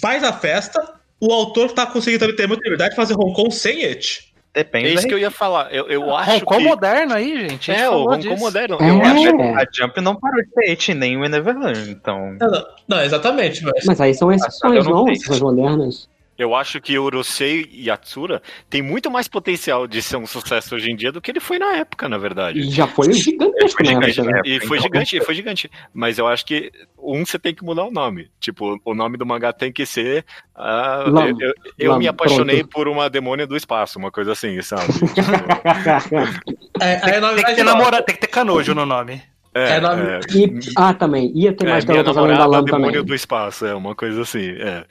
faz 0.00 0.22
a 0.24 0.32
festa, 0.32 0.94
o 1.20 1.32
autor 1.32 1.72
tá 1.72 1.86
conseguindo 1.86 2.20
também 2.20 2.36
ter 2.36 2.46
muita 2.46 2.62
liberdade 2.64 2.90
de 2.90 2.96
fazer 2.96 3.14
Hong 3.14 3.32
Kong 3.32 3.50
sem 3.54 3.82
et. 3.82 4.25
Depende 4.56 4.88
É 4.88 4.92
isso 4.94 5.06
que 5.06 5.12
eu 5.12 5.18
ia 5.18 5.30
falar. 5.30 5.70
Eu, 5.70 5.86
eu 5.88 6.16
acho 6.16 6.30
Hong 6.30 6.44
Kong 6.46 6.62
que... 6.62 6.68
moderno 6.68 7.12
aí, 7.12 7.46
gente. 7.46 7.70
É, 7.70 7.90
o 7.90 8.10
Hong 8.10 8.26
Kong 8.26 8.40
moderno. 8.40 8.78
É. 8.80 8.90
Eu 8.90 9.02
acho 9.02 9.36
É. 9.36 9.54
A 9.54 9.66
Jump 9.70 10.00
não 10.00 10.16
parou 10.16 10.42
de 10.42 10.48
ter 10.48 10.94
nem 10.94 11.14
o 11.18 11.28
Neverland, 11.28 11.90
então... 11.90 12.34
Não, 12.40 12.50
não, 12.50 12.66
não, 12.88 13.00
exatamente, 13.02 13.62
mas... 13.62 13.84
Mas 13.84 14.00
aí 14.00 14.14
são 14.14 14.32
exceções, 14.32 14.86
não. 14.86 15.06
Exceções 15.10 15.40
modernas. 15.42 16.08
Eu 16.38 16.54
acho 16.54 16.80
que 16.80 16.98
Urusei 16.98 17.68
Yatsura 17.72 18.42
tem 18.68 18.82
muito 18.82 19.10
mais 19.10 19.26
potencial 19.28 19.86
de 19.86 20.02
ser 20.02 20.16
um 20.16 20.26
sucesso 20.26 20.74
hoje 20.74 20.90
em 20.90 20.96
dia 20.96 21.10
do 21.10 21.20
que 21.20 21.30
ele 21.30 21.40
foi 21.40 21.58
na 21.58 21.74
época, 21.76 22.08
na 22.08 22.18
verdade. 22.18 22.58
E 22.60 22.70
já 22.70 22.86
foi 22.86 23.12
gigantesco 23.12 23.78
Foi 23.78 23.86
gigante, 23.86 24.22
né? 24.22 24.40
E 24.44 24.60
foi 24.60 24.76
Então- 24.78 24.82
gigante, 24.82 25.20
foi 25.24 25.34
gigante. 25.34 25.70
Mas 25.94 26.18
eu 26.18 26.26
acho 26.26 26.44
que 26.44 26.70
um 26.98 27.24
você 27.24 27.38
tem 27.38 27.54
que 27.54 27.64
mudar 27.64 27.84
o 27.84 27.90
nome. 27.90 28.28
Tipo, 28.38 28.78
o 28.84 28.94
nome 28.94 29.16
do 29.16 29.24
mangá 29.24 29.52
tem 29.52 29.72
que 29.72 29.86
ser. 29.86 30.24
Lam. 30.56 31.28
eu 31.40 31.48
eu, 31.48 31.54
eu 31.92 31.98
me 31.98 32.06
apaixonei 32.08 32.58
pronto. 32.58 32.70
por 32.72 32.88
uma 32.88 33.08
demônia 33.08 33.46
do 33.46 33.56
espaço, 33.56 33.98
uma 33.98 34.10
coisa 34.10 34.32
assim, 34.32 34.60
sabe? 34.62 34.86
Tipo, 35.16 36.56
É, 36.80 37.20
na 37.20 37.34
Tem 37.34 37.44
que 37.44 37.54
ter 37.54 37.64
namora... 37.64 38.02
tem 38.02 38.14
que 38.14 38.20
ter 38.20 38.26
canojo 38.28 38.74
no 38.74 38.84
nome. 38.86 39.22
é, 39.54 39.76
É 39.76 39.80
nome- 39.80 40.02
é, 40.02 40.20
E- 40.34 40.60
ah, 40.76 40.92
também. 40.92 41.32
Ia 41.34 41.52
ter 41.54 41.66
é, 41.66 41.70
mais 41.70 41.84
minha 41.84 41.94
garotas 42.02 42.16
além 42.16 42.32
da 42.32 42.38
namorada 42.40 42.58
Lam 42.58 42.64
demônio 42.64 42.92
também. 43.00 43.04
do 43.06 43.14
espaço, 43.14 43.64
é 43.66 43.74
uma 43.74 43.94
coisa 43.94 44.22
assim. 44.22 44.50
É. 44.58 44.84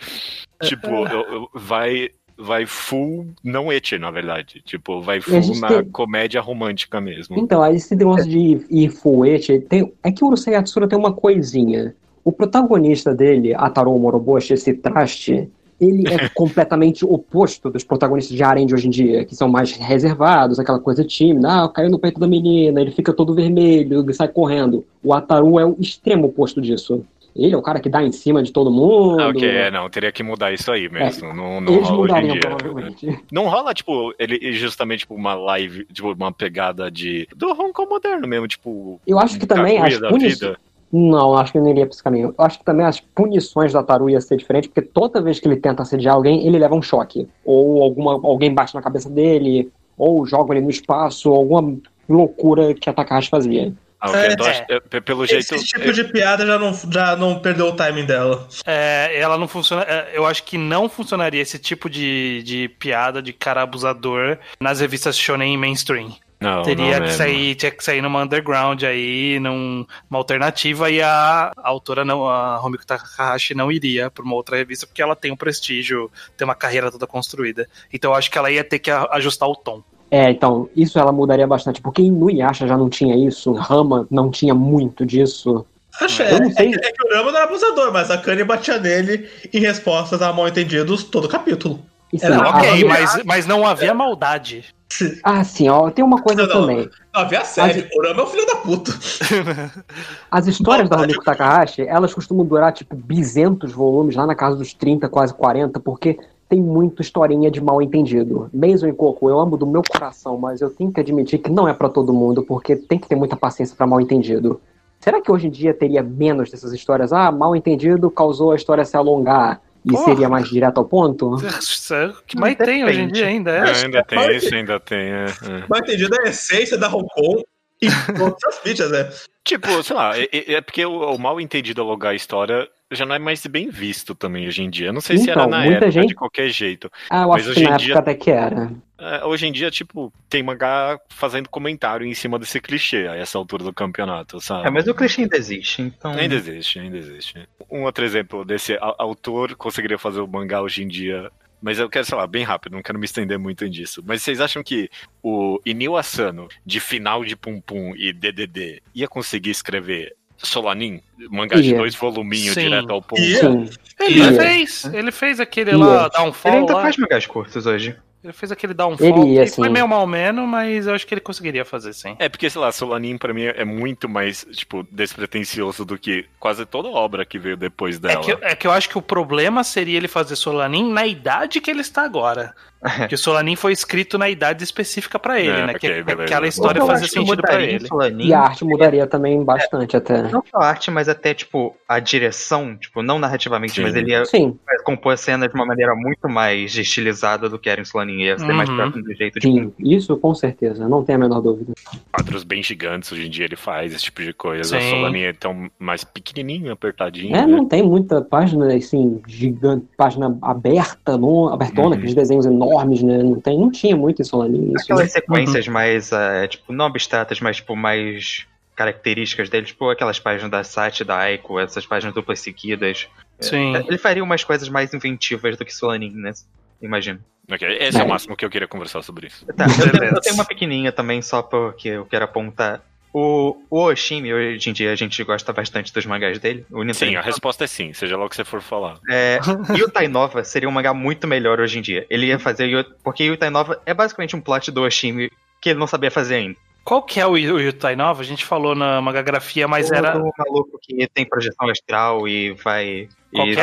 Tipo, 0.63 0.87
eu- 1.07 1.33
eu- 1.33 1.49
vai. 1.53 2.09
Vai 2.37 2.65
full 2.65 3.27
não 3.41 3.71
et, 3.71 3.97
na 3.97 4.11
verdade. 4.11 4.61
Tipo, 4.65 4.99
vai 5.01 5.21
full 5.21 5.57
na 5.61 5.69
tem- 5.69 5.85
comédia 5.85 6.41
romântica 6.41 6.99
mesmo. 6.99 7.39
Então, 7.39 7.63
aí 7.63 7.77
esse 7.77 7.95
negócio 7.95 8.27
de 8.29 8.59
ir 8.69 8.89
fuete, 8.89 9.57
tem, 9.61 9.93
é 10.03 10.11
que 10.11 10.21
o 10.21 10.27
Urusei 10.27 10.53
Yatsura 10.53 10.85
tem 10.85 10.99
uma 10.99 11.13
coisinha. 11.13 11.95
O 12.25 12.33
protagonista 12.33 13.15
dele, 13.15 13.53
Ataru 13.53 13.97
Moroboshi, 13.97 14.51
esse 14.53 14.73
traste, 14.73 15.49
ele 15.79 16.03
é 16.13 16.27
completamente 16.35 17.05
oposto 17.05 17.69
dos 17.69 17.85
protagonistas 17.85 18.35
de 18.35 18.43
Harem 18.43 18.65
de 18.65 18.73
hoje 18.73 18.87
em 18.87 18.91
dia, 18.91 19.23
que 19.23 19.33
são 19.33 19.47
mais 19.47 19.71
reservados, 19.71 20.59
aquela 20.59 20.79
coisa 20.79 21.05
tímida, 21.05 21.63
ah, 21.63 21.69
caiu 21.69 21.89
no 21.89 21.97
peito 21.99 22.19
da 22.19 22.27
menina, 22.27 22.81
ele 22.81 22.91
fica 22.91 23.13
todo 23.13 23.33
vermelho, 23.33 24.01
ele 24.01 24.13
sai 24.13 24.27
correndo. 24.27 24.83
O 25.01 25.13
Ataru 25.13 25.57
é 25.57 25.65
o 25.65 25.77
extremo 25.79 26.27
oposto 26.27 26.59
disso. 26.59 27.05
Ele 27.35 27.53
é 27.53 27.57
o 27.57 27.61
cara 27.61 27.81
que 27.81 27.89
dá 27.89 28.01
em 28.01 28.11
cima 28.13 28.41
de 28.41 28.51
todo 28.51 28.71
mundo. 28.71 29.19
Ah, 29.19 29.27
ok, 29.27 29.45
é, 29.45 29.69
não, 29.69 29.89
teria 29.89 30.11
que 30.11 30.23
mudar 30.23 30.53
isso 30.53 30.71
aí 30.71 30.87
mesmo. 30.89 31.33
Não, 31.33 31.59
não 31.59 31.73
Eles 31.73 31.89
rola 31.89 32.01
hoje 32.01 32.13
em 32.13 32.15
mudariam, 32.15 32.33
dia. 32.33 32.41
provavelmente. 32.41 33.19
Não 33.31 33.49
rola, 33.49 33.73
tipo, 33.73 34.13
ele 34.17 34.53
justamente 34.53 34.99
tipo, 34.99 35.13
uma 35.15 35.33
live, 35.33 35.85
tipo, 35.91 36.13
uma 36.13 36.31
pegada 36.31 36.89
de. 36.89 37.27
Do 37.35 37.49
Hong 37.51 37.73
Kong 37.73 37.89
moderno 37.89 38.25
mesmo, 38.27 38.47
tipo. 38.47 39.01
Eu 39.05 39.19
acho 39.19 39.37
que 39.37 39.45
também 39.45 39.77
as 39.79 39.99
punições. 39.99 40.55
Não, 40.91 41.37
acho 41.37 41.51
que 41.51 41.59
não 41.59 41.69
iria 41.69 41.85
pra 41.85 41.93
esse 41.93 42.03
caminho. 42.03 42.33
Eu 42.37 42.45
acho 42.45 42.59
que 42.59 42.63
também 42.63 42.85
as 42.85 43.01
punições 43.01 43.73
da 43.73 43.83
Taru 43.83 44.09
ia 44.09 44.21
ser 44.21 44.37
diferente, 44.37 44.69
porque 44.69 44.81
toda 44.81 45.21
vez 45.21 45.39
que 45.39 45.47
ele 45.47 45.57
tenta 45.57 45.81
assediar 45.81 46.15
alguém, 46.15 46.47
ele 46.47 46.57
leva 46.57 46.73
um 46.73 46.81
choque. 46.81 47.27
Ou 47.43 47.83
alguma, 47.83 48.13
alguém 48.13 48.53
bate 48.53 48.73
na 48.73 48.81
cabeça 48.81 49.09
dele, 49.09 49.69
ou 49.97 50.25
joga 50.25 50.53
ele 50.53 50.63
no 50.63 50.69
espaço, 50.69 51.29
ou 51.29 51.35
alguma 51.35 51.77
loucura 52.07 52.73
que 52.73 52.89
a 52.89 52.93
Takahashi 52.93 53.29
fazia. 53.29 53.73
Ah, 53.99 54.09
ok, 54.09 54.19
É, 54.21 54.33
então, 54.33 54.47
é, 54.91 54.99
pelo 54.99 55.25
jeito. 55.25 55.55
Esse 55.55 55.65
tipo 55.65 55.91
de 55.91 56.03
piada 56.03 56.45
já 56.45 56.59
não, 56.59 56.73
já 56.91 57.15
não 57.15 57.39
perdeu 57.39 57.67
o 57.67 57.75
timing 57.75 58.05
dela. 58.05 58.47
É, 58.65 59.17
ela 59.19 59.37
não 59.37 59.47
funciona. 59.47 59.83
é, 59.83 60.11
Eu 60.13 60.25
acho 60.25 60.43
que 60.43 60.57
não 60.57 60.87
funcionaria 60.89 61.41
esse 61.41 61.57
tipo 61.57 61.89
de, 61.89 62.43
de 62.43 62.67
piada 62.69 63.21
de 63.21 63.31
cara 63.33 63.61
abusador 63.61 64.37
nas 64.59 64.79
revistas 64.79 65.17
shonen 65.17 65.57
mainstream. 65.57 66.15
Não, 66.37 66.63
Teria 66.63 66.85
não 66.85 66.93
que 66.95 66.99
mesmo. 67.03 67.17
sair, 67.17 67.55
tinha 67.55 67.71
que 67.71 67.83
sair 67.83 68.01
numa 68.01 68.21
underground 68.21 68.83
aí, 68.83 69.39
numa 69.39 69.85
alternativa, 70.11 70.91
e 70.91 71.01
a, 71.01 71.51
a 71.55 71.69
autora 71.69 72.03
não, 72.03 72.27
a 72.27 72.57
Romiko 72.57 72.85
Takahashi 72.85 73.55
não 73.55 73.71
iria 73.71 74.11
pra 74.11 74.21
uma 74.23 74.35
outra 74.35 74.57
revista, 74.57 74.85
porque 74.85 75.01
ela 75.01 75.15
tem 75.15 75.31
um 75.31 75.35
prestígio, 75.37 76.11
tem 76.37 76.43
uma 76.45 76.53
carreira 76.53 76.91
toda 76.91 77.07
construída. 77.07 77.67
Então 77.91 78.11
eu 78.11 78.15
acho 78.17 78.29
que 78.29 78.37
ela 78.37 78.51
ia 78.51 78.63
ter 78.65 78.79
que 78.79 78.91
ajustar 78.91 79.47
o 79.47 79.55
tom. 79.55 79.81
É, 80.11 80.29
então, 80.31 80.69
isso 80.75 80.97
ela 80.99 81.11
mudaria 81.11 81.47
bastante, 81.47 81.81
porque 81.81 82.01
em 82.01 82.11
Nuyasha 82.11 82.67
já 82.67 82.77
não 82.77 82.89
tinha 82.89 83.15
isso, 83.27 83.51
Rama 83.53 84.07
não 84.09 84.29
tinha 84.29 84.53
muito 84.53 85.05
disso. 85.05 85.65
Acho 85.99 86.21
Eu 86.23 86.37
é, 86.37 86.39
não 86.41 86.51
sei. 86.51 86.73
é 86.73 86.91
que 86.91 87.07
o 87.07 87.13
Rama 87.15 87.31
não 87.31 87.37
era 87.37 87.45
abusador, 87.47 87.91
mas 87.91 88.11
a 88.11 88.17
Kanye 88.17 88.43
batia 88.43 88.77
nele 88.79 89.27
em 89.53 89.59
respostas 89.59 90.21
a 90.21 90.31
mal 90.31 90.47
entendidos 90.47 91.03
todo 91.03 91.27
capítulo. 91.27 91.79
E, 92.13 92.19
sim, 92.19 92.25
Era 92.27 92.43
a- 92.43 92.49
Ok, 92.49 92.69
Ah, 92.69 92.87
mas, 92.87 93.23
mas 93.25 93.45
não 93.47 93.65
havia 93.65 93.93
maldade. 93.93 94.63
Ah, 95.23 95.43
sim, 95.43 95.67
ó, 95.67 95.89
tem 95.89 96.05
uma 96.05 96.21
coisa 96.21 96.43
Não, 96.45 96.61
também. 96.61 96.87
Não, 97.13 97.27
vê 97.27 97.35
a 97.37 97.43
série. 97.43 97.89
O 97.93 98.01
Rama 98.07 98.21
é 98.21 98.23
um 98.23 98.27
filho 98.27 98.45
da 98.45 98.55
puta. 98.57 98.91
As 100.31 100.47
histórias 100.47 100.87
da. 100.89 100.97
Rumiko 100.97 101.23
Takahashi, 101.23 101.81
elas 101.81 102.13
costumam 102.13 102.45
durar, 102.45 102.71
tipo, 102.71 102.95
bizentos 102.95 103.71
volumes, 103.73 104.15
lá 104.15 104.25
na 104.25 104.35
casa 104.35 104.55
dos 104.55 104.73
30, 104.73 105.09
quase 105.09 105.33
40, 105.33 105.79
porque 105.79 106.17
tem 106.55 106.61
muita 106.61 107.01
historinha 107.01 107.51
de 107.51 107.59
mal 107.59 107.81
entendido. 107.81 108.49
Mason 108.53 108.87
e 108.87 108.93
Coco, 108.93 109.29
eu 109.29 109.37
amo 109.37 109.57
do 109.57 109.67
meu 109.67 109.81
coração, 109.83 110.37
mas 110.37 110.61
eu 110.61 110.69
tenho 110.69 110.89
que 110.91 111.01
admitir 111.01 111.39
que 111.39 111.49
não 111.51 111.67
é 111.67 111.73
pra 111.73 111.89
todo 111.89 112.13
mundo, 112.13 112.43
porque 112.43 112.77
tem 112.77 112.97
que 112.97 113.09
ter 113.09 113.15
muita 113.15 113.35
paciência 113.35 113.75
pra 113.75 113.85
mal 113.85 113.99
entendido. 113.99 114.61
Será 115.01 115.21
que 115.21 115.29
hoje 115.29 115.47
em 115.47 115.51
dia 115.51 115.73
teria 115.73 116.01
menos 116.01 116.49
dessas 116.49 116.71
histórias? 116.71 117.11
Ah, 117.11 117.29
mal 117.29 117.55
entendido 117.57 118.09
causou 118.09 118.53
a 118.53 118.55
história 118.55 118.85
se 118.85 118.95
alongar 118.95 119.61
e 119.83 119.91
Porra. 119.91 120.05
seria 120.05 120.29
mais 120.29 120.47
direto 120.47 120.77
ao 120.77 120.85
ponto? 120.85 121.35
É 121.45 122.05
o 122.07 122.23
que 122.25 122.39
mais 122.39 122.55
tem 122.55 122.85
hoje 122.85 123.01
em 123.01 123.09
dia 123.09 123.27
ainda, 123.27 123.51
é. 123.51 123.83
ainda 123.83 124.01
tem 124.03 124.35
isso, 124.37 124.55
ainda 124.55 124.79
tem. 124.79 124.97
é, 124.97 125.25
é. 125.25 125.65
Mal 125.67 125.79
entendido 125.81 126.15
é 126.21 126.27
a 126.27 126.29
essência 126.29 126.77
da 126.77 126.87
Hong 126.87 127.05
Kong 127.13 127.43
e 127.81 127.87
todas 128.17 128.43
as 128.47 128.63
mídias, 128.63 128.89
né? 128.91 129.11
Tipo, 129.43 129.83
sei 129.83 129.95
lá, 129.95 130.17
é, 130.17 130.23
é- 130.31 130.53
é 130.53 130.61
porque 130.61 130.85
o, 130.85 131.13
o 131.13 131.19
mal 131.19 131.39
entendido 131.41 131.81
alugar 131.81 132.13
a 132.13 132.15
história 132.15 132.65
já 132.95 133.05
não 133.05 133.15
é 133.15 133.19
mais 133.19 133.45
bem 133.45 133.69
visto 133.69 134.15
também 134.15 134.47
hoje 134.47 134.63
em 134.63 134.69
dia. 134.69 134.91
Não 134.93 135.01
sei 135.01 135.17
se 135.17 135.29
era 135.29 135.41
Então, 135.41 135.49
na 135.51 135.59
muita 135.59 135.75
época 135.75 135.91
gente- 135.91 136.07
de 136.07 136.15
qualquer 136.15 136.49
jeito. 136.49 136.91
Ah, 137.09 137.23
eu 137.23 137.27
Mas 137.29 137.41
acho 137.41 137.51
hoje 137.51 137.59
que 137.59 137.63
na 137.63 137.69
em 137.69 137.73
época 137.73 137.85
dia- 137.85 137.97
até 137.99 138.13
que 138.15 138.31
era. 138.31 138.71
É, 138.97 139.25
hoje 139.25 139.45
em 139.45 139.51
dia, 139.51 139.69
tipo, 139.69 140.11
tem 140.29 140.41
mangá 140.41 140.97
fazendo 141.09 141.49
comentário 141.49 142.05
em 142.07 142.13
cima 142.13 142.39
desse 142.39 142.61
clichê 142.61 143.07
a 143.07 143.15
essa 143.15 143.37
altura 143.37 143.63
do 143.65 143.73
campeonato, 143.73 144.39
sabe? 144.39 144.65
É, 144.67 144.71
mas 144.71 144.87
o 144.87 144.93
clichê 144.95 145.23
ainda 145.23 145.35
existe, 145.37 145.81
então. 145.81 146.11
Ainda 146.11 146.35
existe, 146.35 146.79
ainda 146.79 146.97
existe. 146.97 147.47
Um 147.69 147.83
outro 147.83 148.05
exemplo 148.05 148.45
desse 148.45 148.77
autor 148.79 149.53
conseguiria 149.55 149.97
fazer 149.97 150.21
o 150.21 150.27
mangá 150.27 150.61
hoje 150.61 150.81
em 150.83 150.87
dia. 150.87 151.29
Mas 151.61 151.79
eu 151.79 151.89
quero, 151.89 152.05
sei 152.05 152.15
lá, 152.17 152.27
bem 152.27 152.43
rápido, 152.43 152.73
não 152.73 152.83
quero 152.83 152.99
me 152.99 153.05
estender 153.05 153.39
muito 153.39 153.65
nisso. 153.65 154.03
Mas 154.05 154.21
vocês 154.21 154.39
acham 154.39 154.61
que 154.61 154.87
o 155.23 155.59
Inio 155.65 155.95
Asano, 155.97 156.47
de 156.65 156.79
final 156.79 157.23
de 157.25 157.35
Pum 157.35 157.59
Pum 157.59 157.93
e 157.95 158.13
DDD, 158.13 158.81
ia 158.93 159.07
conseguir 159.07 159.49
escrever 159.49 160.13
Solanin? 160.37 161.01
Mangá 161.29 161.55
de 161.59 161.73
dois 161.73 161.95
voluminhos 161.95 162.53
Sim. 162.53 162.61
direto 162.65 162.91
ao 162.91 163.01
ponto? 163.01 163.21
Sim. 163.21 163.69
Ele 163.99 164.19
Ia. 164.19 164.33
fez, 164.33 164.85
ele 164.93 165.11
fez 165.11 165.39
aquele 165.39 165.71
Ia. 165.71 165.77
lá, 165.77 166.01
Ele 166.03 166.09
Downfall 166.17 166.51
ainda 166.51 166.73
lá. 166.73 166.81
faz 166.81 166.97
mangás 166.97 167.25
curtos 167.25 167.65
hoje. 167.65 167.95
Ele 168.23 168.33
fez 168.33 168.51
aquele 168.51 168.73
Downfall, 168.73 169.07
Ele 169.21 169.35
ia, 169.35 169.43
que 169.45 169.51
foi 169.51 169.69
meio 169.69 169.87
mal 169.87 170.07
menos, 170.07 170.49
mas 170.49 170.87
eu 170.87 170.95
acho 170.95 171.05
que 171.05 171.13
ele 171.13 171.21
conseguiria 171.21 171.63
fazer 171.63 171.93
sim. 171.93 172.15
É 172.17 172.27
porque, 172.27 172.49
sei 172.49 172.59
lá, 172.59 172.71
Solanin 172.71 173.19
pra 173.19 173.31
mim 173.31 173.43
é 173.43 173.63
muito 173.63 174.09
mais, 174.09 174.43
tipo, 174.51 174.81
despretensioso 174.91 175.85
do 175.85 175.95
que 175.95 176.25
quase 176.39 176.65
toda 176.65 176.87
obra 176.89 177.23
que 177.23 177.37
veio 177.37 177.55
depois 177.55 177.97
É 177.97 177.99
dela. 177.99 178.23
que, 178.23 178.31
é 178.31 178.55
que 178.55 178.65
eu 178.65 178.71
acho 178.71 178.89
que 178.89 178.97
o 178.97 179.01
problema 179.01 179.63
seria 179.63 179.97
ele 179.97 180.07
fazer 180.07 180.35
Solanin 180.35 180.91
na 180.91 181.05
idade 181.05 181.61
que 181.61 181.69
ele 181.69 181.81
está 181.81 182.01
agora. 182.03 182.55
Porque 182.99 183.15
o 183.15 183.17
Solanin 183.17 183.55
foi 183.55 183.71
escrito 183.73 184.17
na 184.17 184.29
idade 184.29 184.63
específica 184.63 185.17
pra 185.17 185.39
ele, 185.39 185.49
É, 185.49 185.65
né? 185.65 185.73
ok, 185.75 185.79
que 185.79 186.03
beleza. 186.03 186.23
aquela 186.23 186.47
história 186.47 186.79
Eu 186.79 186.87
fazia 186.87 187.07
sentido 187.07 187.41
em 187.59 187.63
ele. 187.63 187.87
Solanin, 187.87 188.27
E 188.27 188.33
a 188.33 188.41
arte 188.41 188.63
mudaria 188.63 189.07
também 189.07 189.43
bastante 189.43 189.97
até. 189.97 190.23
Não 190.23 190.43
só 190.49 190.57
a 190.57 190.67
arte, 190.67 190.91
mas 190.91 191.09
até, 191.09 191.33
tipo, 191.33 191.75
a 191.87 191.99
direção, 191.99 192.75
tipo, 192.75 193.01
não 193.01 193.17
narrativamente, 193.19 193.73
Sim. 193.75 193.81
mas 193.81 193.95
ele 193.95 194.11
ia 194.11 194.25
Sim, 194.25 194.57
compor 194.83 195.13
a 195.13 195.17
cena 195.17 195.47
de 195.47 195.55
uma 195.55 195.65
maneira 195.65 195.95
muito 195.95 196.27
mais 196.29 196.75
estilizada 196.77 197.49
do 197.49 197.57
que 197.57 197.69
era 197.69 197.81
em 197.81 197.85
Solanin. 197.85 198.21
Ia 198.21 198.37
ser 198.37 198.53
mais 198.53 198.69
Uhum. 198.69 198.75
próximo 198.75 199.03
do 199.03 199.13
jeito 199.13 199.39
de 199.39 199.47
sim, 199.47 199.73
isso 199.79 200.15
com 200.17 200.33
certeza, 200.35 200.87
não 200.87 201.03
tem 201.03 201.15
a 201.15 201.17
menor 201.17 201.41
dúvida. 201.41 201.73
Quadros 202.11 202.43
bem 202.43 202.61
gigantes, 202.61 203.11
hoje 203.11 203.27
em 203.27 203.29
dia 203.29 203.45
ele 203.45 203.55
faz 203.55 203.93
esse 203.93 204.03
tipo 204.05 204.21
de 204.21 204.33
coisa. 204.33 204.77
A 204.77 204.79
Sim. 204.81 204.89
Solanin 204.91 205.21
é 205.21 205.33
tão 205.33 205.69
mais 205.79 206.03
pequenininho, 206.03 206.71
apertadinho. 206.71 207.35
É, 207.35 207.41
né? 207.41 207.47
não 207.47 207.65
tem 207.67 207.81
muita 207.83 208.21
página 208.21 208.73
assim, 208.73 209.21
gigante, 209.27 209.85
página 209.97 210.37
aberta, 210.41 211.17
não, 211.17 211.49
abertona, 211.53 211.87
Uhum. 211.89 211.93
aqueles 211.93 212.13
desenhos 212.13 212.45
enormes, 212.45 212.74
né? 213.03 213.17
Não, 213.23 213.39
tem, 213.39 213.57
não 213.57 213.71
tinha 213.71 213.95
muito 213.95 214.21
em 214.21 214.25
Solanin 214.25 214.73
isso. 214.73 214.83
Aquelas 214.83 215.11
sequências 215.11 215.67
mais, 215.67 216.11
eh, 216.11 216.47
tipo, 216.47 216.73
não 216.73 216.85
abstratas, 216.85 217.39
mas, 217.39 217.57
tipo, 217.57 217.75
mais 217.75 218.45
características 218.75 219.49
dele, 219.49 219.65
tipo, 219.67 219.89
aquelas 219.89 220.19
páginas 220.19 220.51
da 220.51 220.63
Sati, 220.63 221.03
da 221.03 221.17
Aiko, 221.17 221.59
essas 221.59 221.85
páginas 221.85 222.13
duplas 222.13 222.39
seguidas. 222.39 223.07
Sim. 223.39 223.75
Ele 223.75 223.97
faria 223.97 224.23
umas 224.23 224.43
coisas 224.43 224.67
mais 224.67 224.93
inventivas 224.93 225.57
do 225.57 225.63
que 225.63 225.73
Solanin, 225.73 226.11
né? 226.11 226.33
Imagino. 226.81 227.19
Ok, 227.49 227.65
Esse 227.79 227.97
é 227.97 228.01
o 228.01 228.05
É. 228.05 228.07
máximo 228.07 228.35
que 228.35 228.43
eu 228.43 228.49
queria 228.49 228.67
conversar 228.67 229.01
sobre 229.01 229.27
isso. 229.27 229.45
Tá, 229.45 229.65
eu 229.65 229.91
tenho, 229.99 230.15
eu 230.15 230.21
tenho 230.21 230.35
uma 230.35 230.45
pequenininha 230.45 230.91
também, 230.91 231.21
só 231.21 231.41
porque 231.41 231.89
eu 231.89 232.05
quero 232.05 232.25
apontar. 232.25 232.81
O, 233.17 233.55
o 233.69 233.79
Oshimi, 233.85 234.33
hoje 234.33 234.69
em 234.69 234.73
dia, 234.73 234.91
a 234.91 234.95
gente 234.95 235.23
gosta 235.23 235.53
bastante 235.53 235.93
dos 235.93 236.05
mangás 236.05 236.37
dele. 236.37 236.65
O 236.69 236.93
Sim, 236.93 237.15
a 237.15 237.21
resposta 237.21 237.63
é 237.63 237.67
sim, 237.67 237.93
seja 237.93 238.17
lá 238.17 238.25
o 238.25 238.29
que 238.29 238.35
você 238.35 238.43
for 238.43 238.61
falar. 238.61 238.99
É, 239.09 239.39
Yutai 239.73 240.09
Nova 240.09 240.43
seria 240.43 240.67
um 240.67 240.71
mangá 240.73 240.93
muito 240.93 241.25
melhor 241.25 241.61
hoje 241.61 241.79
em 241.79 241.81
dia. 241.81 242.05
Ele 242.09 242.25
ia 242.25 242.37
fazer. 242.37 242.85
Porque 243.01 243.23
Yutai 243.23 243.49
Nova 243.49 243.81
é 243.85 243.93
basicamente 243.93 244.35
um 244.35 244.41
plot 244.41 244.69
do 244.69 244.81
Oshimi 244.81 245.31
que 245.61 245.69
ele 245.69 245.79
não 245.79 245.87
sabia 245.87 246.11
fazer 246.11 246.35
ainda. 246.35 246.57
Qual 246.83 247.01
que 247.01 247.21
é 247.21 247.25
o, 247.25 247.31
o 247.31 247.37
Yutai 247.37 247.95
Nova? 247.95 248.21
A 248.21 248.25
gente 248.25 248.43
falou 248.43 248.75
na 248.75 249.01
magagrafia, 249.01 249.65
mas 249.65 249.89
o, 249.89 249.95
era. 249.95 250.17
o 250.17 250.33
maluco 250.37 250.77
que 250.81 251.07
tem 251.13 251.25
projeção 251.25 251.69
astral 251.69 252.27
e 252.27 252.51
vai. 252.51 253.07
Qual 253.33 253.47
E, 253.47 253.55
que 253.55 253.61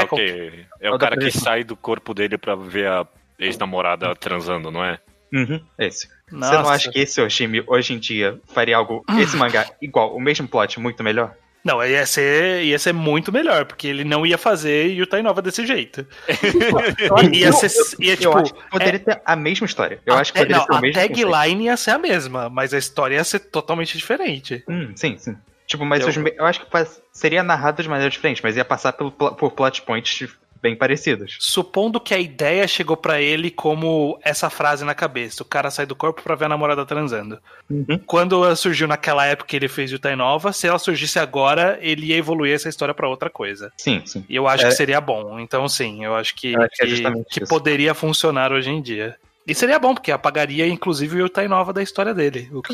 é? 0.80 0.86
é 0.86 0.88
o 0.88 0.92
da 0.92 0.98
cara 0.98 1.14
que 1.16 1.20
projeção? 1.24 1.42
sai 1.42 1.62
do 1.62 1.76
corpo 1.76 2.14
dele 2.14 2.38
pra 2.38 2.54
ver 2.54 2.86
a 2.88 3.06
ex-namorada 3.38 4.16
transando, 4.16 4.70
não 4.70 4.82
é? 4.82 4.98
Uhum, 5.32 5.60
esse. 5.78 6.06
Você 6.06 6.36
Nossa. 6.36 6.62
não 6.62 6.68
acha 6.68 6.90
que 6.90 6.98
esse 6.98 7.20
Oshimi 7.20 7.62
hoje 7.66 7.94
em 7.94 7.98
dia 7.98 8.38
faria 8.52 8.76
algo, 8.76 9.04
esse 9.18 9.36
mangá, 9.36 9.66
igual, 9.80 10.14
o 10.14 10.20
mesmo 10.20 10.46
plot, 10.48 10.78
muito 10.80 11.02
melhor? 11.02 11.34
Não, 11.64 11.82
ia 11.84 12.04
ser, 12.06 12.64
ia 12.64 12.76
ser 12.78 12.92
muito 12.92 13.30
melhor, 13.30 13.64
porque 13.66 13.86
ele 13.86 14.02
não 14.02 14.26
ia 14.26 14.36
fazer 14.36 14.88
Yutai 14.88 15.22
Nova 15.22 15.40
desse 15.40 15.64
jeito. 15.64 16.04
ia 17.32 17.46
Eu- 17.46 17.52
ser. 17.52 17.66
eu- 17.66 18.04
Ia, 18.04 18.12
eu 18.12 18.16
tipo, 18.16 18.36
acho 18.38 18.52
que 18.54 18.70
poderia 18.70 18.98
ter 18.98 19.22
a 19.24 19.36
mesma 19.36 19.64
história. 19.66 20.00
Eu 20.04 20.14
acho 20.14 20.32
que 20.32 20.38
poderia 20.40 20.56
não, 20.58 20.64
ser 20.66 20.72
o 20.72 20.74
a 20.74 20.80
mesmo. 20.80 20.94
conceito. 21.00 21.28
tagline 21.30 21.64
ia 21.66 21.76
ser 21.76 21.90
a 21.92 21.98
mesma, 21.98 22.48
mas 22.48 22.74
a 22.74 22.78
história 22.78 23.14
ia 23.14 23.24
ser 23.24 23.38
totalmente 23.40 23.96
diferente. 23.96 24.64
Hum, 24.68 24.92
sim, 24.96 25.16
sim. 25.18 25.36
Tipo, 25.66 25.84
mas 25.84 26.02
Eu- 26.02 26.08
os 26.08 26.16
eu 26.16 26.44
acho 26.44 26.60
que 26.60 26.66
seria 27.12 27.42
narrado 27.42 27.82
de 27.82 27.88
maneira 27.88 28.10
diferente, 28.10 28.40
mas 28.42 28.56
ia 28.56 28.64
passar 28.64 28.92
pelo, 28.92 29.12
por 29.12 29.52
plot 29.52 29.82
points 29.82 30.28
bem 30.62 30.76
parecidos. 30.76 31.36
Supondo 31.40 32.00
que 32.00 32.14
a 32.14 32.18
ideia 32.18 32.66
chegou 32.68 32.96
pra 32.96 33.20
ele 33.20 33.50
como 33.50 34.18
essa 34.22 34.48
frase 34.48 34.84
na 34.84 34.94
cabeça: 34.94 35.42
o 35.42 35.46
cara 35.46 35.70
sai 35.70 35.84
do 35.84 35.96
corpo 35.96 36.22
pra 36.22 36.36
ver 36.36 36.44
a 36.44 36.48
namorada 36.48 36.86
transando. 36.86 37.38
Uhum. 37.68 37.98
Quando 38.06 38.42
ela 38.44 38.54
surgiu 38.54 38.86
naquela 38.86 39.26
época 39.26 39.48
que 39.48 39.56
ele 39.56 39.68
fez 39.68 39.90
Yutai 39.90 40.14
Nova, 40.14 40.52
se 40.52 40.66
ela 40.68 40.78
surgisse 40.78 41.18
agora, 41.18 41.78
ele 41.82 42.06
ia 42.06 42.16
evoluir 42.16 42.54
essa 42.54 42.68
história 42.68 42.94
pra 42.94 43.08
outra 43.08 43.28
coisa. 43.28 43.72
Sim, 43.76 44.02
sim. 44.06 44.24
E 44.28 44.36
eu 44.36 44.46
acho 44.46 44.64
É. 44.64 44.68
que 44.68 44.74
seria 44.74 45.00
bom. 45.00 45.40
Então, 45.40 45.68
sim, 45.68 46.04
eu 46.04 46.14
acho 46.14 46.34
que, 46.36 46.52
Eu 46.52 46.62
acho 46.62 46.70
que 46.76 47.06
é 47.06 47.12
que, 47.30 47.46
poderia 47.46 47.92
funcionar 47.94 48.52
hoje 48.52 48.70
em 48.70 48.80
dia. 48.80 49.16
E 49.44 49.54
seria 49.56 49.76
bom, 49.76 49.92
porque 49.92 50.12
apagaria, 50.12 50.68
inclusive, 50.68 51.16
o 51.16 51.24
Yutai 51.24 51.48
Nova 51.48 51.72
da 51.72 51.82
história 51.82 52.14
dele. 52.14 52.48
O 52.52 52.62
que 52.62 52.72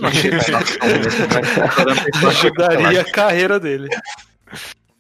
ajudaria 2.27 3.01
a 3.01 3.05
carreira 3.05 3.59
dele. 3.59 3.89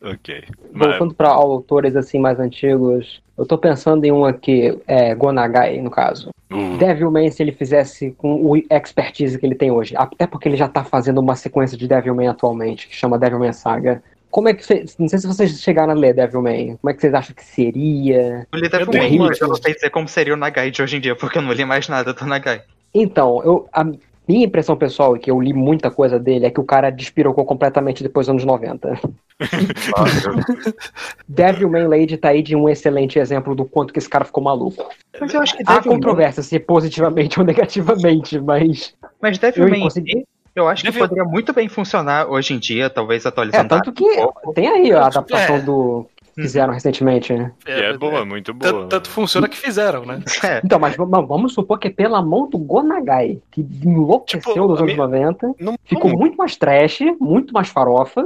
Ok. 0.03 0.45
Mas, 0.73 0.89
Voltando 0.91 1.15
para 1.15 1.29
autores 1.29 1.97
assim 1.97 2.19
mais 2.21 2.39
antigos, 2.39 3.21
eu 3.37 3.45
tô 3.45 3.59
pensando 3.59 4.05
em 4.05 4.13
um 4.13 4.25
aqui, 4.25 4.79
é, 4.87 5.15
Gonagai, 5.15 5.81
no 5.81 5.91
caso. 5.91 6.31
uh, 6.53 6.77
Devilman, 6.79 7.31
se 7.31 7.43
ele 7.43 7.53
fizesse 7.53 8.13
com 8.13 8.35
o 8.45 8.57
expertise 8.57 9.39
que 9.39 9.45
ele 9.45 9.55
tem 9.57 9.71
hoje, 9.71 9.95
até 9.97 10.27
porque 10.27 10.49
ele 10.49 10.57
já 10.57 10.69
tá 10.69 10.85
fazendo 10.85 11.21
uma 11.21 11.35
sequência 11.35 11.77
de 11.77 11.89
Devilman 11.89 12.29
atualmente, 12.29 12.87
que 12.89 12.95
chama 12.95 13.19
Devilman 13.19 13.53
Saga. 13.53 14.03
Como 14.31 14.49
é 14.49 14.55
que 14.55 14.65
vocês, 14.65 14.95
não 14.99 15.09
sei 15.09 15.19
se 15.19 15.27
vocês 15.27 15.61
chegaram 15.61 15.93
a 15.93 15.97
ler 15.97 16.15
Devilman, 16.15 16.77
como 16.77 16.91
é 16.91 16.95
que 16.95 17.01
vocês 17.01 17.15
acham 17.15 17.35
que 17.35 17.45
seria? 17.45 18.47
Eu 18.53 18.59
li 18.61 18.69
Devil 18.69 18.87
Eu 18.93 18.99
May, 19.01 19.09
tenho- 19.09 19.25
mas 19.25 19.41
eu 19.41 19.49
não 19.49 19.55
sei 19.57 19.75
dizer 19.75 19.91
como 19.91 20.07
seria 20.07 20.35
o 20.35 20.37
Nagai 20.37 20.71
de 20.71 20.81
hoje 20.83 20.97
em 20.97 21.01
dia, 21.01 21.17
porque 21.17 21.39
eu 21.39 21.43
não 21.43 21.53
li 21.53 21.65
mais 21.65 21.89
nada 21.89 22.13
do 22.13 22.25
Nagai. 22.27 22.63
Então, 22.95 23.43
eu, 23.45 23.69
a 23.73 23.85
minha 24.29 24.45
impressão 24.47 24.77
pessoal, 24.77 25.17
e 25.17 25.19
que 25.19 25.31
eu 25.31 25.41
li 25.41 25.53
muita 25.55 25.91
coisa 25.91 26.19
dele, 26.19 26.47
é 26.47 26.51
que 26.51 26.61
o 26.61 26.65
cara 26.65 26.91
despirocou 26.91 27.45
completamente 27.45 28.03
depois 28.03 28.27
dos 28.27 28.33
anos 28.33 28.45
90. 28.45 29.01
Devilman 31.29 31.87
Lady 31.89 32.17
tá 32.17 32.29
aí 32.31 32.43
de 32.43 32.55
um 32.57 32.69
excelente 32.69 33.19
exemplo 33.19 33.55
do 33.55 33.65
quanto 33.65 33.93
que 33.93 33.99
esse 33.99 34.09
cara 34.09 34.25
ficou 34.25 34.43
maluco. 34.43 34.87
Mas 35.21 35.33
eu 35.33 35.41
acho 35.41 35.57
que 35.57 35.63
Há 35.67 35.83
controvérsia 35.83 36.43
se 36.43 36.59
positivamente 36.59 37.39
ou 37.39 37.45
negativamente, 37.47 38.39
mas. 38.41 38.95
mas 39.21 39.39
Devil 39.39 39.65
Eu 39.65 39.71
May, 39.71 39.81
consegui- 39.81 40.25
eu 40.55 40.69
acho 40.69 40.83
que 40.83 40.91
Devil- 40.91 41.09
poderia 41.09 41.25
muito 41.25 41.53
bem 41.53 41.69
funcionar 41.69 42.29
hoje 42.29 42.55
em 42.55 42.59
dia, 42.59 42.91
talvez 42.91 43.25
É, 43.25 43.29
atualizando 43.29 43.69
tanto 43.69 43.93
que 43.93 44.05
um 44.05 44.53
tem 44.53 44.69
aí 44.69 44.93
a 44.93 45.07
adaptação 45.07 45.57
É. 45.57 45.61
do. 45.61 46.07
Fizeram 46.43 46.73
recentemente, 46.73 47.33
né? 47.33 47.53
e 47.67 47.71
é 47.71 47.97
boa, 47.97 48.25
muito 48.25 48.53
boa. 48.55 48.73
Tanto, 48.73 48.89
tanto 48.89 49.11
funciona 49.11 49.49
que 49.49 49.57
fizeram, 49.57 50.05
né? 50.05 50.23
É, 50.45 50.61
Então, 50.65 50.79
mas 50.79 50.97
vamos, 50.97 51.53
supor 51.55 51.79
que 51.79 51.89
é 51.89 51.91
pela 51.91 52.21
mão 52.23 52.49
do 52.49 52.59
Gonagai, 52.59 53.41
que 53.51 53.61
enlouqueceu 53.61 54.41
Tipo, 54.41 54.69
nos 54.69 54.81
anos 54.81 54.93
minha- 54.95 54.97
90, 55.07 55.55
Não, 55.61 55.75
ficou 55.85 56.11
não- 56.11 56.19
muito 56.19 56.37
mais 56.37 56.57
trash, 56.57 57.01
muito 57.21 57.53
mais 57.53 57.69
farofa, 57.69 58.25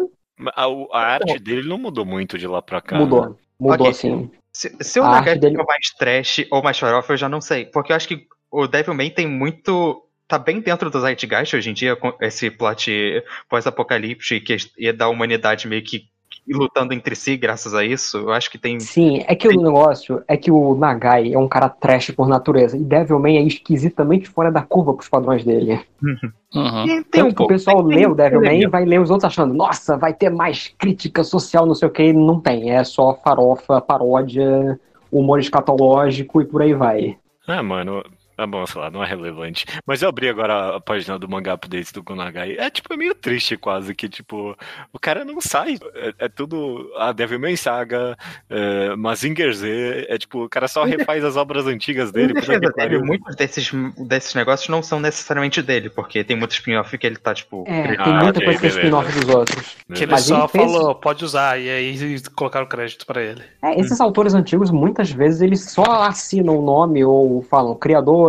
a, 0.56 0.64
a 0.92 0.98
arte 1.14 1.38
dele 1.38 1.68
não 1.68 1.78
mudou 1.78 2.04
muito 2.04 2.36
de 2.38 2.46
lá 2.46 2.60
pra 2.60 2.80
cá. 2.80 2.98
mudou. 2.98 3.36
Mudou 3.60 3.86
Ok. 3.86 3.90
assim. 3.90 4.30
se, 4.52 4.74
se 4.80 4.98
o 4.98 5.04
Nagai 5.04 5.34
arte 5.34 5.40
dele- 5.40 5.52
ficou 5.54 5.66
mais 5.66 5.86
trash 5.98 6.46
ou 6.50 6.62
mais 6.62 6.78
farofa, 6.78 7.12
eu 7.12 7.16
já 7.16 7.28
não 7.28 7.40
sei. 7.40 7.66
Porque 7.66 7.92
eu 7.92 7.96
acho 7.96 8.08
que 8.08 8.26
o 8.50 8.66
Devil 8.66 8.92
May 8.94 9.10
tem 9.10 9.26
muito. 9.26 10.02
Tá 10.28 10.38
bem 10.38 10.60
dentro 10.60 10.88
do 10.90 10.98
Zeitgeist 11.00 11.54
hoje 11.54 11.70
em 11.70 11.74
dia, 11.74 11.94
com 11.94 12.12
esse 12.20 12.50
plot 12.50 13.22
pós-apocalipse 13.50 14.40
que 14.40 14.56
ia 14.78 14.92
dar 14.92 15.04
a 15.06 15.08
humanidade 15.08 15.68
meio 15.68 15.82
que 15.82 16.04
e 16.46 16.52
lutando 16.54 16.92
entre 16.92 17.14
si 17.14 17.36
graças 17.36 17.74
a 17.74 17.84
isso. 17.84 18.18
Eu 18.18 18.32
acho 18.32 18.50
que 18.50 18.58
tem. 18.58 18.80
Sim, 18.80 19.24
é 19.26 19.34
que 19.34 19.48
o 19.48 19.62
negócio 19.62 20.22
é 20.26 20.36
que 20.36 20.50
o 20.50 20.74
Nagai 20.74 21.32
é 21.32 21.38
um 21.38 21.48
cara 21.48 21.68
trash 21.68 22.10
por 22.10 22.28
natureza. 22.28 22.76
E 22.76 22.80
Devilman 22.82 23.38
é 23.38 23.42
esquisitamente 23.42 24.28
fora 24.28 24.50
da 24.50 24.62
curva 24.62 24.94
pros 24.94 25.08
padrões 25.08 25.44
dele. 25.44 25.80
Uhum. 26.54 26.84
E 26.86 27.04
tem 27.04 27.22
um 27.22 27.32
que 27.32 27.42
o 27.42 27.46
pessoal 27.46 27.78
tem- 27.78 27.86
lê 27.86 28.02
tem 28.02 28.06
o 28.06 28.14
Devilman 28.14 28.60
e 28.60 28.66
vai 28.66 28.84
ler 28.84 29.00
os 29.00 29.08
outros 29.10 29.24
achando, 29.24 29.54
nossa, 29.54 29.96
vai 29.96 30.12
ter 30.12 30.28
mais 30.28 30.68
crítica 30.76 31.24
social, 31.24 31.64
não 31.64 31.74
sei 31.74 31.88
o 31.88 31.90
que. 31.90 32.12
Não 32.12 32.38
tem, 32.38 32.72
é 32.72 32.84
só 32.84 33.14
farofa, 33.14 33.80
paródia, 33.80 34.78
humor 35.10 35.40
escatológico 35.40 36.42
e 36.42 36.44
por 36.44 36.60
aí 36.60 36.74
vai. 36.74 37.16
Ah, 37.48 37.62
mano, 37.62 38.02
tá 38.42 38.46
bom, 38.46 38.66
sei 38.66 38.80
lá, 38.80 38.90
não 38.90 39.04
é 39.04 39.06
relevante. 39.06 39.64
Mas 39.86 40.02
eu 40.02 40.08
abri 40.08 40.28
agora 40.28 40.76
a 40.76 40.80
página 40.80 41.16
do 41.18 41.28
mangá 41.28 41.52
updates 41.54 41.92
do 41.92 42.02
Gonagai. 42.02 42.56
É 42.58 42.68
tipo, 42.70 42.92
é 42.92 42.96
meio 42.96 43.14
triste 43.14 43.56
quase, 43.56 43.94
que 43.94 44.08
tipo, 44.08 44.56
o 44.92 44.98
cara 44.98 45.24
não 45.24 45.40
sai. 45.40 45.78
É, 45.94 46.14
é 46.26 46.28
tudo 46.28 46.90
a 46.96 47.12
Devilman 47.12 47.54
Saga, 47.56 48.16
é, 48.50 48.96
Mazinger 48.96 49.52
Z, 49.52 50.06
é 50.08 50.18
tipo, 50.18 50.44
o 50.44 50.48
cara 50.48 50.66
só 50.66 50.82
refaz 50.84 51.24
as 51.24 51.36
obras 51.36 51.66
antigas 51.66 52.10
dele. 52.10 52.34
dele, 52.34 52.72
pariu. 52.72 53.04
muitos 53.04 53.36
desses, 53.36 53.70
desses 54.08 54.34
negócios 54.34 54.68
não 54.68 54.82
são 54.82 54.98
necessariamente 54.98 55.62
dele, 55.62 55.88
porque 55.88 56.24
tem 56.24 56.36
muito 56.36 56.52
spin-off 56.52 56.96
que 56.98 57.06
ele 57.06 57.16
tá, 57.16 57.32
tipo. 57.34 57.64
É, 57.68 57.82
criando. 57.82 58.04
tem 58.04 58.12
Ah, 58.14 58.22
muita 58.24 58.44
coisa 58.44 58.58
que 58.60 58.66
é 58.66 58.68
spin-off 58.70 59.20
dos 59.20 59.34
outros. 59.34 59.76
Que 59.94 60.02
ele 60.04 60.18
só 60.18 60.48
fez- 60.48 60.64
falou, 60.72 60.94
pode 60.96 61.24
usar, 61.24 61.60
e 61.60 61.70
aí 61.70 62.20
colocaram 62.34 62.66
crédito 62.66 63.06
pra 63.06 63.22
ele. 63.22 63.42
É, 63.62 63.78
esses 63.78 64.00
autores 64.00 64.34
antigos, 64.34 64.70
muitas 64.70 65.10
vezes, 65.10 65.40
eles 65.40 65.70
só 65.70 66.02
assinam 66.02 66.58
o 66.58 66.62
nome 66.62 67.04
ou 67.04 67.42
falam 67.42 67.74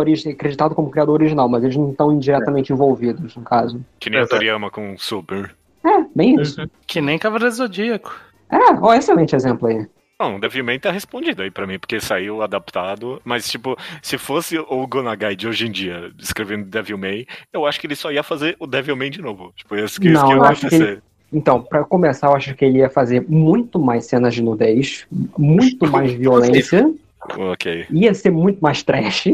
criadores, 0.04 0.26
acreditado 0.26 0.74
como 0.74 0.90
criador 0.90 1.20
original, 1.20 1.48
mas 1.48 1.62
eles 1.64 1.76
não 1.76 1.90
estão 1.90 2.12
indiretamente 2.12 2.72
envolvidos, 2.72 3.34
no 3.36 3.42
caso. 3.42 3.84
Que 3.98 4.10
nem 4.10 4.20
o 4.20 4.22
Exato. 4.22 4.36
Toriyama 4.36 4.70
com 4.70 4.96
Super. 4.98 5.54
É, 5.84 6.04
bem 6.14 6.40
isso. 6.40 6.68
Que 6.86 7.00
nem 7.00 7.18
Cavaleiro 7.18 7.54
Zodíaco. 7.54 8.14
É, 8.50 8.72
ó, 8.80 8.94
excelente 8.94 9.34
exemplo 9.34 9.68
aí. 9.68 9.86
Não, 10.20 10.36
o 10.36 10.40
Devilman 10.40 10.78
tá 10.78 10.92
respondido 10.92 11.42
aí 11.42 11.50
pra 11.50 11.66
mim, 11.66 11.78
porque 11.78 12.00
saiu 12.00 12.40
adaptado. 12.40 13.20
Mas, 13.24 13.48
tipo, 13.48 13.76
se 14.00 14.16
fosse 14.16 14.56
o 14.58 14.86
Gonagai 14.86 15.34
de 15.34 15.48
hoje 15.48 15.66
em 15.66 15.70
dia 15.70 16.12
escrevendo 16.18 16.64
Devilman, 16.64 17.26
eu 17.52 17.66
acho 17.66 17.80
que 17.80 17.86
ele 17.86 17.96
só 17.96 18.12
ia 18.12 18.22
fazer 18.22 18.56
o 18.60 18.66
Devilman 18.66 19.10
de 19.10 19.20
novo. 19.20 19.52
Tipo, 19.56 19.74
isso 19.76 20.00
que, 20.00 20.08
isso 20.08 20.20
Não, 20.20 20.28
que 20.28 20.34
ia 20.34 20.38
eu 20.38 20.44
acho 20.44 20.60
que 20.60 20.66
acontecer. 20.68 21.02
Então, 21.32 21.60
pra 21.60 21.82
começar, 21.84 22.28
eu 22.28 22.36
acho 22.36 22.54
que 22.54 22.64
ele 22.64 22.78
ia 22.78 22.88
fazer 22.88 23.24
muito 23.28 23.78
mais 23.78 24.06
cenas 24.06 24.34
de 24.34 24.42
nudez, 24.42 25.04
muito 25.36 25.90
mais 25.90 26.12
violência, 26.14 26.88
Ok. 27.36 27.86
ia 27.90 28.14
ser 28.14 28.30
muito 28.30 28.60
mais 28.60 28.84
trash, 28.84 29.26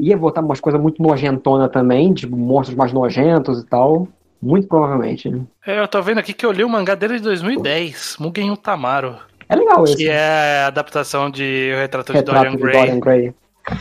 ia 0.00 0.16
botar 0.16 0.40
umas 0.40 0.60
coisas 0.60 0.80
muito 0.80 1.02
nojentona 1.02 1.68
também, 1.68 2.12
tipo 2.12 2.36
monstros 2.36 2.76
mais 2.76 2.92
nojentos 2.92 3.60
e 3.60 3.66
tal. 3.66 4.08
Muito 4.42 4.68
provavelmente. 4.68 5.32
É, 5.66 5.78
Eu 5.80 5.88
tô 5.88 6.02
vendo 6.02 6.18
aqui 6.18 6.34
que 6.34 6.44
eu 6.44 6.52
li 6.52 6.62
o 6.62 6.68
mangá 6.68 6.94
dele 6.94 7.16
de 7.16 7.22
2010, 7.22 8.16
Mugen 8.20 8.50
Utamaro, 8.50 9.16
É 9.48 9.56
legal 9.56 9.82
esse 9.84 9.96
que 9.96 10.08
é 10.08 10.64
a 10.64 10.66
adaptação 10.66 11.30
de 11.30 11.72
O 11.74 11.78
Retrato 11.78 12.12
de 12.12 12.18
retrato 12.18 12.38
Dorian 12.42 12.56
de 12.56 12.62
Gray, 12.62 12.76
Dorian 12.78 13.00
Gray. 13.00 13.34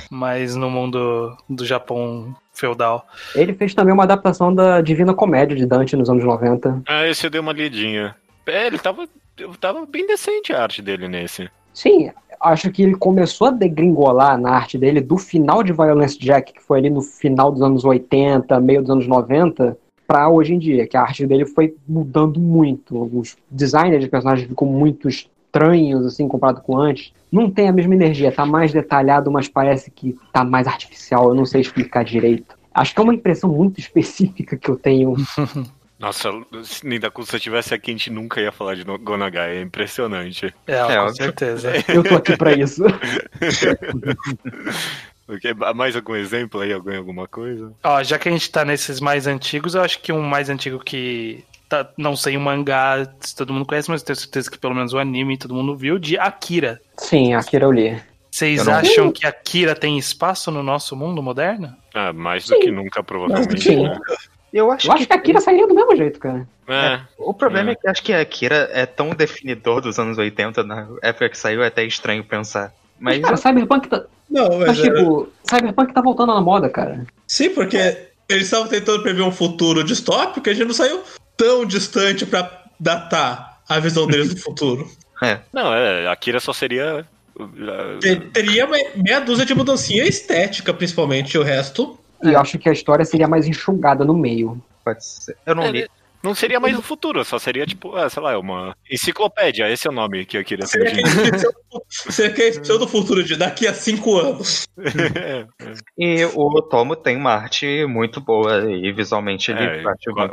mas 0.10 0.56
no 0.56 0.70
mundo 0.70 1.36
do 1.50 1.66
Japão 1.66 2.34
feudal. 2.54 3.06
Ele 3.36 3.54
fez 3.54 3.74
também 3.74 3.94
uma 3.94 4.04
adaptação 4.04 4.54
da 4.56 4.80
Divina 4.80 5.14
Comédia 5.14 5.58
de 5.58 5.66
Dante 5.66 5.98
nos 5.98 6.10
anos 6.10 6.24
90. 6.24 6.84
Ah, 6.88 7.08
esse 7.08 7.26
eu 7.26 7.30
dei 7.30 7.42
uma 7.42 7.52
lidinha. 7.52 8.16
É, 8.46 8.68
ele 8.68 8.78
tava, 8.78 9.06
tava 9.60 9.86
bem 9.86 10.06
decente 10.08 10.54
a 10.54 10.62
arte 10.64 10.82
dele 10.82 11.08
nesse. 11.10 11.50
Sim, 11.74 12.12
acho 12.44 12.70
que 12.72 12.84
ele 12.84 12.96
começou 12.96 13.48
a 13.48 13.52
degringolar 13.52 14.40
na 14.40 14.52
arte 14.52 14.78
dele 14.78 15.02
do 15.02 15.18
final 15.18 15.64
de 15.64 15.72
Violence 15.72 16.18
Jack, 16.20 16.54
que 16.54 16.62
foi 16.62 16.80
ali 16.80 16.90
no 16.90 17.02
final 17.02 17.52
dos 17.52 17.62
anos 17.62 17.86
80, 17.86 18.60
meio 18.60 18.82
dos 18.82 18.90
anos 18.90 19.08
90, 19.08 19.78
pra 20.08 20.30
hoje 20.30 20.54
em 20.54 20.60
dia, 20.60 20.86
que 20.86 20.98
a 20.98 21.02
arte 21.02 21.26
dele 21.26 21.46
foi 21.46 21.76
mudando 21.88 22.40
muito. 22.40 23.10
Os 23.18 23.38
designers 23.50 24.04
de 24.04 24.10
personagens 24.10 24.48
ficam 24.48 24.68
muito 24.68 25.08
estranhos, 25.08 26.06
assim, 26.06 26.28
comparado 26.28 26.62
com 26.62 26.78
antes. 26.78 27.14
Não 27.32 27.50
tem 27.50 27.68
a 27.68 27.74
mesma 27.74 27.96
energia, 27.96 28.32
tá 28.32 28.46
mais 28.46 28.72
detalhado, 28.72 29.32
mas 29.32 29.48
parece 29.48 29.90
que 29.90 30.16
tá 30.32 30.44
mais 30.44 30.68
artificial, 30.68 31.30
eu 31.30 31.36
não 31.36 31.46
sei 31.46 31.62
explicar 31.62 32.04
direito. 32.04 32.56
Acho 32.74 32.94
que 32.94 33.00
é 33.00 33.04
uma 33.04 33.14
impressão 33.14 33.50
muito 33.50 33.80
específica 33.82 34.58
que 34.58 34.70
eu 34.70 34.76
tenho. 34.76 35.16
Nossa, 36.04 36.30
se 36.66 36.86
Nindaku, 36.86 37.26
se 37.26 37.34
eu 37.34 37.40
tivesse 37.40 37.74
aqui, 37.74 37.92
a 37.92 37.94
gente 37.94 38.10
nunca 38.10 38.42
ia 38.42 38.52
falar 38.52 38.76
de 38.76 38.84
Gonagai. 38.84 39.56
É 39.56 39.62
impressionante. 39.62 40.54
É, 40.68 40.74
É, 40.74 40.98
com 40.98 41.14
certeza. 41.14 41.72
Eu 41.88 42.04
tô 42.04 42.16
aqui 42.16 42.36
pra 42.36 42.52
isso. 42.52 42.84
Porque, 45.26 45.54
mais 45.74 45.96
algum 45.96 46.14
exemplo 46.14 46.60
aí? 46.60 46.74
Alguém, 46.74 46.98
alguma 46.98 47.26
coisa? 47.26 47.72
Ó, 47.82 48.04
já 48.04 48.20
que 48.20 48.28
a 48.28 48.32
gente 48.34 48.52
tá 48.52 48.66
nesses 48.66 49.00
mais 49.00 49.28
antigos, 49.28 49.76
eu 49.76 49.82
acho 49.82 50.02
que 50.02 50.12
um 50.12 50.22
mais 50.22 50.50
antigo 50.50 50.78
que. 50.78 51.42
Tá, 51.70 51.90
não 51.98 52.18
sei 52.18 52.36
o 52.36 52.42
mangá, 52.42 53.08
se 53.22 53.34
todo 53.34 53.54
mundo 53.54 53.66
conhece, 53.66 53.90
mas 53.90 54.02
eu 54.02 54.08
tenho 54.08 54.18
certeza 54.18 54.52
que 54.52 54.58
pelo 54.58 54.76
menos 54.76 54.94
o 54.94 55.00
anime 55.00 55.38
todo 55.38 55.56
mundo 55.56 55.74
viu, 55.74 55.98
de 55.98 56.20
Akira. 56.20 56.82
Sim, 56.98 57.34
Akira 57.34 57.64
eu 57.64 57.72
li. 57.72 57.98
Vocês 58.30 58.68
Eu 58.68 58.74
acham 58.74 59.10
que 59.12 59.26
Akira 59.26 59.74
tem 59.74 59.98
espaço 59.98 60.52
no 60.52 60.62
nosso 60.62 60.98
mundo 60.98 61.24
moderno? 61.24 61.74
Ah, 61.94 62.12
mais 62.12 62.46
do 62.46 62.60
que 62.60 62.70
nunca, 62.70 63.02
provavelmente. 63.02 63.62
Sim. 63.62 63.84
né? 63.84 63.98
Eu 64.54 64.72
acho, 64.72 64.88
Eu 64.88 64.94
acho 64.94 65.08
que 65.08 65.14
a 65.14 65.16
Akira 65.16 65.42
sairia 65.42 65.66
do 65.68 65.74
mesmo 65.74 65.96
jeito, 65.96 66.20
cara. 66.20 66.48
É, 66.68 67.00
O 67.18 67.34
problema 67.34 67.72
É. 67.72 67.74
é. 67.74 67.76
que 67.76 67.88
acho 67.88 68.04
que 68.04 68.14
a 68.14 68.22
Akira 68.22 68.70
é 68.72 68.86
tão 68.86 69.10
definidor 69.10 69.82
dos 69.82 69.98
anos 69.98 70.18
80, 70.18 70.64
na 70.64 70.88
época 71.02 71.28
que 71.30 71.38
saiu, 71.38 71.64
é 71.64 71.68
até 71.68 71.84
estranho 71.84 72.24
pensar. 72.24 72.72
Mas 73.00 73.20
Cara, 73.20 73.36
Cyberpunk 73.36 73.88
tá. 73.90 74.06
Não, 74.30 74.60
Mas, 74.60 74.68
mas 74.68 74.80
é- 74.80 74.84
tipo, 74.84 75.28
Cyberpunk 75.44 75.94
tá 75.94 76.02
voltando 76.02 76.34
na 76.34 76.40
moda, 76.42 76.70
cara. 76.70 77.06
sim, 77.28 77.50
porque 77.50 77.78
eles 78.30 78.46
estavam 78.46 78.68
tentando 78.68 79.02
prever 79.04 79.24
um 79.24 79.32
futuro 79.32 79.84
distópico 79.84 80.48
e 80.48 80.52
a 80.52 80.54
gente 80.54 80.68
não 80.68 80.74
saiu 80.74 81.02
tão 81.36 81.66
distante 81.66 82.26
pra 82.26 82.64
datar 82.80 83.60
a 83.68 83.80
visão 83.80 84.06
deles 84.08 84.34
do 84.34 84.40
futuro. 84.40 84.88
não, 85.52 85.74
é, 85.74 86.08
Akira 86.08 86.40
só 86.40 86.54
seria. 86.54 87.06
Te- 88.00 88.16
Teria 88.32 88.68
me- 88.68 88.90
meia 88.96 89.20
dúzia 89.20 89.46
de 89.46 89.56
mudancinha 89.56 90.06
estética, 90.06 90.72
principalmente, 90.74 91.34
e 91.34 91.38
o 91.40 91.44
resto. 91.44 91.98
E 92.24 92.34
eu 92.34 92.40
acho 92.40 92.58
que 92.60 92.70
a 92.70 92.74
história 92.74 93.06
seria 93.06 93.28
mais 93.28 93.48
enxugada 93.48 94.04
no 94.06 94.14
meio. 94.16 94.62
pode 94.84 95.06
ser. 95.06 95.36
Eu 95.46 95.56
não 95.56 95.64
É, 95.64 95.72
li. 95.72 95.88
Não 96.24 96.34
seria 96.34 96.58
mais 96.58 96.78
o 96.78 96.82
futuro, 96.82 97.22
só 97.26 97.38
seria 97.38 97.66
tipo, 97.66 97.98
ah, 97.98 98.10
sei 98.10 98.24
lá, 98.24 98.40
uma 98.40 98.74
enciclopédia. 98.90 99.70
Esse 99.70 99.88
é 99.88 99.92
o 99.92 99.94
nome 99.94 100.26
que 100.26 100.38
eu 100.38 100.46
queria 100.46 100.66
seria 100.66 100.90
aquele 102.32 102.60
visão 102.60 102.80
do 102.80 102.88
futuro 102.88 103.22
de 103.26 103.36
daqui 103.36 103.68
a 103.68 103.74
cinco 103.74 104.18
anos. 104.18 104.66
E 105.98 106.24
o 106.34 106.62
Tomo 106.62 106.96
tem 106.96 107.18
uma 107.18 107.32
arte 107.32 107.86
muito 107.86 108.22
boa 108.22 108.72
e 108.72 108.92
visualmente 108.94 109.52
ele 109.52 109.64
É, 109.64 109.84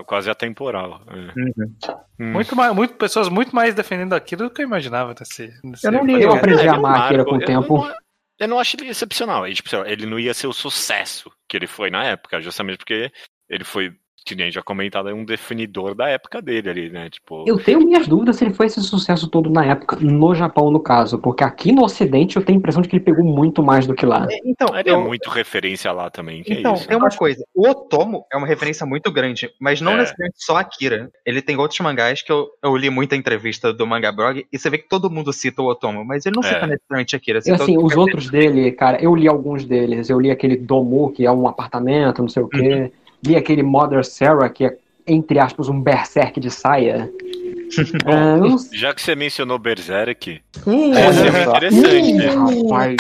quase 0.07 0.30
atemporal. 0.30 1.01
É. 1.09 1.14
Uhum. 1.41 1.74
Hum. 2.20 2.32
Muito 2.32 2.55
mais, 2.55 2.72
muito, 2.74 2.95
pessoas 2.95 3.28
muito 3.28 3.55
mais 3.55 3.74
defendendo 3.74 4.12
aquilo 4.12 4.45
do 4.45 4.51
que 4.51 4.62
eu 4.62 4.66
imaginava 4.66 5.12
desse. 5.12 5.49
desse 5.64 5.86
Eu 5.86 5.93
não 5.93 6.05
li, 6.05 6.22
Eu 6.22 6.32
É, 6.34 6.36
aprendi 6.36 6.61
a 6.61 6.64
é 6.64 6.68
amar 6.68 7.24
com 7.24 7.34
o 7.34 7.38
tempo. 7.41 7.78
não- 7.78 7.95
Eu 8.41 8.49
não 8.49 8.59
acho 8.59 8.76
ele 8.76 8.88
excepcional. 8.88 9.47
Ele, 9.47 9.55
tipo, 9.55 9.68
ele 9.86 10.07
não 10.07 10.18
ia 10.18 10.32
ser 10.32 10.47
o 10.47 10.53
sucesso 10.53 11.30
que 11.47 11.57
ele 11.57 11.66
foi 11.66 11.91
na 11.91 12.05
época, 12.05 12.41
justamente 12.41 12.78
porque 12.78 13.12
ele 13.49 13.64
foi, 13.64 13.95
que 14.24 14.34
nem 14.34 14.50
já 14.50 14.62
comentado, 14.62 15.08
é 15.08 15.14
um 15.14 15.24
definidor 15.24 15.94
da 15.94 16.08
época 16.08 16.40
dele 16.42 16.68
ali, 16.70 16.90
né? 16.90 17.08
Tipo, 17.10 17.44
Eu 17.46 17.58
tenho 17.58 17.80
minhas 17.80 18.06
dúvidas 18.06 18.36
se 18.36 18.44
ele 18.44 18.54
foi 18.54 18.66
esse 18.66 18.80
sucesso 18.82 19.28
todo 19.28 19.48
na 19.50 19.64
época, 19.64 19.96
no 19.96 20.34
Japão, 20.34 20.70
no 20.70 20.80
caso. 20.80 21.18
Porque 21.18 21.42
aqui 21.42 21.72
no 21.72 21.82
Ocidente 21.84 22.36
eu 22.36 22.44
tenho 22.44 22.58
a 22.58 22.60
impressão 22.60 22.82
de 22.82 22.88
que 22.88 22.96
ele 22.96 23.04
pegou 23.04 23.24
muito 23.24 23.62
mais 23.62 23.86
do 23.86 23.94
que 23.94 24.04
lá. 24.06 24.26
É, 24.30 24.38
Então, 24.44 24.68
ele 24.78 24.90
é 24.90 24.92
eu- 24.92 25.00
muito 25.02 25.28
referência 25.30 25.90
lá 25.92 26.10
também, 26.10 26.42
que 26.42 26.52
Então, 26.54 26.72
é 26.72 26.74
isso. 26.76 26.88
tem 26.88 26.96
uma 26.96 27.08
coisa. 27.10 27.44
O 27.54 27.68
Otomo 27.68 28.24
é 28.32 28.36
uma 28.36 28.46
referência 28.46 28.84
muito 28.86 29.10
grande, 29.10 29.50
mas 29.60 29.80
não 29.80 29.92
É. 29.92 29.96
necessariamente 29.98 30.36
só 30.44 30.56
Akira. 30.56 31.10
Ele 31.24 31.40
tem 31.42 31.56
outros 31.56 31.80
mangás 31.80 32.22
que 32.22 32.30
eu, 32.30 32.48
eu 32.62 32.76
li 32.76 32.90
muita 32.90 33.16
entrevista 33.16 33.72
do 33.72 33.86
Manga 33.86 34.12
Blog 34.12 34.46
e 34.52 34.58
você 34.58 34.68
vê 34.70 34.78
que 34.78 34.88
todo 34.88 35.10
mundo 35.10 35.32
cita 35.32 35.62
o 35.62 35.66
Otomo, 35.66 36.04
mas 36.04 36.26
ele 36.26 36.36
não 36.36 36.42
É. 36.44 36.52
cita 36.54 36.66
necessariamente 36.66 37.16
Akira. 37.16 37.38
E 37.38 37.42
cita 37.42 37.62
assim, 37.62 37.78
os 37.78 37.96
outros 37.96 38.30
dele, 38.30 38.70
cara, 38.72 39.02
eu 39.02 39.14
li 39.14 39.26
alguns 39.26 39.64
deles. 39.64 40.08
Eu 40.10 40.20
li 40.20 40.30
aquele 40.30 40.56
Domu, 40.56 41.10
que 41.10 41.24
é 41.26 41.30
um 41.32 41.48
apartamento, 41.48 42.20
não 42.22 42.28
sei 42.28 42.42
o 42.42 42.48
quê. 42.48 42.92
Li 43.24 43.36
aquele 43.36 43.62
Mother 43.62 44.04
Sarah, 44.04 44.48
que 44.48 44.64
é, 44.64 44.76
entre 45.06 45.38
aspas, 45.38 45.68
um 45.68 45.80
berserk 45.80 46.40
de 46.40 46.50
saia. 46.50 47.10
Ah, 48.04 48.36
não 48.36 48.58
sei. 48.58 48.76
Já 48.76 48.92
que 48.92 49.00
você 49.00 49.14
mencionou 49.14 49.56
Berserk, 49.56 50.42
Uh, 50.66 50.92
esse 50.92 51.22
é 51.24 52.00
interessante. 52.00 52.26
Rapaz. 52.26 52.96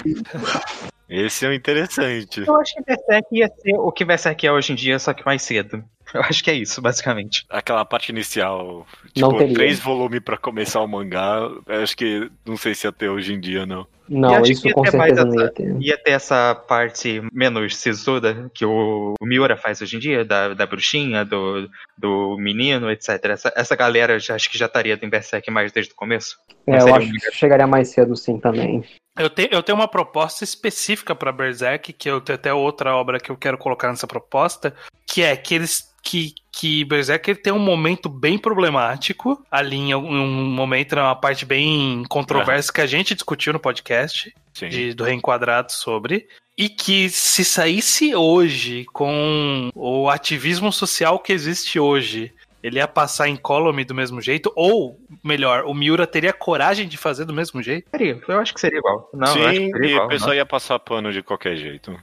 Esse 1.08 1.44
é 1.44 1.48
o 1.48 1.52
interessante. 1.52 2.44
Eu 2.46 2.60
acho 2.60 2.74
que 2.74 2.82
Berserk 2.84 3.26
ia 3.32 3.48
ser 3.48 3.74
o 3.74 3.90
que 3.90 4.04
Berserk 4.04 4.46
é 4.46 4.52
hoje 4.52 4.72
em 4.72 4.76
dia, 4.76 4.96
só 5.00 5.12
que 5.12 5.26
mais 5.26 5.42
cedo. 5.42 5.82
Eu 6.14 6.22
acho 6.22 6.42
que 6.42 6.50
é 6.50 6.54
isso, 6.54 6.80
basicamente. 6.80 7.44
Aquela 7.48 7.84
parte 7.84 8.10
inicial, 8.10 8.86
tipo, 9.12 9.36
três 9.54 9.78
volumes 9.78 10.20
pra 10.20 10.36
começar 10.36 10.80
o 10.80 10.86
mangá, 10.86 11.48
eu 11.66 11.82
acho 11.82 11.96
que 11.96 12.30
não 12.44 12.56
sei 12.56 12.74
se 12.74 12.86
ia 12.86 12.92
ter 12.92 13.08
hoje 13.08 13.32
em 13.32 13.40
dia, 13.40 13.64
não. 13.66 13.86
E 14.10 14.18
Não, 14.18 14.34
acho 14.34 14.50
isso 14.50 14.68
com 14.72 14.84
certeza 14.84 15.24
não 15.24 15.34
ia 15.36 15.42
essa- 15.44 15.52
ter. 15.52 15.76
Ia 15.80 15.96
ter 15.98 16.10
essa 16.10 16.52
parte 16.54 17.22
menos 17.32 17.76
sisuda 17.76 18.50
que 18.52 18.66
o, 18.66 19.14
o 19.20 19.24
Miura 19.24 19.56
faz 19.56 19.80
hoje 19.80 19.96
em 19.96 20.00
dia, 20.00 20.24
da, 20.24 20.52
da 20.52 20.66
bruxinha, 20.66 21.24
do, 21.24 21.70
do 21.96 22.36
menino, 22.36 22.90
etc. 22.90 23.24
Essa, 23.26 23.52
essa 23.54 23.76
galera 23.76 24.18
já, 24.18 24.34
acho 24.34 24.50
que 24.50 24.58
já 24.58 24.66
estaria 24.66 24.98
em 25.00 25.08
Berserk 25.08 25.48
mais 25.52 25.70
desde 25.70 25.92
o 25.92 25.96
começo. 25.96 26.36
É, 26.66 26.80
eu 26.80 26.92
acho 26.92 27.08
que 27.08 27.30
chegaria 27.32 27.68
mais 27.68 27.88
cedo 27.90 28.16
sim 28.16 28.36
também. 28.36 28.82
Eu, 29.16 29.30
te, 29.30 29.48
eu 29.52 29.62
tenho 29.62 29.78
uma 29.78 29.88
proposta 29.88 30.42
específica 30.42 31.14
pra 31.14 31.30
Berserk, 31.30 31.92
que 31.92 32.10
eu 32.10 32.20
tenho 32.20 32.36
até 32.36 32.52
outra 32.52 32.96
obra 32.96 33.20
que 33.20 33.30
eu 33.30 33.36
quero 33.36 33.58
colocar 33.58 33.88
nessa 33.88 34.06
proposta, 34.08 34.74
que 35.06 35.22
é 35.22 35.36
que 35.36 35.54
eles 35.54 35.89
que, 36.02 36.34
que 36.52 36.84
Berserker 36.84 37.40
tem 37.40 37.52
um 37.52 37.58
momento 37.58 38.08
bem 38.08 38.38
problemático. 38.38 39.44
Ali 39.50 39.76
em 39.76 39.94
um, 39.94 40.50
momento, 40.50 40.96
uma 40.96 41.16
parte 41.16 41.44
bem 41.44 42.04
controversa 42.08 42.72
que 42.72 42.80
a 42.80 42.86
gente 42.86 43.14
discutiu 43.14 43.52
no 43.52 43.60
podcast 43.60 44.34
de, 44.54 44.94
do 44.94 45.04
Reenquadrado 45.04 45.72
sobre. 45.72 46.28
E 46.56 46.68
que 46.68 47.08
se 47.08 47.44
saísse 47.44 48.14
hoje 48.14 48.84
com 48.92 49.70
o 49.74 50.10
ativismo 50.10 50.72
social 50.72 51.18
que 51.18 51.32
existe 51.32 51.80
hoje, 51.80 52.32
ele 52.62 52.78
ia 52.78 52.88
passar 52.88 53.28
em 53.28 53.36
column 53.36 53.84
do 53.84 53.94
mesmo 53.94 54.20
jeito? 54.20 54.52
Ou, 54.54 54.98
melhor, 55.24 55.64
o 55.64 55.74
Miura 55.74 56.06
teria 56.06 56.32
coragem 56.32 56.86
de 56.88 56.96
fazer 56.96 57.24
do 57.24 57.32
mesmo 57.32 57.62
jeito? 57.62 57.88
Seria, 57.90 58.20
eu 58.26 58.38
acho 58.38 58.52
que 58.54 58.60
seria 58.60 58.78
igual. 58.78 59.08
Não, 59.14 59.26
Sim, 59.28 59.40
que 59.70 59.72
seria 59.72 59.90
e 59.90 59.98
o 59.98 60.08
pessoal 60.08 60.34
ia 60.34 60.46
passar 60.46 60.78
pano 60.78 61.12
de 61.12 61.22
qualquer 61.22 61.56
jeito. 61.56 61.96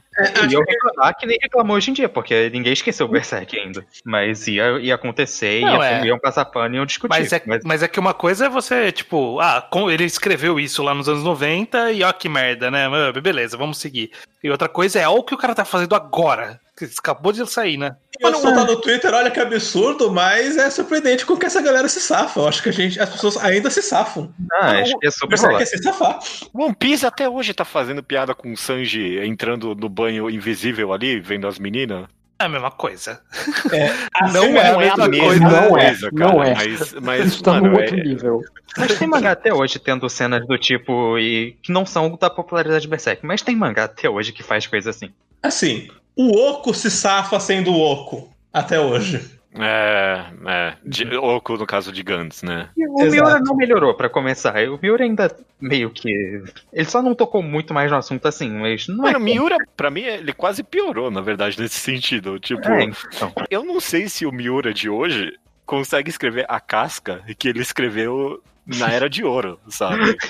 E 0.49 0.53
eu 0.53 0.61
reclamar 0.61 1.15
que 1.15 1.25
nem 1.27 1.37
reclamou 1.41 1.77
hoje 1.77 1.91
em 1.91 1.93
dia, 1.93 2.09
porque 2.09 2.49
ninguém 2.49 2.73
esqueceu 2.73 3.05
o 3.05 3.09
Berserk 3.09 3.57
ainda. 3.57 3.85
Mas 4.03 4.47
ia, 4.47 4.79
ia 4.79 4.95
acontecer, 4.95 5.61
Não, 5.61 5.77
ia, 5.83 5.89
é. 6.01 6.05
iam 6.05 6.17
passar 6.19 6.45
pano 6.45 6.73
e 6.75 6.77
iam 6.77 6.85
discutir. 6.85 7.09
Mas 7.09 7.31
é, 7.31 7.41
mas 7.63 7.83
é 7.83 7.87
que 7.87 7.99
uma 7.99 8.13
coisa 8.13 8.47
é 8.47 8.49
você, 8.49 8.91
tipo, 8.91 9.39
ah, 9.39 9.61
com- 9.61 9.91
ele 9.91 10.05
escreveu 10.05 10.59
isso 10.59 10.81
lá 10.81 10.93
nos 10.95 11.07
anos 11.07 11.23
90 11.23 11.91
e 11.91 12.01
ó 12.03 12.11
que 12.11 12.27
merda, 12.27 12.71
né? 12.71 12.87
Beleza, 13.21 13.55
vamos 13.57 13.77
seguir. 13.77 14.11
E 14.43 14.49
outra 14.49 14.67
coisa 14.67 14.99
é, 14.99 15.07
ó 15.07 15.13
o 15.13 15.23
que 15.23 15.33
o 15.35 15.37
cara 15.37 15.53
tá 15.53 15.63
fazendo 15.65 15.93
agora. 15.95 16.59
Que 16.77 16.85
acabou 16.99 17.31
de 17.31 17.43
sair, 17.47 17.75
né? 17.75 17.95
Eu 18.19 18.35
soltar 18.35 18.65
no 18.65 18.79
Twitter, 18.81 19.13
olha 19.13 19.31
que 19.31 19.39
absurdo, 19.39 20.11
mas 20.11 20.57
é 20.57 20.69
surpreendente 20.69 21.25
com 21.25 21.37
que 21.37 21.45
essa 21.45 21.61
galera 21.61 21.87
se 21.87 21.99
safa. 21.99 22.39
Eu 22.39 22.47
acho 22.47 22.63
que 22.63 22.69
a 22.69 22.71
gente, 22.71 22.99
as 22.99 23.09
pessoas 23.09 23.37
ainda 23.37 23.69
se 23.69 23.81
safam. 23.81 24.31
Ah, 24.53 24.71
acho 24.79 24.97
que 24.97 25.07
é 25.07 25.11
super 25.11 25.35
é 25.35 25.65
se 25.65 25.77
safar. 25.77 26.19
One 26.53 26.75
Piece 26.75 27.05
até 27.05 27.29
hoje 27.29 27.53
tá 27.53 27.65
fazendo 27.65 28.03
piada 28.03 28.33
com 28.33 28.51
o 28.51 28.57
Sanji 28.57 29.19
entrando 29.19 29.75
no 29.75 29.89
banho 29.89 30.29
invisível 30.29 30.93
ali, 30.93 31.19
vendo 31.19 31.47
as 31.47 31.59
meninas. 31.59 32.05
É 32.39 32.45
a 32.45 32.49
mesma 32.49 32.69
coisa. 32.69 33.19
Assim 34.13 34.33
Não 34.33 34.45
é 34.57 34.69
a 34.69 34.77
mesma 34.77 35.09
coisa. 35.09 35.39
Não 35.39 35.77
é, 35.77 35.93
cara. 35.95 36.11
não 36.11 36.43
é. 36.43 36.53
Mas, 36.53 36.93
mas 36.93 37.25
Isso 37.25 37.43
tá 37.43 37.53
mano, 37.53 37.69
num 37.69 37.77
outro 37.77 37.97
é- 37.97 38.03
nível. 38.03 38.41
Mas 38.77 38.97
tem 38.97 39.07
mangá 39.07 39.31
até 39.31 39.51
hoje 39.51 39.79
tendo 39.79 40.07
cenas 40.07 40.45
do 40.45 40.55
tipo 40.57 41.17
e 41.17 41.57
que 41.63 41.71
não 41.71 41.83
são 41.83 42.15
da 42.15 42.29
popularidade 42.29 42.83
de 42.83 42.87
Berserk, 42.87 43.25
mas 43.25 43.41
tem 43.41 43.55
mangá 43.55 43.85
até 43.85 44.07
hoje 44.07 44.31
que 44.31 44.43
faz 44.43 44.67
coisa 44.67 44.91
assim. 44.91 45.11
Assim, 45.41 45.89
o 46.17 46.35
Oco 46.49 46.73
se 46.73 46.89
safa 46.89 47.39
sendo 47.39 47.73
Oco. 47.73 48.29
Até 48.51 48.79
hoje. 48.79 49.37
É, 49.59 50.23
é. 50.45 50.73
De, 50.83 51.15
Oco 51.17 51.57
no 51.57 51.65
caso 51.65 51.91
de 51.91 52.03
Gantz, 52.03 52.43
né? 52.43 52.69
E 52.77 52.87
o 52.87 52.99
Exato. 53.01 53.11
Miura 53.11 53.39
não 53.39 53.55
melhorou 53.55 53.93
pra 53.95 54.09
começar. 54.09 54.55
O 54.69 54.79
Miura 54.81 55.03
ainda 55.03 55.35
meio 55.59 55.89
que 55.89 56.43
ele 56.71 56.85
só 56.85 57.01
não 57.01 57.15
tocou 57.15 57.41
muito 57.41 57.73
mais 57.73 57.89
no 57.89 57.97
assunto 57.97 58.27
assim, 58.27 58.49
mas 58.49 58.87
não 58.87 58.97
Mano, 58.97 59.15
é 59.17 59.19
Miura, 59.19 59.57
pra 59.75 59.89
mim, 59.89 60.01
ele 60.01 60.33
quase 60.33 60.63
piorou, 60.63 61.09
na 61.09 61.21
verdade, 61.21 61.59
nesse 61.59 61.79
sentido. 61.79 62.39
Tipo, 62.39 62.67
É, 62.69 62.83
então. 62.83 63.31
eu 63.49 63.63
não 63.65 63.79
sei 63.79 64.07
se 64.09 64.25
o 64.25 64.31
Miura 64.31 64.73
de 64.73 64.89
hoje 64.89 65.33
consegue 65.65 66.09
escrever 66.09 66.45
a 66.47 66.59
casca 66.59 67.21
que 67.37 67.47
ele 67.49 67.59
escreveu 67.61 68.41
na 68.67 68.91
Era 68.91 69.09
de 69.09 69.23
Ouro, 69.23 69.59
sabe? 69.69 70.17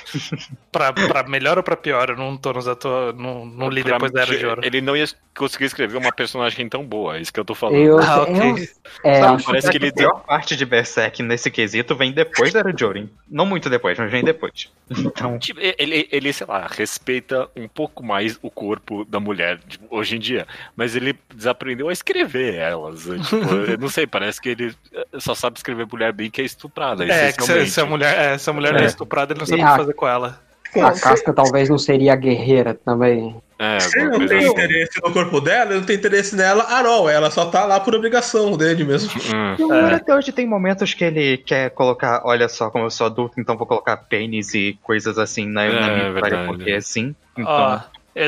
Pra, 0.71 0.93
pra 0.93 1.23
melhor 1.23 1.57
ou 1.57 1.63
pra 1.63 1.75
pior, 1.75 2.09
eu 2.11 2.15
não 2.15 2.37
tô 2.37 2.53
nos 2.53 2.67
atua... 2.67 3.11
não, 3.13 3.43
não 3.47 3.67
li 3.67 3.81
Pra 3.81 3.93
depois 3.93 4.11
da 4.11 4.21
Era 4.21 4.37
de 4.37 4.45
Ouro. 4.45 4.61
Ele 4.63 4.79
não 4.79 4.95
ia 4.95 5.05
conseguir 5.35 5.65
escrever 5.65 5.97
uma 5.97 6.11
personagem 6.11 6.69
tão 6.69 6.83
boa, 6.85 7.17
é 7.17 7.21
isso 7.21 7.33
que 7.33 7.39
eu 7.39 7.45
tô 7.45 7.55
falando. 7.55 7.79
Eu, 7.79 7.97
Ah, 7.99 8.21
ok. 8.21 8.35
eu, 8.35 8.57
é, 9.03 9.19
Sabe, 9.19 9.43
parece 9.43 9.71
que 9.71 9.79
que 9.79 9.85
ele 9.85 9.89
a 9.89 9.93
pior 9.93 10.19
parte 10.23 10.55
de 10.55 10.65
Berserk 10.65 11.23
nesse 11.23 11.49
quesito 11.49 11.95
vem 11.95 12.11
depois 12.11 12.53
da 12.53 12.59
Era 12.59 12.71
de 12.73 12.85
Ouro, 12.85 12.99
hein? 12.99 13.09
Não 13.27 13.45
muito 13.45 13.69
depois, 13.71 13.97
mas 13.97 14.11
vem 14.11 14.23
depois. 14.23 14.69
Então, 15.17 15.37
Tipo, 15.39 15.59
ele, 15.61 16.07
ele, 16.11 16.31
sei 16.31 16.47
lá, 16.47 16.65
respeita 16.69 17.49
um 17.55 17.67
pouco 17.67 18.03
mais 18.05 18.37
o 18.41 18.49
corpo 18.49 19.03
da 19.03 19.19
mulher 19.19 19.59
tipo, 19.67 19.85
hoje 19.89 20.15
em 20.15 20.19
dia, 20.19 20.47
mas 20.75 20.95
ele 20.95 21.17
desaprendeu 21.35 21.89
a 21.89 21.93
escrever 21.93 22.55
elas. 22.55 23.05
né? 23.05 23.17
Tipo, 23.19 23.35
eu 23.71 23.77
não 23.77 23.89
sei, 23.89 24.05
parece 24.07 24.39
que 24.39 24.49
ele 24.49 24.73
só 25.19 25.33
sabe 25.35 25.57
escrever 25.57 25.87
mulher 25.91 26.13
bem 26.13 26.29
que 26.29 26.41
é 26.41 26.45
estuprada. 26.45 27.03
É, 27.05 27.31
que 27.33 27.43
se, 27.43 27.65
se 27.65 27.81
a 27.81 27.85
mulher, 27.85 28.17
é, 28.33 28.37
se 28.37 28.49
a 28.49 28.53
mulher 28.53 28.75
É. 28.75 28.83
é 28.83 28.85
estuprada, 28.85 29.33
ele 29.33 29.39
não 29.39 29.45
sabe 29.47 29.61
o 29.61 29.65
Ah. 29.65 29.71
que 29.71 29.77
fazer 29.77 29.93
com 29.93 30.07
ela. 30.07 30.39
a 30.75 30.91
casca 30.99 31.33
talvez 31.33 31.69
não 31.69 31.77
seria 31.77 32.13
a 32.13 32.15
guerreira 32.15 32.73
também. 32.85 33.35
É, 33.57 33.79
Se 33.79 33.97
ele 33.97 34.05
alguma 34.05 34.19
não 34.21 34.27
tem 34.27 34.37
assim. 34.37 34.47
interesse 34.49 34.99
no 35.03 35.11
corpo 35.11 35.41
dela, 35.41 35.71
ele 35.71 35.79
não 35.79 35.85
tem 35.87 35.95
interesse 35.95 36.35
nela 36.35 36.63
à 36.63 36.85
all. 36.85 37.09
Ela 37.09 37.31
só 37.31 37.45
tá 37.45 37.65
lá 37.65 37.79
por 37.79 37.95
obrigação 37.95 38.55
dele 38.55 38.83
mesmo. 38.83 39.09
Hum. 39.33 39.55
E 39.57 39.63
o 39.63 39.67
Miura 39.67 39.95
até 39.95 40.13
hoje 40.13 40.31
tem 40.31 40.45
momentos 40.45 40.93
que 40.93 41.03
ele 41.03 41.37
quer 41.37 41.71
colocar, 41.71 42.21
olha 42.25 42.47
só, 42.47 42.69
como 42.69 42.85
eu 42.85 42.91
sou 42.91 43.07
adulto, 43.07 43.39
então 43.39 43.57
vou 43.57 43.65
colocar 43.65 43.97
pênis 43.97 44.53
e 44.53 44.77
coisas 44.83 45.17
assim 45.17 45.47
na, 45.47 45.61
na 45.63 45.67
É, 45.69 45.95
minha 45.95 46.07
história, 46.09 46.13
verdade. 46.37 46.47
porque 46.47 46.69
é 46.69 46.75
assim. 46.75 47.15
Então, 47.35 47.51
Ó, 47.51 47.75
é, 47.75 47.81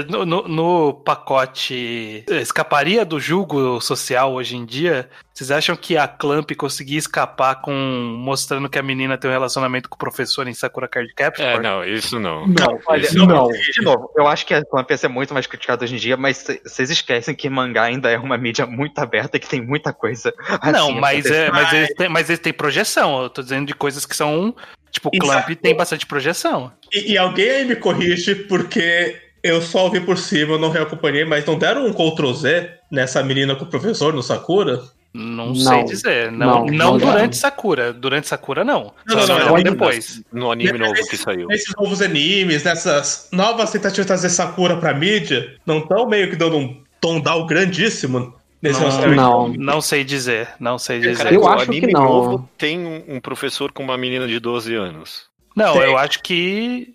no, 0.10 0.26
no- 0.26 0.48
no 0.48 0.94
pacote 0.94 2.24
escaparia 2.30 3.04
do 3.06 3.20
julgo 3.20 3.80
social 3.82 4.34
hoje 4.34 4.56
em 4.56 4.66
dia, 4.66 5.10
vocês 5.34 5.52
acham 5.52 5.76
que 5.76 5.96
a 5.98 6.08
Clamp 6.08 6.52
conseguia 6.58 6.98
escapar 6.98 7.62
com 7.62 7.72
mostrando 7.74 8.70
que 8.70 8.78
a 8.78 8.84
menina 8.84 9.18
tem 9.18 9.30
um 9.30 9.34
relacionamento 9.34 9.88
com 9.90 9.96
o 9.96 10.00
professor 10.00 10.48
em 10.48 10.54
Sakura 10.54 10.88
Card 10.88 11.14
Captor? 11.14 11.46
É, 11.46 11.60
não, 11.60 11.84
isso 11.84 12.20
não. 12.20 12.46
Não, 12.48 12.80
olha, 12.88 13.02
Isso 13.02 13.26
não. 13.26 13.48
De 13.48 13.82
novo, 13.82 14.12
eu 14.18 14.28
acho 14.28 14.46
que 14.46 14.54
a 14.54 14.64
Clamp 14.66 14.90
ia 14.92 14.98
ser 14.98 15.08
muito 15.08 15.34
mais 15.34 15.48
criticada 15.48 15.84
hoje 15.86 15.96
em 15.96 15.98
dia, 15.98 16.18
mas 16.18 16.46
vocês 16.66 16.90
esquecem 16.90 17.34
que 17.34 17.50
mangá 17.50 17.84
ainda 17.84 18.10
é 18.10 18.18
uma 18.18 18.38
mídia 18.38 18.66
muito 18.66 19.00
aberta 19.00 19.38
e 19.38 19.40
que 19.40 19.48
tem 19.48 19.62
muita 19.62 19.94
coisa. 19.94 20.34
Não, 20.72 20.90
assim 20.90 21.00
mas, 21.00 21.26
é, 21.26 21.50
mas, 21.52 21.74
eles 21.74 21.94
têm, 21.96 22.10
mas 22.10 22.30
eles 22.30 22.40
têm 22.40 22.54
projeção. 22.54 23.24
Eu 23.24 23.30
tô 23.30 23.42
dizendo 23.42 23.66
de 23.68 23.74
coisas 23.74 24.06
que 24.06 24.16
são. 24.16 24.54
Tipo. 24.92 25.10
Clamp 25.20 25.50
tem 25.62 25.76
bastante 25.76 26.06
projeção. 26.06 26.72
E, 26.92 27.14
e 27.14 27.18
alguém 27.18 27.50
aí 27.50 27.66
me 27.66 27.76
corrige, 27.76 28.34
porque 28.36 29.16
eu 29.44 29.62
só 29.62 29.86
ouvi 29.86 30.00
por 30.00 30.18
cima, 30.18 30.54
eu 30.54 30.60
não 30.60 30.70
reacompanhei, 30.70 31.26
mas 31.26 31.46
não 31.46 31.58
deram 31.58 31.86
um 31.86 31.94
Ctrl 31.94 32.32
Z 32.34 32.70
nessa 32.92 33.24
menina 33.24 33.56
com 33.56 33.66
o 33.66 33.70
professor 33.70 34.14
no 34.14 34.22
Sakura? 34.24 34.82
Não, 35.14 35.48
Não. 35.48 35.56
sei 35.56 35.84
dizer. 35.86 36.32
Não, 36.32 36.66
Não, 36.66 36.66
não, 36.68 36.74
não 36.92 36.98
durante. 37.00 37.36
Sakura. 37.36 37.92
Durante 37.92 38.28
Sakura, 38.28 38.64
não. 38.64 38.94
Não, 39.08 39.26
não, 39.28 39.40
não, 39.40 39.64
depois. 39.64 40.22
No 40.32 40.52
anime 40.52 40.78
novo 40.78 40.94
que 40.94 41.18
saiu. 41.18 41.48
Nesses 41.48 41.74
novos 41.76 42.00
animes, 42.02 42.64
nessas 42.64 43.28
novas 43.32 43.72
tentativas 43.72 44.06
de 44.06 44.08
trazer 44.08 44.30
Sakura 44.30 44.78
pra 44.78 44.94
mídia, 44.94 45.56
não 45.66 45.80
estão 45.80 46.08
meio 46.08 46.30
que 46.30 46.36
dando 46.36 46.58
um 46.58 46.84
tom 47.02 47.20
down 47.20 47.48
grandíssimo 47.48 48.36
nesse 48.62 48.80
Não. 48.82 49.16
Não. 49.16 49.48
Não 49.58 49.82
sei 49.82 50.04
dizer. 50.04 50.50
Não 50.60 50.78
sei 50.78 51.00
dizer. 51.00 51.18
Cara, 51.18 51.34
Eu 51.34 51.42
o 51.42 51.48
acho 51.48 51.64
anime 51.64 51.88
que 51.88 51.94
não. 51.94 52.04
novo 52.04 52.50
tem 52.56 52.86
um, 52.86 53.04
um 53.16 53.20
professor 53.20 53.72
com 53.72 53.82
uma 53.84 53.98
menina 53.98 54.28
de 54.28 54.40
12 54.40 54.76
anos. 54.76 55.24
Não, 55.56 55.74
Tem. 55.74 55.82
eu 55.84 55.98
acho 55.98 56.22
que. 56.22 56.94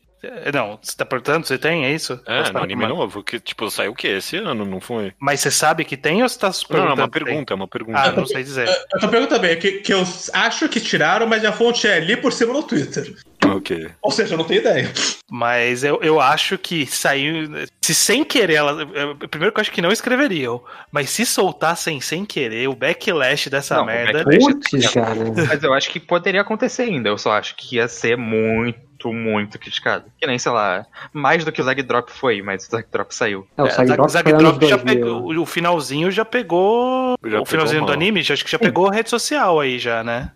Não, 0.53 0.79
você 0.83 0.97
tá 0.97 1.05
perguntando 1.05 1.47
se 1.47 1.59
tem, 1.59 1.85
é 1.87 1.93
isso? 1.93 2.21
É, 2.27 2.43
Você 2.45 2.53
no 2.53 2.59
tá 2.59 2.65
anime 2.65 2.87
novo, 2.87 3.23
que, 3.23 3.39
tipo, 3.41 3.71
saiu 3.71 3.93
o 3.93 3.95
quê? 3.95 4.09
Esse 4.09 4.37
ano, 4.37 4.65
não 4.65 4.81
foi? 4.81 5.13
Mas 5.19 5.41
você 5.41 5.51
sabe 5.51 5.85
que 5.85 5.97
tem 5.97 6.23
ou 6.23 6.29
você 6.29 6.39
tá 6.39 6.53
se 6.53 6.65
Não, 6.71 6.77
é 6.79 6.81
perguntando 6.81 7.01
uma 7.03 7.09
pergunta, 7.11 7.53
é 7.53 7.57
uma 7.57 7.69
pergunta. 7.69 7.99
Ah, 7.99 8.13
não 8.13 8.27
sei 8.27 8.43
dizer. 8.43 8.69
Eu 8.69 9.01
tô 9.01 9.09
perguntando 9.09 9.41
também, 9.41 9.59
que, 9.59 9.73
que 9.81 9.93
eu 9.93 10.03
acho 10.33 10.69
que 10.69 10.81
tiraram, 10.81 11.27
mas 11.27 11.45
a 11.45 11.53
fonte 11.53 11.87
é 11.87 11.95
ali 11.97 12.17
por 12.17 12.33
cima 12.33 12.53
no 12.53 12.63
Twitter. 12.63 13.15
Ok. 13.47 13.91
Ou 14.01 14.11
seja, 14.11 14.35
eu 14.35 14.39
não 14.39 14.45
tenho 14.47 14.61
ideia. 14.61 14.91
Mas 15.31 15.85
eu, 15.85 16.01
eu 16.03 16.19
acho 16.21 16.57
que 16.57 16.87
saiu. 16.87 17.51
Se 17.83 17.95
sem 17.95 18.25
querer 18.25 18.55
ela. 18.55 18.73
eu- 18.95 19.17
Primeiro 19.29 19.53
que 19.53 19.59
eu 19.59 19.63
acho 19.63 19.71
que 19.73 19.83
não 19.83 19.93
escreveriam. 19.93 20.63
Mas 20.91 21.11
se 21.11 21.27
soltassem 21.27 22.01
sem 22.01 22.25
querer, 22.25 22.69
o 22.69 22.75
backlash 22.75 23.51
dessa 23.51 23.77
Não, 23.77 23.85
merda. 23.87 24.25
backlash- 24.25 24.45
Putz, 24.71 24.91
cara. 24.93 25.15
Mas 25.49 25.63
eu 25.63 25.75
acho 25.75 25.91
que 25.91 26.01
poderia 26.01 26.41
acontecer 26.41 26.83
ainda. 26.85 27.09
Eu 27.11 27.19
só 27.19 27.33
acho 27.33 27.55
que 27.57 27.77
ia 27.77 27.87
ser 27.87 28.17
muito, 28.17 28.79
muito 29.13 29.59
criticado. 29.59 30.05
Que 30.21 30.27
nem, 30.27 30.39
sei 30.39 30.53
lá, 30.53 30.87
mais 31.13 31.45
do 31.45 31.53
que 31.53 31.61
o 31.61 31.65
Zag 31.65 31.83
Drop 31.83 32.11
foi, 32.11 32.41
mas 32.43 32.67
o 32.67 32.71
Zag 32.71 32.87
Drop 32.91 33.15
saiu. 33.15 33.47
É, 33.57 33.63
o 33.63 33.67
É, 33.67 33.71
Zag- 33.71 33.87
Drop 33.97 34.11
Zag 34.11 34.33
Drop 34.33 34.67
já 34.67 34.77
2000. 34.77 34.85
pegou. 34.85 35.41
O 35.43 35.47
finalzinho 35.47 36.11
já 36.11 36.25
pegou. 36.25 37.17
Já 37.25 37.41
o 37.41 37.45
finalzinho 37.45 37.81
pegou 37.83 37.87
do 37.89 37.93
anime, 37.93 38.23
já- 38.23 38.35
acho 38.35 38.45
que 38.45 38.51
já 38.51 38.59
pegou 38.59 38.89
rede 38.89 39.11
social 39.11 39.61
aí 39.61 39.79
já, 39.79 40.03
né? 40.05 40.31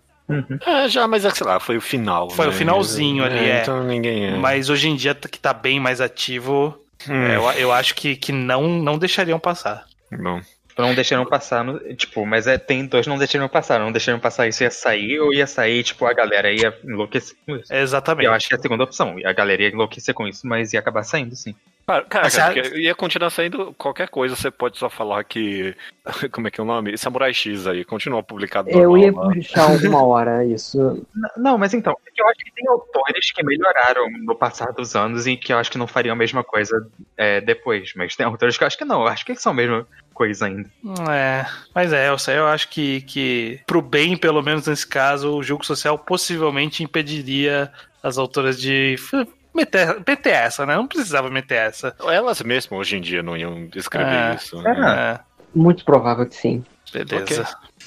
É, 0.67 0.87
já, 0.89 1.09
mas 1.09 1.25
é 1.25 1.31
sei 1.31 1.47
lá, 1.47 1.59
foi 1.59 1.79
o 1.79 1.81
final. 1.81 2.29
Foi 2.31 2.45
né? 2.47 2.51
o 2.53 2.55
finalzinho 2.55 3.25
ali, 3.25 3.39
é. 3.39 3.63
Então 3.63 3.83
ninguém 3.83 4.27
é. 4.27 4.37
Mas 4.37 4.69
hoje 4.69 4.89
em 4.89 4.95
dia 4.97 5.15
que 5.15 5.39
tá 5.39 5.55
bem 5.55 5.81
mais 5.81 6.01
ativo, 6.03 6.79
Hum, 7.09 7.15
é, 7.27 7.37
eu, 7.37 7.43
eu 7.53 7.73
acho 7.73 7.95
que, 7.95 8.17
que 8.17 8.33
não, 8.33 8.69
não 8.69 8.99
deixariam 8.99 9.39
passar. 9.39 9.85
bom. 10.13 10.41
Não 10.79 10.95
deixaram 10.95 11.27
passar, 11.27 11.65
no, 11.65 11.79
tipo, 11.95 12.25
mas 12.25 12.47
é, 12.47 12.57
tem 12.57 12.87
dois 12.87 13.07
não 13.07 13.19
deixaram 13.19 13.49
passar. 13.49 13.81
Não 13.81 13.91
deixaram 13.91 14.21
passar 14.21 14.47
isso 14.47 14.63
ia 14.63 14.71
sair 14.71 15.19
ou 15.19 15.35
ia 15.35 15.47
sair, 15.47 15.83
tipo, 15.83 16.07
a 16.07 16.13
galera 16.13 16.53
ia 16.53 16.73
enlouquecer 16.85 17.37
com 17.45 17.57
isso. 17.57 17.75
Exatamente. 17.75 18.27
Eu 18.27 18.33
acho 18.33 18.49
que 18.49 18.55
é 18.55 18.59
a 18.59 18.61
segunda 18.61 18.85
opção. 18.85 19.17
A 19.25 19.33
galera 19.33 19.63
ia 19.63 19.71
enlouquecer 19.71 20.15
com 20.15 20.27
isso, 20.27 20.47
mas 20.47 20.73
ia 20.73 20.79
acabar 20.79 21.03
saindo, 21.03 21.35
sim. 21.35 21.55
Cara, 21.89 22.05
cara, 22.05 22.31
cara, 22.31 22.79
ia 22.79 22.95
continuar 22.95 23.31
saindo 23.31 23.75
qualquer 23.79 24.11
coisa, 24.11 24.37
você 24.37 24.51
pode 24.51 24.77
só 24.77 24.91
falar 24.91 25.25
que. 25.25 25.75
Como 26.31 26.47
é 26.47 26.51
que 26.51 26.61
é 26.61 26.63
o 26.63 26.67
nome? 26.67 26.99
Samurai 26.99 27.33
X 27.33 27.67
aí, 27.67 27.83
continua 27.83 28.23
publicado. 28.23 28.69
Eu 28.69 28.91
normal 28.91 28.99
ia 28.99 29.13
lá. 29.13 29.33
puxar 29.33 29.63
alguma 29.73 30.05
hora 30.05 30.45
isso. 30.45 30.79
N- 31.17 31.31
Não, 31.39 31.57
mas 31.57 31.73
então, 31.73 31.95
é 32.07 32.21
eu 32.21 32.27
acho 32.29 32.45
que 32.45 32.53
tem 32.53 32.69
autores 32.69 33.33
que 33.33 33.43
melhoraram 33.43 34.07
no 34.21 34.35
passar 34.35 34.71
dos 34.73 34.95
anos 34.95 35.27
e 35.27 35.35
que 35.35 35.51
eu 35.51 35.57
acho 35.57 35.71
que 35.71 35.79
não 35.79 35.87
fariam 35.87 36.13
a 36.13 36.17
mesma 36.17 36.45
coisa 36.45 36.87
é, 37.17 37.41
depois. 37.41 37.93
Mas 37.97 38.15
tem 38.15 38.27
autores 38.27 38.59
que 38.59 38.65
eu 38.65 38.67
acho 38.67 38.77
que 38.77 38.85
não, 38.85 39.01
eu 39.01 39.09
acho 39.09 39.25
que 39.25 39.35
são 39.37 39.53
a 39.53 39.55
mesma 39.55 39.87
coisa 40.13 40.45
ainda. 40.45 40.69
É, 41.11 41.47
mas 41.75 41.91
é, 41.91 42.11
eu 42.11 42.19
sei, 42.19 42.37
eu 42.37 42.49
acho 42.49 42.69
que, 42.69 43.01
que 43.01 43.61
pro 43.67 43.81
bem, 43.81 44.15
pelo 44.15 44.43
menos 44.43 44.67
nesse 44.67 44.87
caso, 44.87 45.35
o 45.39 45.43
jogo 45.43 45.65
social 45.65 45.97
possivelmente 45.99 46.83
impediria 46.83 47.73
as 48.03 48.19
autoras 48.19 48.61
de 48.61 48.97
meter, 49.55 50.03
meter 50.07 50.33
essa, 50.33 50.65
né? 50.67 50.77
Não 50.77 50.87
precisava 50.87 51.29
meter 51.31 51.57
essa. 51.57 51.95
Elas 52.07 52.43
mesmas 52.43 52.81
hoje 52.81 52.97
em 52.97 53.01
dia 53.01 53.23
não 53.23 53.37
iam 53.37 53.69
escrever 53.75 54.33
É. 54.33 54.35
isso. 54.35 54.59
É. 54.67 54.75
né? 54.81 55.21
É. 55.25 55.29
Muito 55.55 55.85
provável 55.85 56.27
que 56.27 56.35
sim. 56.37 56.65
Beleza. 56.93 57.47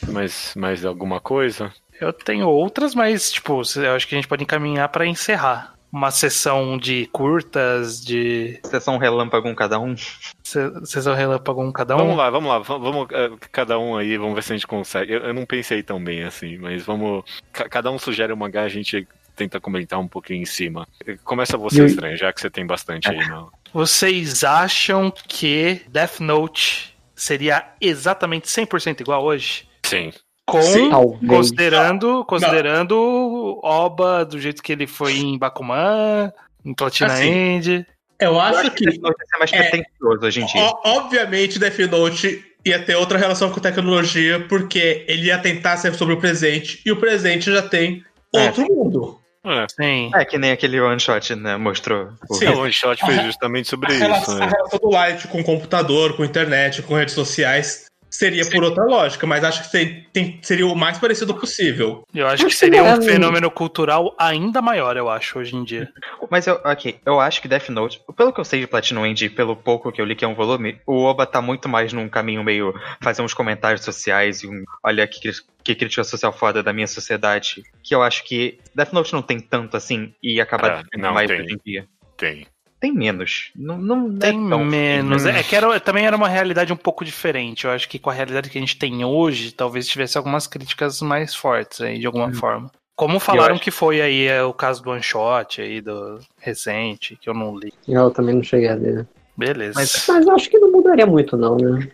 Mas 0.09 0.53
mais 0.55 0.83
alguma 0.85 1.19
coisa? 1.19 1.71
Eu 1.99 2.11
tenho 2.11 2.47
outras, 2.47 2.95
mas, 2.95 3.31
tipo, 3.31 3.61
eu 3.77 3.95
acho 3.95 4.07
que 4.07 4.15
a 4.15 4.17
gente 4.17 4.27
pode 4.27 4.43
encaminhar 4.43 4.89
pra 4.89 5.05
encerrar. 5.05 5.73
Uma 5.93 6.09
sessão 6.09 6.77
de 6.77 7.05
curtas, 7.07 7.99
de. 8.01 8.57
Sessão 8.63 8.97
relâmpago 8.97 9.49
um 9.49 9.53
cada 9.53 9.77
um. 9.77 9.93
se- 9.97 10.85
Sessão 10.85 11.13
relâmpago 11.13 11.61
um 11.61 11.69
cada 11.69 11.95
um. 11.95 11.97
Vamos 11.99 12.15
lá, 12.15 12.29
vamos 12.29 12.49
lá, 12.49 12.59
va- 12.59 12.77
vamos 12.77 13.07
eh, 13.11 13.29
cada 13.51 13.77
um 13.77 13.97
aí, 13.97 14.17
vamos 14.17 14.33
ver 14.33 14.41
se 14.41 14.53
a 14.53 14.55
gente 14.55 14.65
consegue. 14.67 15.11
Eu, 15.11 15.19
eu 15.19 15.33
não 15.33 15.45
pensei 15.45 15.83
tão 15.83 16.01
bem 16.01 16.23
assim, 16.23 16.57
mas 16.57 16.81
vamos. 16.83 17.25
ca- 17.51 17.67
Cada 17.67 17.91
um 17.91 17.99
sugere 17.99 18.31
uma 18.31 18.47
H, 18.47 18.61
a 18.61 18.69
gente 18.69 19.05
tenta 19.41 19.59
comentar 19.59 19.99
um 19.99 20.07
pouquinho 20.07 20.41
em 20.43 20.45
cima. 20.45 20.87
Começa 21.23 21.57
você, 21.57 21.81
E 21.81 21.85
estranho, 21.87 22.15
já 22.17 22.31
que 22.31 22.39
você 22.39 22.49
tem 22.49 22.65
bastante 22.65 23.09
aí. 23.09 23.27
No... 23.27 23.51
Vocês 23.73 24.43
acham 24.43 25.11
que 25.27 25.81
Death 25.89 26.19
Note 26.19 26.95
seria 27.15 27.65
exatamente 27.81 28.47
100% 28.47 29.01
igual 29.01 29.23
hoje? 29.23 29.67
Sim. 29.83 30.11
Com, 30.45 30.61
Sim. 30.61 30.89
Considerando, 31.27 32.25
considerando 32.25 33.59
Oba 33.63 34.25
do 34.25 34.39
jeito 34.39 34.61
que 34.61 34.71
ele 34.71 34.85
foi 34.87 35.17
em 35.17 35.37
Bakuman, 35.37 36.31
em 36.65 36.73
Platina 36.73 37.13
Assim, 37.13 37.29
End. 37.29 37.85
Eu 38.19 38.33
Eu 38.33 38.39
acho 38.39 38.69
que 38.71 38.85
que, 38.85 38.85
Death 38.85 39.01
Note 39.01 39.15
ser 39.27 39.37
mais 39.39 39.53
é- 39.53 39.83
hoje 40.25 40.41
em 40.41 40.45
dia. 40.45 40.71
obviamente, 40.83 41.57
Death 41.57 41.79
Note 41.89 42.45
ia 42.65 42.83
ter 42.83 42.95
outra 42.95 43.17
relação 43.17 43.49
com 43.49 43.59
tecnologia, 43.59 44.45
porque 44.47 45.03
ele 45.07 45.27
ia 45.27 45.39
tentar 45.39 45.77
ser 45.77 45.93
sobre 45.95 46.13
o 46.13 46.17
presente, 46.19 46.79
e 46.85 46.91
o 46.91 46.97
presente 46.97 47.51
já 47.51 47.61
tem 47.63 48.03
É. 48.35 48.45
outro 48.47 48.65
mundo. 48.69 49.20
É. 49.43 49.65
Sim. 49.69 50.11
É 50.13 50.23
que 50.25 50.37
nem 50.37 50.51
aquele 50.51 50.79
one 50.79 50.99
shot, 50.99 51.33
né? 51.35 51.57
Mostrou. 51.57 52.09
o- 52.29 52.35
Sim. 52.35 52.47
O 52.49 52.59
one 52.61 52.71
shot 52.73 52.99
foi 53.03 53.15
justamente 53.19 53.67
sobre 53.67 53.91
A 53.91 53.95
isso. 53.95 54.03
relação, 54.03 54.35
a 54.35 54.39
Né? 54.39 54.51
relação 54.55 54.79
do 54.79 54.89
Light 54.89 55.27
com 55.27 55.41
o 55.41 55.43
computador, 55.43 56.15
com 56.15 56.23
a 56.23 56.25
internet, 56.25 56.81
com 56.83 56.93
redes 56.95 57.15
sociais, 57.15 57.85
seria 58.13 58.45
por 58.49 58.61
outra 58.61 58.83
lógica, 58.83 59.25
mas 59.25 59.41
acho 59.41 59.63
que 59.63 59.71
tem- 59.71 60.05
tem- 60.11 60.39
seria 60.43 60.67
o 60.67 60.75
mais 60.75 60.97
parecido 60.99 61.33
possível. 61.33 62.03
Eu 62.13 62.27
acho 62.27 62.45
que 62.45 62.53
seria 62.53 62.83
um 62.83 63.01
fenômeno 63.01 63.49
cultural 63.49 64.13
ainda 64.19 64.61
maior, 64.61 64.97
eu 64.97 65.09
acho, 65.09 65.39
hoje 65.39 65.55
em 65.55 65.63
dia. 65.63 65.87
Mas 66.29 66.45
eu, 66.45 66.59
ok, 66.65 66.99
eu 67.05 67.21
acho 67.21 67.41
que 67.41 67.47
Death 67.47 67.69
Note, 67.69 68.01
pelo 68.17 68.33
que 68.33 68.39
eu 68.41 68.43
sei 68.43 68.59
de 68.59 68.67
Platinum 68.67 69.05
End 69.05 69.23
e 69.25 69.29
pelo 69.29 69.55
pouco 69.55 69.91
que 69.93 70.01
eu 70.01 70.05
li 70.05 70.13
que 70.15 70.25
é 70.25 70.27
um 70.27 70.35
volume, 70.35 70.77
o 70.85 71.03
Oba 71.03 71.25
tá 71.25 71.41
muito 71.41 71.69
mais 71.69 71.93
num 71.93 72.09
caminho 72.09 72.43
meio 72.43 72.73
fazer 73.01 73.21
uns 73.21 73.33
comentários 73.33 73.83
sociais 73.85 74.43
e 74.43 74.47
um 74.47 74.61
olha 74.83 75.07
que, 75.07 75.29
que 75.63 75.75
crítica 75.75 76.03
social 76.03 76.33
foda 76.33 76.61
da 76.63 76.73
minha 76.73 76.87
sociedade, 76.87 77.63
que 77.83 77.93
eu 77.93 78.01
acho 78.01 78.23
que 78.23 78.59
Death 78.75 78.93
Note 78.93 79.13
não 79.13 79.21
tem 79.21 79.39
tanto 79.39 79.77
assim 79.77 80.13
e 80.21 80.39
acaba 80.41 80.67
É, 80.67 80.83
tendo 80.91 81.01
não 81.01 81.13
mais 81.13 81.27
tem. 81.29 81.41
hoje 81.41 81.53
em 81.53 81.59
dia. 81.63 81.85
Tem. 82.17 82.45
Tem 82.79 82.91
menos. 82.91 83.51
Não, 83.55 83.77
não 83.77 84.17
Tem 84.17 84.29
é 84.45 84.49
tão 84.49 84.65
menos. 84.65 85.23
Hum. 85.25 85.29
É 85.29 85.43
que 85.43 85.55
era, 85.55 85.79
também 85.79 86.05
era 86.07 86.15
uma 86.15 86.27
realidade 86.27 86.73
um 86.73 86.77
pouco 86.77 87.05
diferente. 87.05 87.65
Eu 87.65 87.71
acho 87.71 87.87
que 87.87 87.99
com 87.99 88.09
a 88.09 88.13
realidade 88.13 88.49
que 88.49 88.57
a 88.57 88.61
gente 88.61 88.75
tem 88.77 89.05
hoje, 89.05 89.51
talvez 89.51 89.87
tivesse 89.87 90.17
algumas 90.17 90.47
críticas 90.47 90.99
mais 91.01 91.35
fortes 91.35 91.79
aí, 91.81 91.99
de 91.99 92.07
alguma 92.07 92.33
forma. 92.33 92.71
Como 92.95 93.19
falaram 93.19 93.53
acho- 93.53 93.63
que 93.63 93.69
foi 93.71 94.01
aí 94.01 94.25
é, 94.25 94.41
o 94.43 94.51
caso 94.53 94.81
do 94.81 94.89
One 94.89 95.01
Shot 95.03 95.61
aí, 95.61 95.79
do 95.79 96.19
recente, 96.39 97.15
que 97.21 97.29
eu 97.29 97.33
não 97.35 97.55
li. 97.55 97.71
Eu 97.87 98.09
também 98.11 98.33
não 98.35 98.43
cheguei 98.43 98.69
a 98.69 98.75
ver. 98.75 99.07
Beleza. 99.37 99.73
Mas- 99.79 100.05
Mas 100.07 100.25
eu 100.25 100.33
acho 100.35 100.49
que 100.49 100.57
não 100.59 100.71
mudaria 100.71 101.05
muito, 101.05 101.37
não, 101.37 101.55
né? 101.57 101.87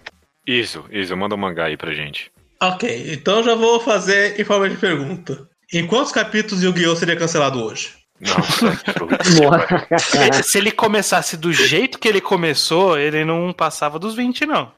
Isso, 0.45 0.86
isso, 0.89 1.15
manda 1.18 1.36
um 1.36 1.38
mangá 1.38 1.65
aí 1.65 1.76
pra 1.78 1.93
gente. 1.93 2.32
Ok, 2.62 3.14
então 3.14 3.43
já 3.43 3.55
vou 3.55 3.80
fazer 3.80 4.39
em 4.39 4.43
forma 4.43 4.70
de 4.70 4.76
pergunta. 4.78 5.47
Em 5.74 5.86
quantos 5.86 6.12
capítulos 6.12 6.64
Yu-Gi-Oh! 6.64 6.95
seria 6.95 7.16
cancelado 7.16 7.62
hoje? 7.64 7.93
Nossa, 8.20 8.76
que 8.78 9.38
Nossa. 9.41 10.43
Se 10.43 10.58
ele 10.58 10.72
começasse 10.72 11.38
do 11.38 11.53
jeito 11.53 11.99
que 11.99 12.08
ele 12.08 12.22
começou, 12.22 12.97
ele 12.97 13.24
não 13.24 13.53
passava 13.53 13.99
dos 13.99 14.16
20, 14.16 14.45
não. 14.45 14.72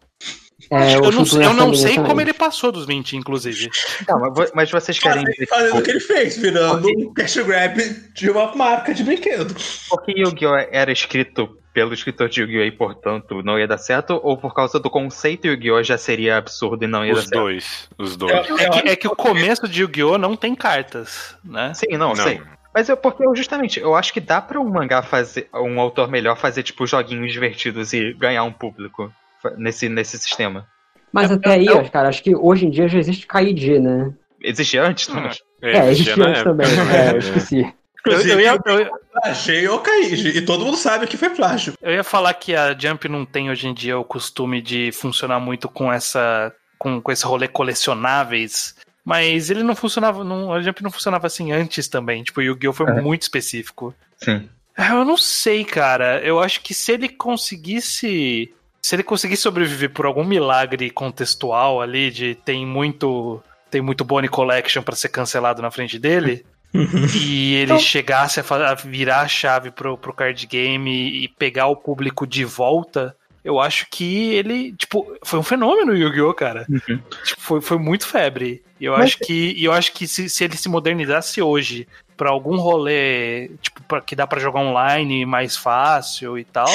É, 0.72 0.96
eu 0.96 1.12
não, 1.12 1.26
chuto 1.26 1.42
eu 1.42 1.54
não 1.54 1.74
sei 1.74 1.96
também. 1.96 2.10
como 2.10 2.22
ele 2.22 2.34
passou 2.34 2.72
dos 2.72 2.86
20, 2.86 3.16
inclusive. 3.16 3.70
Não, 4.08 4.20
mas 4.20 4.52
mas 4.54 4.70
vocês 4.70 5.00
querem 5.00 5.24
Fazendo, 5.26 5.48
fazendo 5.48 5.66
tipo, 5.68 5.78
o 5.80 5.82
que 5.84 5.92
ele 5.92 6.00
fez, 6.02 6.38
virando 6.38 6.88
um 6.90 7.14
cash 7.14 7.38
grab 7.38 7.78
de 8.14 8.30
uma 8.30 8.54
marca 8.56 8.94
de 8.94 9.04
brinquedo. 9.04 9.56
porque 9.90 10.12
Yu-Gi-Oh! 10.12 10.68
era 10.72 10.92
escrito 10.92 11.58
pelo 11.74 11.94
escritor 11.94 12.28
de 12.30 12.42
Yu-Gi-Oh! 12.42 12.64
e, 12.64 12.72
portanto, 12.72 13.42
não 13.44 13.58
ia 13.60 13.68
dar 13.68 13.78
certo, 13.78 14.20
ou 14.24 14.38
por 14.38 14.54
causa 14.54 14.80
do 14.80 14.90
conceito 14.90 15.48
Yu-Gi-Oh! 15.48 15.84
já 15.84 15.98
seria 15.98 16.38
absurdo 16.38 16.84
e 16.84 16.88
não 16.88 17.06
ia 17.06 17.14
Os 17.14 17.20
dar 17.20 17.30
certo? 17.30 17.42
dois, 17.42 17.90
os 17.98 18.16
dois. 18.18 18.32
É 18.60 18.70
que, 18.70 18.90
é 18.90 18.96
que 18.96 19.08
o 19.08 19.16
começo 19.16 19.68
de 19.68 19.82
Yu-Gi-Oh! 19.82 20.18
não 20.18 20.36
tem 20.36 20.56
cartas, 20.56 21.36
né? 21.44 21.74
Sim, 21.74 21.98
não, 21.98 22.10
Não. 22.10 22.16
sei. 22.16 22.42
Mas 22.74 22.88
eu, 22.88 22.96
porque 22.96 23.26
eu, 23.26 23.36
justamente, 23.36 23.80
eu 23.80 23.96
acho 23.96 24.14
que 24.14 24.20
dá 24.20 24.40
pra 24.40 24.60
um 24.60 24.70
mangá 24.70 25.02
fazer, 25.02 25.50
um 25.56 25.80
autor 25.80 26.08
melhor 26.10 26.38
fazer, 26.38 26.62
tipo, 26.64 26.86
joguinhos 26.86 27.32
divertidos 27.32 27.94
e 27.94 28.14
ganhar 28.14 28.44
um 28.44 28.52
público 28.52 29.12
nesse, 29.58 29.90
nesse 29.90 30.20
sistema. 30.20 30.68
Mas 31.12 31.32
até 31.32 31.54
aí, 31.54 31.66
eu- 31.66 31.90
cara, 31.90 32.10
acho 32.10 32.22
que 32.22 32.36
hoje 32.36 32.68
em 32.68 32.70
dia 32.70 32.88
já 32.88 33.00
existe 33.00 33.26
KID, 33.26 33.80
né? 33.80 34.14
Existia 34.42 34.84
antes, 34.84 35.10
Hum. 35.10 35.16
não? 35.16 35.30
É, 35.64 35.90
existia 35.90 36.24
antes 36.24 36.44
também. 36.44 36.68
É, 36.68 37.12
eu 37.14 37.18
esqueci. 37.18 37.74
Eu, 38.06 38.12
Inclusive, 38.14 38.34
eu 38.34 38.40
ia, 38.40 38.60
eu- 38.66 38.92
plagiei 39.14 39.68
ou 39.68 39.80
Kaiji. 39.80 40.30
E 40.38 40.42
todo 40.42 40.64
mundo 40.66 40.78
sabe 40.78 41.06
que 41.08 41.18
foi 41.18 41.30
plágio. 41.32 41.74
eu 41.82 41.94
ia 41.94 42.04
falar 42.04 42.34
que 42.34 42.56
a 42.56 42.78
Jump 42.78 43.10
não 43.10 43.26
tem 43.26 43.50
hoje 43.50 43.68
em 43.68 43.74
dia 43.74 43.98
o 44.00 44.04
costume 44.06 44.62
de 44.62 44.92
funcionar 44.92 45.40
muito 45.40 45.68
com 45.68 45.92
essa. 45.92 46.54
com, 46.78 47.02
com 47.02 47.12
esse 47.12 47.26
rolê 47.26 47.48
colecionáveis. 47.48 48.76
Mas 49.04 49.50
ele 49.50 49.64
não 49.64 49.76
funcionava. 49.76 50.24
Não, 50.24 50.54
a 50.54 50.62
Jump 50.62 50.82
não 50.84 50.92
funcionava 50.92 51.28
assim 51.28 51.52
antes 51.52 51.88
também. 51.88 52.24
Tipo, 52.24 52.40
o 52.40 52.44
Yu-Gi-Oh! 52.44 52.74
foi 52.74 52.88
É. 52.90 53.02
muito 53.02 53.24
específico. 53.24 53.94
Sim. 54.18 54.48
Ah, 54.78 54.94
Eu 54.94 55.04
não 55.04 55.18
sei, 55.18 55.66
cara. 55.66 56.22
Eu 56.22 56.40
acho 56.40 56.62
que 56.62 56.74
se 56.74 56.92
ele 56.94 57.10
conseguisse. 57.10 58.54
Se 58.82 58.96
ele 58.96 59.04
conseguisse 59.04 59.42
sobreviver 59.42 59.90
por 59.92 60.06
algum 60.06 60.24
milagre 60.24 60.90
contextual 60.90 61.82
ali, 61.82 62.10
de 62.12 62.36
tem 62.36 62.66
muito. 62.66 63.42
Tem 63.70 63.82
muito 63.82 64.04
Bonnie 64.04 64.30
Collection 64.30 64.82
pra 64.82 64.96
ser 64.96 65.10
cancelado 65.10 65.62
na 65.62 65.70
frente 65.70 66.00
dele. 66.00 66.46
E 66.74 67.56
ele 67.56 67.64
Então- 67.66 67.80
chegasse 67.80 68.40
a, 68.40 68.74
virar 68.76 69.22
a 69.22 69.28
chave 69.28 69.72
pro, 69.72 69.98
pro 69.98 70.14
card 70.14 70.46
game 70.48 71.24
e 71.24 71.28
pegar 71.28 71.68
o 71.68 71.76
público 71.76 72.28
de 72.28 72.46
volta, 72.46 73.16
eu 73.44 73.60
acho 73.60 73.88
que 73.90 74.34
ele, 74.34 74.74
tipo, 74.74 75.12
foi 75.24 75.40
um 75.40 75.44
fenômeno 75.44 75.92
o 75.94 75.96
Yu-Gi-Oh, 75.98 76.34
cara. 76.34 76.66
Uhum. 76.70 77.00
Tipo, 77.24 77.42
foi, 77.42 77.62
foi 77.62 77.78
muito 77.78 78.06
febre. 78.06 78.62
E 78.80 78.86
eu 78.86 78.94
Mas- 78.94 79.06
acho 79.06 79.20
que, 79.20 79.54
e 79.58 79.66
eu 79.66 79.72
acho 79.74 79.92
que 79.94 80.08
se, 80.08 80.30
se 80.30 80.44
ele 80.44 80.56
se 80.58 80.70
modernizasse 80.70 81.42
hoje 81.42 81.88
pra 82.16 82.30
algum 82.30 82.58
rolê, 82.58 83.50
tipo, 83.62 83.82
pra, 83.84 84.02
que 84.02 84.16
dá 84.16 84.28
pra 84.28 84.40
jogar 84.40 84.60
online 84.62 85.26
mais 85.26 85.56
fácil 85.58 86.38
e 86.38 86.44
tal, 86.44 86.68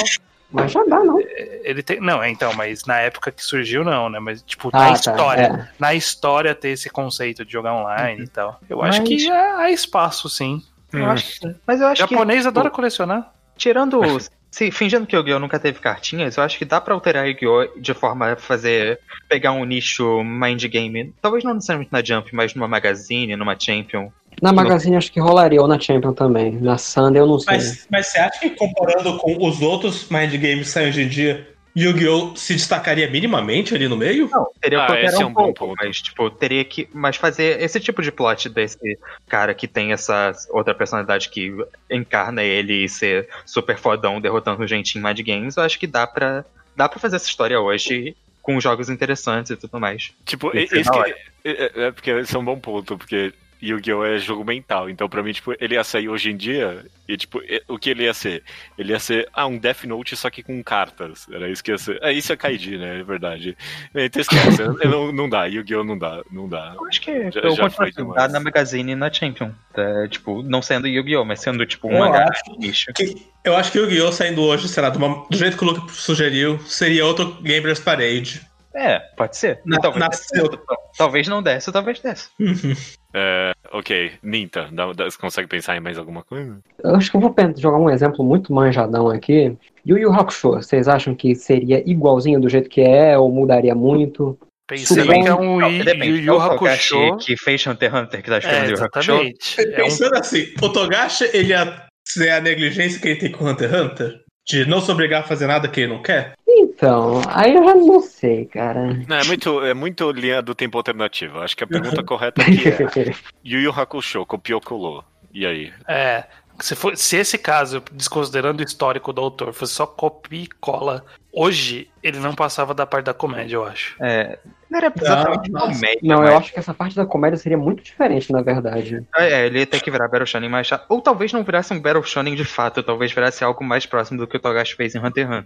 Mas 0.55 0.71
já 0.71 0.83
dá, 0.85 1.03
não. 1.03 1.19
ele 1.19 1.83
tem. 1.83 1.99
Não, 1.99 2.21
é, 2.23 2.29
então, 2.29 2.53
mas 2.53 2.85
na 2.85 2.99
época 2.99 3.31
que 3.31 3.43
surgiu, 3.43 3.83
não, 3.83 4.09
né? 4.09 4.19
Mas, 4.19 4.41
tipo, 4.41 4.69
Ah, 4.73 4.79
na 4.79 4.85
tá, 4.87 4.93
história. 4.93 5.41
é. 5.41 5.69
Na 5.79 5.93
história 5.93 6.55
ter 6.55 6.69
esse 6.69 6.89
conceito 6.89 7.43
de 7.45 7.51
jogar 7.51 7.73
online 7.73 8.23
e 8.23 8.27
tal. 8.27 8.59
Eu 8.69 8.81
acho 8.81 8.99
Mas- 8.99 9.07
que 9.07 9.29
há, 9.29 9.57
há 9.59 9.71
espaço, 9.71 10.29
sim. 10.29 10.61
Eu 10.93 11.01
Hum. 11.03 11.09
acho 11.09 11.39
que- 11.39 11.55
Mas 11.67 11.81
eu 11.81 11.87
acho 11.87 11.99
japonês 11.99 12.41
que. 12.43 12.47
adora 12.47 12.69
colecionar. 12.69 13.31
Tirando. 13.57 13.99
se, 14.51 14.71
fingindo 14.71 15.05
que 15.05 15.15
o 15.15 15.19
Yu-Gi-Oh! 15.19 15.39
nunca 15.39 15.59
teve 15.59 15.79
cartinhas, 15.79 16.37
eu 16.37 16.43
acho 16.43 16.57
que 16.57 16.63
dá 16.65 16.79
pra 16.79 16.93
alterar 16.93 17.27
Yu-Gi-Oh! 17.27 17.79
de 17.79 17.93
forma 17.93 18.31
a 18.33 18.35
fazer. 18.37 18.99
pegar 19.27 19.51
um 19.53 19.65
nicho 19.65 20.23
mind 20.23 20.63
game. 20.67 21.13
Talvez 21.21 21.43
não 21.43 21.55
necessariamente 21.55 21.91
na 21.91 22.03
Jump, 22.03 22.33
mas 22.33 22.53
numa 22.53 22.67
Magazine, 22.67 23.35
numa 23.35 23.57
Champion. 23.59 24.11
Na 24.41 24.51
Magazine 24.53 24.95
acho 24.95 25.11
que 25.11 25.19
rolaria, 25.19 25.61
ou 25.61 25.67
na 25.67 25.79
Champion 25.79 26.13
também. 26.13 26.51
Na 26.53 26.77
Sunday 26.77 27.21
eu 27.21 27.27
não 27.27 27.39
sei. 27.39 27.55
Mas, 27.55 27.87
mas 27.89 28.07
você 28.07 28.19
acha 28.19 28.39
que 28.39 28.49
comparando 28.51 29.17
com 29.17 29.45
os 29.47 29.61
outros 29.61 30.09
mind 30.09 30.31
games 30.33 30.59
que 30.61 30.65
saem 30.65 30.89
hoje 30.89 31.01
em 31.03 31.07
dia, 31.07 31.47
Yu-Gi-Oh! 31.77 32.35
se 32.37 32.53
destacaria 32.53 33.09
minimamente 33.09 33.75
ali 33.75 33.87
no 33.87 33.97
meio? 33.97 34.29
Não, 34.31 34.47
teria 34.61 34.85
Ah, 34.85 34.99
esse 35.01 35.21
é 35.21 35.25
um, 35.25 35.29
um 35.29 35.33
bom 35.33 35.53
ponto. 35.53 35.75
mas 35.77 36.01
tipo, 36.01 36.29
teria 36.29 36.63
que. 36.63 36.87
Mas 36.93 37.17
fazer 37.17 37.61
esse 37.61 37.79
tipo 37.79 38.01
de 38.01 38.11
plot 38.11 38.47
desse 38.49 38.97
cara 39.27 39.53
que 39.53 39.67
tem 39.67 39.91
essa 39.91 40.31
outra 40.51 40.73
personalidade 40.73 41.27
que 41.29 41.53
encarna 41.91 42.41
ele 42.43 42.85
e 42.85 42.89
ser 42.89 43.27
super 43.45 43.77
fodão 43.77 44.21
derrotando 44.21 44.65
gente 44.67 44.97
em 44.97 45.01
Mad 45.01 45.19
Games, 45.21 45.57
eu 45.57 45.63
acho 45.63 45.77
que 45.77 45.85
dá 45.87 46.07
pra. 46.07 46.45
dá 46.75 46.87
pra 46.87 46.99
fazer 46.99 47.17
essa 47.17 47.27
história 47.27 47.59
hoje 47.59 48.15
com 48.41 48.61
jogos 48.61 48.89
interessantes 48.89 49.49
e 49.51 49.55
tudo 49.57 49.79
mais. 49.79 50.11
Tipo, 50.23 50.55
Isso 50.55 50.75
é 50.75 50.83
que, 50.83 51.15
é, 51.43 51.51
é- 51.51 51.71
é 51.87 51.91
porque 51.91 52.11
esse 52.11 52.35
é 52.35 52.39
um 52.39 52.45
bom 52.45 52.59
ponto, 52.59 52.97
porque 52.97 53.33
Yu-Gi-Oh! 53.61 54.05
é 54.05 54.17
jogo 54.19 54.43
mental. 54.43 54.89
Então, 54.89 55.07
pra 55.09 55.23
mim, 55.23 55.31
tipo, 55.33 55.53
ele 55.59 55.75
ia 55.75 55.83
sair 55.83 56.09
hoje 56.09 56.29
em 56.31 56.37
dia 56.37 56.85
e, 57.07 57.17
tipo, 57.17 57.41
o 57.67 57.77
que 57.77 57.89
ele 57.89 58.03
ia 58.03 58.13
ser? 58.13 58.43
Ele 58.77 58.91
ia 58.91 58.99
ser, 58.99 59.27
ah, 59.33 59.47
um 59.47 59.57
Death 59.57 59.83
Note 59.85 60.15
só 60.15 60.29
que 60.29 60.43
com 60.43 60.63
cartas. 60.63 61.27
Era 61.31 61.49
isso 61.49 61.63
que 61.63 61.71
ia 61.71 61.77
ser. 61.77 61.99
É, 62.01 62.11
isso 62.11 62.31
é 62.31 62.37
Kaiji, 62.37 62.77
né? 62.77 62.99
É 62.99 63.03
verdade. 63.03 63.57
Então, 63.93 64.21
esquece. 64.21 64.61
não, 64.87 65.11
não 65.11 65.29
dá. 65.29 65.45
Yu-Gi-Oh! 65.45 65.83
não 65.83 65.97
dá. 65.97 66.21
Não 66.31 66.47
dá. 66.49 66.73
Eu 66.75 66.85
acho 66.87 67.01
que 67.01 67.31
Já- 67.31 67.41
eu 67.41 67.55
já 67.55 67.69
foi 67.69 67.87
assim, 67.89 67.97
demais. 67.97 68.15
dá 68.15 68.27
na 68.27 68.39
Magazine 68.39 68.91
e 68.91 68.95
na 68.95 69.11
Champion. 69.11 69.51
É, 69.75 70.07
tipo, 70.07 70.41
não 70.43 70.61
sendo 70.61 70.87
Yu-Gi-Oh!, 70.87 71.25
mas 71.25 71.39
sendo 71.41 71.65
tipo 71.65 71.87
um 71.87 71.93
Eu 71.93 71.99
mangá 71.99 72.29
nicho. 72.57 72.91
Que- 72.93 73.15
eu 73.43 73.55
acho 73.55 73.71
que 73.71 73.77
Yu-Gi-Oh! 73.79 74.11
saindo 74.11 74.41
hoje, 74.41 74.67
sei 74.67 74.81
lá, 74.83 74.89
de 74.89 74.97
uma- 74.97 75.25
do 75.29 75.37
jeito 75.37 75.57
que 75.57 75.63
o 75.63 75.67
Luke 75.67 75.91
sugeriu, 75.91 76.59
seria 76.59 77.05
outro 77.05 77.37
Gamers 77.41 77.79
Parade. 77.79 78.41
É, 78.75 78.99
pode 79.15 79.37
ser. 79.37 79.61
Na- 79.65 79.79
talvez, 79.79 80.05
nasceu. 80.05 80.49
talvez 80.97 81.27
não 81.27 81.41
desse, 81.41 81.71
talvez 81.71 81.99
desse. 81.99 82.29
É, 83.17 83.53
ok, 83.71 84.11
Ninta, 84.21 84.67
dá, 84.73 84.91
dá- 84.91 85.05
você 85.05 85.17
consegue 85.17 85.47
pensar 85.47 85.77
em 85.77 85.79
mais 85.79 85.97
alguma 85.97 86.21
coisa? 86.21 86.59
Eu 86.83 86.95
acho 86.97 87.09
que 87.09 87.15
eu 87.15 87.21
vou 87.21 87.33
jogar 87.57 87.77
um 87.77 87.89
exemplo 87.89 88.25
muito 88.25 88.51
manjadão 88.51 89.07
aqui. 89.09 89.55
Yu 89.87 89.97
Yu 89.97 90.11
Hakusho, 90.11 90.49
vocês 90.51 90.85
acham 90.89 91.15
que 91.15 91.33
seria 91.33 91.81
igualzinho 91.89 92.41
do 92.41 92.49
jeito 92.49 92.69
que 92.69 92.81
é 92.81 93.17
ou 93.17 93.31
mudaria 93.31 93.73
muito? 93.73 94.37
Pensei 94.67 95.01
Suban- 95.01 95.21
que 95.21 95.29
é 95.29 95.33
um 95.33 95.59
Não, 95.61 95.71
Yu 95.71 95.85
depende. 95.85 96.21
Yu 96.25 96.33
é 96.35 96.45
Hakusho. 96.45 97.15
que 97.17 97.37
fez 97.37 97.65
Hunter 97.65 97.89
x 97.95 98.01
Hunter 98.03 98.21
que 98.21 98.29
tá 98.29 98.35
É, 98.35 98.39
escrevendo 98.39 98.69
Yu 98.71 98.77
Yu 98.77 98.83
Hakusho. 98.83 99.11
exatamente. 99.11 99.61
É 99.61 99.63
um 99.63 99.75
Pensando 99.85 100.15
assim, 100.17 100.53
o 100.61 100.69
Togashi, 100.73 101.29
ele 101.33 101.49
ia 101.51 101.83
ser 102.05 102.29
a 102.31 102.41
negligência 102.41 102.99
que 102.99 103.07
ele 103.07 103.19
tem 103.19 103.31
com 103.31 103.45
Hunter 103.45 103.69
x 103.73 103.81
Hunter? 103.81 104.24
De 104.45 104.65
não 104.65 104.79
se 104.79 104.91
obrigar 104.91 105.21
a 105.21 105.27
fazer 105.27 105.47
nada 105.47 105.67
que 105.67 105.81
ele 105.81 105.93
não 105.93 106.01
quer? 106.01 106.33
Então, 106.47 107.21
aí 107.29 107.55
eu 107.55 107.63
já 107.63 107.75
não 107.75 107.99
sei, 108.01 108.45
cara. 108.45 108.93
Não, 109.07 109.17
é 109.17 109.23
muito, 109.23 109.65
é 109.65 109.73
muito 109.73 110.11
linha 110.11 110.41
do 110.41 110.53
tempo 110.53 110.77
alternativo. 110.77 111.39
Acho 111.39 111.57
que 111.57 111.63
a 111.63 111.67
pergunta 111.67 112.03
correta 112.05 112.41
aqui 112.41 112.69
é 112.69 113.15
Yu 113.43 113.59
Yu 113.61 113.71
Hakusho, 113.71 114.25
copiou, 114.25 114.61
colou. 114.61 115.03
E 115.33 115.45
aí? 115.45 115.73
É, 115.87 116.25
se, 116.59 116.75
for, 116.75 116.95
se 116.95 117.17
esse 117.17 117.37
caso, 117.37 117.81
desconsiderando 117.91 118.61
o 118.61 118.65
histórico 118.65 119.11
do 119.11 119.21
autor, 119.21 119.53
fosse 119.53 119.73
só 119.73 119.85
copia 119.85 120.43
e 120.43 120.47
cola, 120.47 121.03
hoje 121.31 121.89
ele 122.01 122.19
não 122.19 122.33
passava 122.35 122.73
da 122.73 122.85
parte 122.85 123.05
da 123.05 123.13
comédia, 123.13 123.55
eu 123.55 123.65
acho. 123.65 123.95
É, 123.99 124.39
não 124.75 124.87
era 124.87 124.93
exatamente 124.95 125.51
Não, 125.51 125.61
comédia. 125.61 125.99
Não, 126.03 126.17
mas- 126.19 126.29
eu 126.29 126.37
acho 126.37 126.53
que 126.53 126.59
essa 126.59 126.73
parte 126.73 126.95
da 126.95 127.05
comédia 127.05 127.37
seria 127.37 127.57
muito 127.57 127.83
diferente, 127.83 128.31
na 128.31 128.41
verdade. 128.41 129.01
É, 129.17 129.45
ele 129.47 129.59
ia 129.59 129.65
ter 129.67 129.81
que 129.81 129.89
virar 129.91 130.07
Battle 130.07 130.25
Shonen 130.25 130.49
mais 130.49 130.67
chato. 130.67 130.85
Ou 130.89 131.01
talvez 131.01 131.31
não 131.33 131.43
virasse 131.43 131.73
um 131.73 131.79
Battle 131.79 132.03
Shonen 132.03 132.35
de 132.35 132.45
fato, 132.45 132.83
talvez 132.83 133.11
virasse 133.11 133.43
algo 133.43 133.63
mais 133.63 133.85
próximo 133.85 134.19
do 134.19 134.27
que 134.27 134.37
o 134.37 134.39
Togashi 134.39 134.75
fez 134.75 134.93
em 134.95 134.99
Hunter 134.99 135.25
x 135.27 135.37
Hunter. 135.37 135.45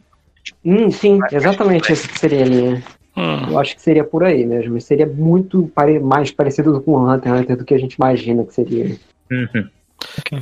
Hum, 0.65 0.89
sim, 0.91 1.19
exatamente 1.31 1.91
isso 1.93 2.07
que 2.07 2.17
seria 2.19 2.43
ali. 2.43 2.83
Hum, 3.17 3.49
Eu 3.51 3.59
acho 3.59 3.75
que 3.75 3.81
seria 3.81 4.03
por 4.03 4.23
aí 4.23 4.45
mesmo. 4.45 4.79
Seria 4.79 5.05
muito 5.05 5.69
pare- 5.75 5.99
mais 5.99 6.31
parecido 6.31 6.79
com 6.81 6.91
o 6.91 7.09
Hunter 7.11 7.31
x 7.33 7.41
Hunter 7.41 7.57
do 7.57 7.65
que 7.65 7.73
a 7.73 7.77
gente 7.79 7.93
imagina 7.95 8.43
que 8.45 8.53
seria. 8.53 8.95
Uhum. 9.31 9.69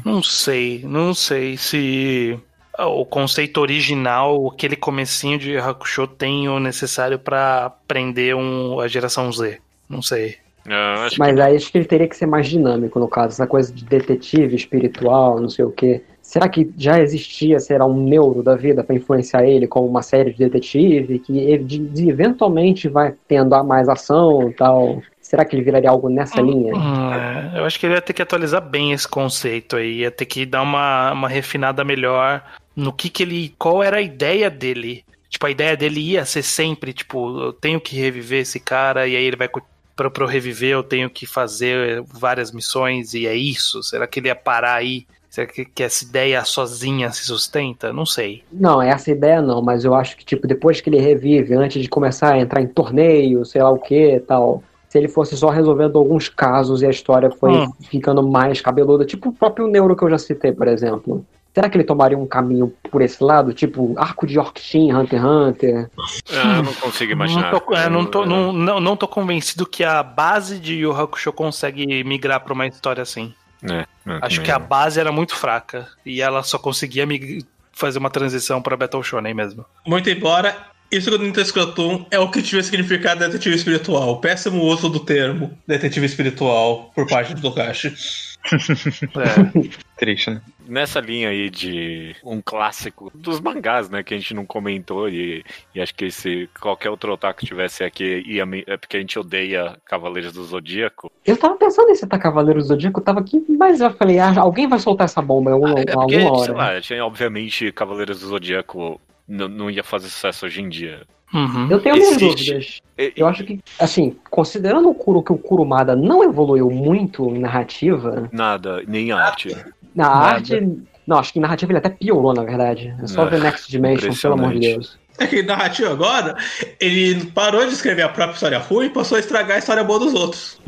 não 0.06 0.22
sei, 0.24 0.84
não 0.86 1.14
sei 1.14 1.58
se 1.58 2.40
o 2.86 3.06
conceito 3.06 3.60
original, 3.60 4.48
aquele 4.54 4.76
comecinho 4.76 5.38
de 5.40 5.58
Hakusho 5.58 6.08
tem 6.08 6.48
o 6.48 6.60
necessário 6.60 7.18
pra 7.18 7.72
prender 7.88 8.36
um, 8.36 8.80
a 8.80 8.88
geração 8.88 9.32
Z. 9.32 9.60
Não 9.90 10.02
sei. 10.02 10.36
Ah, 10.70 11.06
acho 11.06 11.18
Mas 11.18 11.40
aí 11.40 11.56
acho 11.56 11.72
que 11.72 11.78
ele 11.78 11.86
teria 11.86 12.08
que 12.08 12.16
ser 12.16 12.26
mais 12.26 12.48
dinâmico, 12.48 13.00
no 13.00 13.08
caso. 13.08 13.34
Essa 13.34 13.48
coisa 13.48 13.74
de 13.74 13.86
detetive 13.86 14.56
espiritual, 14.56 15.40
não 15.40 15.50
sei 15.50 15.64
o 15.64 15.72
quê. 15.72 16.02
Será 16.22 16.50
que 16.50 16.70
já 16.78 17.00
existia, 17.00 17.58
será 17.58 17.86
um 17.86 18.04
neuro 18.04 18.44
da 18.44 18.54
vida 18.54 18.84
para 18.84 18.94
influenciar 18.94 19.46
ele 19.46 19.66
como 19.66 19.88
uma 19.88 20.02
série 20.02 20.34
de 20.34 20.40
detetive 20.40 21.20
que 21.20 21.40
ele 21.40 21.64
de- 21.64 21.80
de- 21.80 22.10
eventualmente 22.10 22.90
vai 22.90 23.14
tendo 23.30 23.56
a 23.56 23.64
mais 23.64 23.88
ação 23.88 24.50
e 24.50 24.54
tal? 24.54 25.02
Será 25.22 25.46
que 25.46 25.56
ele 25.56 25.64
viraria 25.64 25.90
algo 25.90 26.10
nessa 26.10 26.42
linha? 26.42 26.76
Hum, 26.76 27.14
é, 27.14 27.60
eu 27.60 27.66
acho 27.66 27.80
que 27.80 27.86
ele 27.86 27.96
ia 27.96 28.02
ter 28.02 28.12
que 28.12 28.22
atualizar 28.22 28.62
bem 28.62 28.92
esse 28.92 29.08
conceito 29.08 29.78
aí, 29.78 30.00
ia 30.00 30.12
ter 30.12 30.26
que 30.26 30.46
dar 30.46 30.62
uma, 30.62 31.14
uma 31.14 31.30
refinada 31.30 31.84
melhor 31.86 32.44
no 32.78 32.94
que 32.94 33.10
que 33.10 33.24
ele, 33.24 33.56
qual 33.58 33.82
era 33.82 33.98
a 33.98 34.02
ideia 34.02 34.50
dele. 34.52 35.04
Tipo, 35.30 35.48
a 35.48 35.52
ideia 35.52 35.76
dele 35.76 36.00
ia 36.00 36.24
ser 36.24 36.44
sempre, 36.44 36.94
tipo, 36.94 37.42
eu 37.42 37.52
tenho 37.52 37.82
que 37.82 37.96
reviver 37.98 38.42
esse 38.42 38.60
cara 38.60 39.08
e 39.08 39.16
aí 39.16 39.24
ele 39.26 39.36
vai 39.36 39.50
pra 39.50 40.12
eu 40.20 40.28
reviver 40.28 40.70
eu 40.70 40.84
tenho 40.84 41.10
que 41.10 41.26
fazer 41.26 42.04
várias 42.04 42.52
missões 42.52 43.16
e 43.16 43.26
é 43.26 43.36
isso? 43.36 43.82
Será 43.82 44.06
que 44.06 44.20
ele 44.20 44.28
ia 44.28 44.36
parar 44.36 44.76
aí? 44.76 45.08
Será 45.28 45.48
que, 45.48 45.66
que 45.66 45.84
essa 45.84 46.06
ideia 46.06 46.44
sozinha 46.46 47.12
se 47.12 47.26
sustenta? 47.26 47.92
Não 47.92 48.06
sei. 48.06 48.44
Não, 48.52 48.82
essa 48.82 49.12
ideia 49.12 49.42
não, 49.42 49.62
mas 49.62 49.84
eu 49.84 49.94
acho 49.96 50.16
que, 50.16 50.24
tipo, 50.24 50.48
depois 50.48 50.80
que 50.80 50.90
ele 50.90 51.00
revive, 51.00 51.56
antes 51.56 51.82
de 51.82 51.90
começar 51.90 52.34
a 52.34 52.40
entrar 52.40 52.62
em 52.62 52.68
torneio, 52.68 53.44
sei 53.44 53.62
lá 53.62 53.70
o 53.72 53.80
que 53.80 54.16
e 54.16 54.20
tal, 54.20 54.64
se 54.88 54.98
ele 54.98 55.08
fosse 55.08 55.36
só 55.36 55.50
resolvendo 55.50 55.98
alguns 55.98 56.30
casos 56.30 56.82
e 56.82 56.86
a 56.86 56.90
história 56.92 57.30
foi 57.32 57.52
Hum. 57.52 57.72
ficando 57.90 58.26
mais 58.26 58.62
cabeluda, 58.62 59.04
tipo 59.04 59.30
o 59.30 59.34
próprio 59.34 59.68
Neuro 59.68 59.96
que 59.96 60.04
eu 60.04 60.10
já 60.10 60.18
citei, 60.18 60.52
por 60.52 60.68
exemplo. 60.68 61.26
Será 61.58 61.70
que 61.72 61.76
ele 61.78 61.84
tomaria 61.84 62.16
um 62.16 62.28
caminho 62.28 62.72
por 62.92 63.02
esse 63.02 63.24
lado? 63.24 63.52
Tipo, 63.52 63.96
arco 63.98 64.28
de 64.28 64.36
Yorkshin, 64.36 64.94
Hunter 64.94 65.20
x 65.20 65.28
Hunter? 65.28 65.90
Ah, 66.32 66.58
eu 66.58 66.64
não 66.64 66.74
consigo 66.76 67.12
imaginar. 67.14 67.52
Não 67.52 67.60
tô, 67.60 67.74
é, 67.74 67.90
não, 67.90 68.06
tô, 68.06 68.26
não, 68.28 68.54
não, 68.54 68.80
não 68.80 68.96
tô 68.96 69.08
convencido 69.08 69.66
que 69.66 69.84
a 69.84 70.04
base 70.04 70.60
de 70.60 70.76
Yu 70.76 70.92
Hakusho 70.96 71.34
consegue 71.34 72.04
migrar 72.04 72.42
pra 72.42 72.54
uma 72.54 72.68
história 72.68 73.02
assim. 73.02 73.34
É, 73.64 73.88
eu 74.06 74.20
Acho 74.22 74.42
que 74.44 74.52
a 74.52 74.60
base 74.60 75.00
era 75.00 75.12
muito 75.12 75.36
fraca 75.36 75.88
e 76.06 76.22
ela 76.22 76.44
só 76.44 76.60
conseguia 76.60 77.08
mig- 77.08 77.44
fazer 77.74 77.98
uma 77.98 78.12
transição 78.12 78.62
pra 78.62 78.78
Battle 78.78 79.02
Shonen 79.02 79.34
mesmo. 79.34 79.66
Muito 79.84 80.12
embora, 80.12 80.56
isso 80.92 81.10
do 81.10 81.18
Nintendo 81.18 81.48
Splatoon 81.48 82.06
é 82.12 82.20
o 82.20 82.30
que 82.30 82.44
tinha 82.44 82.62
significado 82.62 83.20
detetive 83.22 83.56
espiritual. 83.56 84.10
O 84.12 84.18
péssimo 84.22 84.62
uso 84.62 84.90
do 84.90 85.00
termo 85.00 85.58
detetive 85.68 86.06
espiritual 86.06 86.92
por 86.94 87.08
parte 87.08 87.34
do 87.34 87.42
Togashi. 87.42 87.96
É. 89.18 89.87
Triste, 89.98 90.30
né? 90.30 90.42
Nessa 90.68 91.00
linha 91.00 91.30
aí 91.30 91.50
de 91.50 92.16
um 92.24 92.42
clássico 92.42 93.12
dos 93.16 93.40
mangás, 93.40 93.90
né, 93.90 94.04
que 94.04 94.14
a 94.14 94.18
gente 94.18 94.34
não 94.34 94.46
comentou 94.46 95.10
e, 95.10 95.44
e 95.74 95.82
acho 95.82 95.96
que 95.96 96.12
se 96.12 96.48
qualquer 96.60 96.90
outro 96.90 97.12
otaku 97.14 97.46
tivesse 97.46 97.84
aqui, 97.84 98.22
ia, 98.28 98.46
me- 98.46 98.64
é 98.68 98.78
porque 98.78 98.98
a 98.98 99.00
gente 99.00 99.18
odeia 99.18 99.78
Cavaleiros 99.86 100.34
do 100.34 100.44
Zodíaco. 100.44 101.12
Eu 101.26 101.38
tava 101.38 101.56
pensando 101.56 101.90
em 101.90 101.96
citar 101.96 102.20
Cavaleiro 102.20 102.60
do 102.60 102.66
Zodíaco, 102.66 103.02
tava 103.02 103.22
aqui, 103.22 103.44
mas 103.58 103.80
eu 103.82 103.92
falei, 103.92 104.20
ah, 104.20 104.34
alguém 104.40 104.68
vai 104.68 104.78
soltar 104.80 105.06
essa 105.06 105.22
bomba 105.22 105.50
em 105.52 105.54
alguma, 105.54 105.80
É 105.80 105.86
porque, 105.86 106.16
alguma 106.18 106.38
sei 106.44 106.54
hora. 106.54 106.74
lá, 106.76 106.82
tinha, 106.82 107.06
obviamente 107.06 107.72
Cavaleiros 107.72 108.20
do 108.20 108.28
Zodíaco 108.28 109.00
n- 109.28 109.48
não 109.48 109.70
ia 109.72 109.84
fazer 109.84 110.10
sucesso 110.10 110.46
hoje 110.46 110.62
em 110.62 110.70
dia. 110.70 111.02
Uhum. 111.34 111.68
Eu 111.70 111.82
tenho 111.82 111.96
minhas 111.96 112.12
Existe. 112.22 112.46
dúvidas. 112.46 112.80
E- 112.98 113.14
Eu 113.18 113.28
acho 113.28 113.44
que, 113.44 113.60
assim, 113.78 114.16
considerando 114.30 114.90
o 114.90 114.96
Kuro 114.96 115.22
que 115.22 115.32
o 115.34 115.38
Kurumada 115.38 115.94
não 115.94 116.24
evoluiu 116.24 116.70
muito 116.72 117.26
em 117.36 117.40
narrativa, 117.40 118.30
Nada, 118.32 118.82
nem 118.88 119.12
arte. 119.12 119.50
Na 119.98 120.10
Nada. 120.10 120.26
arte. 120.36 120.78
Não, 121.06 121.18
acho 121.18 121.34
que 121.34 121.40
em 121.40 121.42
narrativa 121.42 121.72
ele 121.72 121.80
até 121.80 121.90
piorou, 121.90 122.34
na 122.34 122.44
verdade. 122.44 122.94
É 123.02 123.08
só 123.08 123.26
É, 123.26 123.30
ver 123.30 123.40
Next 123.42 123.70
Dimension, 123.72 124.14
pelo 124.14 124.34
amor 124.36 124.54
de. 124.54 124.60
Deus. 124.60 124.98
É 125.20 125.26
que 125.26 125.42
narrativo 125.42 125.90
agora, 125.90 126.38
ele 126.80 127.26
parou 127.32 127.66
de 127.66 127.74
escrever 127.74 128.04
a 128.04 128.10
própria 128.10 128.36
história 128.36 128.60
ruim 128.60 128.86
e 128.86 128.90
passou 128.92 129.16
a 129.16 129.20
estragar 129.20 129.56
a 129.56 129.60
história 129.60 129.84
boa 129.84 129.98
dos 129.98 130.14
outros. 130.14 130.62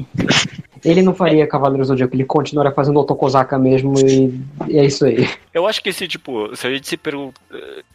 Ele 0.84 1.02
não 1.04 1.14
faria 1.14 1.46
Cavaleiros 1.46 1.88
do 1.88 1.92
Zodíaco, 1.92 2.16
ele 2.16 2.24
continuaria 2.26 2.72
fazendo 2.72 3.00
Otokozaka 3.00 3.60
mesmo 3.60 3.94
e, 4.00 4.42
e 4.68 4.80
é 4.80 4.86
isso 4.86 5.06
aí. 5.06 5.30
Eu 5.54 5.68
acho 5.68 5.84
que 5.84 5.92
se, 5.94 6.08
tipo, 6.08 6.56
se 6.56 6.66
a 6.66 6.72
gente 6.72 6.88
se 6.88 6.98
pergunta. 6.98 7.40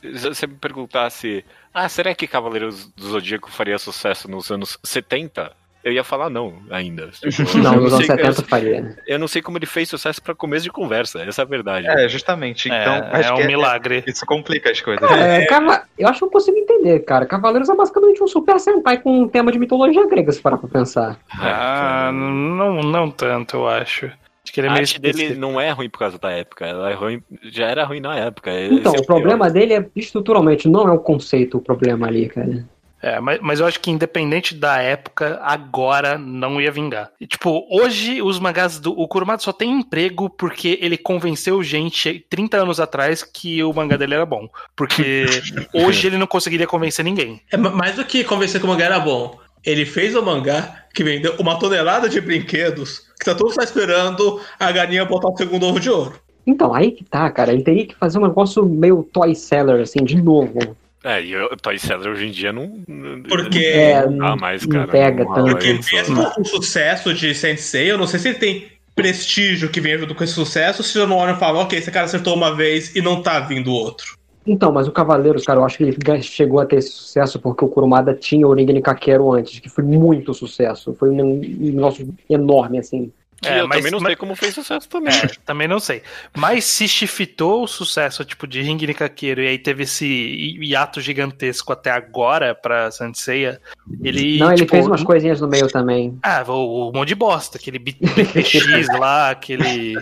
Se 0.03 0.29
você 0.29 0.47
me 0.47 0.55
perguntasse, 0.55 1.45
ah, 1.73 1.89
será 1.89 2.15
que 2.15 2.27
Cavaleiros 2.29 2.87
do 2.95 3.09
Zodíaco 3.09 3.51
faria 3.51 3.79
sucesso 3.79 4.31
nos 4.31 4.51
anos 4.51 4.79
70? 4.85 5.51
Eu 5.85 5.93
ia 5.93 6.03
falar 6.03 6.31
não 6.31 6.55
ainda. 6.71 7.09
Tipo, 7.09 7.29
Não, 7.59 7.75
eu 7.75 7.81
nos 7.83 7.93
anos 7.93 8.07
sei- 8.07 8.17
70 8.17 8.43
faria. 8.45 8.79
Eu, 9.07 9.15
eu 9.15 9.19
não 9.19 9.29
sei 9.29 9.43
como 9.43 9.59
ele 9.59 9.67
fez 9.67 9.89
sucesso 9.89 10.23
pra 10.23 10.35
começo 10.35 10.65
de 10.65 10.71
conversa, 10.71 11.23
essa 11.23 11.43
é 11.43 11.45
a 11.45 11.47
verdade. 11.47 11.87
É, 11.87 12.09
justamente. 12.09 12.69
Então, 12.69 12.95
é, 12.95 13.09
acho 13.13 13.33
é 13.33 13.37
que 13.37 13.43
um 13.43 13.47
milagre. 13.47 14.03
isso 14.07 14.25
complica 14.25 14.71
as 14.71 14.81
coisas. 14.81 15.11
É, 15.11 15.45
Cava- 15.45 15.85
Eu 15.99 16.09
acho 16.09 16.21
que 16.21 16.25
eu 16.25 16.31
consigo 16.31 16.57
entender, 16.57 17.01
cara. 17.01 17.27
Cavaleiros 17.27 17.69
é 17.69 17.75
basicamente 17.77 18.23
um 18.23 18.27
Super 18.27 18.59
Sentai 18.59 18.99
com 19.03 19.21
um 19.23 19.29
tema 19.29 19.53
de 19.53 19.59
mitologia 19.59 20.07
grega, 20.09 20.33
se 20.33 20.41
parar 20.41 20.57
pra 20.57 20.69
pensar. 20.69 21.19
Ah, 21.39 22.11
não, 22.13 22.81
não 22.83 23.11
tanto, 23.11 23.57
eu 23.59 23.69
acho. 23.69 24.07
Acho 24.07 24.53
que 24.53 24.61
ele 24.61 24.67
é 24.69 24.71
a 24.71 24.75
arte 24.75 25.01
dele 25.01 25.35
não 25.37 25.59
é 25.61 25.71
ruim 25.71 25.89
por 25.89 25.99
causa 25.99 26.19
da 26.19 26.31
época, 26.31 26.67
ela 26.67 26.91
é 26.91 26.95
ruim, 26.95 27.23
já 27.45 27.67
era 27.67 27.83
ruim 27.85 28.01
na 28.01 28.15
época. 28.19 28.51
Então, 28.53 28.93
Esse 28.93 29.01
é 29.01 29.03
o 29.03 29.07
problema 29.07 29.47
pior. 29.47 29.53
dele 29.53 29.75
é 29.75 29.87
estruturalmente, 29.97 30.69
não 30.69 30.87
é 30.87 30.93
o 30.93 30.99
conceito 30.99 31.57
o 31.57 31.63
problema 31.63 32.07
ali, 32.07 32.29
cara. 32.29 32.67
É, 33.05 33.21
mas, 33.21 33.39
mas 33.43 33.61
eu 33.61 33.67
acho 33.67 33.79
que 33.81 33.91
independente 33.91 34.55
da 34.55 34.79
época, 34.81 35.39
agora 35.43 36.17
não 36.17 36.59
ia 36.59 36.71
vingar. 36.73 37.11
E, 37.21 37.27
tipo, 37.27 37.67
hoje 37.71 38.23
os 38.23 38.39
mangás 38.41 38.79
do. 38.81 38.99
O 38.99 39.07
Kurumada 39.07 39.43
só 39.43 39.53
tem 39.53 39.71
emprego 39.79 40.31
porque 40.31 40.79
ele 40.81 40.97
convenceu 40.97 41.63
gente 41.63 42.25
30 42.31 42.57
anos 42.57 42.81
atrás 42.81 43.23
que 43.23 43.63
o 43.63 43.75
mangá 43.75 43.99
dele 43.99 44.15
era 44.15 44.25
bom. 44.25 44.49
Porque 44.75 45.27
hoje 45.75 46.07
ele 46.07 46.17
não 46.17 46.27
conseguiria 46.27 46.67
convencer 46.67 47.05
ninguém. 47.05 47.43
É 47.53 47.59
ma- 47.59 47.69
mais 47.69 47.95
do 47.97 48.07
que 48.07 48.25
convencer 48.25 48.59
que 48.59 48.67
o 48.67 48.71
mangá 48.71 48.87
era 48.87 48.99
bom. 48.99 49.39
Ele 49.63 49.85
fez 49.85 50.17
um 50.17 50.23
mangá 50.23 50.85
que 50.95 51.05
vendeu 51.05 51.35
uma 51.39 51.59
tonelada 51.59 52.09
de 52.09 52.23
brinquedos 52.23 53.01
que 53.19 53.25
tá 53.27 53.35
todo 53.35 53.53
só 53.53 53.61
esperando 53.63 54.41
a 54.59 54.73
galinha 54.73 55.05
botar 55.05 55.29
o 55.29 55.37
segundo 55.37 55.67
ovo 55.67 55.79
de 55.79 55.91
ouro. 55.91 56.19
Então, 56.47 56.75
aí 56.75 56.91
que 56.93 57.05
tá, 57.05 57.31
cara. 57.31 57.53
Ele 57.53 57.63
teria 57.63 57.87
que 57.87 57.95
fazer 57.97 58.19
um 58.19 58.27
negócio 58.27 58.65
meio 58.65 59.03
toy 59.13 59.35
seller, 59.35 59.83
assim, 59.83 60.03
de 60.05 60.21
novo. 60.23 60.75
É, 61.05 61.23
e 61.23 61.37
o 61.37 61.49
Toy 61.61 61.79
Seller 61.79 62.09
hoje 62.13 62.27
em 62.27 62.31
dia 62.31 62.53
não. 62.53 62.81
Porque- 63.29 63.59
É, 63.59 64.07
Não 64.07 64.13
não, 64.31 64.37
mais, 64.37 64.63
não 64.67 64.71
cara. 64.71 64.89
pega 64.91 65.25
não 65.25 65.35
tanto. 65.35 65.51
Porque 65.51 65.79
mesmo 65.93 66.33
o 66.39 66.45
sucesso 66.45 67.13
de 67.13 67.35
Sensei, 67.35 67.91
eu 67.91 67.99
não 67.99 68.07
sei 68.07 68.19
se 68.21 68.29
ele 68.29 68.39
tem 68.39 68.67
prestígio 68.97 69.69
que 69.69 69.81
vem 69.81 69.99
junto 69.99 70.15
com 70.15 70.25
esse 70.25 70.33
sucesso, 70.33 70.83
se 70.83 70.97
eu 70.97 71.07
não 71.07 71.17
olho 71.19 71.35
e 71.35 71.39
falo, 71.39 71.59
ok, 71.61 71.79
esse 71.79 71.91
cara 71.91 72.07
acertou 72.07 72.35
uma 72.35 72.55
vez 72.57 72.95
e 72.97 73.03
não 73.03 73.21
tá 73.21 73.41
vindo 73.41 73.71
outro. 73.73 74.17
Então, 74.47 74.71
mas 74.73 74.87
o 74.87 74.93
Cavaleiros, 74.93 75.45
cara, 75.45 75.59
eu 75.61 75.65
acho 75.65 75.79
que 75.79 75.85
ele 75.85 76.23
chegou 76.23 76.61
a 76.61 76.67
ter 76.67 76.77
esse 76.77 76.91
sucesso 76.91 77.39
porque 77.41 77.65
o 77.65 77.69
Kurumada 77.69 78.15
tinha 78.15 78.47
o 78.47 78.51
Origami 78.51 78.81
Kakero 78.83 79.33
antes, 79.33 79.59
que 79.59 79.69
foi 79.71 79.83
muito 79.83 80.33
sucesso. 80.35 80.95
Foi 80.95 81.09
um 81.11 81.41
negócio 81.41 82.09
enorme, 82.29 82.79
assim. 82.79 83.11
Que 83.45 83.53
É, 83.53 83.61
eu 83.61 83.69
mas- 83.69 83.79
também 83.79 83.93
não 83.93 84.01
mas- 84.01 84.09
sei 84.09 84.17
como 84.17 84.35
fez 84.37 84.55
sucesso 84.55 84.89
também. 84.91 85.15
É, 85.15 85.27
também 85.45 85.69
não 85.69 85.79
sei. 85.79 86.03
Mas 86.37 86.65
se 86.65 86.87
shiftou 86.89 87.63
o 87.65 87.67
sucesso, 87.69 88.25
tipo, 88.25 88.47
de 88.47 88.63
Ring 88.63 88.77
Nikakeiro 88.77 89.43
e 89.43 89.47
aí 89.49 89.59
teve 89.59 89.85
esse 89.85 90.05
hi- 90.07 90.59
hiato 90.71 91.01
gigantesco 91.01 91.73
até 91.73 91.91
agora 91.91 92.55
pra 92.55 92.91
Senseiya, 92.91 93.61
ele. 94.03 94.39
não, 94.39 94.49
ele 94.49 94.57
tipo, 94.59 94.71
fez 94.71 94.87
umas 94.87 95.03
coisinhas 95.03 95.41
no 95.41 95.49
meio 95.49 95.69
também. 95.69 96.19
Ah, 96.23 96.45
o, 96.47 96.91
o 96.91 96.93
monte 96.93 97.09
de 97.09 97.15
bosta, 97.15 97.59
aquele 97.59 97.79
BTX 97.79 98.87
lá, 98.99 99.31
aquele. 99.31 99.95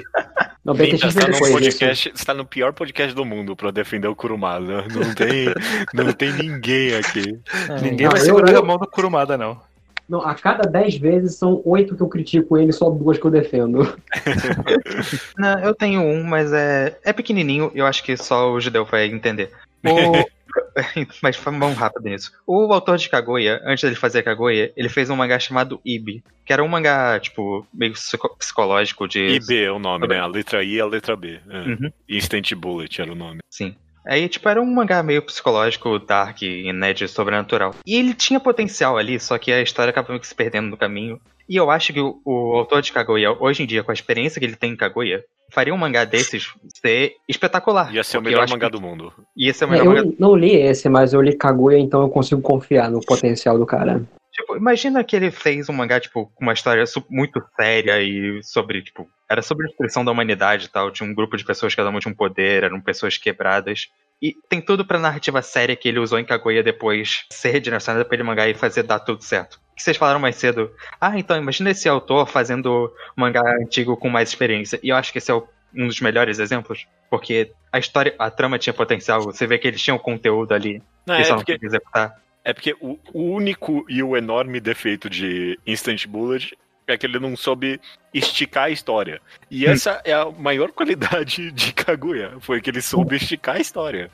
Não, 0.65 0.75
BTX 0.75 1.01
você 1.01 1.19
tá 1.21 1.27
veio 1.27 1.41
no 1.41 1.51
podcast, 1.53 2.13
você 2.15 2.25
tá 2.25 2.35
no 2.35 2.45
pior 2.45 2.73
podcast 2.73 3.15
do 3.15 3.25
mundo 3.25 3.57
pra 3.57 3.71
defender 3.71 4.07
o 4.09 4.15
Kurumada. 4.15 4.85
Não 4.93 5.15
tem, 5.15 5.47
não 5.95 6.13
tem 6.13 6.33
ninguém 6.33 6.95
aqui. 6.95 7.39
Ninguém 7.83 8.05
Não, 8.07 8.13
vai 8.13 8.21
segurar 8.21 8.53
eu- 8.53 8.61
a 8.61 8.63
mão 8.65 8.77
do 8.79 8.87
Kurumada, 8.87 9.37
não. 9.37 9.61
Não, 10.09 10.21
a 10.21 10.35
cada 10.35 10.69
10 10.69 10.97
vezes 10.97 11.37
são 11.37 11.63
8 11.65 11.97
que 11.97 12.03
eu 12.03 12.09
critico 12.09 12.57
ele, 12.59 12.73
só 12.73 12.91
duas 12.91 13.19
que 13.19 13.25
eu 13.25 13.31
defendo. 13.31 13.97
Não, 15.39 15.59
eu 15.61 15.75
tenho 15.75 16.01
um, 16.03 16.23
mas 16.25 16.53
é, 16.53 16.99
é 17.05 17.13
pequenininho 17.13 17.71
eu 17.75 17.87
acho 17.87 18.03
que 18.03 18.17
só 18.17 18.53
o 18.53 18.61
judeu 18.61 18.85
vai 18.85 19.07
entender. 19.07 19.51
O- 19.85 20.25
mas 21.23 21.37
vamos 21.37 21.77
rápido 21.77 22.05
nisso. 22.05 22.33
O 22.47 22.73
autor 22.73 22.97
de 22.99 23.09
Kaguya, 23.09 23.61
antes 23.65 23.83
dele 23.83 23.95
fazer 23.97 24.23
Kaguya, 24.23 24.73
ele 24.77 24.89
fez 24.89 25.09
um 25.11 25.17
mangá 25.17 25.39
chamado 25.39 25.81
Ibi, 25.85 26.23
que 26.45 26.53
era 26.53 26.63
um 26.63 26.69
mangá, 26.69 27.19
tipo, 27.21 27.67
meio 27.73 27.93
psico- 27.93 28.37
psicológico 28.37 29.07
de... 29.09 29.21
IB 29.37 29.65
é 29.65 29.71
o 29.73 29.79
nome, 29.79 30.07
né? 30.09 30.19
A 30.19 30.27
letra 30.27 30.63
I 30.63 30.75
e 30.75 30.81
a 30.81 30.87
letra 30.87 31.17
B. 31.17 31.41
É. 31.49 31.59
Uhum. 31.59 31.91
Instant 32.09 32.53
Bullet 32.55 33.01
era 33.01 33.13
o 33.13 33.15
nome. 33.15 33.41
Sim. 33.51 33.75
Aí, 34.05 34.29
tipo, 34.29 34.49
era 34.49 34.61
um 34.61 34.67
mangá 34.67 35.03
meio 35.03 35.23
psicológico, 35.23 35.99
dark, 35.99 36.43
inédito, 36.43 37.11
sobrenatural. 37.11 37.75
E 37.87 37.97
ele 37.97 38.15
tinha 38.15 38.41
potencial 38.41 38.99
ali, 38.99 39.19
só 39.21 39.39
que 39.39 39.53
a 39.53 39.63
história 39.63 39.91
acaba 39.91 40.09
meio 40.09 40.21
que 40.21 40.27
se 40.27 40.35
perdendo 40.35 40.69
no 40.69 40.77
caminho. 40.77 41.21
E 41.49 41.57
eu 41.57 41.71
acho 41.71 41.93
que 41.93 42.01
o, 42.01 42.21
o 42.25 42.55
autor 42.55 42.83
de 42.83 42.93
Kaguya, 42.93 43.33
hoje 43.39 43.63
em 43.63 43.67
dia, 43.67 43.83
com 43.83 43.91
a 43.91 43.95
experiência 43.95 44.41
que 44.41 44.47
ele 44.47 44.57
tem 44.57 44.73
em 44.73 44.77
Kaguya, 44.77 45.25
faria 45.51 45.75
um 45.75 45.79
mangá 45.79 46.05
desses 46.05 46.53
ser 46.81 47.15
espetacular. 47.29 47.95
Ia 47.95 48.03
ser 48.03 48.19
o 48.19 48.23
melhor 48.23 48.49
mangá 48.49 48.67
que 48.67 48.73
do 48.73 48.81
mundo. 48.81 49.13
Ia 49.37 49.53
ser 49.53 49.67
o 49.67 49.69
É, 49.69 49.71
melhor 49.73 49.87
mangá 49.87 50.01
eu 50.01 50.15
não 50.19 50.35
li 50.35 50.55
esse, 50.55 50.89
mas 50.89 51.13
eu 51.13 51.21
li 51.21 51.37
Kaguya, 51.37 51.79
então 51.79 52.03
eu 52.03 52.09
consigo 52.09 52.41
confiar 52.41 52.91
no 52.91 53.01
potencial 53.05 53.59
do 53.59 53.67
cara. 53.67 54.03
Tipo, 54.43 54.57
imagina 54.57 55.05
que 55.05 55.15
ele 55.15 55.31
fez 55.31 55.69
um 55.69 55.73
mangá, 55.73 56.01
tipo, 56.01 56.27
com 56.35 56.45
uma 56.45 56.53
história 56.53 56.83
muito 57.09 57.41
séria 57.55 58.03
e 58.03 58.43
sobre, 58.43 58.83
tipo, 58.83 59.09
era 59.31 59.41
sobre 59.41 59.65
a 59.65 59.69
destruição 59.69 60.05
da 60.05 60.11
humanidade 60.11 60.67
e 60.67 60.69
tal. 60.69 60.91
Tinha 60.91 61.09
um 61.09 61.15
grupo 61.15 61.37
de 61.37 61.45
pessoas 61.45 61.73
que 61.73 61.77
cada 61.77 61.91
uma 61.91 62.01
tinha 62.01 62.11
um 62.13 62.17
poder, 62.17 62.65
eram 62.65 62.81
pessoas 62.81 63.17
quebradas. 63.17 63.89
E 64.21 64.35
tem 64.49 64.61
tudo 64.61 64.85
pra 64.85 64.99
narrativa 64.99 65.41
séria 65.43 65.77
que 65.77 65.89
ele 65.89 65.99
usou 66.01 66.19
em 66.19 66.25
Kaguya 66.25 66.63
depois 66.63 67.25
ser 67.31 67.51
redirecionada 67.51 68.05
pra 68.05 68.15
ele 68.17 68.25
mangá 68.25 68.49
e 68.49 68.55
fazer 68.55 68.83
dar 68.83 68.99
tudo 69.01 69.23
certo. 69.23 69.61
Que 69.77 69.83
vocês 69.83 69.97
falaram 69.97 70.19
mais 70.21 70.37
cedo. 70.37 70.71
Ah, 71.01 71.17
então 71.19 71.37
imagina 71.37 71.71
esse 71.71 71.89
autor 71.89 72.27
fazendo 72.29 72.93
mangá 73.17 73.43
antigo 73.61 73.97
com 73.97 74.09
mais 74.09 74.29
experiência. 74.29 74.79
E 74.83 74.89
eu 74.91 74.97
acho 74.97 75.13
que 75.13 75.19
esse 75.19 75.31
é 75.31 75.35
o- 75.35 75.47
um 75.75 75.87
dos 75.87 76.01
melhores 76.01 76.39
exemplos. 76.39 76.87
Porque 77.09 77.53
a 77.73 77.79
história, 77.79 78.15
a 78.19 78.31
trama 78.31 78.59
tinha 78.59 78.75
potencial. 78.75 79.23
Você 79.23 79.47
vê 79.47 79.57
que 79.59 79.67
eles 79.69 79.81
tinham 79.83 79.99
conteúdo 79.99 80.53
ali. 80.53 80.83
Não, 81.07 81.17
e 81.17 81.21
é, 81.21 81.25
só 81.25 81.31
não 81.37 81.45
porque, 81.45 81.59
executar. 81.65 82.21
É 82.45 82.53
porque 82.53 82.75
o, 82.81 82.99
único 83.15 83.85
e 83.89 84.03
o 84.03 84.17
enorme 84.17 84.61
defeito 84.61 85.09
de 85.09 85.59
Instant 85.67 86.07
Bullet 86.07 86.57
é 86.87 86.97
que 86.97 87.07
ele 87.07 87.19
não 87.19 87.37
soube 87.37 87.81
esticar 88.13 88.65
a 88.65 88.71
história. 88.71 89.21
E 89.51 89.67
essa 89.67 90.01
é 90.05 90.13
a 90.13 90.31
maior 90.31 90.71
qualidade 90.73 91.51
de 91.53 91.73
Kaguya, 91.73 92.37
foi 92.41 92.61
que 92.61 92.71
ele 92.71 92.83
soube 92.83 93.17
esticar 93.17 93.57
a 93.57 93.61
história. 93.61 94.11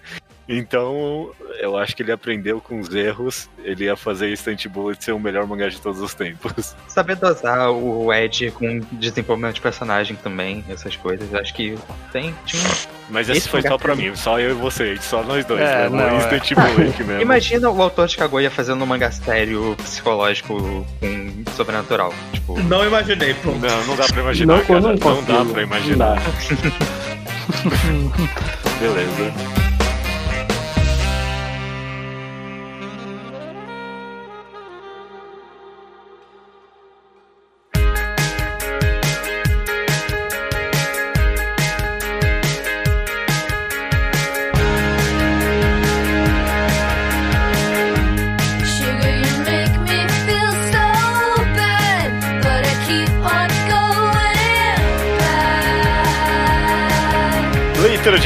Então, 0.48 1.30
eu 1.60 1.76
acho 1.76 1.94
que 1.94 2.02
ele 2.02 2.10
aprendeu 2.10 2.58
com 2.58 2.80
os 2.80 2.88
erros, 2.94 3.50
ele 3.62 3.84
ia 3.84 3.94
fazer 3.96 4.32
Instant 4.32 4.66
Bullet 4.68 5.04
ser 5.04 5.12
o 5.12 5.20
melhor 5.20 5.46
mangá 5.46 5.68
de 5.68 5.78
todos 5.78 6.00
os 6.00 6.14
tempos. 6.14 6.74
Saber 6.88 7.16
dosar 7.16 7.70
o 7.70 8.10
Ed 8.12 8.50
com 8.52 8.80
desenvolvimento 8.92 9.56
de 9.56 9.60
personagem 9.60 10.16
também, 10.16 10.64
essas 10.70 10.96
coisas. 10.96 11.34
Acho 11.34 11.52
que 11.52 11.76
tem. 12.12 12.34
Tinha... 12.46 12.62
um- 12.62 12.66
Mas 13.10 13.28
esse, 13.28 13.38
Esse 13.40 13.48
foi 13.50 13.60
só 13.60 13.76
pra 13.76 13.94
mim, 13.94 14.14
só 14.16 14.40
eu 14.40 14.50
e 14.50 14.54
você, 14.54 14.96
só 15.02 15.22
nós 15.22 15.44
dois, 15.44 15.60
É, 15.60 15.88
né? 15.88 15.88
não, 15.90 16.00
é. 16.08 16.16
Instant 16.16 16.54
Bullet 16.54 17.04
mesmo. 17.04 17.20
Imagina 17.22 17.68
o 17.70 17.82
autor 17.82 18.06
de 18.08 18.16
Kaguya 18.16 18.50
fazendo 18.50 18.82
um 18.82 18.86
mangá 18.86 19.10
sério, 19.10 19.76
psicológico, 19.76 20.54
com 21.00 21.44
sobrenatural. 21.56 22.14
Tipo, 22.32 22.58
Não 22.62 22.86
imaginei, 22.86 23.34
pronto. 23.34 23.58
Não, 23.58 23.84
não 23.86 23.96
dá 23.96 24.06
pra 24.06 24.20
imaginar, 24.22 24.56
Não, 24.56 24.64
cara. 24.64 24.80
não 24.80 24.94
Não, 24.94 25.22
dá 25.24 25.52
pra 25.52 25.62
imaginar. 25.62 26.16
Não 26.16 28.08
Beleza. 28.80 29.77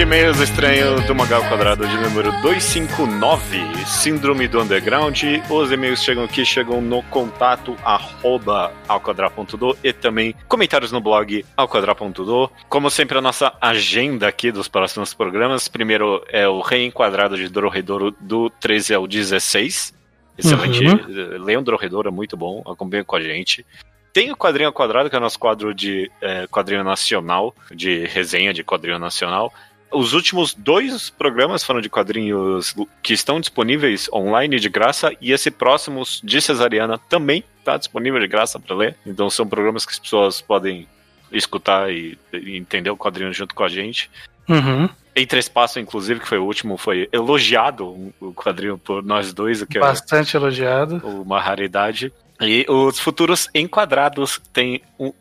De 0.02 0.06
e-mails 0.06 0.40
estranho 0.40 1.00
do 1.06 1.14
Magal 1.14 1.42
Quadrado 1.48 1.86
de 1.86 1.96
número 1.96 2.32
259, 2.42 3.86
Síndrome 3.86 4.48
do 4.48 4.60
Underground. 4.60 5.22
Os 5.48 5.70
e-mails 5.70 6.02
chegam 6.02 6.24
aqui, 6.24 6.44
chegam 6.44 6.80
no 6.80 7.04
contato 7.04 7.76
arroba 7.84 8.72
alquadra.do 8.88 9.78
e 9.84 9.92
também 9.92 10.34
comentários 10.48 10.90
no 10.90 11.00
blog 11.00 11.44
alquadra.do. 11.56 12.50
Como 12.68 12.90
sempre, 12.90 13.16
a 13.16 13.20
nossa 13.20 13.56
agenda 13.60 14.26
aqui 14.26 14.50
dos 14.50 14.66
próximos 14.66 15.14
programas. 15.14 15.68
Primeiro 15.68 16.24
é 16.28 16.48
o 16.48 16.60
reenquadrado 16.60 17.36
de 17.36 17.48
Dorredoro 17.48 18.10
do 18.18 18.50
13 18.50 18.94
ao 18.94 19.06
16. 19.06 19.94
Excelente. 20.36 20.84
Uhum. 20.84 21.44
Leiam 21.44 21.62
Dorredoro, 21.62 22.08
é 22.08 22.12
muito 22.12 22.36
bom. 22.36 22.60
Acompanhem 22.66 23.04
com 23.04 23.14
a 23.14 23.20
gente. 23.20 23.64
Tem 24.12 24.30
o 24.30 24.36
Quadrinho 24.36 24.68
ao 24.68 24.74
Quadrado, 24.74 25.08
que 25.08 25.16
é 25.16 25.18
o 25.18 25.22
nosso 25.22 25.38
quadro 25.38 25.72
de 25.72 26.10
eh, 26.20 26.46
quadrinho 26.48 26.84
nacional, 26.84 27.54
de 27.74 28.04
resenha 28.04 28.52
de 28.52 28.62
quadrinho 28.62 28.98
nacional. 28.98 29.50
Os 29.92 30.12
últimos 30.12 30.54
dois 30.54 31.10
programas 31.10 31.62
foram 31.62 31.80
de 31.80 31.88
quadrinhos 31.88 32.74
que 33.02 33.12
estão 33.12 33.40
disponíveis 33.40 34.08
online 34.12 34.58
de 34.58 34.68
graça, 34.68 35.12
e 35.20 35.32
esse 35.32 35.50
próximo 35.50 36.02
de 36.22 36.40
Cesariana 36.40 36.98
também 36.98 37.44
está 37.58 37.76
disponível 37.76 38.20
de 38.20 38.26
graça 38.26 38.58
para 38.58 38.74
ler. 38.74 38.96
Então 39.06 39.28
são 39.30 39.46
programas 39.46 39.84
que 39.84 39.92
as 39.92 39.98
pessoas 39.98 40.40
podem 40.40 40.86
escutar 41.30 41.90
e, 41.92 42.18
e 42.32 42.56
entender 42.56 42.90
o 42.90 42.96
quadrinho 42.96 43.32
junto 43.32 43.54
com 43.54 43.64
a 43.64 43.68
gente. 43.68 44.10
Uhum. 44.48 44.88
Entre 45.14 45.38
Espaço, 45.38 45.78
inclusive, 45.78 46.20
que 46.20 46.28
foi 46.28 46.38
o 46.38 46.44
último, 46.44 46.76
foi 46.76 47.08
elogiado 47.12 48.12
o 48.18 48.32
quadrinho 48.32 48.78
por 48.78 49.02
nós 49.02 49.32
dois, 49.32 49.60
o 49.60 49.66
que 49.66 49.76
é 49.76 49.80
Bastante 49.80 50.36
elogiado. 50.36 50.96
uma 51.04 51.40
raridade. 51.40 52.12
E 52.40 52.64
os 52.68 52.98
futuros 52.98 53.48
enquadrados 53.54 54.40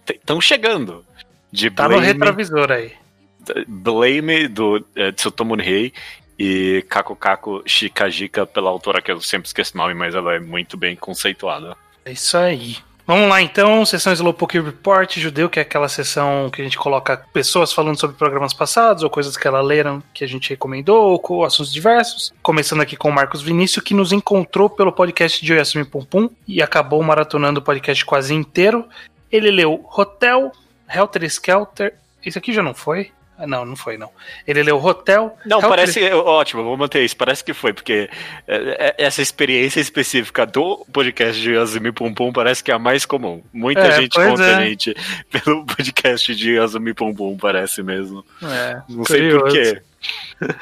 estão 0.08 0.42
chegando. 0.42 1.06
De 1.52 1.70
Tá 1.70 1.90
no 1.90 2.00
retrovisor 2.00 2.72
aí. 2.72 2.94
Blame 3.68 4.48
do 4.48 4.86
é, 4.96 5.12
Tsutomu 5.12 5.56
Rei 5.56 5.94
e 6.38 6.84
Kako 6.90 7.16
Kako 7.16 7.64
Shikajika 7.66 8.46
pela 8.46 8.70
autora 8.70 9.02
que 9.02 9.12
eu 9.12 9.22
sempre 9.22 9.48
esqueço 9.48 9.74
o 9.76 9.78
nome, 9.78 9.94
mas 9.94 10.16
ela 10.16 10.34
é 10.34 10.40
muito 10.40 10.78
bem 10.78 10.96
conceituada. 10.96 11.76
É 12.04 12.12
isso 12.12 12.38
aí. 12.38 12.78
Vamos 13.06 13.28
lá 13.28 13.42
então, 13.42 13.86
sessão 13.86 14.14
Slowpoke 14.14 14.60
Report 14.60 15.18
Judeu, 15.18 15.50
que 15.50 15.60
é 15.60 15.64
aquela 15.64 15.90
sessão 15.90 16.50
que 16.50 16.62
a 16.62 16.64
gente 16.64 16.78
coloca 16.78 17.18
pessoas 17.34 17.74
falando 17.74 18.00
sobre 18.00 18.16
programas 18.16 18.54
passados 18.54 19.04
ou 19.04 19.10
coisas 19.10 19.36
que 19.36 19.48
elas 19.48 19.66
leram 19.66 20.02
que 20.14 20.24
a 20.24 20.28
gente 20.28 20.50
recomendou, 20.50 21.22
ou 21.22 21.44
assuntos 21.44 21.74
diversos. 21.74 22.34
Começando 22.42 22.82
aqui 22.82 22.96
com 22.96 23.10
o 23.10 23.14
Marcos 23.14 23.42
Vinícius, 23.42 23.84
que 23.84 23.94
nos 23.94 24.14
encontrou 24.14 24.70
pelo 24.70 24.92
podcast 24.92 25.44
de 25.44 25.52
Oyasumi 25.52 25.84
Pum 25.84 26.06
Pum 26.06 26.30
e 26.48 26.62
acabou 26.62 27.04
maratonando 27.04 27.60
o 27.60 27.64
podcast 27.64 28.06
quase 28.06 28.34
inteiro. 28.34 28.88
Ele 29.32 29.52
leu 29.52 29.86
Hotel, 29.96 30.52
Helter 30.90 31.24
Skelter. 31.24 31.96
Isso 32.26 32.38
aqui 32.38 32.54
já 32.54 32.64
não 32.64 32.74
foi? 32.74 33.12
Ah, 33.42 33.48
Não, 33.48 33.66
não 33.66 33.76
foi, 33.76 33.98
não. 33.98 34.10
Ele 34.48 34.62
leu 34.64 34.78
Hotel. 34.84 35.36
Não, 35.46 35.60
parece 35.60 36.02
ótimo, 36.14 36.64
vou 36.64 36.78
manter 36.78 37.04
isso. 37.04 37.18
Parece 37.18 37.44
que 37.44 37.54
foi, 37.54 37.74
porque 37.74 38.10
é, 38.48 38.96
é, 38.98 39.06
essa 39.06 39.22
experiência 39.22 39.80
específica 39.80 40.46
do 40.46 40.86
podcast 40.94 41.42
de 41.42 41.54
Yazumi 41.54 41.92
Pum 41.92 42.14
Pum 42.14 42.32
parece 42.32 42.64
que 42.64 42.72
é 42.72 42.76
a 42.76 42.80
mais 42.80 43.06
comum. 43.06 43.42
Muita 43.52 43.82
É, 43.82 44.02
gente 44.02 44.16
conta 44.16 44.44
é. 44.44 44.56
a 44.56 44.66
gente 44.66 44.96
pelo 45.32 45.66
podcast 45.66 46.36
de 46.36 46.54
Yazumi 46.56 46.94
Pum 46.94 47.14
Pum, 47.14 47.36
parece 47.38 47.82
mesmo. 47.82 48.24
É, 48.44 48.82
Não 48.88 49.04
sei 49.06 49.32
curioso. 49.32 49.56
quê. 49.56 49.82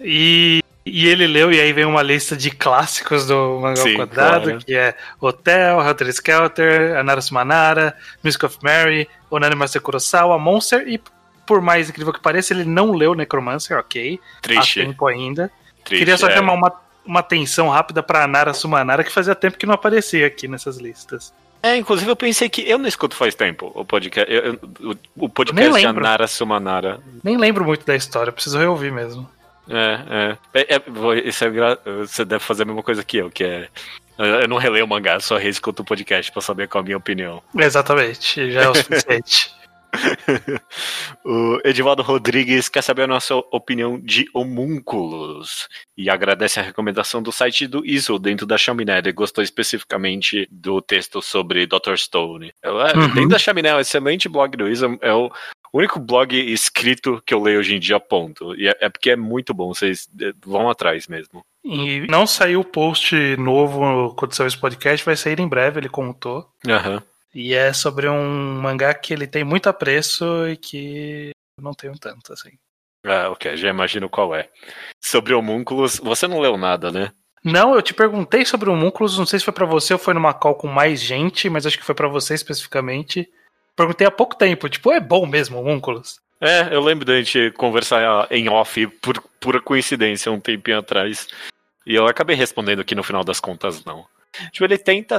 E, 0.00 0.62
e 0.86 1.06
ele 1.08 1.26
leu, 1.26 1.52
e 1.52 1.60
aí 1.60 1.72
vem 1.72 1.84
uma 1.84 2.02
lista 2.02 2.36
de 2.36 2.50
clássicos 2.50 3.26
do 3.26 3.58
Mangá 3.60 3.80
ao 3.80 3.86
Sim, 3.86 3.96
Quadrado, 3.96 4.44
claro. 4.50 4.64
que 4.64 4.74
é 4.74 4.94
Hotel, 5.20 5.80
Helter 5.80 6.08
Skelter, 6.08 6.96
Anara 6.96 7.20
Sumanara, 7.20 7.94
Music 8.22 8.44
of 8.46 8.58
Mary, 8.62 9.08
Onani 9.30 9.54
Master 9.56 9.82
Kurosawa, 9.82 10.38
Monster, 10.38 10.86
e 10.88 11.00
por 11.48 11.60
mais 11.62 11.88
incrível 11.88 12.12
que 12.12 12.20
pareça, 12.20 12.52
ele 12.52 12.64
não 12.64 12.92
leu 12.92 13.14
Necromancer, 13.14 13.76
ok, 13.78 14.20
Triste. 14.42 14.80
há 14.80 14.84
tempo 14.84 15.06
ainda. 15.06 15.50
triste 15.84 16.00
Queria 16.00 16.18
só 16.18 16.28
é. 16.28 16.34
chamar 16.34 16.52
uma, 16.52 16.72
uma 17.04 17.20
atenção 17.20 17.70
rápida 17.70 18.02
pra 18.02 18.22
Anara 18.22 18.52
Sumanara, 18.52 19.02
que 19.02 19.10
fazia 19.10 19.34
tempo 19.34 19.56
que 19.58 19.64
não 19.66 19.74
aparecia 19.74 20.26
aqui 20.26 20.46
nessas 20.46 20.76
listas. 20.76 21.32
É, 21.62 21.74
inclusive 21.76 22.08
eu 22.08 22.14
pensei 22.14 22.48
que 22.48 22.60
eu 22.68 22.78
não 22.78 22.86
escuto 22.86 23.16
faz 23.16 23.34
tempo 23.34 23.72
o 23.74 23.84
podcast. 23.84 24.32
eu- 24.32 24.58
eu- 24.80 24.96
o, 25.16 25.28
podcast 25.28 25.80
de. 25.80 25.86
Anara 25.86 26.26
Sumanara. 26.28 27.00
Nem 27.24 27.36
lembro 27.36 27.64
muito 27.64 27.84
da 27.84 27.96
história, 27.96 28.30
preciso 28.30 28.58
reouvir 28.58 28.92
mesmo. 28.92 29.28
É, 29.68 30.36
é. 30.54 30.60
é, 30.60 30.74
é 30.76 30.82
isso 31.28 31.44
é 31.44 31.50
gra- 31.50 31.78
você 31.84 32.24
deve 32.24 32.44
fazer 32.44 32.62
a 32.62 32.66
mesma 32.66 32.82
coisa 32.82 33.02
que 33.02 33.16
eu, 33.16 33.30
que 33.30 33.42
é. 33.42 33.68
Eu 34.16 34.48
não 34.48 34.56
releio 34.56 34.84
o 34.84 34.88
mangá, 34.88 35.18
só 35.20 35.36
reescuto 35.36 35.82
o 35.82 35.84
podcast 35.84 36.30
pra 36.32 36.42
saber 36.42 36.66
qual 36.68 36.80
a 36.82 36.84
minha 36.84 36.96
opinião. 36.96 37.40
Exatamente, 37.56 38.50
já 38.50 38.62
é 38.62 38.68
o 38.68 38.74
suficiente. 38.74 39.52
O 41.24 41.60
Edivaldo 41.64 42.02
Rodrigues 42.02 42.68
quer 42.68 42.82
saber 42.82 43.02
a 43.02 43.06
nossa 43.06 43.34
opinião 43.34 44.00
de 44.00 44.26
homúnculos 44.32 45.68
e 45.96 46.08
agradece 46.08 46.60
a 46.60 46.62
recomendação 46.62 47.22
do 47.22 47.32
site 47.32 47.66
do 47.66 47.84
ISO 47.84 48.18
dentro 48.18 48.46
da 48.46 48.56
chaminé. 48.56 48.98
Ele 48.98 49.12
gostou 49.12 49.42
especificamente 49.42 50.48
do 50.50 50.80
texto 50.80 51.20
sobre 51.20 51.66
Dr. 51.66 51.96
Stone. 51.96 52.52
É, 52.62 52.68
Uhum. 52.70 53.14
Dentro 53.14 53.28
da 53.28 53.38
chaminé 53.38 53.70
é 53.70 53.74
um 53.74 53.80
excelente 53.80 54.28
blog 54.28 54.56
do 54.56 54.68
ISO. 54.68 54.98
É 55.02 55.12
o 55.12 55.30
único 55.72 55.98
blog 55.98 56.34
escrito 56.34 57.22
que 57.26 57.34
eu 57.34 57.42
leio 57.42 57.58
hoje 57.58 57.74
em 57.74 57.80
dia, 57.80 58.00
ponto. 58.00 58.54
E 58.54 58.68
é, 58.68 58.76
é 58.80 58.88
porque 58.88 59.10
é 59.10 59.16
muito 59.16 59.52
bom, 59.52 59.74
vocês 59.74 60.08
vão 60.44 60.70
atrás 60.70 61.06
mesmo. 61.06 61.44
E 61.64 62.06
não 62.08 62.26
saiu 62.26 62.60
o 62.60 62.64
post 62.64 63.14
novo 63.36 64.14
quando 64.14 64.32
saiu 64.32 64.46
esse 64.46 64.56
podcast, 64.56 65.04
vai 65.04 65.16
sair 65.16 65.40
em 65.40 65.48
breve, 65.48 65.80
ele 65.80 65.88
contou. 65.88 66.46
Aham. 66.66 67.02
E 67.34 67.54
é 67.54 67.72
sobre 67.72 68.08
um 68.08 68.60
mangá 68.60 68.94
que 68.94 69.12
ele 69.12 69.26
tem 69.26 69.44
muito 69.44 69.68
apreço 69.68 70.48
e 70.48 70.56
que 70.56 71.30
eu 71.58 71.62
não 71.62 71.72
tenho 71.72 71.98
tanto, 71.98 72.32
assim. 72.32 72.50
Ah, 73.04 73.30
ok, 73.30 73.56
já 73.56 73.68
imagino 73.68 74.08
qual 74.08 74.34
é. 74.34 74.48
Sobre 75.02 75.34
homúnculos, 75.34 75.98
você 75.98 76.26
não 76.26 76.40
leu 76.40 76.56
nada, 76.56 76.90
né? 76.90 77.12
Não, 77.44 77.74
eu 77.74 77.82
te 77.82 77.94
perguntei 77.94 78.44
sobre 78.44 78.68
o 78.68 78.76
Múnculos, 78.76 79.16
não 79.16 79.24
sei 79.24 79.38
se 79.38 79.44
foi 79.44 79.54
pra 79.54 79.64
você 79.64 79.92
ou 79.92 79.98
foi 79.98 80.12
numa 80.12 80.34
call 80.34 80.56
com 80.56 80.66
mais 80.66 81.00
gente, 81.00 81.48
mas 81.48 81.66
acho 81.66 81.78
que 81.78 81.84
foi 81.84 81.94
pra 81.94 82.08
você 82.08 82.34
especificamente. 82.34 83.30
Perguntei 83.76 84.06
há 84.06 84.10
pouco 84.10 84.36
tempo, 84.36 84.68
tipo, 84.68 84.92
é 84.92 85.00
bom 85.00 85.24
mesmo 85.24 85.60
o 85.60 85.64
Múnculos? 85.64 86.20
É, 86.40 86.74
eu 86.74 86.80
lembro 86.80 87.04
da 87.04 87.20
gente 87.20 87.52
conversar 87.52 88.26
em 88.30 88.48
off 88.48 88.86
por 89.00 89.20
pura 89.40 89.60
coincidência 89.60 90.30
um 90.30 90.40
tempinho 90.40 90.78
atrás. 90.78 91.28
E 91.86 91.94
eu 91.94 92.06
acabei 92.06 92.36
respondendo 92.36 92.84
que 92.84 92.94
no 92.94 93.02
final 93.02 93.24
das 93.24 93.40
contas 93.40 93.84
não. 93.84 94.04
Tipo, 94.52 94.64
ele 94.64 94.78
tenta. 94.78 95.18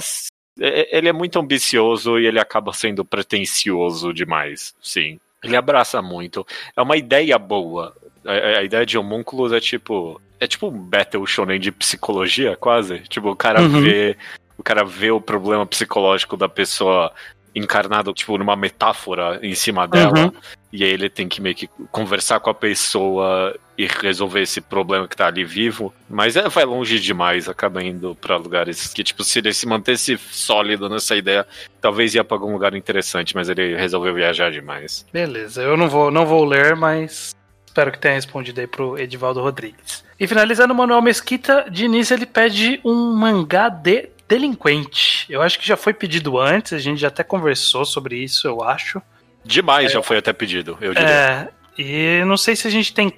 S- 0.60 0.64
é- 0.64 0.98
Ele 0.98 1.10
é 1.10 1.14
muito 1.14 1.40
ambicioso 1.40 2.20
e 2.20 2.26
ele 2.26 2.40
acaba 2.40 2.74
sendo 2.74 3.04
pretencioso 3.06 4.14
demais, 4.14 4.74
sim. 4.82 5.20
Ele 5.44 5.56
abraça 5.56 6.02
muito. 6.02 6.46
É 6.76 6.82
uma 6.82 6.98
ideia 6.98 7.38
boa. 7.40 7.96
A, 8.26 8.60
a 8.60 8.64
ideia 8.64 8.86
de 8.86 8.98
homúnculos 8.98 9.54
é 9.54 9.60
tipo. 9.60 10.22
É 10.40 10.48
tipo 10.48 10.68
um 10.68 10.72
battle 10.78 11.26
shonen 11.26 11.60
de 11.60 11.72
psicologia, 11.72 12.56
quase. 12.56 13.00
Tipo, 13.10 13.32
o 13.32 13.36
cara 13.36 13.62
Uhum. 13.62 13.82
vê. 13.82 14.18
O 14.58 14.64
cara 14.64 14.84
vê 14.84 15.10
o 15.12 15.22
problema 15.22 15.66
psicológico 15.66 16.36
da 16.36 16.50
pessoa 16.50 17.12
encarnado, 17.56 18.14
tipo, 18.14 18.38
numa 18.38 18.56
metáfora 18.56 19.40
em 19.42 19.56
cima 19.56 19.88
dela. 19.88 20.26
Uhum. 20.26 20.32
E 20.72 20.84
aí 20.84 20.90
ele 20.90 21.10
tem 21.10 21.28
que 21.28 21.42
meio 21.42 21.56
que 21.56 21.68
conversar 21.92 22.40
com 22.42 22.50
a 22.50 22.54
pessoa 22.54 23.56
e 23.80 23.88
resolver 23.88 24.42
esse 24.42 24.60
problema 24.60 25.08
que 25.08 25.16
tá 25.16 25.28
ali 25.28 25.46
vivo. 25.46 25.94
Mas 26.10 26.36
é, 26.36 26.50
vai 26.50 26.66
longe 26.66 27.00
demais, 27.00 27.48
acaba 27.48 27.82
indo 27.82 28.14
pra 28.14 28.36
lugares 28.36 28.94
que, 28.94 29.02
tipo, 29.06 29.24
se 29.24 29.40
ele 29.40 29.54
se 29.54 29.66
mantesse 29.66 30.18
sólido 30.18 30.90
nessa 30.90 31.16
ideia, 31.16 31.48
talvez 31.80 32.14
ia 32.14 32.22
pra 32.22 32.36
algum 32.36 32.52
lugar 32.52 32.76
interessante, 32.76 33.34
mas 33.34 33.48
ele 33.48 33.78
resolveu 33.78 34.14
viajar 34.14 34.52
demais. 34.52 35.06
Beleza, 35.14 35.62
eu 35.62 35.78
não 35.78 35.88
vou, 35.88 36.12
não 36.12 36.26
vou 36.26 36.44
ler, 36.44 36.76
mas 36.76 37.34
espero 37.66 37.90
que 37.90 37.98
tenha 37.98 38.16
respondido 38.16 38.60
aí 38.60 38.68
pro 38.68 39.00
Edivaldo 39.00 39.40
Rodrigues. 39.40 40.04
E 40.20 40.28
finalizando, 40.28 40.74
o 40.74 40.76
Manuel 40.76 41.02
Mesquita, 41.02 41.66
de 41.72 41.86
início 41.86 42.14
ele 42.14 42.26
pede 42.26 42.82
um 42.84 43.14
mangá 43.14 43.70
de 43.70 44.10
delinquente. 44.28 45.26
Eu 45.30 45.42
acho 45.42 45.58
que 45.58 45.66
já 45.66 45.78
foi 45.78 45.94
pedido 45.94 46.38
antes, 46.38 46.74
a 46.74 46.80
gente 46.80 47.00
já 47.00 47.08
até 47.08 47.24
conversou 47.24 47.86
sobre 47.86 48.18
isso, 48.18 48.46
eu 48.46 48.62
acho. 48.62 49.02
Demais 49.46 49.94
já 49.94 50.04
foi 50.04 50.18
até 50.18 50.34
pedido, 50.34 50.78
eu 50.82 50.94
diria. 50.94 51.10
É, 51.10 51.48
e 51.78 52.26
não 52.26 52.36
sei 52.36 52.58
se 52.58 52.68
a 52.68 52.70
gente 52.70 52.94
tem 52.94 53.14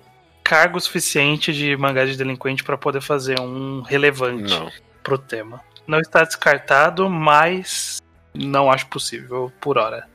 cargo 0.51 0.77
suficiente 0.81 1.53
de 1.53 1.77
mangá 1.77 2.03
de 2.03 2.17
delinquente 2.17 2.61
para 2.61 2.77
poder 2.77 2.99
fazer 2.99 3.39
um 3.39 3.79
relevante 3.79 4.53
Não. 4.53 4.69
pro 5.01 5.17
tema. 5.17 5.61
Não 5.87 5.97
está 5.97 6.25
descartado, 6.25 7.09
mas 7.09 8.01
não 8.33 8.69
acho 8.69 8.85
possível 8.87 9.49
por 9.61 9.77
hora. 9.77 10.05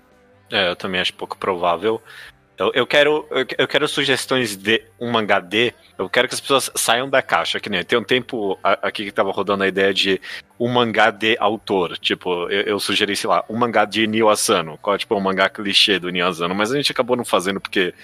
É, 0.52 0.68
eu 0.68 0.76
também 0.76 1.00
acho 1.00 1.14
pouco 1.14 1.38
provável. 1.38 2.02
Eu, 2.58 2.70
eu 2.74 2.86
quero, 2.86 3.26
eu, 3.30 3.46
eu 3.56 3.66
quero 3.66 3.88
sugestões 3.88 4.56
de 4.56 4.82
um 5.00 5.10
mangá 5.10 5.40
D. 5.40 5.72
Eu 5.98 6.06
quero 6.06 6.28
que 6.28 6.34
as 6.34 6.40
pessoas 6.40 6.70
saiam 6.74 7.08
da 7.08 7.22
caixa, 7.22 7.58
que 7.58 7.70
nem 7.70 7.82
tem 7.82 7.98
um 7.98 8.04
tempo 8.04 8.58
aqui 8.62 9.06
que 9.06 9.12
tava 9.12 9.32
rodando 9.32 9.64
a 9.64 9.68
ideia 9.68 9.94
de 9.94 10.20
um 10.60 10.68
mangá 10.68 11.10
de 11.10 11.36
autor. 11.38 11.96
Tipo, 11.96 12.50
eu, 12.50 12.62
eu 12.62 12.80
sugeri, 12.80 13.16
sei 13.16 13.30
lá, 13.30 13.42
um 13.48 13.56
mangá 13.56 13.86
de 13.86 14.06
Nio 14.06 14.28
Asano. 14.28 14.78
Qual 14.82 14.94
é 14.96 14.98
tipo 14.98 15.14
um 15.14 15.20
mangá 15.20 15.48
clichê 15.48 15.98
do 15.98 16.10
Nio 16.10 16.26
Asano, 16.26 16.54
mas 16.54 16.72
a 16.72 16.76
gente 16.76 16.92
acabou 16.92 17.16
não 17.16 17.24
fazendo 17.24 17.58
porque, 17.58 17.94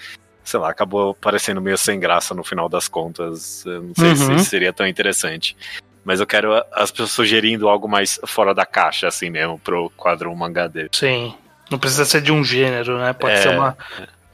sei 0.43 0.59
lá, 0.59 0.69
acabou 0.69 1.13
parecendo 1.13 1.61
meio 1.61 1.77
sem 1.77 1.99
graça 1.99 2.33
no 2.33 2.43
final 2.43 2.67
das 2.69 2.87
contas. 2.87 3.65
Eu 3.65 3.81
não 3.83 3.93
sei 3.95 4.09
Uhum. 4.27 4.39
se 4.39 4.45
seria 4.45 4.73
tão 4.73 4.85
interessante. 4.87 5.55
Mas 6.05 6.19
eu 6.19 6.27
quero 6.27 6.53
as 6.73 6.91
pessoas 6.91 7.11
sugerindo 7.11 7.69
algo 7.69 7.87
mais 7.87 8.19
fora 8.25 8.53
da 8.53 8.65
caixa, 8.65 9.07
assim 9.07 9.29
mesmo, 9.29 9.57
pro 9.59 9.89
quadro 9.95 10.29
um 10.29 10.35
mangá 10.35 10.67
D. 10.67 10.89
Sim. 10.91 11.33
Não 11.71 11.79
precisa 11.79 12.03
ser 12.05 12.21
de 12.21 12.31
um 12.31 12.43
gênero, 12.43 12.97
né? 12.99 13.13
Pode 13.13 13.35
É. 13.35 13.37
ser 13.37 13.49
uma, 13.57 13.77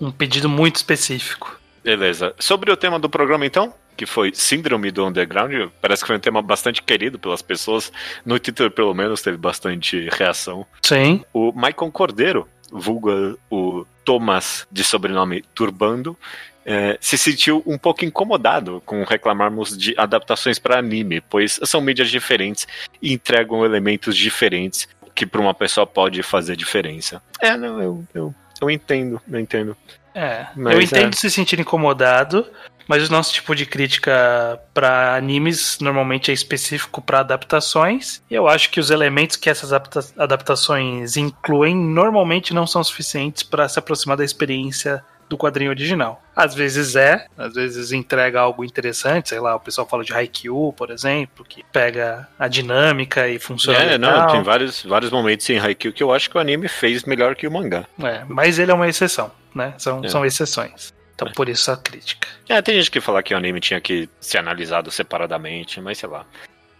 um 0.01 0.11
pedido 0.11 0.49
muito 0.49 0.77
específico. 0.77 1.59
Beleza. 1.83 2.33
Sobre 2.39 2.71
o 2.71 2.75
tema 2.75 2.97
do 2.99 3.07
programa, 3.09 3.45
então, 3.45 3.71
que 3.95 4.05
foi 4.07 4.31
Síndrome 4.33 4.89
do 4.91 5.05
Underground, 5.05 5.69
parece 5.79 6.01
que 6.03 6.07
foi 6.07 6.15
um 6.15 6.19
tema 6.19 6.41
bastante 6.41 6.81
querido 6.81 7.19
pelas 7.19 7.41
pessoas. 7.41 7.91
No 8.25 8.39
Twitter, 8.39 8.71
pelo 8.71 8.93
menos, 8.95 9.21
teve 9.21 9.37
bastante 9.37 10.09
reação. 10.11 10.65
Sim. 10.81 11.23
O 11.31 11.51
Maicon 11.53 11.91
Cordeiro, 11.91 12.47
vulga 12.71 13.35
o 13.49 13.85
Thomas 14.09 14.65
de 14.71 14.83
sobrenome 14.83 15.43
Turbando, 15.53 16.17
eh, 16.65 16.97
se 16.99 17.15
sentiu 17.15 17.61
um 17.63 17.77
pouco 17.77 18.03
incomodado 18.03 18.81
com 18.83 19.03
reclamarmos 19.03 19.77
de 19.77 19.93
adaptações 19.95 20.57
para 20.57 20.79
anime, 20.79 21.21
pois 21.21 21.59
são 21.63 21.79
mídias 21.79 22.09
diferentes 22.09 22.67
e 22.99 23.13
entregam 23.13 23.63
elementos 23.63 24.17
diferentes 24.17 24.89
que 25.13 25.27
para 25.27 25.39
uma 25.39 25.53
pessoa 25.53 25.85
pode 25.85 26.23
fazer 26.23 26.55
diferença. 26.55 27.21
É, 27.39 27.55
não, 27.55 27.79
eu, 27.79 28.03
eu, 28.15 28.33
eu 28.59 28.71
entendo, 28.71 29.21
eu 29.31 29.39
entendo. 29.39 29.77
É. 30.13 30.47
Mas 30.55 30.73
eu 30.73 30.81
entendo 30.81 31.13
é. 31.13 31.17
se 31.17 31.29
sentir 31.29 31.59
incomodado, 31.59 32.45
mas 32.87 33.07
o 33.07 33.11
nosso 33.11 33.31
tipo 33.31 33.55
de 33.55 33.65
crítica 33.65 34.59
para 34.73 35.15
animes 35.15 35.77
normalmente 35.79 36.31
é 36.31 36.33
específico 36.33 37.01
para 37.01 37.19
adaptações. 37.19 38.21
E 38.29 38.33
eu 38.33 38.47
acho 38.47 38.71
que 38.71 38.79
os 38.79 38.89
elementos 38.89 39.35
que 39.35 39.49
essas 39.49 39.71
adapta- 39.71 40.05
adaptações 40.17 41.15
incluem 41.15 41.75
normalmente 41.75 42.53
não 42.53 42.65
são 42.65 42.83
suficientes 42.83 43.43
para 43.43 43.69
se 43.69 43.77
aproximar 43.77 44.17
da 44.17 44.25
experiência 44.25 45.03
do 45.29 45.37
quadrinho 45.37 45.69
original. 45.69 46.21
Às 46.35 46.55
vezes 46.55 46.95
é, 46.95 47.27
às 47.37 47.53
vezes 47.53 47.91
entrega 47.91 48.39
algo 48.41 48.65
interessante, 48.65 49.29
sei 49.29 49.39
lá, 49.39 49.55
o 49.55 49.59
pessoal 49.59 49.87
fala 49.87 50.03
de 50.03 50.11
Haikyuu, 50.11 50.73
por 50.73 50.89
exemplo, 50.89 51.45
que 51.45 51.63
pega 51.71 52.27
a 52.39 52.47
dinâmica 52.47 53.27
e 53.27 53.37
funciona 53.37 53.77
É, 53.77 53.97
não, 53.97 54.27
tem 54.27 54.41
vários, 54.41 54.83
vários 54.83 55.11
momentos 55.11 55.47
em 55.49 55.59
Haikyuu 55.59 55.93
que 55.93 56.01
eu 56.01 56.11
acho 56.11 56.29
que 56.29 56.37
o 56.37 56.39
anime 56.39 56.67
fez 56.67 57.03
melhor 57.03 57.35
que 57.35 57.47
o 57.47 57.51
mangá. 57.51 57.85
É, 58.03 58.23
mas 58.27 58.57
ele 58.57 58.71
é 58.71 58.73
uma 58.73 58.87
exceção, 58.87 59.31
né? 59.53 59.73
São, 59.77 60.03
É. 60.03 60.07
são 60.09 60.25
exceções. 60.25 60.93
Então 61.15 61.29
por 61.33 61.49
isso 61.49 61.69
a 61.71 61.75
crítica. 61.77 62.27
É, 62.47 62.61
tem 62.61 62.75
gente 62.75 62.89
que 62.91 63.01
fala 63.01 63.21
que 63.21 63.33
o 63.33 63.37
anime 63.37 63.59
tinha 63.59 63.81
que 63.81 64.07
ser 64.21 64.37
analisado 64.37 64.89
separadamente, 64.89 65.81
mas 65.81 65.97
sei 65.97 66.07
lá. 66.09 66.25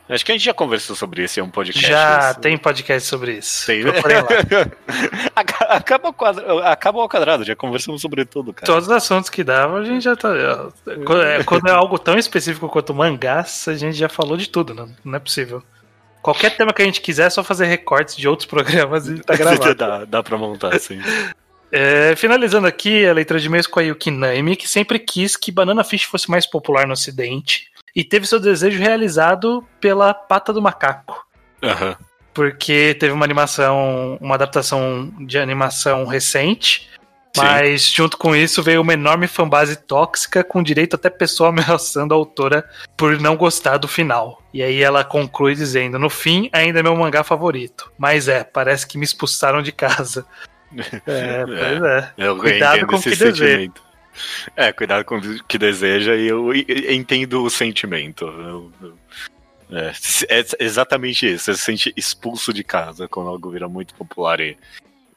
Acho 0.08 0.26
que 0.26 0.32
a 0.32 0.36
gente 0.36 0.46
já 0.46 0.54
conversou 0.56 0.96
sobre 0.96 1.24
isso 1.24 1.40
em 1.40 1.44
um 1.44 1.50
podcast. 1.52 1.88
Já 1.88 2.32
isso. 2.32 2.40
tem 2.40 2.58
podcast 2.58 3.08
sobre 3.08 3.34
isso. 3.34 3.68
Tem, 3.68 3.84
né? 3.84 3.92
Acaba, 5.70 6.12
quadra- 6.12 6.68
acaba 6.72 7.02
ao 7.02 7.08
quadrado, 7.10 7.44
já 7.44 7.56
conversamos 7.56 8.02
sobre 8.02 8.26
tudo, 8.26 8.54
cara. 8.54 8.66
Todos 8.66 8.86
os 8.88 8.92
assuntos 8.92 9.30
que 9.30 9.44
dava, 9.44 9.78
a 9.80 9.84
gente 9.84 10.04
já 10.04 10.16
tá. 10.16 10.30
Quando 11.06 11.22
é, 11.22 11.44
quando 11.44 11.68
é 11.68 11.72
algo 11.72 12.00
tão 12.00 12.18
específico 12.18 12.68
quanto 12.70 12.94
mangás, 12.94 13.68
a 13.68 13.76
gente 13.76 13.96
já 13.98 14.10
falou 14.10 14.36
de 14.36 14.50
tudo, 14.50 14.74
não, 14.74 14.90
não 15.04 15.16
é 15.16 15.20
possível. 15.20 15.62
Qualquer 16.22 16.56
tema 16.58 16.74
que 16.74 16.82
a 16.82 16.86
gente 16.86 17.02
quiser, 17.02 17.28
é 17.28 17.30
só 17.30 17.44
fazer 17.44 17.66
recortes 17.66 18.16
de 18.18 18.28
outros 18.28 18.48
programas 18.48 19.08
e 19.08 19.20
tá 19.20 19.36
gravado. 19.38 19.76
dá, 19.76 20.06
dá 20.06 20.24
pra 20.24 20.38
montar, 20.38 20.76
assim. 20.76 21.00
É, 21.72 22.16
finalizando 22.16 22.68
aqui 22.68 23.06
a 23.06 23.14
leitura 23.14 23.40
de 23.40 23.46
e-mails 23.46 23.68
com 23.68 23.80
a 23.80 23.84
Yuki 23.84 24.10
Naime, 24.10 24.56
que 24.56 24.68
sempre 24.68 24.98
quis 24.98 25.36
que 25.36 25.52
Banana 25.52 25.84
Fish 25.84 26.04
fosse 26.04 26.30
mais 26.30 26.46
popular 26.46 26.88
no 26.88 26.94
ocidente 26.94 27.68
e 27.96 28.04
teve 28.04 28.26
seu 28.26 28.40
desejo 28.40 28.80
realizado 28.80 29.64
pela 29.80 30.14
Pata 30.14 30.52
do 30.52 30.62
Macaco. 30.62 31.26
Aham. 31.62 31.98
porque 32.34 32.96
teve 32.98 33.12
uma 33.12 33.26
animação, 33.26 34.18
uma 34.22 34.36
adaptação 34.36 35.12
de 35.20 35.38
animação 35.38 36.06
recente, 36.06 36.90
Sim. 37.36 37.44
mas 37.44 37.92
junto 37.92 38.18
com 38.18 38.34
isso 38.34 38.64
veio 38.64 38.82
uma 38.82 38.94
enorme 38.94 39.28
fanbase 39.28 39.76
tóxica 39.76 40.42
com 40.42 40.64
direito 40.64 40.96
até 40.96 41.10
pessoa 41.10 41.50
ameaçando 41.50 42.14
a 42.14 42.18
autora 42.18 42.64
por 42.96 43.20
não 43.20 43.36
gostar 43.36 43.78
do 43.78 43.90
final. 43.90 44.42
E 44.54 44.64
aí 44.64 44.82
ela 44.82 45.04
conclui 45.04 45.54
dizendo: 45.54 46.00
"No 46.00 46.10
fim, 46.10 46.50
ainda 46.54 46.80
é 46.80 46.84
meu 46.84 46.96
mangá 46.96 47.24
favorito, 47.24 47.92
mas 47.98 48.30
é, 48.30 48.44
parece 48.44 48.88
que 48.88 48.98
me 48.98 49.04
expulsaram 49.04 49.62
de 49.62 49.74
casa." 49.74 50.26
É, 51.08 51.46
pois 51.46 51.82
é. 51.84 52.12
Eu 52.18 52.38
Cuidado 52.38 52.86
com 52.88 52.96
o 52.96 53.02
que 53.02 53.10
deseja. 53.10 53.36
sentimento. 53.46 53.82
É, 54.56 54.72
cuidado 54.74 55.06
com 55.06 55.18
o 55.18 55.44
que 55.46 55.58
deseja 55.58 56.16
e 56.16 56.28
eu 56.28 56.54
entendo 56.54 57.44
o 57.44 57.50
sentimento. 57.50 58.26
Eu- 58.26 58.72
eu- 58.82 58.98
É, 59.72 59.92
é 60.30 60.46
exatamente 60.60 61.32
isso. 61.32 61.46
Você 61.46 61.54
se 61.56 61.62
sente 61.62 61.94
expulso 61.96 62.52
de 62.52 62.64
casa 62.64 63.08
quando 63.08 63.30
algo 63.30 63.52
vira 63.52 63.68
muito 63.70 63.94
popular 63.94 64.40
e 64.40 64.58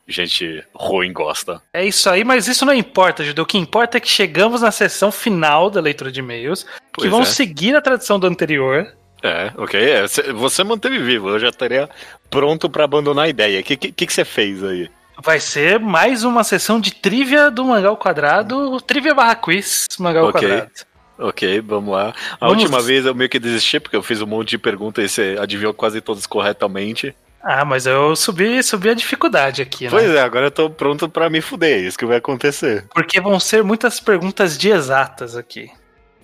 gente 0.06 0.62
ruim 0.74 1.12
gosta. 1.12 1.62
É 1.72 1.84
isso 1.84 2.08
aí, 2.10 2.22
mas 2.22 2.46
isso 2.48 2.64
não 2.66 2.74
importa, 2.74 3.24
Judeu. 3.24 3.44
O 3.44 3.46
que 3.46 3.56
importa 3.56 3.96
é 3.96 4.00
que 4.00 4.08
chegamos 4.08 4.60
na 4.60 4.70
sessão 4.70 5.10
final 5.10 5.70
da 5.70 5.80
leitura 5.80 6.12
de 6.12 6.20
e-mails, 6.20 6.66
que 6.98 7.08
vão 7.08 7.22
é. 7.22 7.24
seguir 7.24 7.74
a 7.74 7.80
tradição 7.80 8.18
do 8.20 8.26
anterior. 8.26 8.92
É, 9.22 9.52
ok. 9.56 9.80
é, 9.80 10.06
cê- 10.08 10.32
você 10.32 10.62
manteve 10.64 10.98
vivo. 10.98 11.30
Eu 11.30 11.38
já 11.38 11.48
estaria 11.48 11.88
pronto 12.28 12.68
pra 12.68 12.84
abandonar 12.84 13.24
a 13.26 13.28
ideia. 13.28 13.60
O 13.60 13.64
que, 13.64 13.76
que, 13.76 13.92
que 14.06 14.12
você 14.12 14.24
fez 14.24 14.62
aí? 14.62 14.90
Vai 15.24 15.38
ser 15.38 15.78
mais 15.78 16.24
uma 16.24 16.42
sessão 16.42 16.80
de 16.80 16.92
trivia 16.94 17.50
do 17.50 17.64
Mangal 17.64 17.96
Quadrado, 17.96 18.80
trivia 18.80 19.14
barra 19.14 19.34
quiz 19.36 19.86
Mangal 19.98 20.26
Ok. 20.26 20.40
Quadrado. 20.40 20.70
Ok, 21.18 21.60
vamos 21.60 21.94
lá. 21.94 22.12
A 22.40 22.46
Vamos- 22.48 22.62
última 22.64 22.80
vez 22.82 23.06
eu 23.06 23.14
meio 23.14 23.30
que 23.30 23.38
desisti, 23.38 23.78
porque 23.78 23.94
eu 23.94 24.02
fiz 24.02 24.20
um 24.20 24.26
monte 24.26 24.50
de 24.50 24.58
perguntas 24.58 25.04
e 25.04 25.08
você 25.08 25.36
adivinhou 25.40 25.72
quase 25.72 26.00
todas 26.00 26.26
corretamente. 26.26 27.14
Ah, 27.40 27.64
mas 27.64 27.86
eu 27.86 28.16
subi, 28.16 28.62
subi 28.62 28.88
a 28.88 28.94
dificuldade 28.94 29.62
aqui, 29.62 29.84
né? 29.84 29.90
Pois 29.90 30.10
é, 30.10 30.20
agora 30.20 30.46
eu 30.46 30.50
tô 30.50 30.70
pronto 30.70 31.08
pra 31.08 31.30
me 31.30 31.40
fuder. 31.40 31.78
É 31.78 31.86
isso 31.86 31.98
que 31.98 32.06
vai 32.06 32.16
acontecer. 32.16 32.86
Porque 32.94 33.20
vão 33.20 33.38
ser 33.38 33.62
muitas 33.62 34.00
perguntas 34.00 34.56
de 34.58 34.70
exatas 34.70 35.36
aqui. 35.36 35.70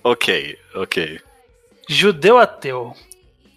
Ok, 0.03 0.57
ok. 0.75 1.19
Judeu 1.87 2.37
ateu, 2.37 2.93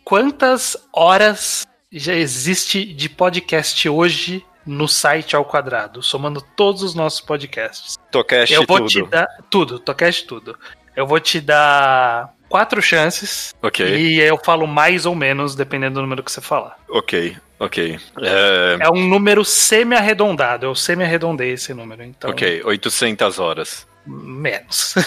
quantas 0.05 0.77
horas 0.93 1.66
já 1.90 2.14
existe 2.14 2.85
de 2.85 3.09
podcast 3.09 3.89
hoje 3.89 4.44
no 4.66 4.86
site 4.89 5.34
ao 5.36 5.44
quadrado, 5.44 6.02
somando 6.02 6.40
todos 6.56 6.82
os 6.82 6.94
nossos 6.94 7.20
podcasts? 7.20 7.97
Tocast 8.10 8.52
eu 8.55 8.64
vou 8.66 8.78
tudo. 8.78 8.89
te 8.89 9.02
dar 9.02 9.26
tudo, 9.51 9.78
tocast 9.78 10.26
tudo. 10.26 10.59
Eu 10.94 11.06
vou 11.06 11.18
te 11.20 11.40
dar 11.40 12.34
quatro 12.48 12.82
chances 12.82 13.55
Ok, 13.62 13.84
e 13.97 14.20
eu 14.20 14.36
falo 14.36 14.66
mais 14.66 15.06
ou 15.06 15.14
menos 15.14 15.55
dependendo 15.55 15.94
do 15.94 16.02
número 16.02 16.22
que 16.22 16.30
você 16.30 16.40
falar. 16.40 16.76
ok, 16.89 17.34
ok. 17.59 17.98
É, 18.20 18.76
É 18.84 18.90
um 18.90 19.09
número 19.09 19.44
semi-arredondado, 19.44 20.66
eu 20.66 20.74
semi-arredondei 20.74 21.52
esse 21.52 21.72
número, 21.72 22.02
então 22.05 22.30
Ok, 22.30 22.62
800 22.64 23.39
horas. 23.39 23.86
menos. 24.06 24.94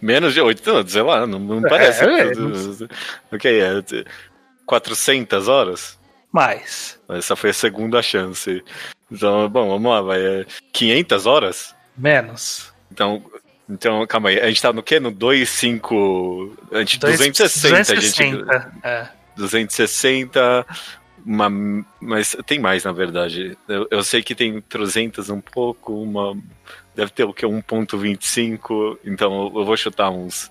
Menos 0.00 0.34
de 0.34 0.40
800, 0.42 0.92
sei 0.92 1.00
lá, 1.02 1.26
não, 1.26 1.38
não 1.38 1.62
parece. 1.62 2.04
é, 2.04 2.32
ok, 3.34 3.60
é 3.62 4.04
400 4.66 5.48
horas? 5.48 5.98
Mais. 6.36 7.00
Essa 7.08 7.34
foi 7.34 7.50
a 7.50 7.54
segunda 7.54 8.00
chance. 8.02 8.62
Então, 9.10 9.48
bom, 9.48 9.68
vamos 9.68 9.90
lá, 9.90 10.00
vai. 10.02 10.20
é 10.20 10.46
500 10.72 11.26
horas? 11.26 11.74
Menos. 11.96 12.72
Então, 12.92 13.24
então, 13.68 14.06
calma 14.06 14.28
aí. 14.28 14.38
A 14.40 14.46
gente 14.48 14.62
tá 14.62 14.72
no 14.72 14.82
quê? 14.82 15.00
No 15.00 15.10
2, 15.10 15.48
5. 15.48 16.56
A 16.72 16.78
gente, 16.80 16.98
Dois- 16.98 17.16
260, 17.16 17.92
a 17.92 17.96
gente. 17.96 18.22
260, 18.22 18.72
é. 18.84 19.08
260. 19.36 20.66
Uma, 21.24 21.50
mas 22.00 22.36
tem 22.46 22.58
mais, 22.60 22.84
na 22.84 22.92
verdade. 22.92 23.56
Eu, 23.66 23.88
eu 23.90 24.04
sei 24.04 24.22
que 24.22 24.34
tem 24.34 24.60
300 24.60 25.30
um 25.30 25.40
pouco, 25.40 25.94
uma. 26.00 26.36
Deve 26.94 27.10
ter 27.10 27.24
o 27.24 27.32
que? 27.32 27.44
1,25. 27.46 28.98
Então 29.04 29.50
eu 29.54 29.64
vou 29.64 29.76
chutar 29.76 30.10
uns 30.10 30.50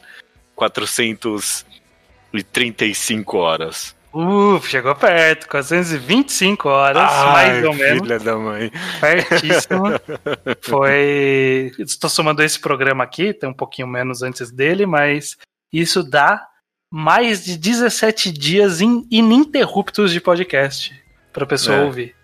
435 0.55 3.37
horas. 3.37 3.94
Uh, 4.15 4.61
chegou 4.63 4.95
perto, 4.95 5.47
425 5.49 6.69
horas, 6.69 7.03
mais 7.33 7.63
ou 7.65 7.73
menos. 7.73 8.01
Filha 8.01 8.17
da 8.19 8.37
mãe. 8.37 8.71
Pertíssimo. 9.01 9.83
Foi. 10.61 11.71
Estou 11.79 12.09
somando 12.09 12.41
esse 12.41 12.59
programa 12.59 13.03
aqui, 13.03 13.33
tem 13.33 13.49
um 13.49 13.53
pouquinho 13.53 13.87
menos 13.87 14.21
antes 14.23 14.51
dele, 14.51 14.85
mas 14.85 15.35
isso 15.73 16.01
dá 16.01 16.41
mais 16.89 17.43
de 17.43 17.57
17 17.57 18.31
dias 18.31 18.79
in- 18.79 19.05
ininterruptos 19.11 20.11
de 20.13 20.21
podcast 20.21 20.93
pra 21.33 21.45
pessoa 21.45 21.77
É. 21.77 21.81
ouvir. 21.81 22.15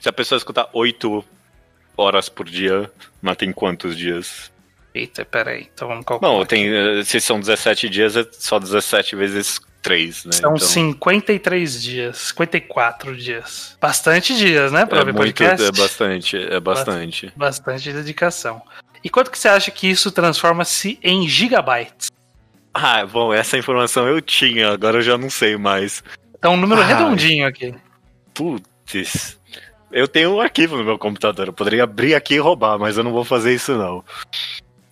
Se 0.00 0.08
a 0.08 0.12
pessoa 0.12 0.36
escutar 0.36 0.68
8 0.72 1.24
horas 1.96 2.28
por 2.28 2.46
dia, 2.48 2.90
mas 3.22 3.36
tem 3.36 3.52
quantos 3.52 3.96
dias? 3.96 4.50
Eita, 4.94 5.24
peraí, 5.24 5.68
então 5.72 5.86
vamos 5.86 6.04
calcular. 6.04 6.32
Não, 6.32 6.44
tem. 6.44 6.66
eh, 6.68 7.04
Se 7.04 7.20
são 7.20 7.38
17 7.38 7.88
dias, 7.88 8.16
é 8.16 8.26
só 8.32 8.58
17 8.58 9.14
vezes 9.14 9.60
3, 9.88 10.24
né? 10.26 10.32
São 10.32 10.54
então, 10.54 10.68
53 10.68 11.82
dias, 11.82 12.18
54 12.18 13.16
dias. 13.16 13.76
Bastante 13.80 14.36
dias, 14.36 14.70
né, 14.70 14.84
pra 14.84 14.98
é 14.98 15.00
ouvir 15.00 15.12
muito, 15.12 15.26
podcast? 15.26 15.66
é 15.66 15.72
bastante, 15.72 16.36
é 16.36 16.60
bastante. 16.60 17.32
Bastante 17.34 17.92
dedicação. 17.92 18.60
E 19.02 19.08
quanto 19.08 19.30
que 19.30 19.38
você 19.38 19.48
acha 19.48 19.70
que 19.70 19.88
isso 19.88 20.10
transforma-se 20.10 20.98
em 21.02 21.26
gigabytes? 21.26 22.10
Ah, 22.74 23.06
bom, 23.06 23.32
essa 23.32 23.56
informação 23.56 24.06
eu 24.06 24.20
tinha, 24.20 24.72
agora 24.72 24.98
eu 24.98 25.02
já 25.02 25.16
não 25.16 25.30
sei 25.30 25.56
mais. 25.56 26.04
Então, 26.38 26.52
um 26.52 26.56
número 26.58 26.82
Ai. 26.82 26.88
redondinho 26.88 27.46
aqui. 27.46 27.74
Putz. 28.34 29.38
Eu 29.90 30.06
tenho 30.06 30.34
um 30.34 30.40
arquivo 30.40 30.76
no 30.76 30.84
meu 30.84 30.98
computador, 30.98 31.46
eu 31.46 31.52
poderia 31.52 31.84
abrir 31.84 32.14
aqui 32.14 32.34
e 32.34 32.38
roubar, 32.38 32.78
mas 32.78 32.98
eu 32.98 33.04
não 33.04 33.12
vou 33.12 33.24
fazer 33.24 33.54
isso 33.54 33.76
não. 33.76 34.04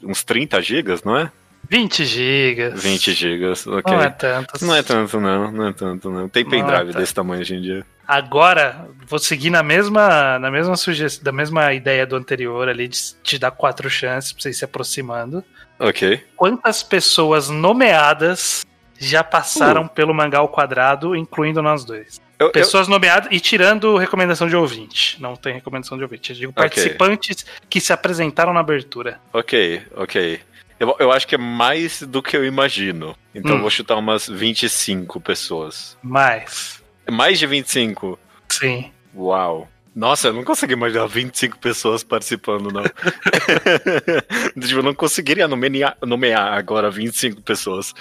Uns 0.02 0.24
30 0.24 0.62
gigas, 0.62 1.04
não 1.04 1.18
é? 1.18 1.30
20 1.68 2.04
gigas. 2.04 2.82
20 2.82 3.12
gigas, 3.12 3.66
ok. 3.66 3.94
Não 3.94 4.02
é 4.02 4.10
tanto. 4.10 4.64
Não 4.64 4.74
é 4.74 4.82
tanto 4.82 5.20
não, 5.20 5.50
não 5.52 5.68
é 5.68 5.72
tanto 5.72 6.10
não. 6.10 6.28
Tem 6.28 6.44
Não 6.44 6.50
pendrive 6.50 6.74
é 6.82 6.84
tanto. 6.86 6.98
desse 6.98 7.14
tamanho 7.14 7.40
hoje 7.40 7.54
em 7.54 7.60
dia. 7.60 7.86
Agora, 8.06 8.88
vou 9.08 9.18
seguir 9.18 9.50
na 9.50 9.62
mesma, 9.64 10.38
na 10.38 10.50
mesma 10.50 10.76
sugestão, 10.76 11.24
da 11.24 11.32
mesma 11.32 11.72
ideia 11.72 12.06
do 12.06 12.14
anterior 12.14 12.68
ali, 12.68 12.86
de 12.86 12.98
te 13.22 13.38
dar 13.38 13.50
quatro 13.50 13.90
chances 13.90 14.32
pra 14.32 14.42
você 14.42 14.50
ir 14.50 14.54
se 14.54 14.64
aproximando. 14.64 15.42
Ok. 15.78 16.22
Quantas 16.36 16.82
pessoas 16.82 17.48
nomeadas 17.50 18.64
já 18.98 19.24
passaram 19.24 19.86
pelo 19.88 20.14
Mangá 20.14 20.38
ao 20.38 20.48
Quadrado, 20.48 21.16
incluindo 21.16 21.60
nós 21.60 21.84
dois? 21.84 22.20
Eu, 22.38 22.46
eu, 22.48 22.52
Pessoas 22.52 22.86
nomeadas 22.86 23.28
e 23.32 23.40
tirando 23.40 23.96
recomendação 23.96 24.46
de 24.48 24.54
ouvinte. 24.54 25.20
Não 25.20 25.34
tem 25.34 25.54
recomendação 25.54 25.96
de 25.96 26.04
ouvinte. 26.04 26.30
Eu 26.30 26.36
digo 26.36 26.52
Ok. 26.52 26.62
participantes 26.62 27.44
que 27.68 27.80
se 27.80 27.92
apresentaram 27.92 28.52
na 28.52 28.60
abertura. 28.60 29.18
ok, 29.32 29.82
ok. 29.96 30.40
Eu, 30.78 30.94
eu 30.98 31.10
acho 31.12 31.26
que 31.26 31.34
é 31.34 31.38
mais 31.38 32.02
do 32.02 32.22
que 32.22 32.36
eu 32.36 32.44
imagino. 32.44 33.16
Então 33.34 33.52
Hum. 33.52 33.56
eu 33.56 33.60
vou 33.62 33.70
chutar 33.70 33.96
umas 33.96 34.28
25 34.28 35.20
pessoas. 35.20 35.96
Mais. 36.02 36.82
Mais 37.10 37.38
de 37.38 37.46
25. 37.46 38.18
Sim. 38.48 38.90
Uau. 39.14 39.68
Nossa, 39.94 40.28
eu 40.28 40.34
não 40.34 40.44
consegui 40.44 40.74
imaginar 40.74 41.06
25 41.06 41.58
pessoas 41.58 42.04
participando, 42.04 42.70
não. 42.70 42.82
tipo, 44.60 44.78
eu 44.80 44.82
não 44.82 44.94
conseguiria 44.94 45.48
nomear, 45.48 45.96
nomear 46.02 46.52
agora 46.52 46.90
25 46.90 47.40
pessoas. 47.40 47.94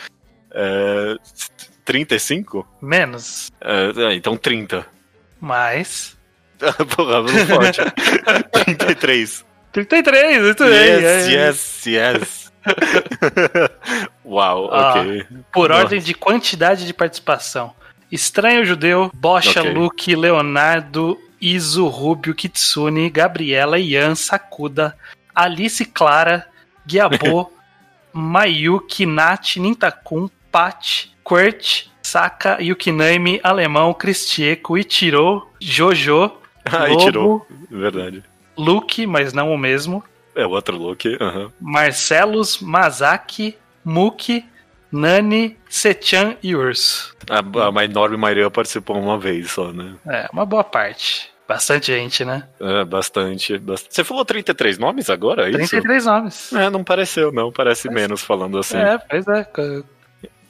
É, 0.52 1.15
35? 1.85 2.68
Menos. 2.81 3.49
É, 3.61 3.91
é, 4.11 4.14
então 4.14 4.35
30. 4.35 4.85
Mais. 5.39 6.18
Porra, 6.95 7.22
não 7.22 7.47
pode. 7.47 7.77
33. 8.77 9.45
33, 9.72 10.41
muito 10.41 10.64
bem. 10.65 10.73
Yes, 10.73 11.06
é. 11.06 11.31
yes, 11.31 11.85
yes. 11.85 12.44
Uau, 14.24 14.70
Ah. 14.74 14.92
ok. 15.00 15.26
Por 15.52 15.70
Nossa. 15.70 15.82
ordem 15.84 16.00
de 16.00 16.14
quantidade 16.14 16.86
de 16.86 16.94
participação. 16.94 17.74
Estranho 18.12 18.66
Judeu, 18.66 19.12
Bocha, 19.14 19.62
Ok. 19.62 19.74
Luke, 19.74 20.16
Leonardo, 20.16 21.18
Iso, 21.42 21.88
Rubio, 21.88 22.34
Kitsune, 22.34 23.10
Gabriela, 23.10 23.78
Ian, 23.80 24.16
Sakuda, 24.16 24.96
Alice 25.34 25.84
Clara, 25.86 26.48
Guiabô, 26.86 27.52
Mayuki, 28.14 29.06
Nath, 29.06 29.58
Nintakun, 29.58 30.30
Pat, 30.52 31.08
Kurt, 31.24 31.88
Saka, 32.02 32.58
Yukinami, 32.62 33.40
Alemão, 33.44 33.94
Cristieco, 33.94 34.78
Ichiro, 34.78 35.48
Jojo, 35.60 36.32
Aí 36.66 36.94
Lobo, 36.94 37.04
tirou. 37.06 37.48
Verdade. 37.70 38.24
Luke, 38.58 39.06
mas 39.06 39.34
não 39.34 39.52
o 39.52 39.58
mesmo, 39.58 40.04
É 40.36 40.45
o 40.45 40.52
outro 40.52 40.78
look. 40.78 41.18
aham. 41.22 41.52
Marcelos, 41.60 42.60
Mazaki, 42.60 43.57
Muki, 43.84 44.45
Nani, 44.91 45.57
Sechan 45.70 46.36
e 46.41 46.56
Urso. 46.56 47.16
A, 47.30 47.40
a 47.80 47.86
enorme 47.86 48.18
maioria 48.18 48.49
participou 48.49 48.98
uma 48.98 49.18
vez 49.18 49.52
só, 49.52 49.72
né? 49.72 49.95
É, 50.07 50.28
uma 50.32 50.45
boa 50.45 50.64
parte. 50.64 51.32
Bastante 51.48 51.88
gente, 51.94 52.26
né? 52.26 52.48
É, 52.60 52.84
bastante, 52.84 53.57
bastante. 53.60 53.94
Você 53.94 54.03
falou 54.03 54.26
33 54.26 54.80
nomes 54.80 55.10
agora? 55.12 55.48
É 55.48 55.49
isso? 55.49 55.70
33 55.70 56.06
nomes. 56.06 56.53
É, 56.53 56.70
não 56.72 56.84
pareceu, 56.84 57.32
não. 57.32 57.52
Parece 57.52 57.88
menos 57.90 58.22
falando 58.24 58.57
assim. 58.57 58.78
É, 58.78 58.98
pois 58.98 59.28
é. 59.28 59.48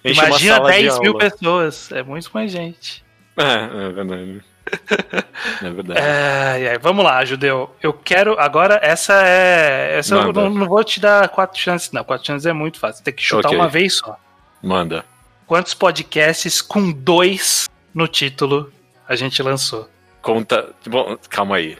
Enche 0.06 0.22
Imagina 0.22 0.56
sala 0.56 0.72
de 0.72 0.82
10 0.84 1.00
mil 1.00 1.18
pessoas. 1.18 1.92
É 1.92 2.02
muito 2.02 2.30
mais 2.34 2.52
gente. 2.52 3.04
É, 3.36 3.88
é 3.88 3.92
verdade. 3.92 4.42
É 5.62 5.70
verdade. 5.70 6.00
É, 6.00 6.70
aí, 6.72 6.78
vamos 6.80 7.04
lá, 7.06 7.24
Judeu. 7.24 7.74
Eu 7.82 7.94
quero. 7.94 8.40
Agora, 8.40 8.80
essa 8.82 9.14
é. 9.26 9.98
Essa 10.00 10.16
eu 10.16 10.24
Manda. 10.24 10.42
não, 10.44 10.50
não 10.50 10.66
vou 10.68 10.84
te 10.84 11.00
dar 11.00 11.28
quatro 11.30 11.60
chances, 11.60 11.92
não. 11.92 12.04
Quatro 12.04 12.26
chances 12.26 12.46
é 12.46 12.54
muito 12.54 12.80
fácil. 12.80 13.04
Tem 13.04 13.14
que 13.14 13.24
chutar 13.24 13.50
Ok. 13.50 13.58
uma 13.58 13.68
vez 13.68 13.98
só. 13.98 14.18
Manda. 14.62 15.06
Quantos 15.48 15.74
podcasts 15.74 16.62
com 16.62 16.92
dois 16.92 17.70
no 17.94 18.08
título 18.08 18.72
a 19.08 19.16
gente 19.16 19.42
lançou? 19.44 19.88
Conta. 20.22 20.70
Bom, 20.88 21.18
calma 21.30 21.58
aí. 21.58 21.78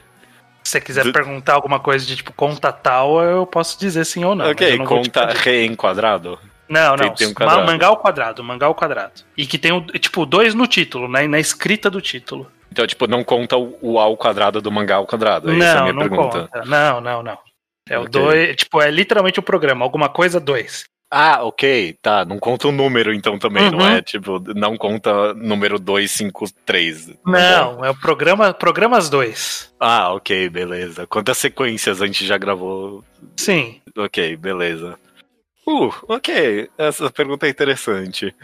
Se 0.64 0.72
você 0.72 0.82
quiser 0.82 1.04
Do- 1.04 1.14
perguntar 1.14 1.54
alguma 1.54 1.80
coisa 1.80 2.06
de 2.06 2.16
tipo 2.16 2.34
conta 2.34 2.72
tal, 2.72 3.22
eu 3.22 3.46
posso 3.46 3.80
dizer 3.80 4.06
sim 4.06 4.24
ou 4.24 4.36
não. 4.36 4.46
eu 4.46 4.52
ok, 4.52 4.78
não 4.78 4.86
conta 4.86 5.32
reenquadrado. 5.34 6.40
Não, 6.68 6.96
Tem- 6.96 7.08
não. 7.08 7.14
tem 7.16 7.28
um 7.28 7.30
Ma- 7.32 7.36
quadrado. 7.36 7.66
mangá 7.68 7.88
ao 7.88 7.98
quadrado, 7.98 8.44
mangá 8.44 8.66
ao 8.66 8.74
quadrado. 8.74 9.14
E 9.38 9.46
que 9.46 9.60
tem, 9.60 9.72
o, 9.72 9.82
tipo, 9.82 10.26
dois 10.26 10.56
no 10.56 10.66
título, 10.66 11.08
né? 11.08 11.28
Na 11.28 11.40
escrita 11.40 11.90
do 11.90 12.02
título. 12.02 12.52
Então, 12.72 12.86
tipo, 12.88 13.08
não 13.08 13.24
conta 13.24 13.56
o, 13.58 13.78
o 13.82 14.00
A 14.00 14.04
ao 14.04 14.18
quadrado 14.18 14.62
do 14.62 14.72
mangá 14.72 14.96
ao 14.96 15.06
quadrado. 15.08 15.52
Essa 15.52 15.64
é 15.66 15.72
a 15.72 15.76
não, 15.76 15.82
minha 15.84 15.94
não 15.94 16.02
pergunta. 16.02 16.50
conta. 16.52 16.66
Não, 16.66 17.02
não, 17.02 17.24
não. 17.24 17.38
É 17.88 17.98
o 17.98 18.02
Ok. 18.04 18.10
dois. 18.12 18.56
Tipo, 18.58 18.82
é 18.82 18.90
literalmente 18.92 19.40
o 19.40 19.44
programa. 19.44 19.86
Alguma 19.86 20.10
coisa, 20.10 20.40
dois. 20.40 20.86
Ah, 21.12 21.44
ok, 21.44 21.96
tá. 22.02 22.26
Não 22.26 22.40
conta 22.40 22.68
o 22.68 22.72
número, 22.72 23.14
então, 23.14 23.38
também, 23.38 23.70
não 23.70 23.78
Uhum. 23.80 23.88
é? 23.88 24.02
Tipo, 24.02 24.42
não 24.56 24.76
conta 24.76 25.34
número 25.36 25.80
253. 25.80 27.06
Tá 27.06 27.14
bom. 27.24 27.32
Não, 27.32 27.86
é 27.86 27.90
o 27.92 27.96
programa. 27.96 28.54
Programas 28.54 29.08
dois. 29.08 29.72
Ah, 29.80 30.12
ok, 30.14 30.50
beleza. 30.50 31.06
Quantas 31.08 31.38
sequências 31.38 32.02
a 32.02 32.08
gente 32.08 32.26
já 32.26 32.38
gravou? 32.38 33.04
Sim. 33.38 33.80
Ok, 33.98 34.36
beleza. 34.36 34.98
Uh, 35.66 35.94
ok. 36.10 36.70
Essa 36.78 37.10
pergunta 37.12 37.46
é 37.46 37.50
interessante. 37.52 38.36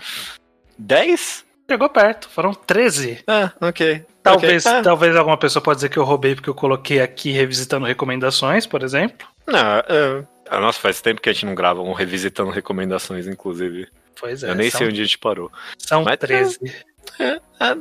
10? 0.78 1.46
Chegou 1.70 1.90
perto. 1.90 2.30
Foram 2.30 2.54
13. 2.54 3.24
Ah, 3.28 3.52
ok. 3.60 4.06
Talvez, 4.24 4.66
Ok. 4.66 4.80
Ah, 4.80 4.84
talvez 4.84 5.16
alguma 5.16 5.38
pessoa 5.38 5.64
pode 5.64 5.78
dizer 5.78 5.90
que 5.90 5.98
eu 5.98 6.04
roubei 6.04 6.36
porque 6.36 6.50
eu 6.50 6.56
coloquei 6.56 7.02
aqui 7.02 7.32
revisitando 7.32 7.86
recomendações, 7.86 8.66
por 8.68 8.84
exemplo. 8.84 9.28
Não, 9.48 9.58
é... 9.60 10.24
ah, 10.50 10.60
nossa, 10.60 10.80
faz 10.80 11.02
tempo 11.02 11.20
que 11.22 11.30
a 11.30 11.34
gente 11.34 11.46
não 11.46 11.56
grava 11.56 11.82
um 11.82 11.94
revisitando 11.94 12.52
recomendações, 12.52 13.28
inclusive. 13.28 13.88
Pois 14.20 14.44
é. 14.44 14.50
Eu 14.52 14.56
nem 14.56 14.70
são, 14.70 14.80
sei 14.80 14.88
onde 14.90 15.02
a 15.02 15.04
gente 15.04 15.18
parou. 15.18 15.52
São 15.78 16.04
Mas- 16.04 16.18
13. 16.20 16.60
Ah, 17.60 17.76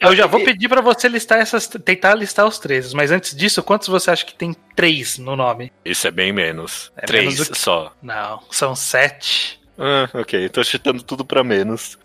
Eu 0.00 0.14
já 0.14 0.26
vou 0.26 0.44
pedir 0.44 0.68
pra 0.68 0.80
você 0.80 1.08
listar 1.08 1.38
essas. 1.38 1.66
Tentar 1.66 2.14
listar 2.14 2.46
os 2.46 2.58
13. 2.58 2.94
Mas 2.94 3.10
antes 3.10 3.34
disso, 3.34 3.62
quantos 3.62 3.88
você 3.88 4.10
acha 4.10 4.24
que 4.24 4.34
tem 4.34 4.54
3 4.76 5.18
no 5.18 5.34
nome? 5.34 5.72
Isso 5.84 6.06
é 6.06 6.10
bem 6.10 6.32
menos. 6.32 6.92
É 6.96 7.06
Três 7.06 7.24
menos 7.34 7.48
que- 7.48 7.58
só. 7.58 7.92
Não, 8.02 8.40
são 8.50 8.76
7. 8.76 9.58
Ah, 9.78 10.08
ok. 10.14 10.48
Tô 10.50 10.62
chutando 10.62 11.02
tudo 11.02 11.24
pra 11.24 11.42
menos. 11.42 11.98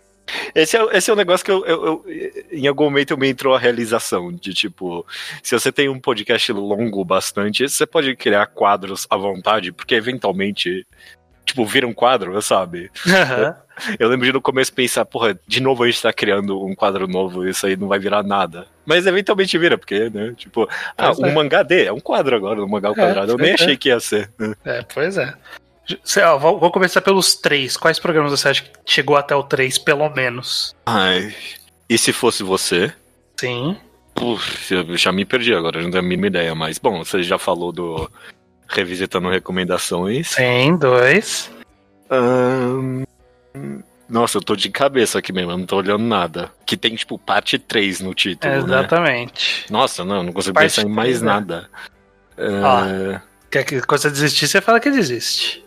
Esse 0.54 0.76
é, 0.76 0.96
esse 0.96 1.10
é 1.10 1.12
um 1.12 1.16
negócio 1.16 1.44
que 1.44 1.50
eu, 1.50 1.64
eu- 1.66 1.84
eu- 2.06 2.44
Em 2.50 2.66
algum 2.66 2.84
momento 2.84 3.10
eu 3.12 3.18
me 3.18 3.28
entrou 3.28 3.54
a 3.54 3.58
realização 3.58 4.32
de 4.32 4.54
tipo, 4.54 5.06
se 5.42 5.58
você 5.58 5.70
tem 5.70 5.88
um 5.88 6.00
podcast 6.00 6.50
longo 6.52 7.04
bastante, 7.04 7.68
você 7.68 7.84
pode 7.86 8.14
criar 8.16 8.46
quadros 8.46 9.06
à 9.10 9.16
vontade, 9.16 9.72
porque 9.72 9.94
eventualmente. 9.94 10.86
Tipo, 11.46 11.66
vira 11.66 11.86
um 11.86 11.92
quadro, 11.92 12.40
sabe? 12.40 12.90
Eu 14.00 14.08
lembro 14.08 14.24
de 14.24 14.32
no 14.32 14.40
começo 14.40 14.72
pensar, 14.72 15.04
porra, 15.04 15.38
de 15.46 15.60
novo 15.60 15.82
a 15.82 15.86
gente 15.86 16.00
tá 16.00 16.10
criando 16.10 16.64
um 16.64 16.74
quadro 16.74 17.06
novo, 17.06 17.46
isso 17.46 17.66
aí 17.66 17.76
não 17.76 17.86
vai 17.86 17.98
virar 17.98 18.22
nada. 18.22 18.66
Mas 18.86 19.06
eventualmente 19.06 19.58
vira, 19.58 19.76
porque, 19.76 20.08
né? 20.08 20.32
Tipo, 20.38 20.66
ah, 20.96 21.08
Pois 21.08 21.18
um 21.18 21.26
é. 21.26 21.32
mangá 21.32 21.62
D, 21.62 21.84
é 21.84 21.92
um 21.92 22.00
quadro 22.00 22.34
agora, 22.34 22.64
um 22.64 22.68
mangá 22.68 22.88
ao 22.88 22.94
É, 22.94 22.96
quadrado. 22.96 23.32
Eu 23.32 23.36
nem 23.36 23.50
é. 23.50 23.54
achei 23.54 23.76
que 23.76 23.90
ia 23.90 24.00
ser. 24.00 24.30
É, 24.64 24.82
pois 24.94 25.18
é. 25.18 25.34
Ó, 26.26 26.38
vou, 26.38 26.58
vou 26.58 26.70
começar 26.70 27.00
pelos 27.00 27.34
3. 27.34 27.76
Quais 27.76 27.98
programas 27.98 28.30
você 28.32 28.48
acha 28.48 28.62
que 28.62 28.70
chegou 28.86 29.16
até 29.16 29.34
o 29.34 29.42
3, 29.42 29.78
pelo 29.78 30.08
menos? 30.10 30.74
Ai. 30.86 31.34
E 31.88 31.98
se 31.98 32.12
fosse 32.12 32.42
você? 32.42 32.92
Sim. 33.38 33.76
Puf, 34.14 34.72
eu 34.72 34.96
já 34.96 35.10
me 35.12 35.24
perdi 35.24 35.52
agora, 35.52 35.82
não 35.82 35.90
tenho 35.90 36.02
a 36.02 36.06
mínima 36.06 36.28
ideia, 36.28 36.54
mas 36.54 36.78
bom, 36.78 37.04
você 37.04 37.22
já 37.22 37.36
falou 37.36 37.72
do 37.72 38.08
Revisitando 38.68 39.28
Recomendações. 39.28 40.28
Sim, 40.28 40.76
dois. 40.76 41.50
Ahn, 42.08 43.02
Nossa, 44.08 44.38
eu 44.38 44.42
tô 44.42 44.54
de 44.54 44.70
cabeça 44.70 45.18
aqui 45.18 45.32
mesmo, 45.32 45.50
eu 45.50 45.58
não 45.58 45.66
tô 45.66 45.76
olhando 45.76 46.04
nada. 46.04 46.52
Que 46.64 46.76
tem, 46.76 46.94
tipo, 46.94 47.18
parte 47.18 47.58
3 47.58 48.00
no 48.00 48.14
título, 48.14 48.52
né? 48.52 48.58
Exatamente. 48.60 49.66
Nossa, 49.70 50.04
não, 50.04 50.22
não 50.22 50.32
consigo 50.32 50.54
Parte 50.54 50.76
pensar 50.76 50.82
em 50.82 50.90
mais 50.92 51.08
três, 51.08 51.22
né? 51.22 51.32
nada. 51.32 51.68
Ah, 52.38 53.20
Quer 53.50 53.64
que 53.64 53.80
quando 53.82 54.00
você 54.00 54.10
desistir, 54.10 54.46
você 54.48 54.60
fala 54.60 54.80
que 54.80 54.90
desiste. 54.90 55.63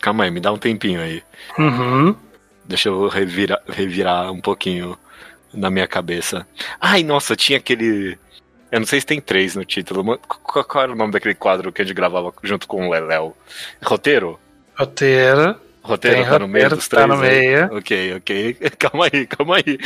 Calma 0.00 0.24
aí, 0.24 0.30
me 0.30 0.40
dá 0.40 0.52
um 0.52 0.58
tempinho 0.58 1.00
aí. 1.00 1.22
Uhum. 1.58 2.14
Deixa 2.64 2.88
eu 2.88 3.08
revirar, 3.08 3.60
revirar 3.68 4.30
um 4.30 4.40
pouquinho 4.40 4.96
na 5.52 5.70
minha 5.70 5.86
cabeça. 5.88 6.46
Ai, 6.80 7.02
nossa, 7.02 7.34
tinha 7.34 7.58
aquele. 7.58 8.18
Eu 8.70 8.80
não 8.80 8.86
sei 8.86 9.00
se 9.00 9.06
tem 9.06 9.20
três 9.20 9.56
no 9.56 9.64
título. 9.64 10.04
mas 10.04 10.18
Qual, 10.28 10.64
qual 10.64 10.84
era 10.84 10.92
o 10.92 10.96
nome 10.96 11.12
daquele 11.12 11.34
quadro 11.34 11.72
que 11.72 11.82
a 11.82 11.84
gente 11.84 11.94
gravava 11.94 12.32
junto 12.42 12.68
com 12.68 12.86
o 12.86 12.90
Leléo? 12.90 13.34
Roteiro? 13.82 14.38
Roteiro. 14.76 15.56
Roteiro 15.82 16.16
Tem 16.18 16.26
tá 16.26 16.38
no 16.38 16.46
meio 16.46 16.64
roteiro, 16.64 16.76
dos 16.76 16.88
tá 16.88 16.96
três? 17.04 17.08
no 17.18 17.24
aí? 17.24 17.30
meio. 17.30 17.76
Ok, 17.76 18.14
ok. 18.16 18.54
Calma 18.78 19.08
aí, 19.12 19.26
calma 19.26 19.56
aí. 19.56 19.78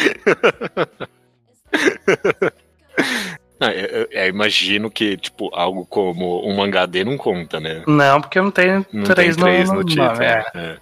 Não, 3.64 3.70
eu, 3.72 4.08
eu- 4.10 4.28
imagino 4.28 4.90
que, 4.90 5.16
tipo, 5.16 5.50
algo 5.54 5.86
como 5.86 6.46
um 6.46 6.54
mangá 6.56 6.84
D 6.86 7.02
não 7.04 7.16
conta, 7.16 7.58
né? 7.60 7.82
Não, 7.86 8.20
porque 8.20 8.40
não 8.40 8.50
tem 8.50 8.84
Não 8.92 9.04
três 9.04 9.36
tem 9.36 9.44
três 9.44 9.68
no, 9.70 9.76
no, 9.76 9.84
título. 9.84 10.08
nome. 10.08 10.24
É. 10.24 10.44
é. 10.54 10.76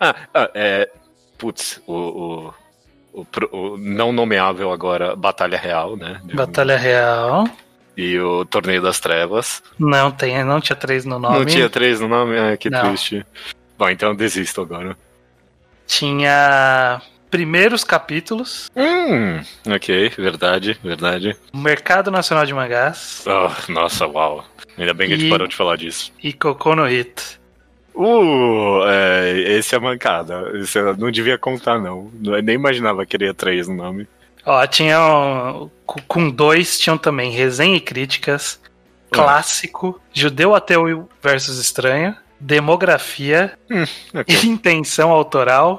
Ah, 0.00 0.14
ah, 0.32 0.50
é. 0.54 0.88
Putz, 1.36 1.82
o, 1.86 2.54
o, 3.12 3.20
o 3.20 3.26
o 3.52 3.76
não 3.76 4.12
nomeável 4.12 4.72
agora, 4.72 5.14
Batalha 5.16 5.58
Real, 5.58 5.96
né? 5.96 6.20
Batalha 6.34 6.76
Real. 6.76 7.46
E 7.96 8.18
o 8.18 8.44
Torneio 8.46 8.80
das 8.80 8.98
Trevas. 9.00 9.62
Não 9.78 10.10
tem, 10.10 10.42
não 10.44 10.60
tinha 10.60 10.76
três 10.76 11.04
no 11.04 11.18
nome. 11.18 11.38
Não 11.38 11.44
tinha 11.44 11.68
três 11.68 12.00
no 12.00 12.08
nome? 12.08 12.38
Ah, 12.38 12.56
que 12.56 12.70
Não. 12.70 12.80
triste. 12.88 13.26
Bom, 13.76 13.90
então 13.90 14.14
desisto 14.14 14.62
agora. 14.62 14.96
Tinha 15.86 17.02
primeiros 17.32 17.82
capítulos. 17.82 18.70
Hum, 18.76 19.40
ok, 19.74 20.10
verdade, 20.18 20.78
verdade. 20.84 21.34
Mercado 21.52 22.10
Nacional 22.10 22.44
de 22.46 22.52
Mangás. 22.54 23.24
Oh, 23.26 23.72
nossa, 23.72 24.06
uau. 24.06 24.44
Ainda 24.78 24.92
bem 24.94 25.08
que 25.08 25.14
a 25.14 25.16
gente 25.16 25.26
E- 25.26 25.30
parou 25.30 25.48
de 25.48 25.56
falar 25.56 25.76
disso. 25.76 26.12
E 26.22 26.32
Cocô 26.32 26.76
no 26.76 26.84
Hit. 26.84 27.40
Uh, 27.94 28.84
é, 28.86 29.38
esse 29.58 29.74
é 29.74 29.78
mancada. 29.78 30.50
Isso 30.58 30.78
eu 30.78 30.96
não 30.96 31.10
devia 31.10 31.36
contar, 31.38 31.78
não. 31.80 32.10
Eu 32.24 32.42
nem 32.42 32.54
imaginava 32.54 33.04
que 33.04 33.16
três 33.34 33.66
no 33.66 33.74
nome. 33.74 34.06
Ó, 34.44 34.66
tinha. 34.66 34.98
um, 35.00 35.70
com- 35.86 36.00
Com 36.08 36.30
dois 36.30 36.78
tinham 36.78 36.96
também 36.98 37.30
resenha 37.30 37.76
e 37.76 37.80
críticas. 37.80 38.60
Clássico. 39.10 40.00
Judeu 40.12 40.54
Ateu 40.54 41.08
versus 41.22 41.58
Estranho. 41.58 42.16
Demografia. 42.42 43.56
Ok. 44.14 44.36
Intenção 44.44 45.10
autoral. 45.10 45.78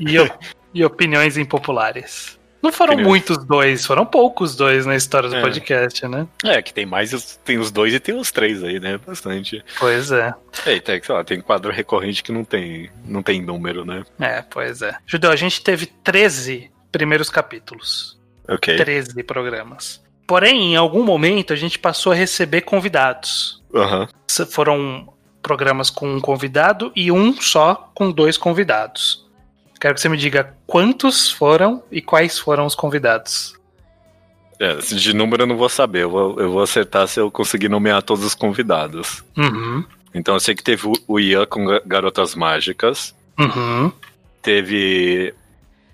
e, 0.00 0.16
e 0.78 0.84
opiniões 0.84 1.36
impopulares. 1.36 2.36
Não 2.62 2.72
foram 2.72 2.94
Opiniões. 2.94 3.08
muitos 3.08 3.44
dois, 3.44 3.86
foram 3.86 4.04
poucos 4.04 4.56
dois 4.56 4.84
na 4.86 4.96
história 4.96 5.28
do 5.28 5.36
É. 5.36 5.40
podcast, 5.40 6.06
né? 6.08 6.26
É, 6.44 6.60
que 6.60 6.72
tem 6.74 6.84
mais, 6.86 7.38
tem 7.44 7.58
os 7.58 7.70
dois 7.70 7.94
e 7.94 8.00
tem 8.00 8.14
os 8.16 8.32
três 8.32 8.62
aí, 8.64 8.80
né? 8.80 8.98
Bastante. 9.06 9.62
Pois 9.78 10.10
é. 10.10 10.34
Eita, 10.66 10.98
sei 11.00 11.14
lá, 11.14 11.22
tem 11.22 11.40
quadro 11.40 11.70
recorrente 11.70 12.22
que 12.24 12.32
não 12.32 12.44
tem, 12.44 12.90
não 13.04 13.22
tem 13.22 13.40
número, 13.42 13.84
né? 13.84 14.02
É, 14.18 14.42
pois 14.42 14.82
é. 14.82 14.96
Judeu, 15.06 15.30
a 15.30 15.36
gente 15.36 15.62
teve 15.62 15.86
13 15.86 16.70
primeiros 16.90 17.28
capítulos. 17.30 18.18
Ok. 18.48 18.74
13 18.76 19.22
programas. 19.22 20.02
Porém, 20.26 20.72
em 20.72 20.76
algum 20.76 21.04
momento, 21.04 21.52
a 21.52 21.56
gente 21.56 21.78
passou 21.78 22.10
a 22.12 22.16
receber 22.16 22.62
convidados. 22.62 23.62
S- 24.28 24.44
Foram 24.46 25.12
programas 25.46 25.90
com 25.90 26.16
um 26.16 26.20
convidado 26.20 26.90
e 26.96 27.12
um 27.12 27.32
só 27.40 27.88
com 27.94 28.10
dois 28.10 28.36
convidados. 28.36 29.24
Quero 29.80 29.94
que 29.94 30.00
você 30.00 30.08
me 30.08 30.16
diga 30.16 30.54
quantos 30.66 31.30
foram 31.30 31.82
e 31.92 32.02
quais 32.02 32.36
foram 32.36 32.66
os 32.66 32.74
convidados. 32.74 33.54
É, 34.58 34.74
de 34.76 35.14
número 35.14 35.42
eu 35.44 35.46
não 35.46 35.56
vou 35.56 35.68
saber, 35.68 36.02
eu 36.02 36.10
vou, 36.10 36.40
eu 36.40 36.50
vou 36.50 36.62
acertar 36.62 37.06
se 37.06 37.20
eu 37.20 37.30
conseguir 37.30 37.68
nomear 37.68 38.02
todos 38.02 38.24
os 38.24 38.34
convidados. 38.34 39.22
Uhum. 39.36 39.84
Então 40.12 40.34
eu 40.34 40.40
sei 40.40 40.54
que 40.54 40.62
teve 40.64 40.88
o- 41.06 41.20
Ian 41.20 41.46
com 41.46 41.64
Ga- 41.66 41.82
Garotas 41.86 42.34
Mágicas, 42.34 43.14
Uhum. 43.38 43.92
teve 44.42 45.32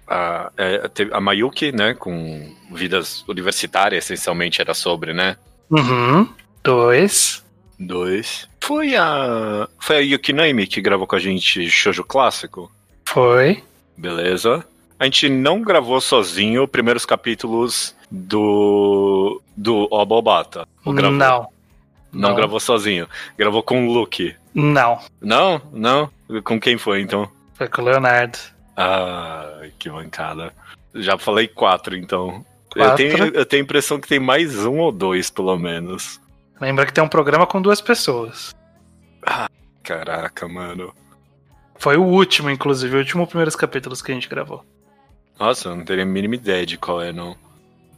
a, 0.06 0.50
é, 0.56 0.90
a 1.12 1.20
Mayuki, 1.20 1.72
né, 1.72 1.92
com 1.94 2.54
vidas 2.72 3.24
universitárias, 3.28 4.04
essencialmente 4.04 4.60
era 4.62 4.72
sobre, 4.74 5.12
né? 5.12 5.36
Uhum. 5.68 6.28
Dois. 6.62 7.44
Dois. 7.78 8.48
Foi 8.60 8.94
a. 8.96 9.68
Foi 9.78 9.96
a 9.96 10.00
Yuki 10.00 10.32
Naimi 10.32 10.66
que 10.66 10.80
gravou 10.80 11.06
com 11.06 11.16
a 11.16 11.18
gente 11.18 11.68
Shoujo 11.68 12.04
Clássico. 12.04 12.70
Foi. 13.04 13.62
Beleza. 13.96 14.64
A 14.98 15.04
gente 15.04 15.28
não 15.28 15.62
gravou 15.62 16.00
sozinho 16.00 16.68
primeiros 16.68 17.04
capítulos 17.04 17.94
do. 18.10 19.42
do 19.56 19.88
Obobata. 19.90 20.66
Ou 20.84 20.92
gravou? 20.92 21.16
Não. 21.18 21.48
Não, 22.12 22.28
não. 22.28 22.36
gravou 22.36 22.60
sozinho. 22.60 23.08
Gravou 23.36 23.62
com 23.62 23.88
o 23.88 23.92
Luke. 23.92 24.34
Não. 24.54 25.00
Não? 25.20 25.60
Não? 25.72 26.10
Com 26.44 26.60
quem 26.60 26.76
foi 26.78 27.00
então? 27.00 27.28
Foi 27.54 27.68
com 27.68 27.82
o 27.82 27.84
Leonardo. 27.86 28.38
Ah, 28.76 29.62
que 29.78 29.90
mancada. 29.90 30.52
Já 30.94 31.16
falei 31.18 31.48
quatro, 31.48 31.96
então. 31.96 32.44
Eu 32.74 32.84
Quatro. 32.84 32.96
tenho, 32.96 33.16
eu 33.34 33.44
tenho 33.44 33.62
a 33.62 33.64
impressão 33.64 34.00
que 34.00 34.08
tem 34.08 34.18
mais 34.20 34.64
um 34.64 34.78
ou 34.78 34.92
dois, 34.92 35.30
pelo 35.30 35.56
menos. 35.58 36.20
Lembra 36.62 36.86
que 36.86 36.92
tem 36.92 37.02
um 37.02 37.08
programa 37.08 37.44
com 37.44 37.60
duas 37.60 37.80
pessoas. 37.80 38.54
Caraca, 39.82 40.46
mano. 40.48 40.94
Foi 41.76 41.96
o 41.96 42.04
último, 42.04 42.48
inclusive, 42.48 42.94
o 42.94 42.98
último 43.00 43.26
primeiros 43.26 43.56
capítulos 43.56 44.00
que 44.00 44.12
a 44.12 44.14
gente 44.14 44.28
gravou. 44.28 44.64
Nossa, 45.38 45.70
eu 45.70 45.76
não 45.76 45.84
teria 45.84 46.04
a 46.04 46.06
mínima 46.06 46.36
ideia 46.36 46.64
de 46.64 46.78
qual 46.78 47.02
é, 47.02 47.12
não. 47.12 47.36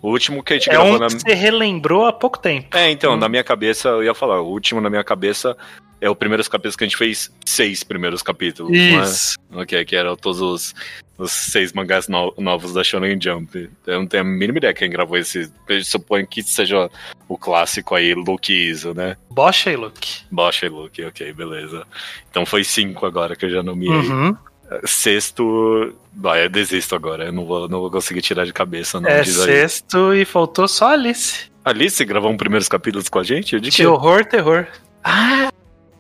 O 0.01 0.09
último 0.11 0.43
que 0.43 0.55
a 0.55 0.57
gente 0.57 0.71
É 0.71 0.73
gravou 0.73 0.95
um 0.95 0.99
na. 0.99 1.07
que 1.09 1.19
você 1.21 1.35
relembrou 1.35 2.07
há 2.07 2.13
pouco 2.13 2.39
tempo. 2.39 2.75
É, 2.75 2.91
então, 2.91 3.13
Hum. 3.13 3.17
na 3.19 3.29
minha 3.29 3.45
cabeça, 3.45 3.89
eu 3.91 4.03
ia 4.03 4.15
falar, 4.15 4.41
o 4.41 4.47
último 4.49 4.81
na 4.81 4.89
minha 4.89 5.05
cabeça 5.05 5.55
é 6.01 6.09
o 6.09 6.17
primeiros 6.17 6.49
capítulos 6.49 6.75
que 6.77 6.85
a 6.85 6.87
gente 6.87 6.97
fez 6.97 7.31
seis 7.45 7.83
primeiros 7.85 8.23
capítulos. 8.23 8.73
é? 8.73 9.03
Isso. 9.03 9.37
Ok, 9.53 9.85
que 9.85 9.95
eram 9.95 10.17
todos 10.17 10.41
os, 10.41 10.75
os 11.17 11.31
seis 11.33 11.73
mangás 11.73 12.09
no- 12.09 12.35
novos 12.39 12.73
da 12.75 12.83
Shonen 12.83 13.19
Jump. 13.21 13.71
Eu 13.87 14.01
não 14.01 14.07
tenho 14.07 14.23
a 14.23 14.27
mínima 14.27 14.59
ideia 14.59 14.75
quem 14.75 14.91
gravou 14.91 15.17
esse. 15.17 15.51
Eu 15.69 15.85
suponho 15.85 16.27
que 16.27 16.43
seja 16.43 16.91
o 17.29 17.39
clássico 17.39 17.95
aí, 17.95 18.15
Luke 18.15 18.53
Iso, 18.53 18.93
né? 18.95 19.17
Bocha 19.31 19.71
e 19.71 19.77
Luke. 19.77 20.23
Bosch 20.31 20.63
e 20.65 20.69
Luke, 20.69 21.05
ok, 21.05 21.33
beleza. 21.33 21.87
Então 22.31 22.45
foi 22.45 22.65
cinco 22.65 23.07
agora 23.07 23.37
que 23.37 23.45
eu 23.47 23.51
já 23.51 23.63
nomeei. 23.63 23.91
Uhum. 23.93 24.37
Sexto. 24.85 25.95
Vai, 26.13 26.45
eu 26.45 26.49
desisto 26.49 26.95
agora. 26.95 27.25
Eu 27.27 27.33
não 27.33 27.45
vou, 27.45 27.69
não 27.69 27.81
vou 27.81 27.91
conseguir 27.91 28.23
tirar 28.23 28.45
de 28.45 28.53
cabeça, 28.53 29.01
não. 29.01 29.09
É 29.09 29.21
diz 29.23 29.39
aí. 29.41 29.47
sexto 29.47 30.15
e 30.15 30.25
faltou 30.25 30.67
só 30.67 30.91
Alice. 30.93 31.51
Alice 31.65 32.05
gravou 32.05 32.31
um 32.31 32.37
primeiros 32.37 32.69
capítulos 32.69 33.09
com 33.09 33.19
a 33.19 33.23
gente? 33.25 33.59
De 33.61 33.71
De 33.71 33.77
que? 33.77 33.87
horror, 33.87 34.25
terror. 34.25 34.67
Ah, 35.03 35.51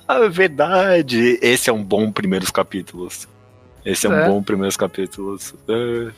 é 0.08 0.28
verdade. 0.28 1.38
Esse 1.40 1.70
é 1.70 1.72
um 1.72 1.82
bom 1.82 2.10
primeiros 2.12 2.50
capítulos. 2.50 3.26
Esse 3.84 4.06
é, 4.06 4.10
um 4.10 4.14
É. 4.14 4.28
bom 4.28 4.42
primeiros 4.42 4.76
capítulos. 4.76 5.54
É. 5.68 6.10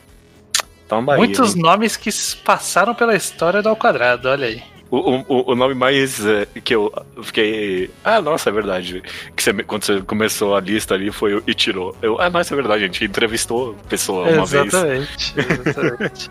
Aí. 0.89 1.17
Muitos 1.17 1.55
hein? 1.55 1.61
nomes 1.61 1.97
que 1.97 2.09
passaram 2.45 2.95
pela 2.95 3.15
história 3.15 3.61
do 3.61 3.67
Ao 3.69 3.75
Quadrado, 3.75 4.29
olha 4.29 4.47
aí. 4.47 4.63
O, 4.89 4.97
o, 4.97 5.51
o 5.51 5.55
nome 5.55 5.73
mais 5.73 6.25
é, 6.25 6.47
que 6.63 6.73
eu 6.73 6.91
fiquei. 7.21 7.89
Ah, 8.05 8.21
nossa, 8.21 8.49
é 8.49 8.53
verdade. 8.53 9.03
Que 9.35 9.43
você, 9.43 9.53
quando 9.63 9.83
você 9.83 10.01
começou 10.01 10.55
a 10.55 10.61
lista 10.61 10.93
ali 10.93 11.11
foi 11.11 11.35
o 11.35 11.43
Ichiro. 11.45 11.93
Eu, 12.01 12.19
ah, 12.21 12.29
nossa, 12.29 12.53
é 12.53 12.55
verdade, 12.55 12.83
a 12.83 12.87
gente 12.87 13.03
entrevistou 13.03 13.75
a 13.83 13.87
pessoa 13.89 14.29
uma 14.29 14.45
vez. 14.45 14.67
exatamente, 14.67 15.33
exatamente. 15.67 16.29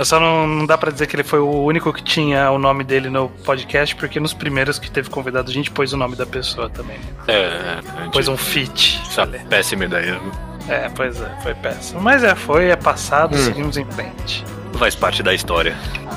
Eu 0.00 0.04
só 0.06 0.18
não, 0.18 0.46
não 0.46 0.64
dá 0.64 0.78
pra 0.78 0.90
dizer 0.90 1.06
que 1.06 1.14
ele 1.14 1.22
foi 1.22 1.40
o 1.40 1.62
único 1.62 1.92
que 1.92 2.02
tinha 2.02 2.50
o 2.50 2.58
nome 2.58 2.82
dele 2.84 3.10
no 3.10 3.28
podcast, 3.44 3.94
porque 3.96 4.18
nos 4.18 4.32
primeiros 4.32 4.78
que 4.78 4.90
teve 4.90 5.10
convidado 5.10 5.50
a 5.50 5.52
gente 5.52 5.70
pôs 5.70 5.92
o 5.92 5.96
nome 5.98 6.16
da 6.16 6.24
pessoa 6.24 6.70
também. 6.70 6.96
É, 7.28 7.80
a 7.98 8.02
gente, 8.04 8.12
Pôs 8.12 8.26
um 8.26 8.34
feat. 8.36 8.98
Essa 9.06 9.22
ali. 9.22 9.40
péssima 9.40 9.84
ideia. 9.84 10.18
É, 10.68 10.88
pois 10.88 11.20
é, 11.20 11.28
foi 11.42 11.52
péssimo. 11.52 12.00
Mas 12.00 12.24
é, 12.24 12.34
foi, 12.34 12.68
é 12.70 12.76
passado, 12.76 13.34
Hum. 13.36 13.44
seguimos 13.44 13.76
em 13.76 13.84
frente. 13.84 14.42
Faz 14.78 14.94
parte 14.94 15.22
da 15.22 15.34
história. 15.34 15.76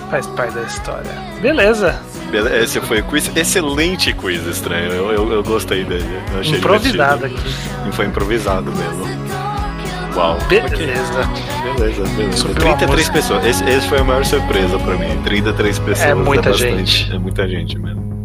Faz 0.09 0.25
parte 0.27 0.53
da 0.53 0.61
história. 0.61 1.11
Beleza. 1.41 1.99
Bele- 2.31 2.55
Esse 2.63 2.79
foi 2.79 3.01
o 3.01 3.03
quiz. 3.03 3.29
Excelente 3.35 4.13
quiz, 4.13 4.45
estranho. 4.47 4.93
Eu, 4.93 5.11
eu, 5.11 5.33
eu 5.33 5.43
gostei 5.43 5.83
dele. 5.83 6.21
Eu 6.33 6.39
achei 6.39 6.57
Improvisado 6.57 7.27
divertido. 7.27 7.49
aqui. 7.81 7.89
E 7.89 7.91
foi 7.91 8.05
improvisado 8.05 8.71
mesmo. 8.71 9.32
Uau. 10.15 10.37
Beleza. 10.47 11.29
Beleza, 11.77 12.03
beleza. 12.15 12.49
A 12.49 12.53
33 12.53 12.89
música. 12.89 13.13
pessoas. 13.13 13.45
Esse, 13.45 13.63
esse 13.69 13.87
foi 13.87 13.99
a 13.99 14.03
maior 14.03 14.23
surpresa 14.25 14.77
pra 14.79 14.95
mim. 14.95 15.21
33 15.23 15.79
pessoas. 15.79 16.07
É 16.09 16.13
muita 16.13 16.49
bastante. 16.49 16.85
gente. 16.85 17.13
É 17.15 17.19
muita 17.19 17.47
gente 17.47 17.77
mesmo. 17.79 18.22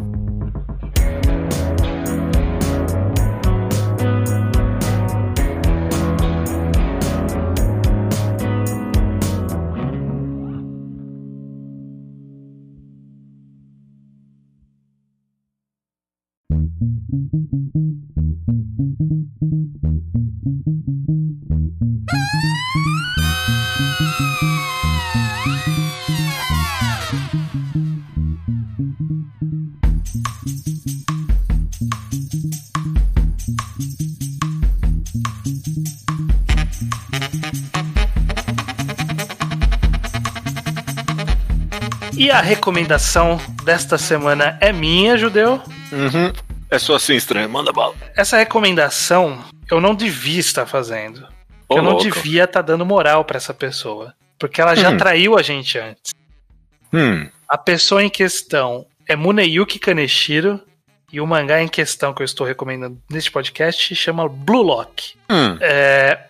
A 42.38 42.40
recomendação 42.40 43.36
desta 43.64 43.98
semana 43.98 44.56
é 44.60 44.72
minha, 44.72 45.18
judeu. 45.18 45.60
Uhum. 45.90 46.32
É 46.70 46.78
só 46.78 46.94
assim, 46.94 47.16
estranho. 47.16 47.48
Manda 47.48 47.72
bala. 47.72 47.96
Essa 48.16 48.36
recomendação 48.36 49.42
eu 49.68 49.80
não 49.80 49.92
devia 49.92 50.38
estar 50.38 50.64
fazendo. 50.64 51.26
Ô, 51.68 51.78
eu 51.78 51.82
não 51.82 51.92
louco. 51.92 52.04
devia 52.04 52.44
estar 52.44 52.62
dando 52.62 52.86
moral 52.86 53.24
pra 53.24 53.38
essa 53.38 53.52
pessoa. 53.52 54.14
Porque 54.38 54.60
ela 54.60 54.76
já 54.76 54.90
Hum. 54.90 54.96
traiu 54.96 55.36
a 55.36 55.42
gente 55.42 55.78
antes. 55.80 56.14
Hum. 56.92 57.28
A 57.48 57.58
pessoa 57.58 58.04
em 58.04 58.08
questão 58.08 58.86
é 59.08 59.16
Muneyuki 59.16 59.80
Kaneshiro. 59.80 60.60
E 61.12 61.20
o 61.20 61.26
mangá 61.26 61.60
em 61.60 61.66
questão 61.68 62.14
que 62.14 62.22
eu 62.22 62.24
estou 62.24 62.46
recomendando 62.46 62.98
neste 63.10 63.32
podcast 63.32 63.96
chama 63.96 64.28
Blue 64.28 64.62
Lock. 64.62 65.14
Hum. 65.28 65.58
É, 65.60 66.20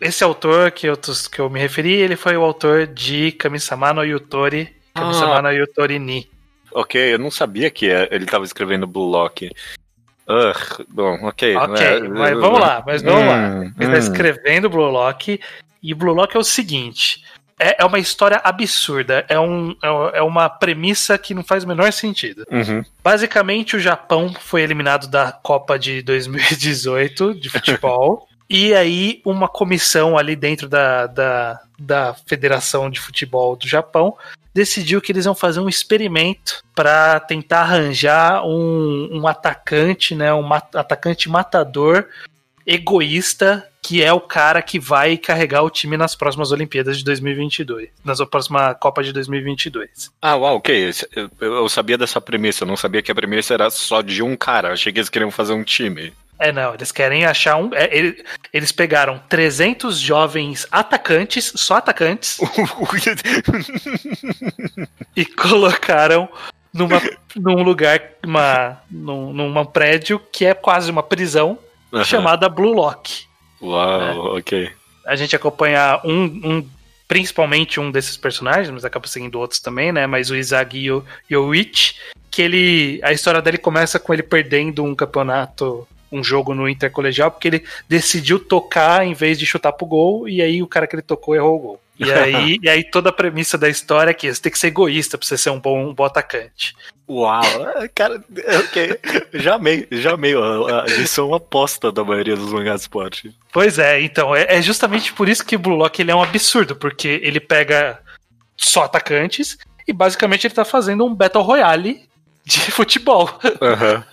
esse 0.00 0.24
autor 0.24 0.72
que 0.72 0.88
eu, 0.88 0.96
que 1.30 1.38
eu 1.38 1.48
me 1.48 1.60
referi, 1.60 1.92
ele 1.92 2.16
foi 2.16 2.36
o 2.36 2.42
autor 2.42 2.88
de 2.88 3.30
Kami-sama 3.32 3.92
no 3.92 4.02
Yutori. 4.02 4.74
Kami-sama 4.94 5.38
Ah. 5.38 5.42
no 5.42 5.50
Yutori 5.52 5.98
Ni. 5.98 6.28
Ok, 6.72 7.14
eu 7.14 7.18
não 7.18 7.30
sabia 7.30 7.70
que 7.70 7.90
é- 7.90 8.08
ele 8.10 8.26
tava 8.26 8.44
escrevendo 8.44 8.86
Blue 8.86 9.08
Lock. 9.08 9.50
Ugh, 10.28 10.84
bom, 10.88 11.18
ok. 11.26 11.54
Ok, 11.56 11.86
É, 11.86 12.00
mas 12.08 12.38
vamos 12.38 12.58
lá, 12.60 12.82
mas 12.86 13.02
vamos 13.02 13.26
lá. 13.26 13.36
hum, 13.36 13.72
Ele 13.78 13.90
tá 13.90 13.96
hum. 13.96 13.98
escrevendo 13.98 14.70
Blue 14.70 14.90
Lock. 14.90 15.38
E 15.82 15.94
Blue 15.94 16.14
Lock 16.14 16.34
é 16.34 16.38
o 16.38 16.44
seguinte: 16.44 17.22
é, 17.58 17.82
é 17.82 17.84
uma 17.84 17.98
história 17.98 18.40
absurda. 18.42 19.24
É, 19.28 19.38
um, 19.38 19.76
é 20.12 20.22
uma 20.22 20.48
premissa 20.48 21.18
que 21.18 21.34
não 21.34 21.44
faz 21.44 21.62
o 21.64 21.68
menor 21.68 21.92
sentido. 21.92 22.44
Uhum. 22.50 22.82
Basicamente, 23.02 23.76
o 23.76 23.80
Japão 23.80 24.32
foi 24.40 24.62
eliminado 24.62 25.08
da 25.08 25.30
Copa 25.30 25.78
de 25.78 26.00
2018 26.02 27.34
de 27.34 27.50
futebol. 27.50 28.26
e 28.48 28.74
aí, 28.74 29.20
uma 29.24 29.46
comissão 29.48 30.16
ali 30.16 30.34
dentro 30.34 30.68
da, 30.68 31.06
da, 31.06 31.60
da 31.78 32.14
Federação 32.14 32.90
de 32.90 33.00
Futebol 33.00 33.56
do 33.56 33.66
Japão 33.66 34.16
decidiu 34.52 35.00
que 35.00 35.10
eles 35.10 35.24
iam 35.24 35.34
fazer 35.34 35.60
um 35.60 35.68
experimento 35.68 36.62
para 36.74 37.18
tentar 37.18 37.62
arranjar 37.62 38.46
um, 38.46 39.08
um 39.12 39.26
atacante, 39.26 40.14
né, 40.14 40.32
um 40.32 40.42
ma- 40.42 40.62
atacante 40.74 41.28
matador 41.28 42.06
egoísta 42.64 43.68
que 43.84 44.02
é 44.02 44.10
o 44.10 44.20
cara 44.20 44.62
que 44.62 44.78
vai 44.78 45.18
carregar 45.18 45.62
o 45.62 45.68
time 45.68 45.94
nas 45.98 46.14
próximas 46.14 46.50
Olimpíadas 46.50 46.96
de 46.96 47.04
2022, 47.04 47.90
nas 48.02 48.18
próxima 48.20 48.74
Copa 48.74 49.02
de 49.02 49.12
2022. 49.12 50.10
Ah, 50.22 50.36
uau, 50.36 50.56
ok. 50.56 50.90
Eu, 51.14 51.30
eu 51.38 51.68
sabia 51.68 51.98
dessa 51.98 52.18
premissa, 52.18 52.64
eu 52.64 52.68
não 52.68 52.78
sabia 52.78 53.02
que 53.02 53.12
a 53.12 53.14
premissa 53.14 53.52
era 53.52 53.68
só 53.68 54.00
de 54.00 54.22
um 54.22 54.34
cara. 54.36 54.68
Eu 54.68 54.72
achei 54.72 54.90
que 54.90 55.00
eles 55.00 55.10
queriam 55.10 55.30
fazer 55.30 55.52
um 55.52 55.62
time. 55.62 56.14
É, 56.38 56.50
não, 56.52 56.74
eles 56.74 56.90
querem 56.90 57.24
achar 57.24 57.56
um. 57.56 57.70
é, 57.74 57.88
ele- 57.96 58.24
eles 58.52 58.72
pegaram 58.72 59.20
300 59.28 59.98
jovens 60.00 60.66
atacantes, 60.70 61.52
só 61.54 61.76
atacantes, 61.76 62.38
e 65.16 65.24
colocaram 65.24 66.28
numa, 66.72 67.00
num 67.36 67.62
lugar, 67.62 68.00
uma, 68.24 68.80
num, 68.90 69.32
num 69.32 69.64
prédio 69.64 70.20
que 70.32 70.44
é 70.44 70.54
quase 70.54 70.90
uma 70.90 71.02
prisão, 71.02 71.58
Aham. 71.92 72.04
chamada 72.04 72.48
Blue 72.48 72.72
Lock. 72.72 73.24
Uau, 73.62 74.36
ok. 74.38 74.70
A 75.06 75.16
gente 75.16 75.36
acompanha 75.36 76.00
um, 76.04 76.24
um- 76.24 76.68
principalmente 77.06 77.78
um 77.78 77.90
desses 77.90 78.16
personagens, 78.16 78.70
mas 78.70 78.84
acaba 78.84 79.06
seguindo 79.06 79.38
outros 79.38 79.60
também, 79.60 79.92
né? 79.92 80.06
Mas 80.06 80.30
o 80.30 80.36
Izagi 80.36 80.86
Yo- 80.86 81.04
Yoichi, 81.30 81.94
que 82.30 82.42
ele. 82.42 83.00
A 83.04 83.12
história 83.12 83.40
dele 83.40 83.58
começa 83.58 84.00
com 84.00 84.12
ele 84.12 84.22
perdendo 84.22 84.82
um 84.82 84.94
campeonato, 84.94 85.86
um 86.16 86.24
jogo 86.24 86.54
no 86.54 86.68
intercolegial, 86.68 87.30
porque 87.30 87.48
ele 87.48 87.64
decidiu 87.88 88.38
tocar 88.38 89.06
em 89.06 89.14
vez 89.14 89.38
de 89.38 89.46
chutar 89.46 89.72
pro 89.72 89.86
gol, 89.86 90.28
e 90.28 90.40
aí 90.42 90.62
o 90.62 90.66
cara 90.66 90.86
que 90.86 90.94
ele 90.94 91.02
tocou 91.02 91.34
errou 91.34 91.56
o 91.56 91.58
gol. 91.58 91.80
E 91.98 92.04
aí, 92.12 92.58
e 92.62 92.68
aí 92.68 92.82
toda 92.84 93.10
a 93.10 93.12
premissa 93.12 93.56
da 93.58 93.68
história 93.68 94.10
é 94.10 94.14
que 94.14 94.32
você 94.32 94.40
tem 94.42 94.50
que 94.52 94.58
ser 94.58 94.68
egoísta 94.68 95.16
pra 95.18 95.26
você 95.26 95.36
ser 95.38 95.50
um 95.50 95.60
bom, 95.60 95.88
um 95.90 95.94
bom 95.94 96.04
atacante. 96.04 96.74
Uau, 97.08 97.42
é, 97.76 97.86
cara, 97.88 98.22
ok. 98.64 98.98
Já 99.34 99.56
amei, 99.56 99.86
já 99.92 100.12
amei. 100.14 100.34
a- 100.34 100.82
a- 100.82 100.86
Isso 100.86 101.20
é 101.20 101.24
uma 101.24 101.36
aposta 101.36 101.92
da 101.92 102.02
maioria 102.02 102.34
dos 102.34 102.50
mangás 102.52 102.80
esporte. 102.82 103.34
Pois 103.52 103.78
é, 103.78 104.00
então, 104.00 104.34
é, 104.34 104.46
é 104.48 104.62
justamente 104.62 105.12
por 105.12 105.28
isso 105.28 105.44
que 105.44 105.54
o 105.56 105.58
Blue 105.58 105.76
Lock 105.76 106.00
ele 106.00 106.10
é 106.10 106.14
um 106.14 106.22
absurdo, 106.22 106.74
porque 106.74 107.20
ele 107.22 107.38
pega 107.40 108.00
só 108.56 108.84
atacantes 108.84 109.58
e 109.86 109.92
basicamente 109.92 110.46
ele 110.46 110.54
tá 110.54 110.64
fazendo 110.64 111.04
um 111.04 111.14
Battle 111.14 111.42
Royale 111.44 112.08
de 112.44 112.58
futebol. 112.72 113.28
Aham. 113.60 114.04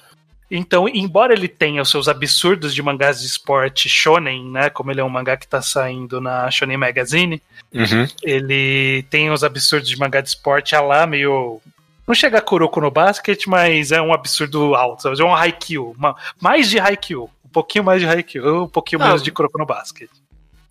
Então, 0.54 0.86
embora 0.88 1.32
ele 1.34 1.48
tenha 1.48 1.82
os 1.82 1.90
seus 1.90 2.10
absurdos 2.10 2.76
de 2.76 2.84
mangás 2.84 3.22
de 3.22 3.26
esporte 3.26 3.88
shonen, 3.88 4.44
né, 4.52 4.70
como 4.70 4.92
ele 4.92 5.00
é 5.00 5.04
um 5.04 5.10
mangá 5.10 5.38
que 5.38 5.48
tá 5.48 5.62
saindo 5.62 6.20
na 6.20 6.52
Shonen 6.52 6.78
Magazine, 6.78 7.42
Uhum. 7.74 8.06
ele 8.22 9.04
tem 9.10 9.32
os 9.32 9.46
absurdos 9.46 9.88
de 9.88 9.98
mangá 9.98 10.20
de 10.20 10.28
esporte 10.28 10.76
a 10.76 10.82
lá 10.82 11.08
meio 11.08 11.62
não 12.06 12.14
chega 12.14 12.40
a 12.40 12.42
Kuroko 12.42 12.82
no 12.82 12.92
basquete, 12.92 13.48
mas 13.48 13.94
é 13.94 14.02
um 14.02 14.12
absurdo 14.14 14.76
alto, 14.76 15.04
sabe? 15.04 15.22
é 15.22 15.24
um 15.24 15.34
Haikyuu, 15.34 15.96
uma, 15.98 16.14
mais 16.42 16.70
de 16.70 16.78
Haikyuu, 16.78 17.30
um 17.46 17.50
pouquinho 17.50 17.86
mais 17.86 18.02
de 18.02 18.08
Haikyuu, 18.08 18.64
um 18.64 18.68
pouquinho 18.68 19.02
Ah, 19.02 19.06
menos 19.06 19.24
de 19.24 19.32
Kuroko 19.32 19.58
no 19.58 19.66
basquete. 19.66 20.12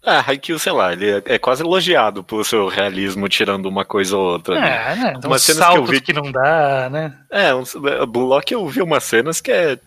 Ah, 0.05 0.25
Haikyuu, 0.27 0.59
sei 0.59 0.73
lá, 0.73 0.93
ele 0.93 1.11
é, 1.11 1.23
é 1.27 1.39
quase 1.39 1.63
elogiado 1.63 2.25
pelo 2.25 2.43
seu 2.45 2.69
realismo, 2.69 3.29
tirando 3.29 3.67
uma 3.67 3.85
coisa 3.85 4.17
ou 4.17 4.33
outra. 4.33 4.59
né? 4.59 4.93
É, 4.93 4.97
né? 4.97 5.19
Tem 5.21 5.31
Umas 5.31 5.43
uns 5.43 5.55
cenas 5.57 5.69
que 5.71 5.77
eu 5.77 5.85
vi- 5.85 6.01
que, 6.01 6.13
não 6.13 6.33
dá, 6.33 6.89
né? 6.91 7.15
É, 7.31 7.55
um, 7.55 7.63
Blue 8.09 8.25
Lock 8.27 8.53
eu 8.53 8.67
vi 8.67 8.81
umas 8.81 9.05
cenas 9.05 9.41
que 9.41 9.53
é 9.53 9.79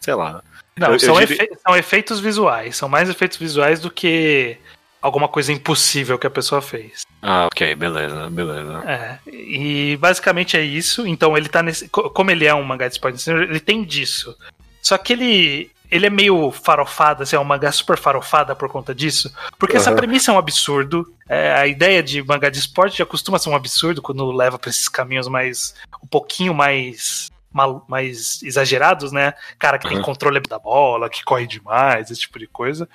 sei 0.00 0.14
lá. 0.14 0.42
Não, 0.76 0.88
Eu- 0.88 0.94
eu 0.94 1.00
são, 1.00 1.14
diria- 1.20 1.34
efe- 1.44 1.58
são 1.66 1.76
efeitos 1.76 2.18
visuais. 2.20 2.76
São 2.76 2.88
mais 2.88 3.08
efeitos 3.08 3.36
visuais 3.38 3.80
do 3.80 3.90
que 3.90 4.56
alguma 5.00 5.28
coisa 5.28 5.52
impossível 5.52 6.18
que 6.18 6.26
a 6.26 6.30
pessoa 6.30 6.60
fez. 6.60 7.02
Ah, 7.22 7.46
ok, 7.46 7.74
beleza, 7.74 8.28
beleza. 8.30 8.82
É, 8.86 9.18
e 9.30 9.96
basicamente 9.98 10.56
é 10.56 10.62
isso. 10.62 11.06
Então 11.06 11.36
ele 11.36 11.48
tá 11.48 11.62
nesse. 11.62 11.88
co- 11.88 12.10
Como 12.10 12.30
ele 12.30 12.44
é 12.46 12.54
um 12.54 12.62
mangá 12.64 12.88
de 12.88 12.94
esporte, 12.94 13.30
ele 13.30 13.60
tem 13.60 13.84
disso. 13.84 14.34
Só 14.82 14.96
que 14.98 15.12
ele. 15.12 15.70
Ele 15.96 16.06
é 16.06 16.10
meio 16.10 16.50
farofado, 16.52 17.22
assim, 17.22 17.34
é 17.36 17.40
um 17.40 17.44
mangá 17.44 17.72
super 17.72 17.98
farofada 17.98 18.54
por 18.54 18.68
conta 18.68 18.94
disso. 18.94 19.32
Porque 19.58 19.76
essa 19.76 19.90
Aham. 19.90 19.96
premissa 19.96 20.30
é 20.30 20.34
um 20.34 20.38
absurdo. 20.38 21.10
É, 21.28 21.52
a 21.54 21.66
ideia 21.66 22.02
de 22.02 22.22
mangá 22.22 22.48
de 22.50 22.58
esporte 22.58 22.98
já 22.98 23.06
costuma 23.06 23.38
ser 23.38 23.48
um 23.48 23.56
absurdo 23.56 24.00
quando 24.02 24.30
leva 24.30 24.58
pra 24.58 24.70
esses 24.70 24.88
caminhos 24.88 25.26
mais. 25.28 25.74
um 26.02 26.06
pouquinho 26.06 26.54
mais. 26.54 27.28
mal- 27.52 27.84
mais 27.88 28.42
exagerados, 28.42 29.12
né? 29.12 29.32
Cara 29.58 29.78
que 29.78 29.88
tem 29.88 29.96
Aham. 29.96 30.04
controle 30.04 30.40
da 30.40 30.58
bola, 30.58 31.08
que 31.08 31.24
corre 31.24 31.46
demais, 31.46 32.10
esse 32.10 32.20
tipo 32.20 32.38
de 32.38 32.46
coisa. 32.46 32.86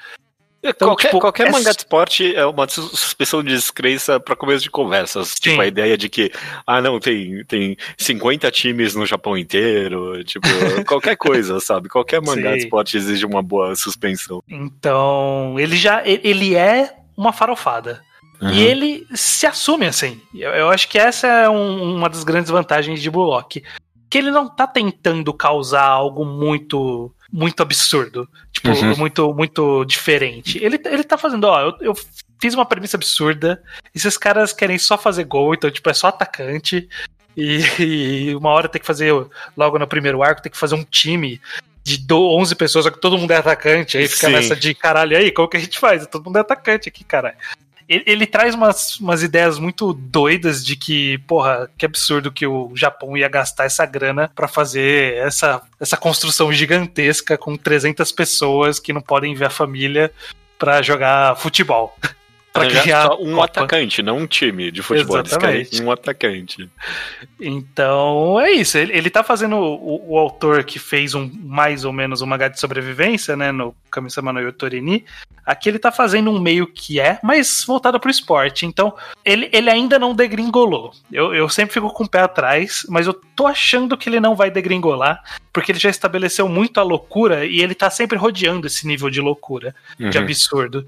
Então, 0.64 0.90
qualquer 0.90 1.08
tipo, 1.08 1.20
qualquer 1.20 1.48
é- 1.48 1.52
mangá 1.52 1.72
de 1.72 1.78
esporte 1.78 2.36
é 2.36 2.46
uma 2.46 2.68
sus- 2.70 2.92
suspensão 2.92 3.44
de 3.44 3.50
descrença 3.50 4.20
para 4.20 4.36
começo 4.36 4.62
de 4.64 4.70
conversas. 4.70 5.36
Tipo, 5.36 5.60
a 5.62 5.66
ideia 5.68 5.98
de 5.98 6.08
que, 6.08 6.32
ah, 6.68 6.80
não, 6.80 7.00
tem, 7.00 7.44
tem 7.46 7.76
50 7.98 8.52
times 8.52 8.94
no 8.94 9.06
Japão 9.06 9.36
inteiro. 9.38 10.24
Tipo, 10.24 10.48
qualquer 10.88 11.16
coisa, 11.18 11.60
sabe? 11.60 11.90
Qualquer 11.90 12.22
mangá 12.22 12.52
de 12.54 12.60
Sim. 12.62 12.66
esporte 12.66 12.96
exige 12.98 13.26
uma 13.26 13.42
boa 13.42 13.76
suspensão. 13.76 14.44
Então, 14.48 15.56
ele 15.60 15.76
já. 15.76 16.02
Ele 16.06 16.56
é 16.56 16.94
uma 17.18 17.34
farofada. 17.34 18.02
Uhum. 18.42 18.50
E 18.52 18.62
ele 18.64 19.06
se 19.14 19.46
assume 19.46 19.86
assim. 19.86 20.20
Eu, 20.34 20.50
eu 20.52 20.70
acho 20.70 20.88
que 20.88 20.98
essa 20.98 21.28
é 21.28 21.50
um- 21.50 21.96
uma 21.96 22.10
das 22.10 22.24
grandes 22.24 22.50
vantagens 22.52 23.02
de 23.02 23.10
Blue 23.10 23.24
Lock. 23.24 23.64
Que 24.10 24.18
ele 24.18 24.30
não 24.32 24.50
tá 24.50 24.68
tentando 24.68 25.34
causar 25.34 25.86
algo 25.86 26.26
muito 26.26 27.14
muito 27.32 27.62
absurdo. 27.64 28.28
Tipo, 28.52 28.70
Uhum. 28.70 28.96
muito 28.98 29.34
muito 29.34 29.86
diferente. 29.86 30.58
Ele, 30.64 30.80
ele 30.86 31.04
tá 31.04 31.18
fazendo, 31.18 31.46
ó, 31.46 31.62
eu, 31.62 31.74
eu 31.82 31.94
fiz 32.42 32.54
uma 32.54 32.66
premissa 32.66 32.98
absurda. 32.98 33.62
Esses 33.96 34.18
caras 34.18 34.52
querem 34.54 34.78
só 34.78 34.98
fazer 34.98 35.24
gol, 35.24 35.54
então, 35.54 35.70
tipo, 35.72 35.90
é 35.90 35.94
só 35.94 36.08
atacante. 36.08 36.88
E, 37.38 37.60
e 37.80 38.36
uma 38.36 38.50
hora 38.50 38.68
tem 38.68 38.82
que 38.82 38.88
fazer, 38.88 39.14
logo 39.56 39.80
no 39.80 39.88
primeiro 39.88 40.22
arco, 40.22 40.42
tem 40.42 40.52
que 40.52 40.58
fazer 40.58 40.76
um 40.76 40.84
time 40.84 41.40
de 41.84 41.98
do- 41.98 42.30
11 42.38 42.54
pessoas, 42.56 42.86
só 42.86 42.92
que 42.92 43.00
todo 43.02 43.18
mundo 43.18 43.32
é 43.32 43.38
atacante. 43.38 43.98
Aí 43.98 44.08
fica 44.08 44.28
Sim. 44.28 44.34
nessa 44.34 44.56
de 44.56 44.74
caralho, 44.76 45.18
aí, 45.18 45.32
como 45.32 45.48
que 45.48 45.58
a 45.58 45.60
gente 45.60 45.80
faz? 45.80 46.06
Todo 46.08 46.26
mundo 46.26 46.38
é 46.38 46.42
atacante 46.42 46.90
aqui, 46.90 47.04
caralho. 47.04 47.38
Ele, 47.92 48.04
ele 48.08 48.26
traz 48.26 48.56
umas, 48.56 48.96
umas 49.02 49.22
ideias 49.22 49.60
muito 49.60 49.92
doidas 49.92 50.64
de 50.64 50.78
que, 50.78 51.18
porra, 51.28 51.70
que 51.78 51.86
absurdo 51.86 52.32
que 52.32 52.48
o 52.48 52.72
Japão 52.74 53.18
ia 53.18 53.28
gastar 53.28 53.66
essa 53.66 53.86
grana 53.86 54.32
pra 54.34 54.48
fazer 54.48 55.18
essa, 55.18 55.62
essa 55.78 55.98
construção 55.98 56.54
gigantesca 56.54 57.38
com 57.38 57.58
300 57.58 58.10
pessoas 58.14 58.80
que 58.80 58.94
não 58.94 59.02
podem 59.02 59.36
ver 59.36 59.46
a 59.46 59.50
família 59.50 60.10
pra 60.58 60.82
jogar 60.82 61.36
futebol. 61.36 61.94
Arranjar 62.54 62.82
criar 62.82 63.04
só 63.08 63.22
um 63.22 63.32
Copa. 63.36 63.46
atacante, 63.46 64.02
não 64.04 64.18
um 64.18 64.28
time 64.28 64.72
de 64.72 64.82
futebol. 64.82 65.22
Exatamente. 65.22 65.82
um 65.82 65.90
atacante. 65.92 66.70
Então 67.40 68.40
é 68.40 68.52
isso. 68.52 68.78
Ele, 68.78 68.94
ele 68.96 69.10
tá 69.10 69.24
fazendo 69.24 69.56
o, 69.56 70.12
o 70.14 70.18
autor 70.18 70.64
que 70.64 70.78
fez 70.78 71.16
um 71.16 71.30
mais 71.44 71.86
ou 71.86 71.94
menos 71.94 72.22
um 72.22 72.26
mangá 72.26 72.48
de 72.48 72.60
sobrevivência, 72.60 73.36
né? 73.36 73.52
No 73.52 73.74
Kami-sama 73.90 74.34
no 74.34 74.40
Yotorini. 74.42 75.06
Aqui 75.46 75.70
ele 75.70 75.80
tá 75.80 75.92
fazendo 75.92 76.30
um 76.30 76.40
meio 76.40 76.68
que 76.68 77.00
é, 77.00 77.20
mas 77.24 77.64
voltado 77.66 78.00
pro 78.00 78.12
esporte. 78.12 78.66
Então, 78.66 78.94
ele, 79.26 79.50
ele 79.52 79.70
ainda 79.70 79.98
não 79.98 80.14
degringolou. 80.14 80.92
Eu, 81.12 81.34
eu 81.34 81.50
sempre 81.50 81.74
fico 81.74 81.90
com 81.92 82.04
o 82.04 82.10
pé 82.10 82.20
atrás, 82.20 82.86
mas 82.88 83.08
eu 83.08 83.14
tô 83.36 83.48
achando 83.48 83.98
que 83.98 84.08
ele 84.08 84.20
não 84.20 84.36
vai 84.36 84.52
degringolar, 84.52 85.22
porque 85.52 85.72
ele 85.72 85.80
já 85.80 85.90
estabeleceu 85.90 86.48
muito 86.48 86.80
a 86.80 86.84
loucura 86.84 87.44
e 87.46 87.60
ele 87.60 87.74
tá 87.74 87.90
sempre 87.90 88.18
rodeando 88.18 88.68
esse 88.68 88.86
nível 88.86 89.10
de 89.10 89.20
loucura, 89.20 89.74
de 89.98 90.06
Uhum. 90.18 90.24
absurdo. 90.24 90.88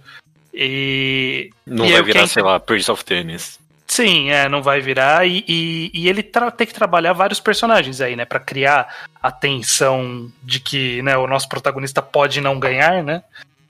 E 0.54 1.50
Não 1.66 1.86
E 1.86 1.92
vai 1.92 2.00
eu 2.00 2.06
virar, 2.06 2.28
sei 2.28 2.44
lá, 2.44 2.60
Prince 2.60 2.92
of 2.92 3.04
Tennis. 3.04 3.60
Sim, 3.88 4.32
é, 4.32 4.50
não 4.50 4.64
vai 4.64 4.80
virar. 4.80 5.28
E, 5.28 5.44
e, 5.48 5.92
e 5.94 6.10
ele 6.10 6.24
tem 6.24 6.66
que 6.66 6.74
trabalhar 6.74 7.14
vários 7.14 7.40
personagens 7.40 8.02
aí, 8.02 8.16
né? 8.16 8.26
Pra 8.26 8.40
criar 8.40 8.88
a 9.22 9.32
tensão 9.32 10.32
de 10.42 10.60
que 10.60 11.02
né, 11.02 11.18
o 11.18 11.28
nosso 11.28 11.48
protagonista 11.48 12.02
pode 12.02 12.42
não 12.42 12.60
ganhar, 12.60 13.04
né? 13.04 13.24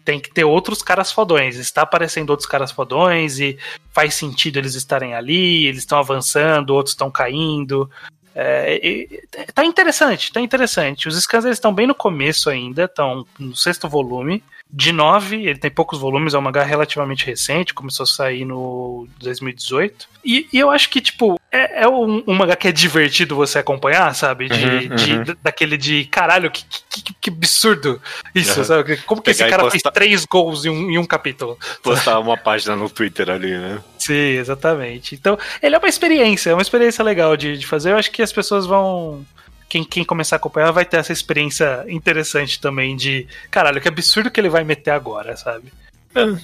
Tem 0.06 0.20
que 0.20 0.32
ter 0.32 0.44
outros 0.44 0.82
caras 0.82 1.12
fodões. 1.12 1.58
Está 1.58 1.82
aparecendo 1.82 2.30
outros 2.30 2.48
caras 2.48 2.72
fodões 2.72 3.40
e 3.40 3.58
faz 3.92 4.14
sentido 4.14 4.58
eles 4.58 4.76
estarem 4.76 5.14
ali, 5.14 5.66
eles 5.66 5.80
estão 5.80 5.98
avançando, 5.98 6.72
outros 6.72 6.94
estão 6.94 7.12
caindo. 7.12 7.90
É, 8.36 8.80
e- 8.84 9.22
tá 9.54 9.64
interessante, 9.64 10.32
tá 10.34 10.42
interessante. 10.42 11.08
Os 11.08 11.16
scans 11.22 11.46
eles 11.46 11.58
estão 11.58 11.74
bem 11.74 11.86
no 11.88 11.96
começo 11.96 12.50
ainda, 12.50 12.86
estão 12.86 13.26
no 13.40 13.56
sexto 13.56 13.88
volume. 13.88 14.44
De 14.76 14.92
nove, 14.92 15.46
ele 15.46 15.60
tem 15.60 15.70
poucos 15.70 16.00
volumes, 16.00 16.34
é 16.34 16.38
um 16.38 16.42
mangá 16.42 16.64
relativamente 16.64 17.28
recente, 17.28 17.76
começou 17.76 18.06
a 18.06 18.08
sair 18.08 18.44
no 18.44 19.08
2018. 19.20 20.08
E, 20.26 20.48
e 20.52 20.58
eu 20.58 20.72
acho 20.72 20.90
que, 20.90 21.00
tipo, 21.00 21.40
é, 21.52 21.84
é 21.84 21.88
um, 21.88 22.24
um 22.26 22.34
mangá 22.34 22.56
que 22.56 22.68
é 22.68 22.72
divertido 22.72 23.36
você 23.36 23.60
acompanhar, 23.60 24.16
sabe? 24.16 24.50
De, 24.50 24.66
Uhum, 24.66 24.96
de- 24.96 25.14
uhum. 25.14 25.24
da- 25.26 25.36
daquele 25.44 25.78
de 25.78 26.06
caralho, 26.06 26.50
que, 26.50 26.66
que, 26.90 27.14
que- 27.14 27.30
absurdo 27.30 28.02
isso, 28.34 28.60
Uhum. 28.60 28.66
sabe? 28.66 28.98
Como 29.06 29.22
que 29.22 29.30
esse 29.30 29.44
Pegar 29.44 29.48
e 29.48 29.52
cara 29.52 29.64
postar- 29.70 29.92
fez 29.92 29.94
três 29.94 30.26
gols 30.26 30.66
em 30.66 30.70
um, 30.70 30.90
em 30.90 30.98
um 30.98 31.06
capítulo? 31.06 31.56
Postar 31.84 32.18
uma 32.20 32.36
página 32.38 32.76
no 32.76 32.90
Twitter 32.90 33.30
ali, 33.30 33.52
né? 33.56 33.80
Sim, 34.06 34.38
exatamente. 34.38 35.16
Então, 35.16 35.38
ele 35.62 35.76
é 35.76 35.78
uma 35.78 35.88
experiência, 35.88 36.50
é 36.50 36.54
uma 36.54 36.62
experiência 36.62 37.04
legal 37.04 37.38
de, 37.38 37.58
de 37.58 37.66
fazer. 37.66 37.92
Eu 37.92 37.98
acho 37.98 38.12
que 38.12 38.22
as 38.22 38.32
pessoas 38.34 38.66
vão. 38.66 39.26
Quem, 39.70 39.84
quem 39.84 40.04
começar 40.04 40.36
a 40.36 40.38
acompanhar 40.38 40.72
vai 40.72 40.86
ter 40.86 40.98
essa 40.98 41.14
experiência 41.14 41.86
interessante 41.88 42.60
também 42.60 42.96
de. 42.96 43.28
Caralho, 43.50 43.82
que 43.82 43.88
absurdo 43.88 44.30
que 44.30 44.40
ele 44.40 44.50
vai 44.50 44.64
meter 44.64 44.92
agora, 44.92 45.36
sabe? 45.38 45.72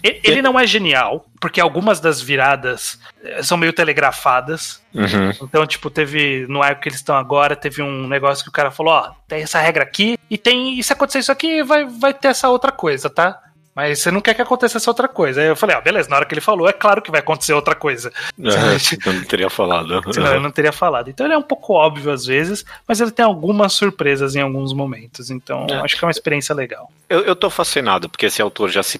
E- 0.03 0.19
Ele 0.23 0.41
não 0.41 0.59
é 0.59 0.65
genial, 0.65 1.27
porque 1.39 1.61
algumas 1.61 1.99
das 1.99 2.19
viradas 2.19 2.99
eh, 3.23 3.43
são 3.43 3.55
meio 3.55 3.71
telegrafadas. 3.71 4.81
Uhum. 4.93 5.31
Então, 5.43 5.67
tipo, 5.67 5.91
teve. 5.91 6.47
No 6.47 6.63
arco 6.63 6.81
que 6.81 6.89
eles 6.89 6.99
estão 6.99 7.15
agora, 7.15 7.55
teve 7.55 7.83
um 7.83 8.07
negócio 8.07 8.43
que 8.43 8.49
o 8.49 8.53
cara 8.53 8.71
falou: 8.71 8.93
ó, 8.93 9.11
tem 9.27 9.43
essa 9.43 9.59
regra 9.59 9.83
aqui, 9.83 10.17
e 10.29 10.37
tem. 10.37 10.79
E 10.79 10.83
se 10.83 10.91
acontecer 10.93 11.19
isso 11.19 11.31
aqui, 11.31 11.61
vai, 11.61 11.85
vai 11.85 12.13
ter 12.13 12.29
essa 12.29 12.49
outra 12.49 12.71
coisa, 12.71 13.09
tá? 13.11 13.39
Mas 13.79 13.99
você 13.99 14.11
não 14.11 14.19
quer 14.19 14.33
que 14.33 14.41
aconteça 14.41 14.77
essa 14.77 14.89
outra 14.89 15.07
coisa. 15.07 15.39
Aí 15.39 15.47
eu 15.47 15.55
falei, 15.55 15.73
ah, 15.73 15.79
beleza, 15.79 16.09
na 16.09 16.17
hora 16.17 16.25
que 16.25 16.33
ele 16.33 16.41
falou, 16.41 16.67
é 16.67 16.73
claro 16.73 17.01
que 17.01 17.09
vai 17.09 17.21
acontecer 17.21 17.53
outra 17.53 17.73
coisa. 17.73 18.11
Eu 18.37 18.51
não 19.13 19.23
teria 19.23 19.49
falado. 19.49 20.01
Senão 20.13 20.33
eu 20.33 20.41
não 20.41 20.51
teria 20.51 20.73
falado. 20.73 21.09
Então 21.09 21.25
ele 21.25 21.33
é 21.33 21.37
um 21.37 21.41
pouco 21.41 21.71
óbvio 21.71 22.11
às 22.11 22.25
vezes, 22.25 22.65
mas 22.85 22.99
ele 22.99 23.09
tem 23.09 23.23
algumas 23.23 23.71
surpresas 23.71 24.35
em 24.35 24.41
alguns 24.41 24.73
momentos. 24.73 25.29
Então 25.29 25.65
É. 25.69 25.75
acho 25.75 25.97
que 25.97 26.03
é 26.03 26.07
uma 26.07 26.11
experiência 26.11 26.53
legal. 26.53 26.91
Eu, 27.07 27.21
eu 27.21 27.37
tô 27.37 27.49
fascinado, 27.49 28.09
porque 28.09 28.25
esse 28.25 28.41
autor 28.41 28.69
já 28.69 28.83
se 28.83 28.99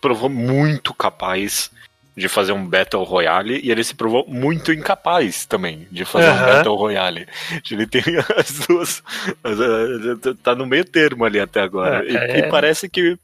provou 0.00 0.30
muito 0.30 0.94
capaz 0.94 1.70
de 2.16 2.28
fazer 2.28 2.52
um 2.52 2.64
Battle 2.64 3.02
Royale 3.02 3.60
e 3.62 3.70
ele 3.70 3.82
se 3.82 3.94
provou 3.94 4.24
muito 4.28 4.72
incapaz 4.72 5.44
também 5.46 5.88
de 5.90 6.04
fazer 6.04 6.28
um 6.30 6.34
Aham. 6.34 6.46
Battle 6.46 6.76
Royale. 6.76 7.26
Ele 7.70 7.86
tem 7.86 8.02
as 8.38 8.52
duas. 8.66 9.02
as- 9.42 9.60
as- 9.60 10.36
Tá 10.42 10.54
no 10.54 10.64
meio 10.66 10.84
termo 10.84 11.24
ali 11.24 11.40
até 11.40 11.60
agora. 11.60 12.04
É, 12.06 12.12
E, 12.12 12.16
é. 12.16 12.38
e 12.38 12.42
parece 12.50 12.88
que 12.88 13.18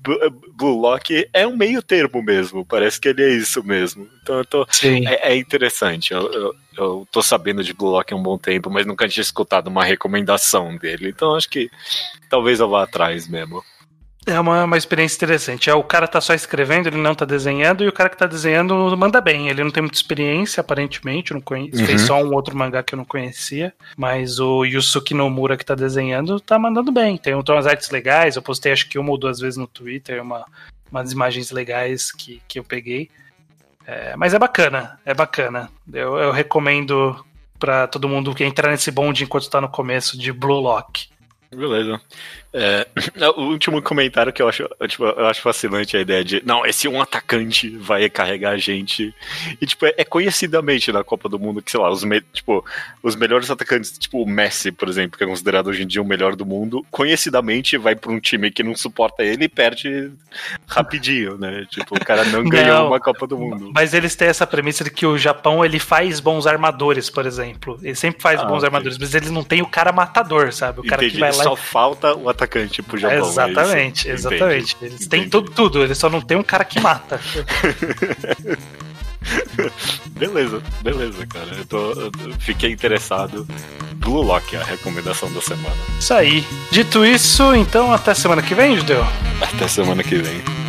B- 0.00 0.30
Blue 0.54 0.78
Lock 0.78 1.26
é 1.32 1.46
um 1.46 1.56
meio 1.56 1.82
termo 1.82 2.22
mesmo. 2.22 2.66
Parece 2.66 3.00
que 3.00 3.08
ele 3.08 3.22
é 3.22 3.30
isso 3.30 3.64
mesmo. 3.64 4.06
Então 4.22 4.36
eu 4.38 4.44
tô, 4.44 4.66
é, 5.06 5.32
é 5.32 5.36
interessante. 5.36 6.12
Eu, 6.12 6.30
eu, 6.30 6.54
eu 6.76 7.08
tô 7.10 7.22
sabendo 7.22 7.64
de 7.64 7.72
Blue 7.72 7.90
Lock 7.90 8.12
há 8.12 8.16
um 8.16 8.22
bom 8.22 8.36
tempo, 8.36 8.68
mas 8.70 8.84
nunca 8.84 9.08
tinha 9.08 9.22
escutado 9.22 9.68
uma 9.68 9.82
recomendação 9.84 10.76
dele. 10.76 11.08
Então 11.08 11.34
acho 11.34 11.48
que 11.48 11.70
talvez 12.28 12.60
eu 12.60 12.68
vá 12.68 12.82
atrás 12.82 13.26
mesmo. 13.26 13.64
É 14.26 14.40
uma, 14.40 14.64
uma 14.64 14.76
experiência 14.78 15.16
interessante. 15.16 15.68
É, 15.68 15.74
o 15.74 15.82
cara 15.82 16.08
tá 16.08 16.20
só 16.20 16.32
escrevendo, 16.32 16.86
ele 16.86 16.96
não 16.96 17.14
tá 17.14 17.26
desenhando, 17.26 17.84
e 17.84 17.88
o 17.88 17.92
cara 17.92 18.08
que 18.08 18.16
tá 18.16 18.26
desenhando 18.26 18.96
manda 18.96 19.20
bem. 19.20 19.48
Ele 19.48 19.62
não 19.62 19.70
tem 19.70 19.82
muita 19.82 19.98
experiência, 19.98 20.62
aparentemente. 20.62 21.34
Não 21.34 21.40
conhe... 21.40 21.70
Uhum. 21.74 21.84
Fez 21.84 22.02
só 22.02 22.22
um 22.22 22.32
outro 22.32 22.56
mangá 22.56 22.82
que 22.82 22.94
eu 22.94 22.96
não 22.96 23.04
conhecia. 23.04 23.74
Mas 23.96 24.38
o 24.38 24.64
Yusuke 24.64 25.12
Nomura 25.12 25.56
que 25.56 25.64
tá 25.64 25.74
desenhando 25.74 26.40
tá 26.40 26.58
mandando 26.58 26.90
bem. 26.90 27.18
Tem 27.18 27.34
tem 27.42 27.54
umas 27.54 27.66
artes 27.66 27.90
legais. 27.90 28.36
Eu 28.36 28.42
postei 28.42 28.72
acho 28.72 28.88
que 28.88 28.98
uma 28.98 29.10
ou 29.10 29.18
duas 29.18 29.40
vezes 29.40 29.58
no 29.58 29.66
Twitter, 29.66 30.22
uma, 30.22 30.46
umas 30.90 31.12
imagens 31.12 31.50
legais 31.50 32.10
que, 32.10 32.40
que 32.48 32.58
eu 32.58 32.64
peguei. 32.64 33.10
É, 33.86 34.16
mas 34.16 34.32
é 34.32 34.38
bacana, 34.38 34.98
é 35.04 35.12
bacana. 35.12 35.70
Eu, 35.92 36.16
eu 36.16 36.32
recomendo 36.32 37.22
pra 37.58 37.86
todo 37.86 38.08
mundo 38.08 38.34
que 38.34 38.44
entrar 38.44 38.70
nesse 38.70 38.90
bonde 38.90 39.24
enquanto 39.24 39.50
tá 39.50 39.60
no 39.60 39.68
começo 39.68 40.18
de 40.18 40.32
Blue 40.32 40.60
Lock. 40.60 41.08
Beleza. 41.54 42.00
É, 42.56 42.86
o 43.36 43.42
último 43.50 43.82
comentário 43.82 44.32
que 44.32 44.40
eu 44.40 44.48
acho, 44.48 44.62
eu, 44.78 44.86
tipo, 44.88 45.04
eu 45.04 45.26
acho 45.26 45.42
fascinante 45.42 45.96
a 45.96 46.00
ideia 46.00 46.24
de, 46.24 46.40
não, 46.46 46.64
esse 46.64 46.86
um 46.86 47.02
atacante 47.02 47.68
vai 47.76 48.08
carregar 48.08 48.50
a 48.52 48.56
gente. 48.56 49.12
E, 49.60 49.66
tipo, 49.66 49.84
é, 49.86 49.94
é 49.98 50.04
conhecidamente 50.04 50.92
na 50.92 51.02
Copa 51.02 51.28
do 51.28 51.36
Mundo 51.36 51.60
que, 51.60 51.72
sei 51.72 51.80
lá, 51.80 51.90
os, 51.90 52.04
me- 52.04 52.20
tipo, 52.32 52.64
os 53.02 53.16
melhores 53.16 53.50
atacantes, 53.50 53.98
tipo 53.98 54.22
o 54.22 54.26
Messi, 54.28 54.70
por 54.70 54.88
exemplo, 54.88 55.18
que 55.18 55.24
é 55.24 55.26
considerado 55.26 55.66
hoje 55.66 55.82
em 55.82 55.86
dia 55.86 56.00
o 56.00 56.04
melhor 56.04 56.36
do 56.36 56.46
mundo, 56.46 56.86
conhecidamente 56.92 57.76
vai 57.76 57.96
pra 57.96 58.12
um 58.12 58.20
time 58.20 58.52
que 58.52 58.62
não 58.62 58.76
suporta 58.76 59.24
ele 59.24 59.46
e 59.46 59.48
perde 59.48 60.12
rapidinho, 60.68 61.36
né? 61.36 61.66
Tipo, 61.68 61.96
o 61.96 62.04
cara 62.04 62.24
não 62.26 62.44
ganhou 62.48 62.76
Não. 62.78 62.86
uma 62.86 63.00
Copa 63.00 63.26
do 63.26 63.36
Mundo. 63.36 63.72
Mas 63.74 63.92
eles 63.94 64.14
têm 64.14 64.28
essa 64.28 64.46
premissa 64.46 64.84
de 64.84 64.90
que 64.90 65.04
o 65.04 65.18
Japão 65.18 65.64
ele 65.64 65.80
faz 65.80 66.20
bons 66.20 66.46
armadores, 66.46 67.10
por 67.10 67.26
exemplo. 67.26 67.80
Ele 67.82 67.96
sempre 67.96 68.22
faz 68.22 68.38
Ah, 68.40 68.44
bons 68.44 68.58
ok. 68.58 68.66
armadores, 68.66 68.96
mas 68.96 69.12
eles 69.12 69.32
não 69.32 69.42
têm 69.42 69.60
o 69.60 69.66
cara 69.66 69.90
matador, 69.90 70.52
sabe? 70.52 70.78
O 70.78 70.84
cara 70.84 71.02
Entendi. 71.02 71.14
que 71.14 71.20
vai 71.20 71.32
lá 71.34 71.42
Só 71.42 71.56
falta 71.56 72.14
o 72.14 72.28
atacante 72.28 72.43
pro 72.82 72.98
Japão. 72.98 73.16
é 73.16 73.20
exatamente, 73.20 74.08
Entendi, 74.08 74.14
exatamente. 74.14 74.76
Eles 74.80 75.06
têm 75.06 75.28
tudo, 75.28 75.50
tudo, 75.50 75.82
eles 75.82 75.98
só 75.98 76.08
não 76.08 76.20
tem 76.20 76.36
um 76.36 76.42
cara 76.42 76.64
que 76.64 76.80
mata. 76.80 77.20
Beleza, 80.10 80.62
beleza, 80.82 81.26
cara. 81.26 81.48
Eu, 81.56 81.64
tô, 81.64 81.92
eu 81.92 82.12
fiquei 82.38 82.70
interessado. 82.70 83.46
Blue 83.94 84.22
Lock, 84.22 84.54
a 84.56 84.62
recomendação 84.62 85.32
da 85.32 85.40
semana. 85.40 85.76
Isso 85.98 86.12
aí. 86.12 86.44
Dito 86.70 87.04
isso, 87.04 87.54
então 87.54 87.92
até 87.92 88.12
semana 88.14 88.42
que 88.42 88.54
vem, 88.54 88.76
Judeu. 88.76 89.04
Até 89.40 89.66
semana 89.66 90.02
que 90.02 90.16
vem. 90.16 90.63